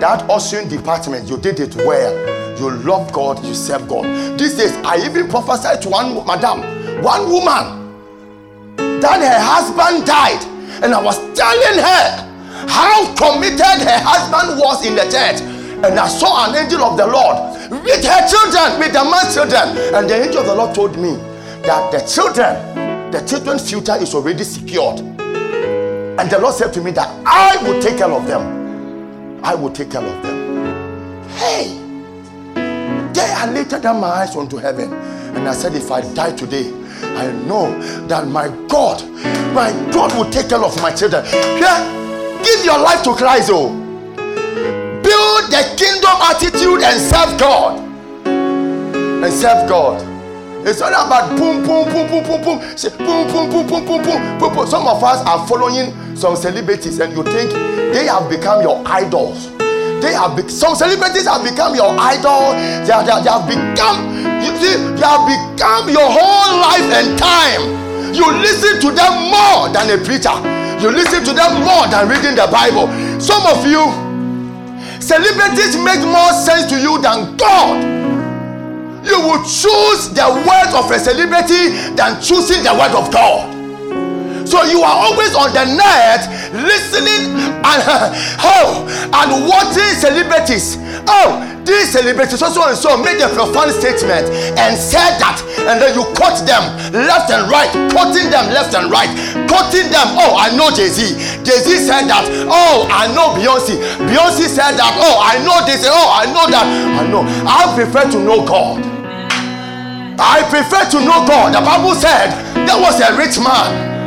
that 0.00 0.28
ushering 0.30 0.68
department, 0.68 1.28
you 1.28 1.36
did 1.36 1.60
it 1.60 1.76
well. 1.76 2.58
You 2.58 2.70
love 2.70 3.12
God, 3.12 3.44
you 3.44 3.54
serve 3.54 3.86
God. 3.88 4.38
These 4.38 4.56
days, 4.56 4.72
I 4.78 5.04
even 5.04 5.28
prophesied 5.28 5.82
to 5.82 5.90
one 5.90 6.26
madam, 6.26 6.62
one 7.02 7.30
woman, 7.30 7.78
that 9.00 9.20
her 9.20 9.38
husband 9.38 10.06
died. 10.06 10.57
And 10.82 10.94
I 10.94 11.02
was 11.02 11.18
telling 11.34 11.78
her 11.78 12.04
how 12.68 13.14
committed 13.14 13.82
her 13.82 14.00
husband 14.02 14.58
was 14.58 14.86
in 14.86 14.94
the 14.94 15.04
church 15.10 15.58
and 15.84 15.96
I 15.96 16.08
saw 16.08 16.50
an 16.50 16.56
angel 16.56 16.82
of 16.82 16.96
the 16.96 17.06
Lord 17.06 17.36
with 17.84 18.04
her 18.04 18.28
children, 18.28 18.80
with 18.80 18.92
the 18.92 19.04
man's 19.04 19.32
children. 19.32 19.94
And 19.94 20.10
the 20.10 20.24
angel 20.24 20.40
of 20.40 20.46
the 20.46 20.54
Lord 20.56 20.74
told 20.74 20.96
me 20.98 21.14
that 21.62 21.92
the 21.92 22.00
children, 22.00 23.12
the 23.12 23.20
children's 23.20 23.70
future 23.70 23.94
is 23.94 24.12
already 24.12 24.42
secured. 24.42 24.98
And 24.98 26.28
the 26.28 26.38
Lord 26.40 26.54
said 26.54 26.72
to 26.72 26.80
me 26.80 26.90
that 26.92 27.08
I 27.24 27.62
will 27.62 27.80
take 27.80 27.98
care 27.98 28.10
of 28.10 28.26
them. 28.26 29.40
I 29.44 29.54
will 29.54 29.70
take 29.70 29.92
care 29.92 30.02
of 30.02 30.22
them. 30.24 31.24
Hey, 31.36 31.78
day 33.12 33.32
I 33.36 33.48
lifted 33.52 33.86
up 33.86 34.00
my 34.00 34.08
eyes 34.08 34.34
unto 34.34 34.56
heaven 34.56 34.92
and 34.92 35.48
I 35.48 35.52
said, 35.52 35.76
If 35.76 35.92
I 35.92 36.00
die 36.12 36.34
today, 36.34 36.72
I 37.02 37.32
know 37.46 37.78
that 38.06 38.28
my 38.28 38.48
God, 38.68 39.02
my 39.54 39.70
God 39.92 40.14
will 40.16 40.30
take 40.30 40.48
care 40.48 40.62
of 40.62 40.80
my 40.82 40.92
children. 40.92 41.24
Yeah, 41.26 42.42
give 42.44 42.64
your 42.64 42.78
life 42.78 43.02
to 43.04 43.14
Christ, 43.14 43.50
oh 43.52 43.88
build 45.08 45.48
the 45.50 45.62
kingdom 45.80 46.16
attitude 46.20 46.82
and 46.84 47.00
serve 47.00 47.40
God. 47.40 47.80
And 48.26 49.32
serve 49.32 49.68
God. 49.68 50.04
It's 50.66 50.80
not 50.80 50.92
about 50.92 51.36
boom, 51.38 51.64
boom, 51.64 51.88
boom, 51.88 52.06
boom, 52.08 52.24
boom, 52.24 52.42
boom. 52.44 52.58
Boom, 52.98 53.26
boom, 53.32 53.50
boom, 53.50 53.66
boom, 53.66 53.86
boom, 53.86 54.02
boom, 54.02 54.38
boom, 54.38 54.54
boom. 54.54 54.66
Some 54.66 54.86
of 54.86 55.02
us 55.02 55.24
are 55.24 55.46
following 55.48 55.94
some 56.14 56.36
celebrities, 56.36 56.98
and 56.98 57.16
you 57.16 57.22
think 57.24 57.52
they 57.94 58.06
have 58.06 58.28
become 58.28 58.60
your 58.60 58.82
idols. 58.86 59.50
They 60.02 60.12
have 60.12 60.36
be- 60.36 60.48
some 60.48 60.74
celebrities 60.74 61.26
have 61.26 61.42
become 61.42 61.74
your 61.74 61.90
idol. 61.98 62.52
They, 62.84 62.92
are, 62.92 63.04
they, 63.04 63.10
are, 63.10 63.22
they 63.22 63.30
have 63.30 63.48
become 63.48 64.27
you 64.62 64.96
they 64.96 65.06
have 65.06 65.24
become 65.26 65.88
your 65.88 66.08
whole 66.08 66.52
life 66.60 66.88
and 66.92 67.18
time. 67.18 68.14
You 68.14 68.26
listen 68.40 68.80
to 68.80 68.90
them 68.90 69.12
more 69.30 69.68
than 69.70 69.90
a 69.90 69.98
preacher. 70.02 70.34
You 70.80 70.90
listen 70.90 71.24
to 71.24 71.32
them 71.32 71.62
more 71.64 71.86
than 71.88 72.08
reading 72.08 72.34
the 72.34 72.48
Bible. 72.50 72.88
Some 73.20 73.44
of 73.46 73.66
you 73.66 74.08
Celebrities 75.08 75.74
make 75.76 76.00
more 76.04 76.32
sense 76.34 76.68
to 76.70 76.78
you 76.78 77.00
than 77.00 77.34
God. 77.38 77.82
You 79.06 79.18
will 79.20 79.42
choose 79.42 80.10
the 80.10 80.28
word 80.44 80.74
of 80.76 80.90
a 80.90 80.98
celebrity 80.98 81.94
than 81.96 82.20
choosing 82.20 82.62
the 82.62 82.74
word 82.74 82.92
of 82.92 83.10
God. 83.10 83.57
So 84.48 84.64
you 84.64 84.80
are 84.80 84.96
always 85.04 85.36
on 85.36 85.52
the 85.52 85.76
net 85.76 86.24
listening 86.56 87.36
and 87.60 87.80
uh, 87.84 88.16
oh 88.40 88.88
and 89.12 89.44
watching 89.44 89.92
celebrities. 89.92 90.80
Oh, 91.04 91.44
these 91.68 91.92
celebrities 91.92 92.40
so, 92.40 92.48
so 92.48 92.64
and 92.64 92.72
so 92.72 92.96
made 92.96 93.20
a 93.20 93.28
profound 93.28 93.76
statement 93.76 94.24
and 94.56 94.72
said 94.72 95.20
that, 95.20 95.44
and 95.68 95.76
then 95.76 95.92
you 95.92 96.00
quote 96.16 96.40
them 96.48 96.64
left 96.96 97.28
and 97.28 97.44
right, 97.52 97.68
quoting 97.92 98.32
them 98.32 98.48
left 98.48 98.72
and 98.72 98.88
right, 98.88 99.12
quoting 99.52 99.92
them. 99.92 100.16
Oh, 100.16 100.40
I 100.40 100.48
know 100.56 100.72
Jay 100.72 100.88
Z. 100.88 101.12
Jay 101.44 101.60
Z 101.60 101.84
said 101.84 102.08
that. 102.08 102.24
Oh, 102.48 102.88
I 102.88 103.12
know 103.12 103.36
Beyonce. 103.36 103.76
Beyonce 104.08 104.48
said 104.48 104.80
that. 104.80 104.96
Oh, 104.96 105.20
I 105.20 105.36
know 105.44 105.60
this. 105.68 105.84
Oh, 105.84 106.08
I 106.08 106.24
know 106.32 106.48
that. 106.48 106.64
I 106.64 107.04
know. 107.04 107.20
I 107.44 107.68
prefer 107.76 108.08
to 108.16 108.18
know 108.24 108.40
God. 108.48 108.80
I 110.16 110.40
prefer 110.48 110.88
to 110.96 111.04
know 111.04 111.28
God. 111.28 111.52
The 111.52 111.60
Bible 111.60 111.92
said 111.94 112.32
there 112.64 112.80
was 112.80 112.96
a 113.04 113.12
rich 113.12 113.36
man. 113.38 113.97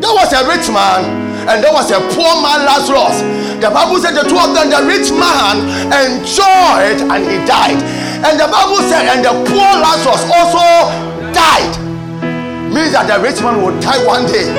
There 0.00 0.12
was 0.12 0.32
a 0.32 0.44
rich 0.44 0.68
man 0.68 1.26
and 1.48 1.62
there 1.62 1.72
was 1.72 1.90
a 1.90 2.00
poor 2.12 2.32
man 2.42 2.66
Lazarus. 2.66 3.22
The 3.62 3.70
Bible 3.70 3.96
said 3.98 4.12
the 4.12 4.28
two 4.28 4.36
of 4.36 4.52
them, 4.52 4.68
the 4.68 4.82
rich 4.84 5.08
man 5.14 5.64
enjoyed 5.88 7.00
and 7.08 7.22
he 7.24 7.38
died. 7.46 7.80
And 8.26 8.34
the 8.38 8.48
Bible 8.50 8.82
said, 8.90 9.06
and 9.08 9.24
the 9.24 9.32
poor 9.48 9.70
Lazarus 9.78 10.26
also 10.26 10.66
died. 11.32 11.72
Means 12.72 12.92
that 12.92 13.06
the 13.08 13.22
rich 13.22 13.40
man 13.40 13.62
will 13.62 13.78
die 13.80 14.04
one 14.04 14.26
day. 14.26 14.50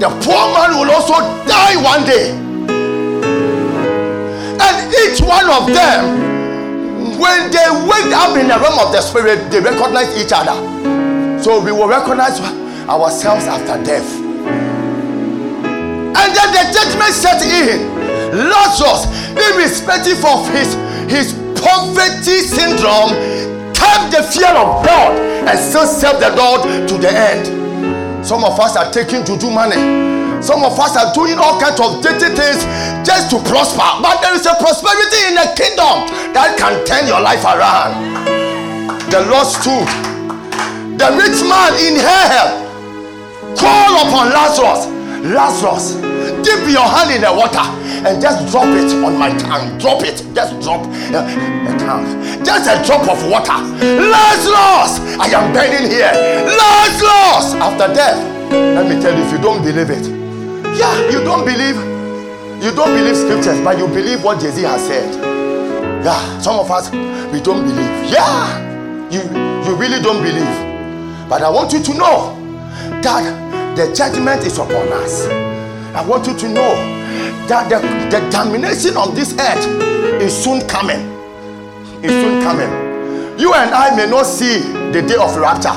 The 0.00 0.10
poor 0.20 0.44
man 0.52 0.76
will 0.76 0.90
also 0.90 1.22
die 1.46 1.78
one 1.80 2.04
day. 2.04 2.34
And 4.60 4.76
each 5.06 5.22
one 5.22 5.48
of 5.48 5.70
them, 5.72 7.16
when 7.16 7.50
they 7.54 7.68
wake 7.86 8.12
up 8.12 8.36
in 8.36 8.48
the 8.48 8.58
realm 8.58 8.78
of 8.82 8.92
the 8.92 9.00
spirit, 9.00 9.50
they 9.50 9.60
recognize 9.60 10.10
each 10.18 10.32
other. 10.34 10.58
So 11.40 11.62
we 11.64 11.72
will 11.72 11.88
recognize 11.88 12.40
ourselves 12.88 13.46
after 13.46 13.82
death. 13.84 14.23
Then 16.34 16.50
the 16.52 16.64
judgment 16.74 17.14
set 17.14 17.40
in. 17.42 17.94
Lazarus, 18.34 19.06
irrespective 19.38 20.18
of 20.26 20.50
his, 20.50 20.74
his 21.06 21.32
poverty 21.62 22.42
syndrome, 22.42 23.14
kept 23.72 24.10
the 24.10 24.22
fear 24.34 24.50
of 24.50 24.84
God 24.84 25.14
and 25.48 25.58
still 25.58 25.86
served 25.86 26.20
the 26.20 26.34
Lord 26.34 26.88
to 26.88 26.98
the 26.98 27.10
end. 27.10 28.26
Some 28.26 28.42
of 28.42 28.58
us 28.58 28.76
are 28.76 28.90
taking 28.90 29.24
to 29.24 29.36
do 29.38 29.50
money. 29.50 29.78
Some 30.42 30.64
of 30.64 30.78
us 30.78 30.96
are 30.96 31.12
doing 31.14 31.38
all 31.38 31.60
kinds 31.60 31.80
of 31.80 32.02
dirty 32.02 32.34
things 32.34 32.64
just 33.06 33.30
to 33.30 33.38
prosper. 33.48 33.86
But 34.02 34.20
there 34.20 34.34
is 34.34 34.44
a 34.46 34.54
prosperity 34.60 35.20
in 35.28 35.34
the 35.40 35.48
kingdom 35.56 36.08
that 36.34 36.56
can 36.58 36.84
turn 36.84 37.06
your 37.06 37.20
life 37.20 37.44
around. 37.44 37.96
The 39.08 39.24
Lord 39.30 39.46
stood. 39.46 39.88
The 40.98 41.08
rich 41.16 41.40
man 41.48 41.72
in 41.80 41.96
hell 41.96 42.64
called 43.56 44.08
upon 44.08 44.30
Lazarus. 44.32 44.88
Lazarus, 45.32 45.96
dip 46.44 46.68
your 46.68 46.84
hand 46.84 47.10
in 47.10 47.22
the 47.24 47.32
water 47.32 47.64
and 48.04 48.20
just 48.20 48.52
drop 48.52 48.68
it 48.68 48.92
on 49.02 49.18
my 49.18 49.32
tongue. 49.38 49.78
Drop 49.78 50.02
it. 50.04 50.20
Just 50.34 50.60
drop 50.60 50.84
uh, 51.10 51.24
a 51.24 51.72
tongue. 51.80 52.06
Just 52.44 52.68
a 52.68 52.76
drop 52.84 53.08
of 53.08 53.18
water. 53.28 53.56
Lazarus, 53.80 55.00
I 55.18 55.32
am 55.32 55.52
burning 55.52 55.90
here. 55.90 56.12
Lazarus, 56.44 57.54
after 57.56 57.88
death. 57.94 58.20
Let 58.52 58.86
me 58.88 59.00
tell 59.00 59.16
you, 59.16 59.24
if 59.24 59.32
you 59.32 59.38
don't 59.38 59.62
believe 59.62 59.90
it, 59.90 60.06
yeah, 60.78 60.94
you 61.10 61.24
don't 61.24 61.44
believe. 61.44 61.76
You 62.62 62.70
don't 62.74 62.94
believe 62.94 63.16
scriptures, 63.16 63.60
but 63.60 63.78
you 63.78 63.86
believe 63.88 64.22
what 64.22 64.40
Jay 64.40 64.50
Z 64.50 64.62
has 64.62 64.86
said. 64.86 65.14
Yeah, 66.04 66.38
some 66.40 66.58
of 66.58 66.70
us 66.70 66.90
we 67.32 67.40
don't 67.40 67.64
believe. 67.64 68.10
Yeah, 68.10 69.08
you 69.10 69.20
you 69.64 69.74
really 69.76 70.00
don't 70.02 70.22
believe. 70.22 71.28
But 71.28 71.42
I 71.42 71.50
want 71.50 71.72
you 71.72 71.82
to 71.82 71.94
know 71.94 72.36
that 73.02 73.76
the 73.76 73.92
judgment 73.94 74.46
is 74.46 74.58
upon 74.58 74.88
us. 74.92 75.53
I 75.94 76.04
want 76.04 76.26
you 76.26 76.36
to 76.36 76.48
know 76.48 76.74
that 77.46 77.70
the, 77.70 77.78
the 78.10 78.18
damnation 78.30 78.96
of 78.96 79.14
this 79.14 79.30
earth 79.38 79.62
is 80.20 80.34
soon 80.34 80.66
coming. 80.66 80.98
Is 82.02 82.10
soon 82.10 82.42
coming. 82.42 82.66
You 83.38 83.54
and 83.54 83.70
I 83.70 83.94
may 83.94 84.10
not 84.10 84.26
see 84.26 84.58
the 84.90 85.02
day 85.06 85.14
of 85.14 85.36
rapture. 85.38 85.74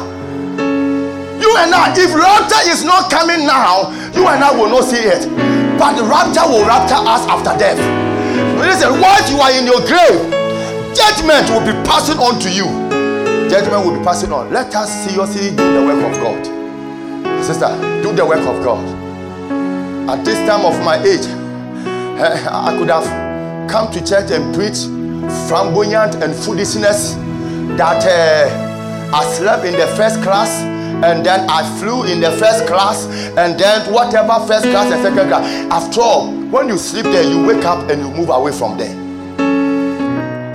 You 1.38 1.54
and 1.62 1.70
I, 1.70 1.94
if 1.94 2.10
rapture 2.18 2.66
is 2.66 2.84
not 2.84 3.12
coming 3.14 3.46
now, 3.46 3.94
you 4.18 4.26
and 4.26 4.42
I 4.44 4.50
will 4.58 4.70
not 4.70 4.86
see 4.90 5.06
it. 5.06 5.30
But 5.78 6.02
the 6.02 6.04
rapture 6.10 6.50
will 6.50 6.66
rapture 6.66 6.98
us 6.98 7.22
after 7.30 7.54
death. 7.54 7.78
Listen, 8.58 9.00
once 9.00 9.30
you 9.30 9.38
are 9.38 9.54
in 9.54 9.70
your 9.70 9.86
grave, 9.86 10.18
judgment 10.98 11.46
will 11.54 11.62
be 11.62 11.78
passing 11.86 12.18
on 12.18 12.42
to 12.42 12.50
you. 12.50 12.66
Judgment 13.54 13.86
will 13.86 13.98
be 13.98 14.04
passing 14.04 14.34
on. 14.34 14.52
Let 14.52 14.74
us 14.74 14.90
seriously 15.06 15.52
do 15.54 15.62
the 15.62 15.86
work 15.86 16.02
of 16.02 16.18
God. 16.26 16.42
Sister, 17.46 17.70
do 18.02 18.14
the 18.14 18.26
work 18.26 18.42
of 18.42 18.64
God. 18.66 18.97
At 20.10 20.24
this 20.24 20.38
time 20.48 20.64
of 20.66 20.80
my 20.86 20.96
age, 21.04 21.26
I 22.18 22.74
could 22.80 22.90
have 22.90 23.04
come 23.70 23.92
to 23.92 24.00
church 24.00 24.32
and 24.32 24.56
preach 24.56 24.78
flamboyant 25.50 26.24
and 26.24 26.34
foolishness 26.34 27.16
that 27.76 28.06
uh, 28.08 29.14
I 29.14 29.26
slept 29.34 29.66
in 29.66 29.74
the 29.74 29.86
first 29.98 30.24
class 30.24 30.50
and 31.04 31.26
then 31.26 31.46
I 31.50 31.62
flew 31.78 32.06
in 32.06 32.22
the 32.22 32.32
first 32.38 32.66
class 32.68 33.06
and 33.38 33.60
then 33.60 33.92
whatever 33.92 34.40
first 34.48 34.64
class 34.72 34.90
and 34.94 35.04
second 35.04 35.28
class. 35.28 35.44
After 35.72 36.00
all, 36.00 36.32
when 36.52 36.70
you 36.70 36.78
sleep 36.78 37.04
there, 37.04 37.24
you 37.30 37.46
wake 37.46 37.66
up 37.66 37.90
and 37.90 38.02
you 38.02 38.10
move 38.10 38.30
away 38.30 38.54
from 38.54 38.78
there. 38.78 38.96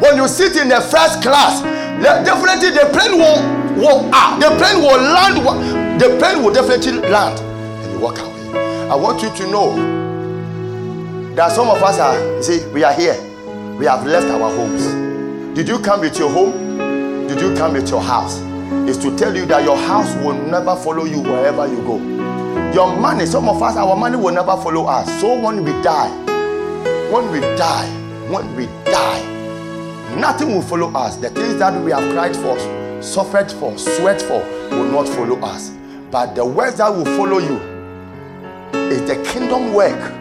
When 0.00 0.16
you 0.16 0.28
sit 0.28 0.56
in 0.56 0.68
the 0.68 0.80
first 0.80 1.20
class, 1.20 1.60
definitely 2.24 2.70
the 2.70 2.88
plane 2.90 3.18
will, 3.20 3.76
will 3.78 4.10
ah, 4.14 4.38
the 4.40 4.48
plane 4.56 4.80
will 4.80 4.96
land, 4.96 6.00
the 6.00 6.08
plane 6.18 6.42
will 6.42 6.54
definitely 6.54 7.06
land 7.10 7.38
and 7.38 7.92
you 7.92 7.98
walk 8.00 8.18
away. 8.18 8.31
I 8.92 8.94
want 8.94 9.22
you 9.22 9.30
to 9.30 9.50
know 9.50 9.74
that 11.34 11.52
some 11.52 11.70
of 11.70 11.82
us 11.82 11.98
are, 11.98 12.42
see, 12.42 12.62
we 12.74 12.84
are 12.84 12.92
here. 12.92 13.14
We 13.78 13.86
have 13.86 14.04
left 14.04 14.26
our 14.26 14.54
homes. 14.54 14.84
Did 15.56 15.66
you 15.66 15.78
come 15.78 16.00
with 16.00 16.18
your 16.18 16.28
home? 16.28 16.76
Did 17.26 17.40
you 17.40 17.54
come 17.56 17.72
with 17.72 17.88
your 17.88 18.02
house? 18.02 18.36
Is 18.86 18.98
to 18.98 19.16
tell 19.16 19.34
you 19.34 19.46
that 19.46 19.64
your 19.64 19.78
house 19.78 20.14
will 20.16 20.34
never 20.34 20.76
follow 20.76 21.06
you 21.06 21.20
wherever 21.22 21.66
you 21.66 21.78
go. 21.78 21.96
Your 22.74 22.94
money, 22.94 23.24
some 23.24 23.48
of 23.48 23.62
us, 23.62 23.76
our 23.78 23.96
money 23.96 24.18
will 24.18 24.34
never 24.34 24.58
follow 24.58 24.84
us. 24.84 25.08
So 25.22 25.40
when 25.40 25.64
we 25.64 25.72
die, 25.82 26.10
when 27.10 27.30
we 27.30 27.40
die, 27.56 27.88
when 28.28 28.54
we 28.54 28.66
die, 28.84 29.24
nothing 30.20 30.48
will 30.52 30.60
follow 30.60 30.92
us. 30.92 31.16
The 31.16 31.30
things 31.30 31.56
that 31.60 31.82
we 31.82 31.92
have 31.92 32.12
cried 32.12 32.36
for, 32.36 32.58
suffered 33.02 33.50
for, 33.52 33.78
sweat 33.78 34.20
for, 34.20 34.40
will 34.70 34.92
not 34.92 35.08
follow 35.08 35.40
us. 35.40 35.70
But 36.10 36.34
the 36.34 36.44
words 36.44 36.76
that 36.76 36.90
will 36.94 37.06
follow 37.06 37.38
you 37.38 37.71
is 38.74 39.06
the 39.08 39.22
kingdom 39.24 39.74
work 39.74 40.12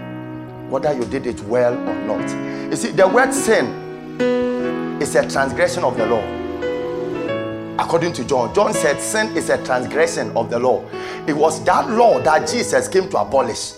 whether 0.70 0.94
you 0.94 1.04
did 1.06 1.28
it 1.28 1.40
well 1.42 1.74
or 1.74 1.96
not. 2.06 2.30
You 2.70 2.76
see, 2.78 2.92
the 2.92 3.08
word 3.08 3.34
sin 3.34 3.66
is 5.02 5.16
a 5.16 5.30
transgression 5.30 5.84
of 5.84 5.98
the 5.98 6.06
law. 6.06 6.42
According 7.84 8.14
to 8.14 8.24
John, 8.26 8.54
John 8.54 8.74
said 8.74 9.00
sin 9.02 9.36
is 9.36 9.50
a 9.50 9.64
transgression 9.66 10.36
of 10.38 10.50
the 10.50 10.60
law. 10.60 10.88
It 11.28 11.34
was 11.34 11.64
that 11.66 11.90
law 11.90 12.20
that 12.22 12.48
Jesus 12.48 12.88
came 12.88 13.10
to 13.10 13.18
abolish 13.18 13.74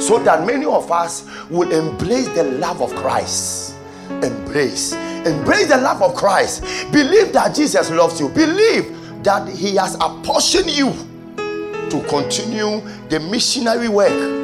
so 0.00 0.22
that 0.22 0.46
many 0.46 0.64
of 0.64 0.90
us 0.92 1.26
will 1.50 1.70
embrace 1.72 2.28
the 2.28 2.44
love 2.44 2.80
of 2.80 2.94
Christ. 2.94 3.74
Embrace. 4.08 4.92
Embrace 4.92 5.68
the 5.68 5.78
love 5.78 6.00
of 6.02 6.14
Christ. 6.14 6.62
Believe 6.92 7.32
that 7.32 7.54
Jesus 7.54 7.90
loves 7.90 8.20
you. 8.20 8.28
Believe 8.28 8.94
that 9.24 9.48
He 9.48 9.74
has 9.74 9.96
apportioned 9.96 10.70
you 10.70 10.94
to 11.90 12.02
continue 12.08 12.80
the 13.08 13.20
missionary 13.30 13.88
work 13.88 14.38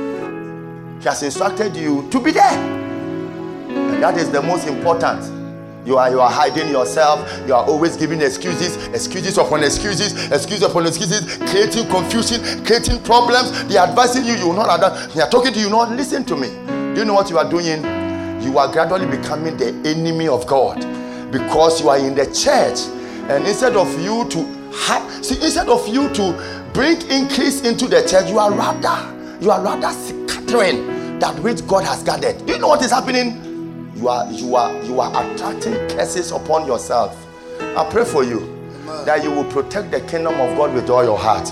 he 1.04 1.08
has 1.10 1.22
instructed 1.22 1.76
you 1.76 2.08
to 2.10 2.18
be 2.18 2.30
there. 2.30 2.58
And 3.68 4.02
that 4.02 4.16
is 4.16 4.30
the 4.30 4.40
most 4.40 4.66
important. 4.66 5.22
You 5.86 5.98
are 5.98 6.10
you 6.10 6.18
are 6.18 6.30
hiding 6.30 6.70
yourself. 6.70 7.28
You 7.46 7.52
are 7.52 7.66
always 7.66 7.98
giving 7.98 8.22
excuses, 8.22 8.86
excuses 8.86 9.36
upon 9.36 9.62
excuses, 9.64 10.30
excuses 10.32 10.62
upon 10.62 10.86
excuses, 10.86 11.36
creating 11.50 11.90
confusion, 11.90 12.64
creating 12.64 13.02
problems. 13.02 13.64
They 13.66 13.76
are 13.76 13.86
advising 13.86 14.24
you. 14.24 14.32
You 14.36 14.46
will 14.48 14.54
not. 14.54 15.14
They 15.14 15.20
are 15.20 15.28
talking 15.28 15.52
to 15.52 15.60
you. 15.60 15.68
Not 15.68 15.92
listen 15.92 16.24
to 16.24 16.36
me. 16.36 16.48
Do 16.94 17.00
you 17.00 17.04
know 17.04 17.12
what 17.12 17.28
you 17.28 17.36
are 17.36 17.50
doing? 17.50 17.82
You 18.42 18.56
are 18.56 18.72
gradually 18.72 19.06
becoming 19.14 19.58
the 19.58 19.74
enemy 19.84 20.26
of 20.26 20.46
God 20.46 20.80
because 21.30 21.82
you 21.82 21.90
are 21.90 21.98
in 21.98 22.14
the 22.14 22.24
church, 22.32 22.88
and 23.28 23.46
instead 23.46 23.76
of 23.76 23.92
you 24.00 24.26
to 24.30 25.22
see, 25.22 25.34
instead 25.42 25.68
of 25.68 25.86
you 25.86 26.08
to 26.14 26.63
bring 26.74 27.00
increase 27.08 27.62
into 27.62 27.86
the 27.86 28.02
church, 28.06 28.28
you 28.28 28.38
are 28.38 28.52
rather 28.52 29.14
you 29.40 29.50
are 29.50 29.62
rather 29.62 29.90
scattering 29.90 31.18
that 31.20 31.38
which 31.40 31.66
God 31.66 31.84
has 31.84 32.02
gathered. 32.02 32.44
Do 32.44 32.54
you 32.54 32.58
know 32.58 32.68
what 32.68 32.82
is 32.82 32.90
happening? 32.90 33.92
You 33.96 34.08
are 34.08 34.30
you 34.30 34.56
are 34.56 34.82
you 34.82 35.00
are 35.00 35.10
attracting 35.10 35.74
curses 35.88 36.32
upon 36.32 36.66
yourself. 36.66 37.16
I 37.60 37.88
pray 37.88 38.04
for 38.04 38.24
you 38.24 38.50
that 39.06 39.22
you 39.22 39.30
will 39.30 39.44
protect 39.44 39.92
the 39.92 40.00
kingdom 40.02 40.34
of 40.34 40.56
God 40.56 40.74
with 40.74 40.90
all 40.90 41.04
your 41.04 41.18
heart. 41.18 41.50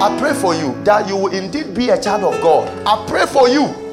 I 0.00 0.16
pray 0.18 0.32
for 0.32 0.54
you 0.54 0.74
that 0.84 1.08
you 1.08 1.16
will 1.16 1.34
indeed 1.34 1.74
be 1.74 1.90
a 1.90 2.00
child 2.00 2.24
of 2.24 2.40
God. 2.40 2.68
I 2.86 3.04
pray 3.06 3.26
for 3.26 3.48
you 3.48 3.87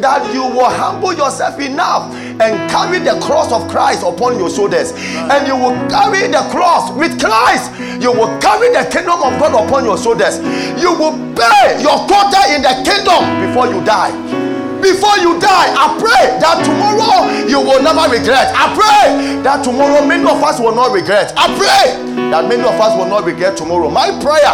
that 0.00 0.22
you 0.34 0.42
will 0.42 0.70
humble 0.70 1.12
yourself 1.12 1.60
enough 1.60 2.12
and 2.14 2.70
carry 2.70 2.98
the 2.98 3.18
cross 3.20 3.52
of 3.52 3.68
Christ 3.68 4.02
upon 4.02 4.38
your 4.38 4.50
shoulders. 4.50 4.92
And 5.16 5.46
you 5.46 5.56
will 5.56 5.76
carry 5.88 6.26
the 6.28 6.46
cross 6.50 6.90
with 6.92 7.20
Christ. 7.20 7.70
You 8.02 8.12
will 8.12 8.32
carry 8.40 8.72
the 8.72 8.88
kingdom 8.90 9.22
of 9.22 9.38
God 9.38 9.54
upon 9.54 9.84
your 9.84 9.98
shoulders. 9.98 10.38
You 10.80 10.92
will 10.94 11.14
pay 11.34 11.80
your 11.82 12.06
quota 12.06 12.54
in 12.54 12.62
the 12.62 12.74
kingdom 12.82 13.22
before 13.46 13.66
you 13.68 13.84
die. 13.84 14.12
Before 14.84 15.16
you 15.16 15.40
die, 15.40 15.72
I 15.72 15.96
pray 15.96 16.36
that 16.44 16.60
tomorrow 16.60 17.48
you 17.48 17.56
will 17.56 17.80
never 17.80 18.04
regret. 18.12 18.52
I 18.52 18.68
pray 18.76 19.40
that 19.40 19.64
tomorrow 19.64 20.04
many 20.04 20.28
of 20.28 20.42
us 20.44 20.60
will 20.60 20.74
not 20.74 20.92
regret. 20.92 21.32
I 21.38 21.48
pray 21.56 21.96
that 22.28 22.44
many 22.48 22.62
of 22.62 22.76
us 22.76 22.92
will 22.98 23.08
not 23.08 23.24
regret 23.24 23.56
tomorrow. 23.56 23.88
My 23.88 24.12
prayer 24.20 24.52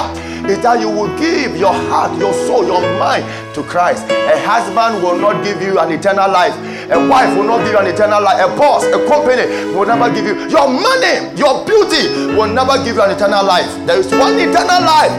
is 0.48 0.58
that 0.62 0.80
you 0.80 0.88
will 0.88 1.10
give 1.18 1.56
your 1.56 1.72
heart, 1.90 2.16
your 2.18 2.32
soul, 2.46 2.64
your 2.64 2.80
mind 2.98 3.24
to 3.54 3.62
Christ. 3.64 4.04
A 4.10 4.38
husband 4.46 5.02
will 5.02 5.18
not 5.18 5.42
give 5.44 5.60
you 5.60 5.78
an 5.78 5.90
eternal 5.92 6.30
life. 6.30 6.54
A 6.90 6.98
wife 7.08 7.36
will 7.36 7.44
not 7.44 7.64
give 7.64 7.72
you 7.72 7.78
an 7.78 7.86
eternal 7.86 8.22
life. 8.22 8.40
A 8.40 8.48
boss, 8.56 8.84
a 8.84 9.00
company 9.06 9.46
will 9.74 9.86
never 9.86 10.12
give 10.12 10.24
you. 10.24 10.34
Your 10.48 10.68
money, 10.68 11.30
your 11.36 11.64
beauty 11.66 12.34
will 12.36 12.48
never 12.48 12.78
give 12.84 12.96
you 12.96 13.02
an 13.02 13.10
eternal 13.10 13.44
life. 13.44 13.68
There 13.86 13.98
is 13.98 14.10
one 14.10 14.38
eternal 14.38 14.82
life 14.82 15.12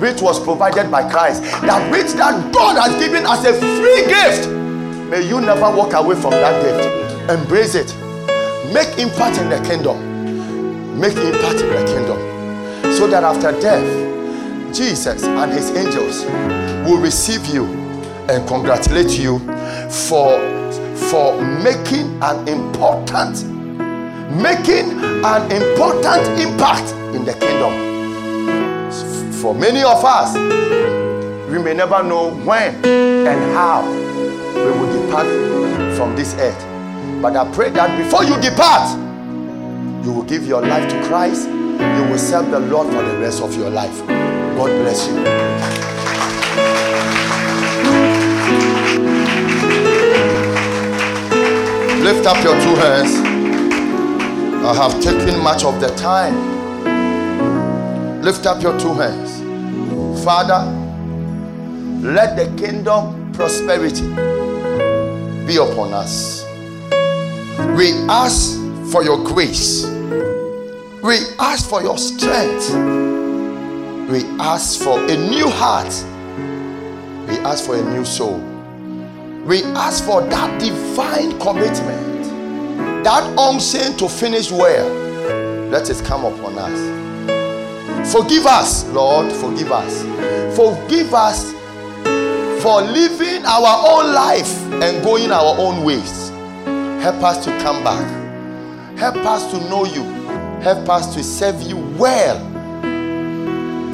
which 0.00 0.22
was 0.22 0.38
provided 0.38 0.90
by 0.90 1.08
Christ. 1.10 1.42
That 1.66 1.90
which 1.90 2.12
that 2.14 2.52
God 2.52 2.76
has 2.78 2.94
given 3.02 3.26
as 3.26 3.44
a 3.44 3.52
free 3.52 4.06
gift. 4.06 4.48
May 5.10 5.26
you 5.26 5.40
never 5.40 5.74
walk 5.74 5.94
away 5.94 6.14
from 6.14 6.32
that 6.32 6.54
gift. 6.62 7.30
Embrace 7.30 7.74
it. 7.74 7.94
Make 8.72 8.98
impact 8.98 9.38
in 9.38 9.48
the 9.48 9.60
kingdom. 9.66 9.96
Make 11.00 11.16
impact 11.16 11.60
in 11.60 11.68
the 11.68 11.84
kingdom. 11.86 12.18
So 12.92 13.06
that 13.08 13.24
after 13.24 13.52
death, 13.60 14.07
Jesus 14.78 15.24
and 15.24 15.50
his 15.52 15.72
angels 15.72 16.24
will 16.88 17.00
receive 17.02 17.44
you 17.46 17.64
and 18.30 18.46
congratulate 18.46 19.18
you 19.18 19.40
for 19.90 20.38
for 21.10 21.42
making 21.42 22.06
an 22.22 22.46
important 22.46 23.42
making 24.40 24.92
an 25.24 25.50
important 25.50 26.22
impact 26.38 26.92
in 27.12 27.24
the 27.24 27.34
kingdom. 27.40 27.72
For 29.32 29.52
many 29.52 29.82
of 29.82 30.04
us 30.04 30.36
we 31.50 31.58
may 31.58 31.74
never 31.74 32.04
know 32.04 32.30
when 32.44 32.76
and 32.86 33.54
how 33.56 33.82
we 34.54 34.70
will 34.78 35.06
depart 35.06 35.26
from 35.96 36.14
this 36.14 36.34
earth. 36.34 37.20
But 37.20 37.34
i 37.34 37.52
pray 37.52 37.70
that 37.70 37.98
before 38.00 38.22
you 38.22 38.40
depart 38.40 38.96
you 40.04 40.12
will 40.12 40.22
give 40.22 40.46
your 40.46 40.62
life 40.62 40.88
to 40.88 41.02
christ. 41.08 41.48
You 41.48 42.04
will 42.08 42.18
serve 42.18 42.52
the 42.52 42.60
lord 42.60 42.86
for 42.86 43.02
the 43.02 43.18
rest 43.18 43.42
of 43.42 43.56
your 43.56 43.70
life 43.70 44.27
God 44.58 44.70
bless 44.82 45.06
you. 45.06 45.14
Lift 52.02 52.26
up 52.26 52.42
your 52.44 52.54
two 52.60 52.74
hands. 52.76 53.14
I 54.64 54.74
have 54.74 55.00
taken 55.00 55.42
much 55.42 55.64
of 55.64 55.80
the 55.80 55.88
time. 55.96 56.34
Lift 58.22 58.46
up 58.46 58.62
your 58.62 58.78
two 58.80 58.94
hands. 58.94 59.42
Father, 60.24 60.74
Let 62.00 62.36
the 62.36 62.46
kingdom 62.56 63.32
prosperity 63.32 64.06
be 65.46 65.56
upon 65.56 65.92
us. 65.92 66.44
We 67.76 67.92
ask 68.08 68.56
for 68.92 69.02
your 69.02 69.22
grace. 69.24 69.84
We 71.02 71.18
ask 71.40 71.68
for 71.68 71.82
your 71.82 71.98
strength. 71.98 73.07
We 74.08 74.24
ask 74.40 74.80
for 74.82 74.98
a 74.98 75.16
new 75.28 75.50
heart. 75.50 75.92
We 77.28 77.36
ask 77.44 77.66
for 77.66 77.76
a 77.76 77.82
new 77.82 78.06
soul. 78.06 78.38
We 79.44 79.62
ask 79.64 80.02
for 80.02 80.22
that 80.22 80.58
divine 80.58 81.38
commitment, 81.38 82.24
that 83.04 83.38
unction 83.38 83.98
to 83.98 84.08
finish 84.08 84.50
well. 84.50 84.88
Let 85.68 85.90
it 85.90 86.02
come 86.06 86.24
upon 86.24 86.56
us. 86.56 88.10
Forgive 88.10 88.46
us, 88.46 88.86
Lord, 88.86 89.30
forgive 89.30 89.70
us. 89.70 90.02
Forgive 90.56 91.12
us 91.12 91.52
for 92.62 92.80
living 92.80 93.44
our 93.44 93.90
own 93.90 94.14
life 94.14 94.72
and 94.82 95.04
going 95.04 95.30
our 95.30 95.54
own 95.58 95.84
ways. 95.84 96.30
Help 97.02 97.22
us 97.22 97.44
to 97.44 97.50
come 97.58 97.84
back. 97.84 98.08
Help 98.98 99.16
us 99.16 99.50
to 99.50 99.58
know 99.68 99.84
you. 99.84 100.02
Help 100.62 100.88
us 100.88 101.14
to 101.14 101.22
serve 101.22 101.60
you 101.60 101.76
well 101.98 102.47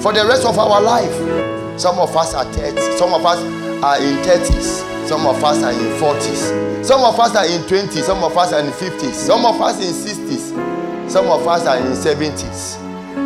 for 0.04 0.12
the 0.12 0.22
rest 0.26 0.44
of 0.44 0.58
our 0.58 0.82
life. 0.82 1.80
Some 1.80 1.98
of 1.98 2.14
us 2.14 2.34
are 2.34 2.44
30, 2.52 2.98
some 2.98 3.14
of 3.14 3.24
us 3.24 3.38
are 3.82 3.96
in 3.96 4.18
30s, 4.18 5.08
some 5.08 5.24
of 5.26 5.42
us 5.42 5.62
are 5.62 5.72
in 5.72 5.98
40s, 5.98 6.84
some 6.84 7.00
of 7.02 7.18
us 7.18 7.34
are 7.34 7.46
in 7.46 7.62
20s, 7.62 8.02
some 8.02 8.22
of 8.22 8.36
us 8.36 8.52
are 8.52 8.60
in 8.60 8.66
50s, 8.66 9.14
some 9.14 9.46
of 9.46 9.58
us 9.62 9.80
in 9.80 9.94
60s, 9.94 11.10
some 11.10 11.26
of 11.28 11.48
us 11.48 11.66
are 11.66 11.78
in 11.78 11.92
70s. 11.94 12.76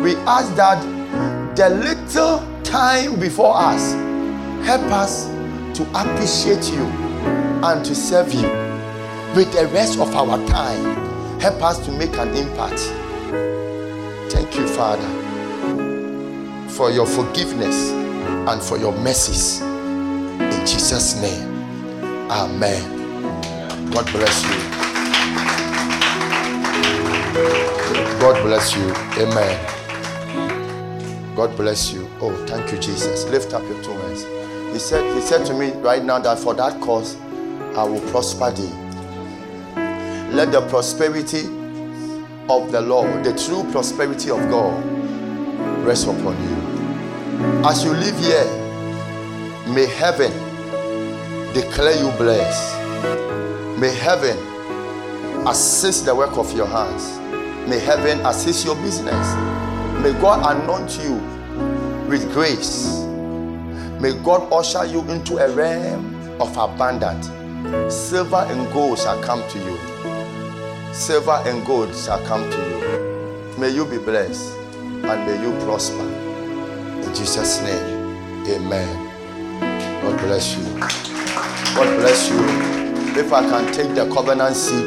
We 0.01 0.15
ask 0.25 0.55
that 0.55 0.81
the 1.57 1.69
little 1.69 2.47
time 2.63 3.19
before 3.19 3.57
us 3.57 3.91
help 4.65 4.83
us 4.83 5.25
to 5.77 5.83
appreciate 5.93 6.71
you 6.71 6.85
and 7.61 7.83
to 7.83 7.93
serve 7.93 8.33
you 8.33 8.47
with 9.35 9.51
the 9.51 9.67
rest 9.73 9.99
of 9.99 10.15
our 10.15 10.37
time. 10.47 11.41
Help 11.41 11.61
us 11.61 11.85
to 11.85 11.91
make 11.91 12.15
an 12.17 12.29
impact. 12.29 12.79
Thank 14.31 14.55
you, 14.55 14.65
Father, 14.65 15.18
for 16.79 16.89
your 16.89 17.05
forgiveness 17.05 17.91
and 17.91 18.61
for 18.61 18.77
your 18.77 18.93
mercies. 18.99 19.59
In 19.59 20.65
Jesus' 20.65 21.21
name, 21.21 21.65
Amen. 22.31 23.91
God 23.91 24.05
bless 24.13 24.41
you. 24.45 24.55
God 28.21 28.41
bless 28.45 28.73
you. 28.77 28.93
Amen. 29.21 29.59
God 31.35 31.53
bless 31.57 31.91
you. 31.91 32.07
Oh, 32.21 32.33
thank 32.47 32.71
you, 32.71 32.79
Jesus. 32.79 33.25
Lift 33.25 33.53
up 33.53 33.63
your 33.63 33.83
two 33.83 33.91
hands. 33.91 34.23
He 34.71 34.79
said, 34.79 35.03
He 35.15 35.19
said 35.19 35.45
to 35.47 35.53
me 35.53 35.73
right 35.81 36.01
now 36.01 36.19
that 36.19 36.39
for 36.39 36.53
that 36.53 36.79
cause 36.79 37.17
I 37.75 37.83
will 37.83 37.99
prosper 38.09 38.51
thee. 38.51 38.71
Let 40.33 40.53
the 40.53 40.65
prosperity 40.69 41.41
of 42.47 42.71
the 42.71 42.79
Lord, 42.79 43.25
the 43.25 43.37
true 43.37 43.69
prosperity 43.69 44.31
of 44.31 44.39
God, 44.49 44.81
rest 45.85 46.07
upon 46.07 46.41
you. 46.41 46.68
As 47.39 47.85
you 47.85 47.93
live 47.93 48.19
here, 48.19 48.43
may 49.73 49.85
heaven 49.85 50.31
declare 51.53 51.97
you 51.97 52.11
blessed. 52.17 53.79
May 53.79 53.93
heaven 53.95 54.37
assist 55.47 56.03
the 56.05 56.13
work 56.13 56.37
of 56.37 56.51
your 56.51 56.65
hands. 56.67 57.17
May 57.69 57.79
heaven 57.79 58.19
assist 58.25 58.65
your 58.65 58.75
business. 58.75 59.35
May 60.03 60.11
God 60.19 60.43
anoint 60.53 60.99
you 61.01 61.13
with 62.09 62.29
grace. 62.33 63.05
May 64.01 64.21
God 64.21 64.51
usher 64.51 64.85
you 64.85 65.09
into 65.09 65.37
a 65.37 65.49
realm 65.55 66.41
of 66.41 66.57
abundance. 66.57 67.27
Silver 67.93 68.45
and 68.49 68.69
gold 68.73 68.99
shall 68.99 69.21
come 69.23 69.47
to 69.49 69.59
you. 69.59 70.93
Silver 70.93 71.41
and 71.45 71.65
gold 71.65 71.95
shall 71.95 72.21
come 72.25 72.49
to 72.51 72.57
you. 72.57 73.57
May 73.57 73.69
you 73.69 73.85
be 73.85 73.97
blessed 73.97 74.53
and 74.83 75.25
may 75.25 75.41
you 75.41 75.57
prosper. 75.63 76.18
In 77.09 77.15
Jesus' 77.15 77.59
name, 77.63 78.45
amen. 78.47 79.09
God 80.03 80.19
bless 80.19 80.55
you. 80.55 80.63
God 80.79 81.97
bless 81.97 82.29
you. 82.29 82.37
If 83.19 83.33
I 83.33 83.41
can 83.49 83.73
take 83.73 83.95
the 83.95 84.07
covenant 84.13 84.55
seed, 84.55 84.85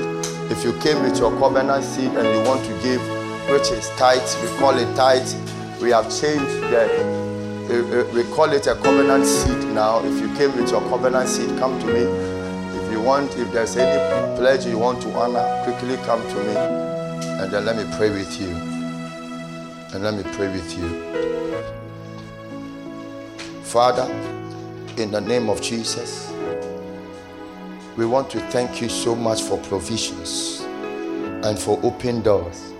if 0.48 0.62
you 0.62 0.72
came 0.78 1.02
with 1.02 1.18
your 1.18 1.36
covenant 1.40 1.82
seed 1.82 2.12
and 2.12 2.28
you 2.28 2.48
want 2.48 2.64
to 2.64 2.72
give, 2.80 3.00
which 3.50 3.72
is 3.72 3.90
tithe, 3.98 4.22
we 4.40 4.56
call 4.60 4.78
it 4.78 4.94
tithe. 4.94 5.26
We 5.82 5.90
have 5.90 6.04
changed 6.04 6.62
the 6.70 8.06
we 8.14 8.22
call 8.32 8.52
it 8.52 8.68
a 8.68 8.76
covenant 8.76 9.26
seed 9.26 9.64
now. 9.74 10.04
If 10.04 10.20
you 10.20 10.32
came 10.36 10.54
with 10.56 10.70
your 10.70 10.80
covenant 10.82 11.28
seed, 11.28 11.58
come 11.58 11.76
to 11.80 11.86
me. 11.86 12.02
If 12.78 12.92
you 12.92 13.00
want, 13.00 13.36
if 13.36 13.50
there's 13.52 13.76
any 13.76 14.36
pledge 14.38 14.64
you 14.64 14.78
want 14.78 15.02
to 15.02 15.12
honor, 15.14 15.44
quickly 15.64 15.96
come 16.06 16.22
to 16.22 16.36
me. 16.36 16.54
And 17.42 17.50
then 17.50 17.64
let 17.64 17.76
me 17.76 17.84
pray 17.96 18.10
with 18.10 18.40
you. 18.40 18.50
And 19.92 20.04
let 20.04 20.14
me 20.14 20.22
pray 20.34 20.46
with 20.52 20.78
you. 20.78 21.41
Father, 23.72 24.04
in 24.98 25.10
the 25.10 25.20
name 25.22 25.48
of 25.48 25.62
Jesus, 25.62 26.30
we 27.96 28.04
want 28.04 28.28
to 28.28 28.38
thank 28.50 28.82
you 28.82 28.90
so 28.90 29.14
much 29.14 29.40
for 29.40 29.56
provisions 29.60 30.60
and 30.60 31.58
for 31.58 31.80
open 31.82 32.20
doors. 32.20 32.74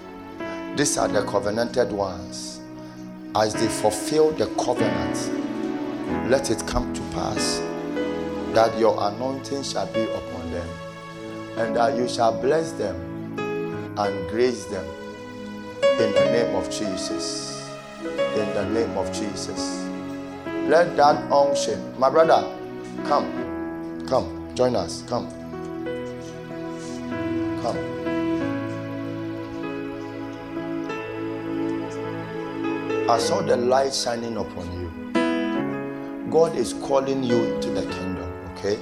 These 0.77 0.99
are 0.99 1.09
the 1.09 1.23
covenanted 1.23 1.91
ones 1.91 2.61
as 3.35 3.55
they 3.55 3.69
fulfill 3.69 4.33
the 4.33 4.45
covenant, 4.63 5.31
let 6.31 6.51
it 6.51 6.63
come 6.67 6.93
to 6.93 7.01
pass 7.15 7.63
that 8.53 8.79
your 8.79 8.95
anointing 9.01 9.63
shall 9.63 9.91
be 9.95 10.03
upon 10.03 10.51
them, 10.51 10.69
and 11.57 11.75
that 11.75 11.97
you 11.97 12.07
shall 12.07 12.39
bless 12.39 12.73
them 12.73 12.95
and 13.97 14.29
grace 14.29 14.67
them 14.67 14.85
in 15.81 16.13
the 16.13 16.29
name 16.33 16.55
of 16.55 16.69
Jesus. 16.69 17.67
In 18.03 18.53
the 18.53 18.69
name 18.75 18.99
of 18.99 19.11
Jesus. 19.11 19.92
Let 20.73 20.97
that 20.97 21.31
unction, 21.31 21.79
my 21.99 22.09
brother, 22.09 22.51
come, 23.05 24.07
come, 24.09 24.49
join 24.55 24.75
us, 24.75 25.03
come, 25.07 25.29
come. 27.61 27.77
I 33.11 33.19
saw 33.19 33.43
the 33.43 33.55
light 33.55 33.93
shining 33.93 34.39
upon 34.39 34.73
you. 34.81 36.31
God 36.31 36.57
is 36.57 36.73
calling 36.73 37.23
you 37.23 37.37
into 37.53 37.69
the 37.69 37.83
kingdom, 37.83 38.33
okay? 38.57 38.79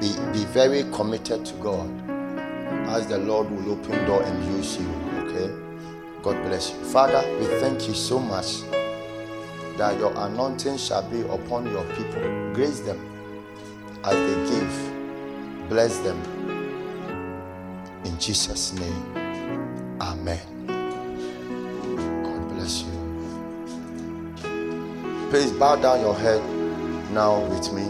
Be, 0.00 0.12
be 0.32 0.44
very 0.46 0.82
committed 0.90 1.46
to 1.46 1.54
God 1.62 1.88
as 2.88 3.06
the 3.06 3.18
Lord 3.18 3.48
will 3.48 3.74
open 3.74 4.04
door 4.06 4.24
and 4.24 4.56
use 4.56 4.76
you, 4.76 4.88
okay? 5.20 5.54
God 6.20 6.42
bless 6.48 6.70
you. 6.72 6.82
Father, 6.86 7.22
we 7.38 7.46
thank 7.60 7.86
you 7.86 7.94
so 7.94 8.18
much 8.18 8.62
that 9.78 9.98
your 9.98 10.12
anointing 10.16 10.76
shall 10.76 11.08
be 11.08 11.22
upon 11.22 11.70
your 11.70 11.84
people. 11.94 12.52
Grace 12.52 12.80
them 12.80 13.00
as 14.04 14.12
they 14.12 14.50
give. 14.50 15.68
Bless 15.68 15.98
them. 15.98 16.20
In 18.04 18.18
Jesus' 18.18 18.72
name, 18.72 19.04
Amen. 20.00 20.40
God 22.24 22.48
bless 22.50 22.82
you. 22.82 22.92
Please 25.30 25.52
bow 25.52 25.76
down 25.76 26.00
your 26.00 26.14
head 26.14 26.42
now 27.12 27.40
with 27.48 27.72
me. 27.72 27.86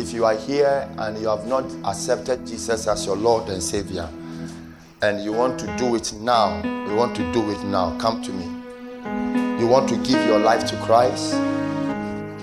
If 0.00 0.12
you 0.12 0.24
are 0.24 0.36
here 0.36 0.88
and 0.98 1.18
you 1.18 1.28
have 1.28 1.46
not 1.46 1.64
accepted 1.84 2.46
Jesus 2.46 2.86
as 2.86 3.04
your 3.06 3.16
Lord 3.16 3.48
and 3.48 3.62
Savior, 3.62 4.08
and 5.02 5.22
you 5.22 5.32
want 5.32 5.58
to 5.60 5.76
do 5.76 5.94
it 5.94 6.12
now, 6.20 6.62
you 6.88 6.94
want 6.94 7.16
to 7.16 7.32
do 7.32 7.50
it 7.50 7.62
now, 7.64 7.96
come 7.98 8.22
to 8.22 8.32
me. 8.32 8.55
You 9.58 9.66
want 9.66 9.88
to 9.88 9.96
give 9.98 10.24
your 10.26 10.38
life 10.38 10.66
to 10.66 10.76
Christ, 10.82 11.34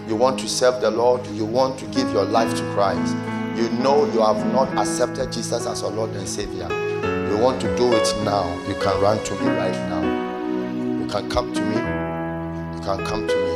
you 0.08 0.16
want 0.16 0.40
to 0.40 0.50
serve 0.50 0.82
the 0.82 0.92
Lord, 0.92 1.26
you 1.28 1.46
want 1.46 1.80
to 1.80 1.86
give 1.88 2.12
your 2.12 2.26
life 2.26 2.54
to 2.56 2.74
Christ. 2.74 3.16
You 3.56 3.70
know 3.84 4.06
you 4.12 4.22
have 4.22 4.46
not 4.52 4.76
accepted 4.78 5.32
Jesus 5.32 5.66
as 5.68 5.82
your 5.82 5.92
Lord 5.92 6.12
and 6.12 6.28
Savior. 6.28 6.68
You 7.30 7.38
want 7.38 7.62
to 7.62 7.76
do 7.78 7.94
it 7.94 8.16
now, 8.24 8.52
you 8.68 8.74
can 8.76 9.00
run 9.02 9.24
to 9.24 9.34
me 9.36 9.48
right 9.50 9.90
now. 9.90 11.02
You 11.02 11.08
can 11.08 11.30
come 11.30 11.54
to 11.54 11.62
me. 11.62 11.76
You 12.76 12.82
can 12.84 13.06
come 13.06 13.28
to 13.28 13.36
me 13.36 13.54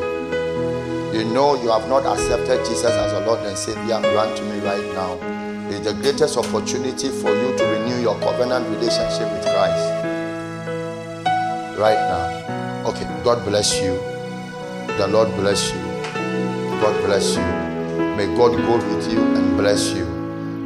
you 1.18 1.24
know 1.26 1.56
you 1.56 1.70
have 1.70 1.90
not 1.90 2.06
accepted 2.06 2.64
Jesus 2.64 2.92
as 2.92 3.12
your 3.12 3.22
Lord 3.22 3.40
and 3.40 3.58
Savior, 3.58 4.00
run 4.14 4.36
to 4.36 4.44
me 4.44 4.60
right 4.60 4.86
now. 4.94 5.18
It's 5.68 5.80
the 5.80 5.94
greatest 5.94 6.38
opportunity 6.38 7.10
for 7.10 7.34
you 7.34 7.58
to 7.58 7.64
renew 7.66 8.00
your 8.02 8.20
covenant 8.20 8.68
relationship 8.70 9.32
with 9.32 9.42
Christ. 9.42 10.06
Right 11.80 11.96
now. 11.96 12.47
Okay, 12.88 13.04
God 13.22 13.44
bless 13.44 13.82
you. 13.82 14.00
The 14.98 15.08
Lord 15.12 15.28
bless 15.36 15.74
you. 15.74 15.82
God 16.80 16.96
bless 17.06 17.36
you. 17.36 17.44
May 18.16 18.34
God 18.38 18.56
go 18.56 18.78
with 18.78 19.12
you 19.12 19.20
and 19.20 19.58
bless 19.58 19.92
you. 19.92 20.06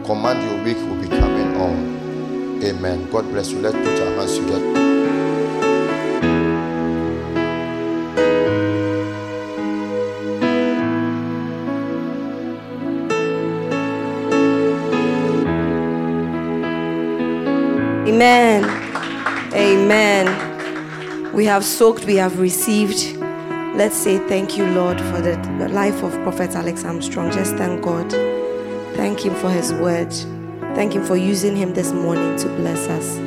Command 0.06 0.43
your 0.43 0.64
week 0.64 0.77
will 0.77 1.02
be 1.02 1.07
coming 1.07 1.56
on. 1.57 2.61
Amen. 2.64 3.10
God 3.10 3.26
bless 3.31 3.49
you. 3.49 3.60
Let's 3.60 3.76
put 3.76 3.88
our 3.88 4.15
hands 4.18 4.38
together. 4.38 4.77
Amen. 18.07 18.64
Amen. 19.56 20.51
We 21.34 21.45
have 21.45 21.64
soaked, 21.64 22.03
we 22.03 22.18
have 22.18 22.40
received. 22.40 23.18
Let's 23.78 23.95
say 23.95 24.18
thank 24.28 24.58
you, 24.58 24.66
Lord, 24.66 24.99
for 24.99 25.22
the, 25.22 25.70
life 25.70 26.03
of 26.03 26.12
Prophet 26.24 26.56
Alex 26.56 26.84
Armstrong. 26.84 27.32
Just 27.32 27.56
thank 27.56 27.82
God. 27.82 28.12
Thank 28.98 29.24
Him 29.24 29.34
for 29.36 29.49
His 29.49 29.72
word. 29.76 30.12
Thank 30.76 30.94
Him 30.94 31.06
for 31.06 31.16
using 31.16 31.56
Him 31.56 31.74
this 31.74 31.94
morning 31.94 32.38
to 32.40 32.48
bless 32.58 32.86
us. 32.90 33.18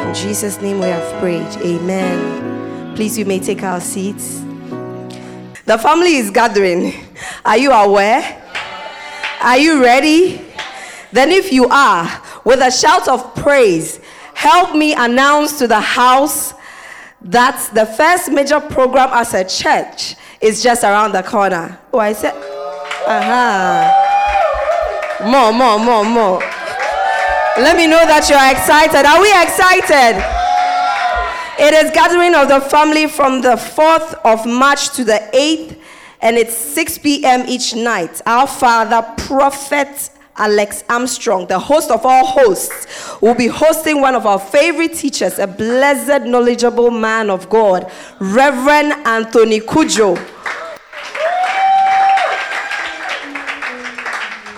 In 0.00 0.14
Jesus' 0.14 0.58
name 0.62 0.78
we 0.78 0.86
have 0.86 1.20
prayed. 1.20 1.46
Amen. 1.58 2.96
Please, 2.96 3.18
you 3.18 3.26
may 3.26 3.40
take 3.40 3.62
our 3.62 3.80
seats. 3.80 4.40
The 5.66 5.76
family 5.76 6.16
is 6.16 6.30
gathering. 6.30 7.05
Are 7.46 7.56
you 7.56 7.70
aware? 7.70 8.42
Are 9.40 9.56
you 9.56 9.80
ready? 9.80 10.42
Then, 11.12 11.30
if 11.30 11.52
you 11.52 11.68
are, 11.68 12.20
with 12.44 12.58
a 12.58 12.72
shout 12.72 13.06
of 13.06 13.36
praise, 13.36 14.00
help 14.34 14.74
me 14.74 14.94
announce 14.94 15.56
to 15.60 15.68
the 15.68 15.78
house 15.78 16.54
that 17.22 17.70
the 17.72 17.86
first 17.86 18.32
major 18.32 18.58
program 18.58 19.10
as 19.12 19.32
a 19.32 19.44
church 19.44 20.16
is 20.40 20.60
just 20.60 20.82
around 20.82 21.12
the 21.12 21.22
corner. 21.22 21.78
Oh, 21.92 22.00
I 22.00 22.14
said. 22.14 22.34
Uh-huh. 23.06 23.92
More, 25.30 25.52
more, 25.52 25.78
more, 25.78 26.04
more. 26.04 26.40
Let 27.58 27.76
me 27.76 27.86
know 27.86 28.04
that 28.04 28.28
you're 28.28 28.50
excited. 28.50 29.06
Are 29.06 29.20
we 29.22 29.30
excited? 29.46 30.20
It 31.58 31.72
is 31.72 31.92
gathering 31.92 32.34
of 32.34 32.48
the 32.48 32.60
family 32.68 33.06
from 33.06 33.40
the 33.40 33.54
4th 33.54 34.14
of 34.24 34.44
March 34.46 34.90
to 34.96 35.04
the 35.04 35.30
8th 35.32 35.76
and 36.20 36.36
it's 36.36 36.54
6 36.54 36.98
p.m. 36.98 37.44
each 37.46 37.74
night. 37.74 38.20
Our 38.26 38.46
father, 38.46 39.02
Prophet 39.18 40.10
Alex 40.36 40.84
Armstrong, 40.88 41.46
the 41.46 41.58
host 41.58 41.90
of 41.90 42.04
all 42.04 42.26
hosts, 42.26 43.20
will 43.20 43.34
be 43.34 43.46
hosting 43.46 44.00
one 44.00 44.14
of 44.14 44.26
our 44.26 44.38
favorite 44.38 44.94
teachers, 44.94 45.38
a 45.38 45.46
blessed, 45.46 46.26
knowledgeable 46.26 46.90
man 46.90 47.30
of 47.30 47.48
God, 47.48 47.90
Reverend 48.20 48.92
Anthony 49.06 49.60
Cudjoe. 49.60 50.16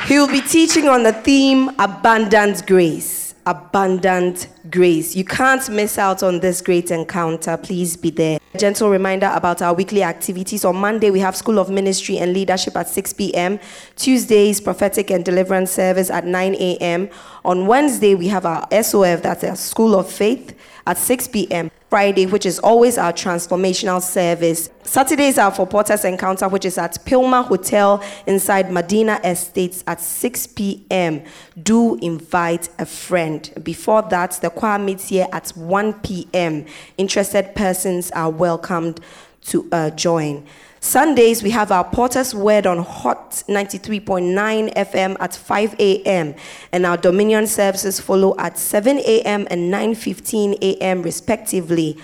He 0.06 0.18
will 0.18 0.28
be 0.28 0.40
teaching 0.40 0.88
on 0.88 1.02
the 1.02 1.12
theme 1.12 1.68
Abundant 1.78 2.66
Grace 2.66 3.17
abundant 3.48 4.48
grace. 4.70 5.16
You 5.16 5.24
can't 5.24 5.66
miss 5.70 5.96
out 5.96 6.22
on 6.22 6.40
this 6.40 6.60
great 6.60 6.90
encounter. 6.90 7.56
Please 7.56 7.96
be 7.96 8.10
there. 8.10 8.38
A 8.52 8.58
gentle 8.58 8.90
reminder 8.90 9.30
about 9.34 9.62
our 9.62 9.72
weekly 9.72 10.02
activities. 10.02 10.66
On 10.66 10.76
Monday, 10.76 11.10
we 11.10 11.20
have 11.20 11.34
School 11.34 11.58
of 11.58 11.70
Ministry 11.70 12.18
and 12.18 12.34
Leadership 12.34 12.76
at 12.76 12.88
6 12.88 13.14
p.m. 13.14 13.58
Tuesdays, 13.96 14.60
Prophetic 14.60 15.10
and 15.10 15.24
Deliverance 15.24 15.70
Service 15.70 16.10
at 16.10 16.26
9 16.26 16.54
a.m. 16.56 17.08
On 17.44 17.66
Wednesday, 17.66 18.14
we 18.14 18.28
have 18.28 18.44
our 18.44 18.68
SOF, 18.70 19.22
that's 19.22 19.44
our 19.44 19.56
School 19.56 19.94
of 19.94 20.10
Faith 20.10 20.54
at 20.86 20.98
6 20.98 21.28
p.m. 21.28 21.70
Friday, 21.90 22.26
which 22.26 22.44
is 22.44 22.58
always 22.58 22.98
our 22.98 23.14
transformational 23.14 24.02
service. 24.02 24.68
Saturdays 24.82 25.38
are 25.38 25.50
for 25.50 25.66
Potter's 25.66 26.04
Encounter, 26.04 26.46
which 26.46 26.66
is 26.66 26.76
at 26.76 27.02
Pilma 27.06 27.42
Hotel 27.42 28.04
inside 28.26 28.70
Medina 28.70 29.18
Estates 29.24 29.84
at 29.86 30.00
6 30.00 30.48
p.m. 30.48 31.22
Do 31.62 31.96
invite 32.02 32.68
a 32.78 32.84
friend. 32.84 33.50
Before 33.62 34.02
that, 34.02 34.32
the 34.42 34.50
choir 34.50 34.78
meets 34.78 35.08
here 35.08 35.28
at 35.32 35.48
1 35.50 35.94
p.m. 36.00 36.66
Interested 36.98 37.54
persons 37.54 38.10
are 38.10 38.30
welcomed 38.30 39.00
to 39.46 39.66
uh, 39.72 39.88
join. 39.90 40.46
Sundays, 40.80 41.42
we 41.42 41.50
have 41.50 41.72
our 41.72 41.82
Potter's 41.84 42.34
Word 42.34 42.66
on 42.66 42.78
Hot 42.78 43.30
93.9 43.48 44.74
FM 44.74 45.16
at 45.18 45.34
5 45.34 45.74
a.m. 45.80 46.34
And 46.70 46.86
our 46.86 46.96
Dominion 46.96 47.48
services 47.48 47.98
follow 47.98 48.36
at 48.38 48.58
7 48.58 48.98
a.m. 48.98 49.48
and 49.50 49.72
9.15 49.72 50.58
a.m. 50.62 51.02
respectively. 51.02 51.98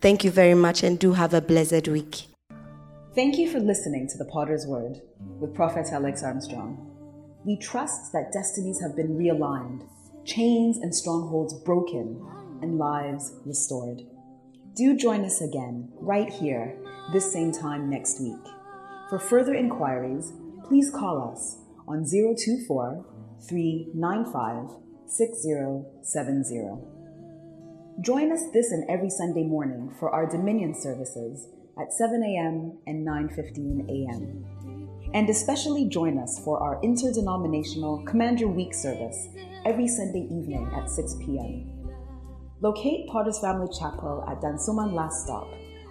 Thank 0.00 0.24
you 0.24 0.30
very 0.30 0.54
much 0.54 0.82
and 0.82 0.98
do 0.98 1.12
have 1.12 1.34
a 1.34 1.42
blessed 1.42 1.86
week. 1.88 2.26
Thank 3.14 3.36
you 3.36 3.50
for 3.50 3.60
listening 3.60 4.08
to 4.08 4.18
the 4.18 4.24
Potter's 4.24 4.66
Word 4.66 5.00
with 5.38 5.54
Prophet 5.54 5.86
Alex 5.92 6.22
Armstrong. 6.22 6.90
We 7.44 7.58
trust 7.58 8.12
that 8.12 8.32
destinies 8.32 8.80
have 8.80 8.96
been 8.96 9.18
realigned, 9.18 9.86
chains 10.24 10.78
and 10.78 10.94
strongholds 10.94 11.52
broken, 11.52 12.26
and 12.62 12.78
lives 12.78 13.34
restored. 13.44 14.00
Do 14.74 14.96
join 14.96 15.24
us 15.24 15.42
again 15.42 15.90
right 16.00 16.32
here 16.32 16.76
this 17.12 17.32
same 17.32 17.52
time 17.52 17.90
next 17.90 18.20
week. 18.20 18.40
For 19.08 19.18
further 19.18 19.54
inquiries, 19.54 20.32
please 20.66 20.90
call 20.90 21.32
us 21.32 21.58
on 21.86 22.04
024 22.04 23.04
395 23.46 24.70
6070. 25.06 26.94
Join 28.00 28.32
us 28.32 28.42
this 28.52 28.72
and 28.72 28.88
every 28.90 29.10
Sunday 29.10 29.44
morning 29.44 29.94
for 30.00 30.10
our 30.10 30.26
Dominion 30.28 30.74
services 30.74 31.46
at 31.80 31.92
7 31.92 32.22
a.m. 32.22 32.78
and 32.86 33.06
9:15 33.06 33.88
a.m. 33.88 34.44
And 35.14 35.30
especially 35.30 35.84
join 35.88 36.18
us 36.18 36.40
for 36.44 36.58
our 36.60 36.80
interdenominational 36.82 38.04
Commander 38.04 38.48
Week 38.48 38.74
service 38.74 39.28
every 39.64 39.86
Sunday 39.86 40.24
evening 40.24 40.68
at 40.74 40.90
6 40.90 41.14
p.m. 41.20 41.70
Locate 42.60 43.06
Potter's 43.08 43.38
Family 43.38 43.68
Chapel 43.78 44.24
at 44.28 44.40
Dansoman 44.40 44.92
Last 44.92 45.24
Stop, 45.24 45.46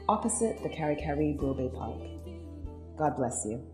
opposite 0.10 0.62
the 0.64 0.70
Kari 0.70 0.96
Kari 0.96 1.34
Bay 1.34 1.70
Park. 1.74 2.00
God 2.98 3.16
bless 3.16 3.46
you. 3.46 3.73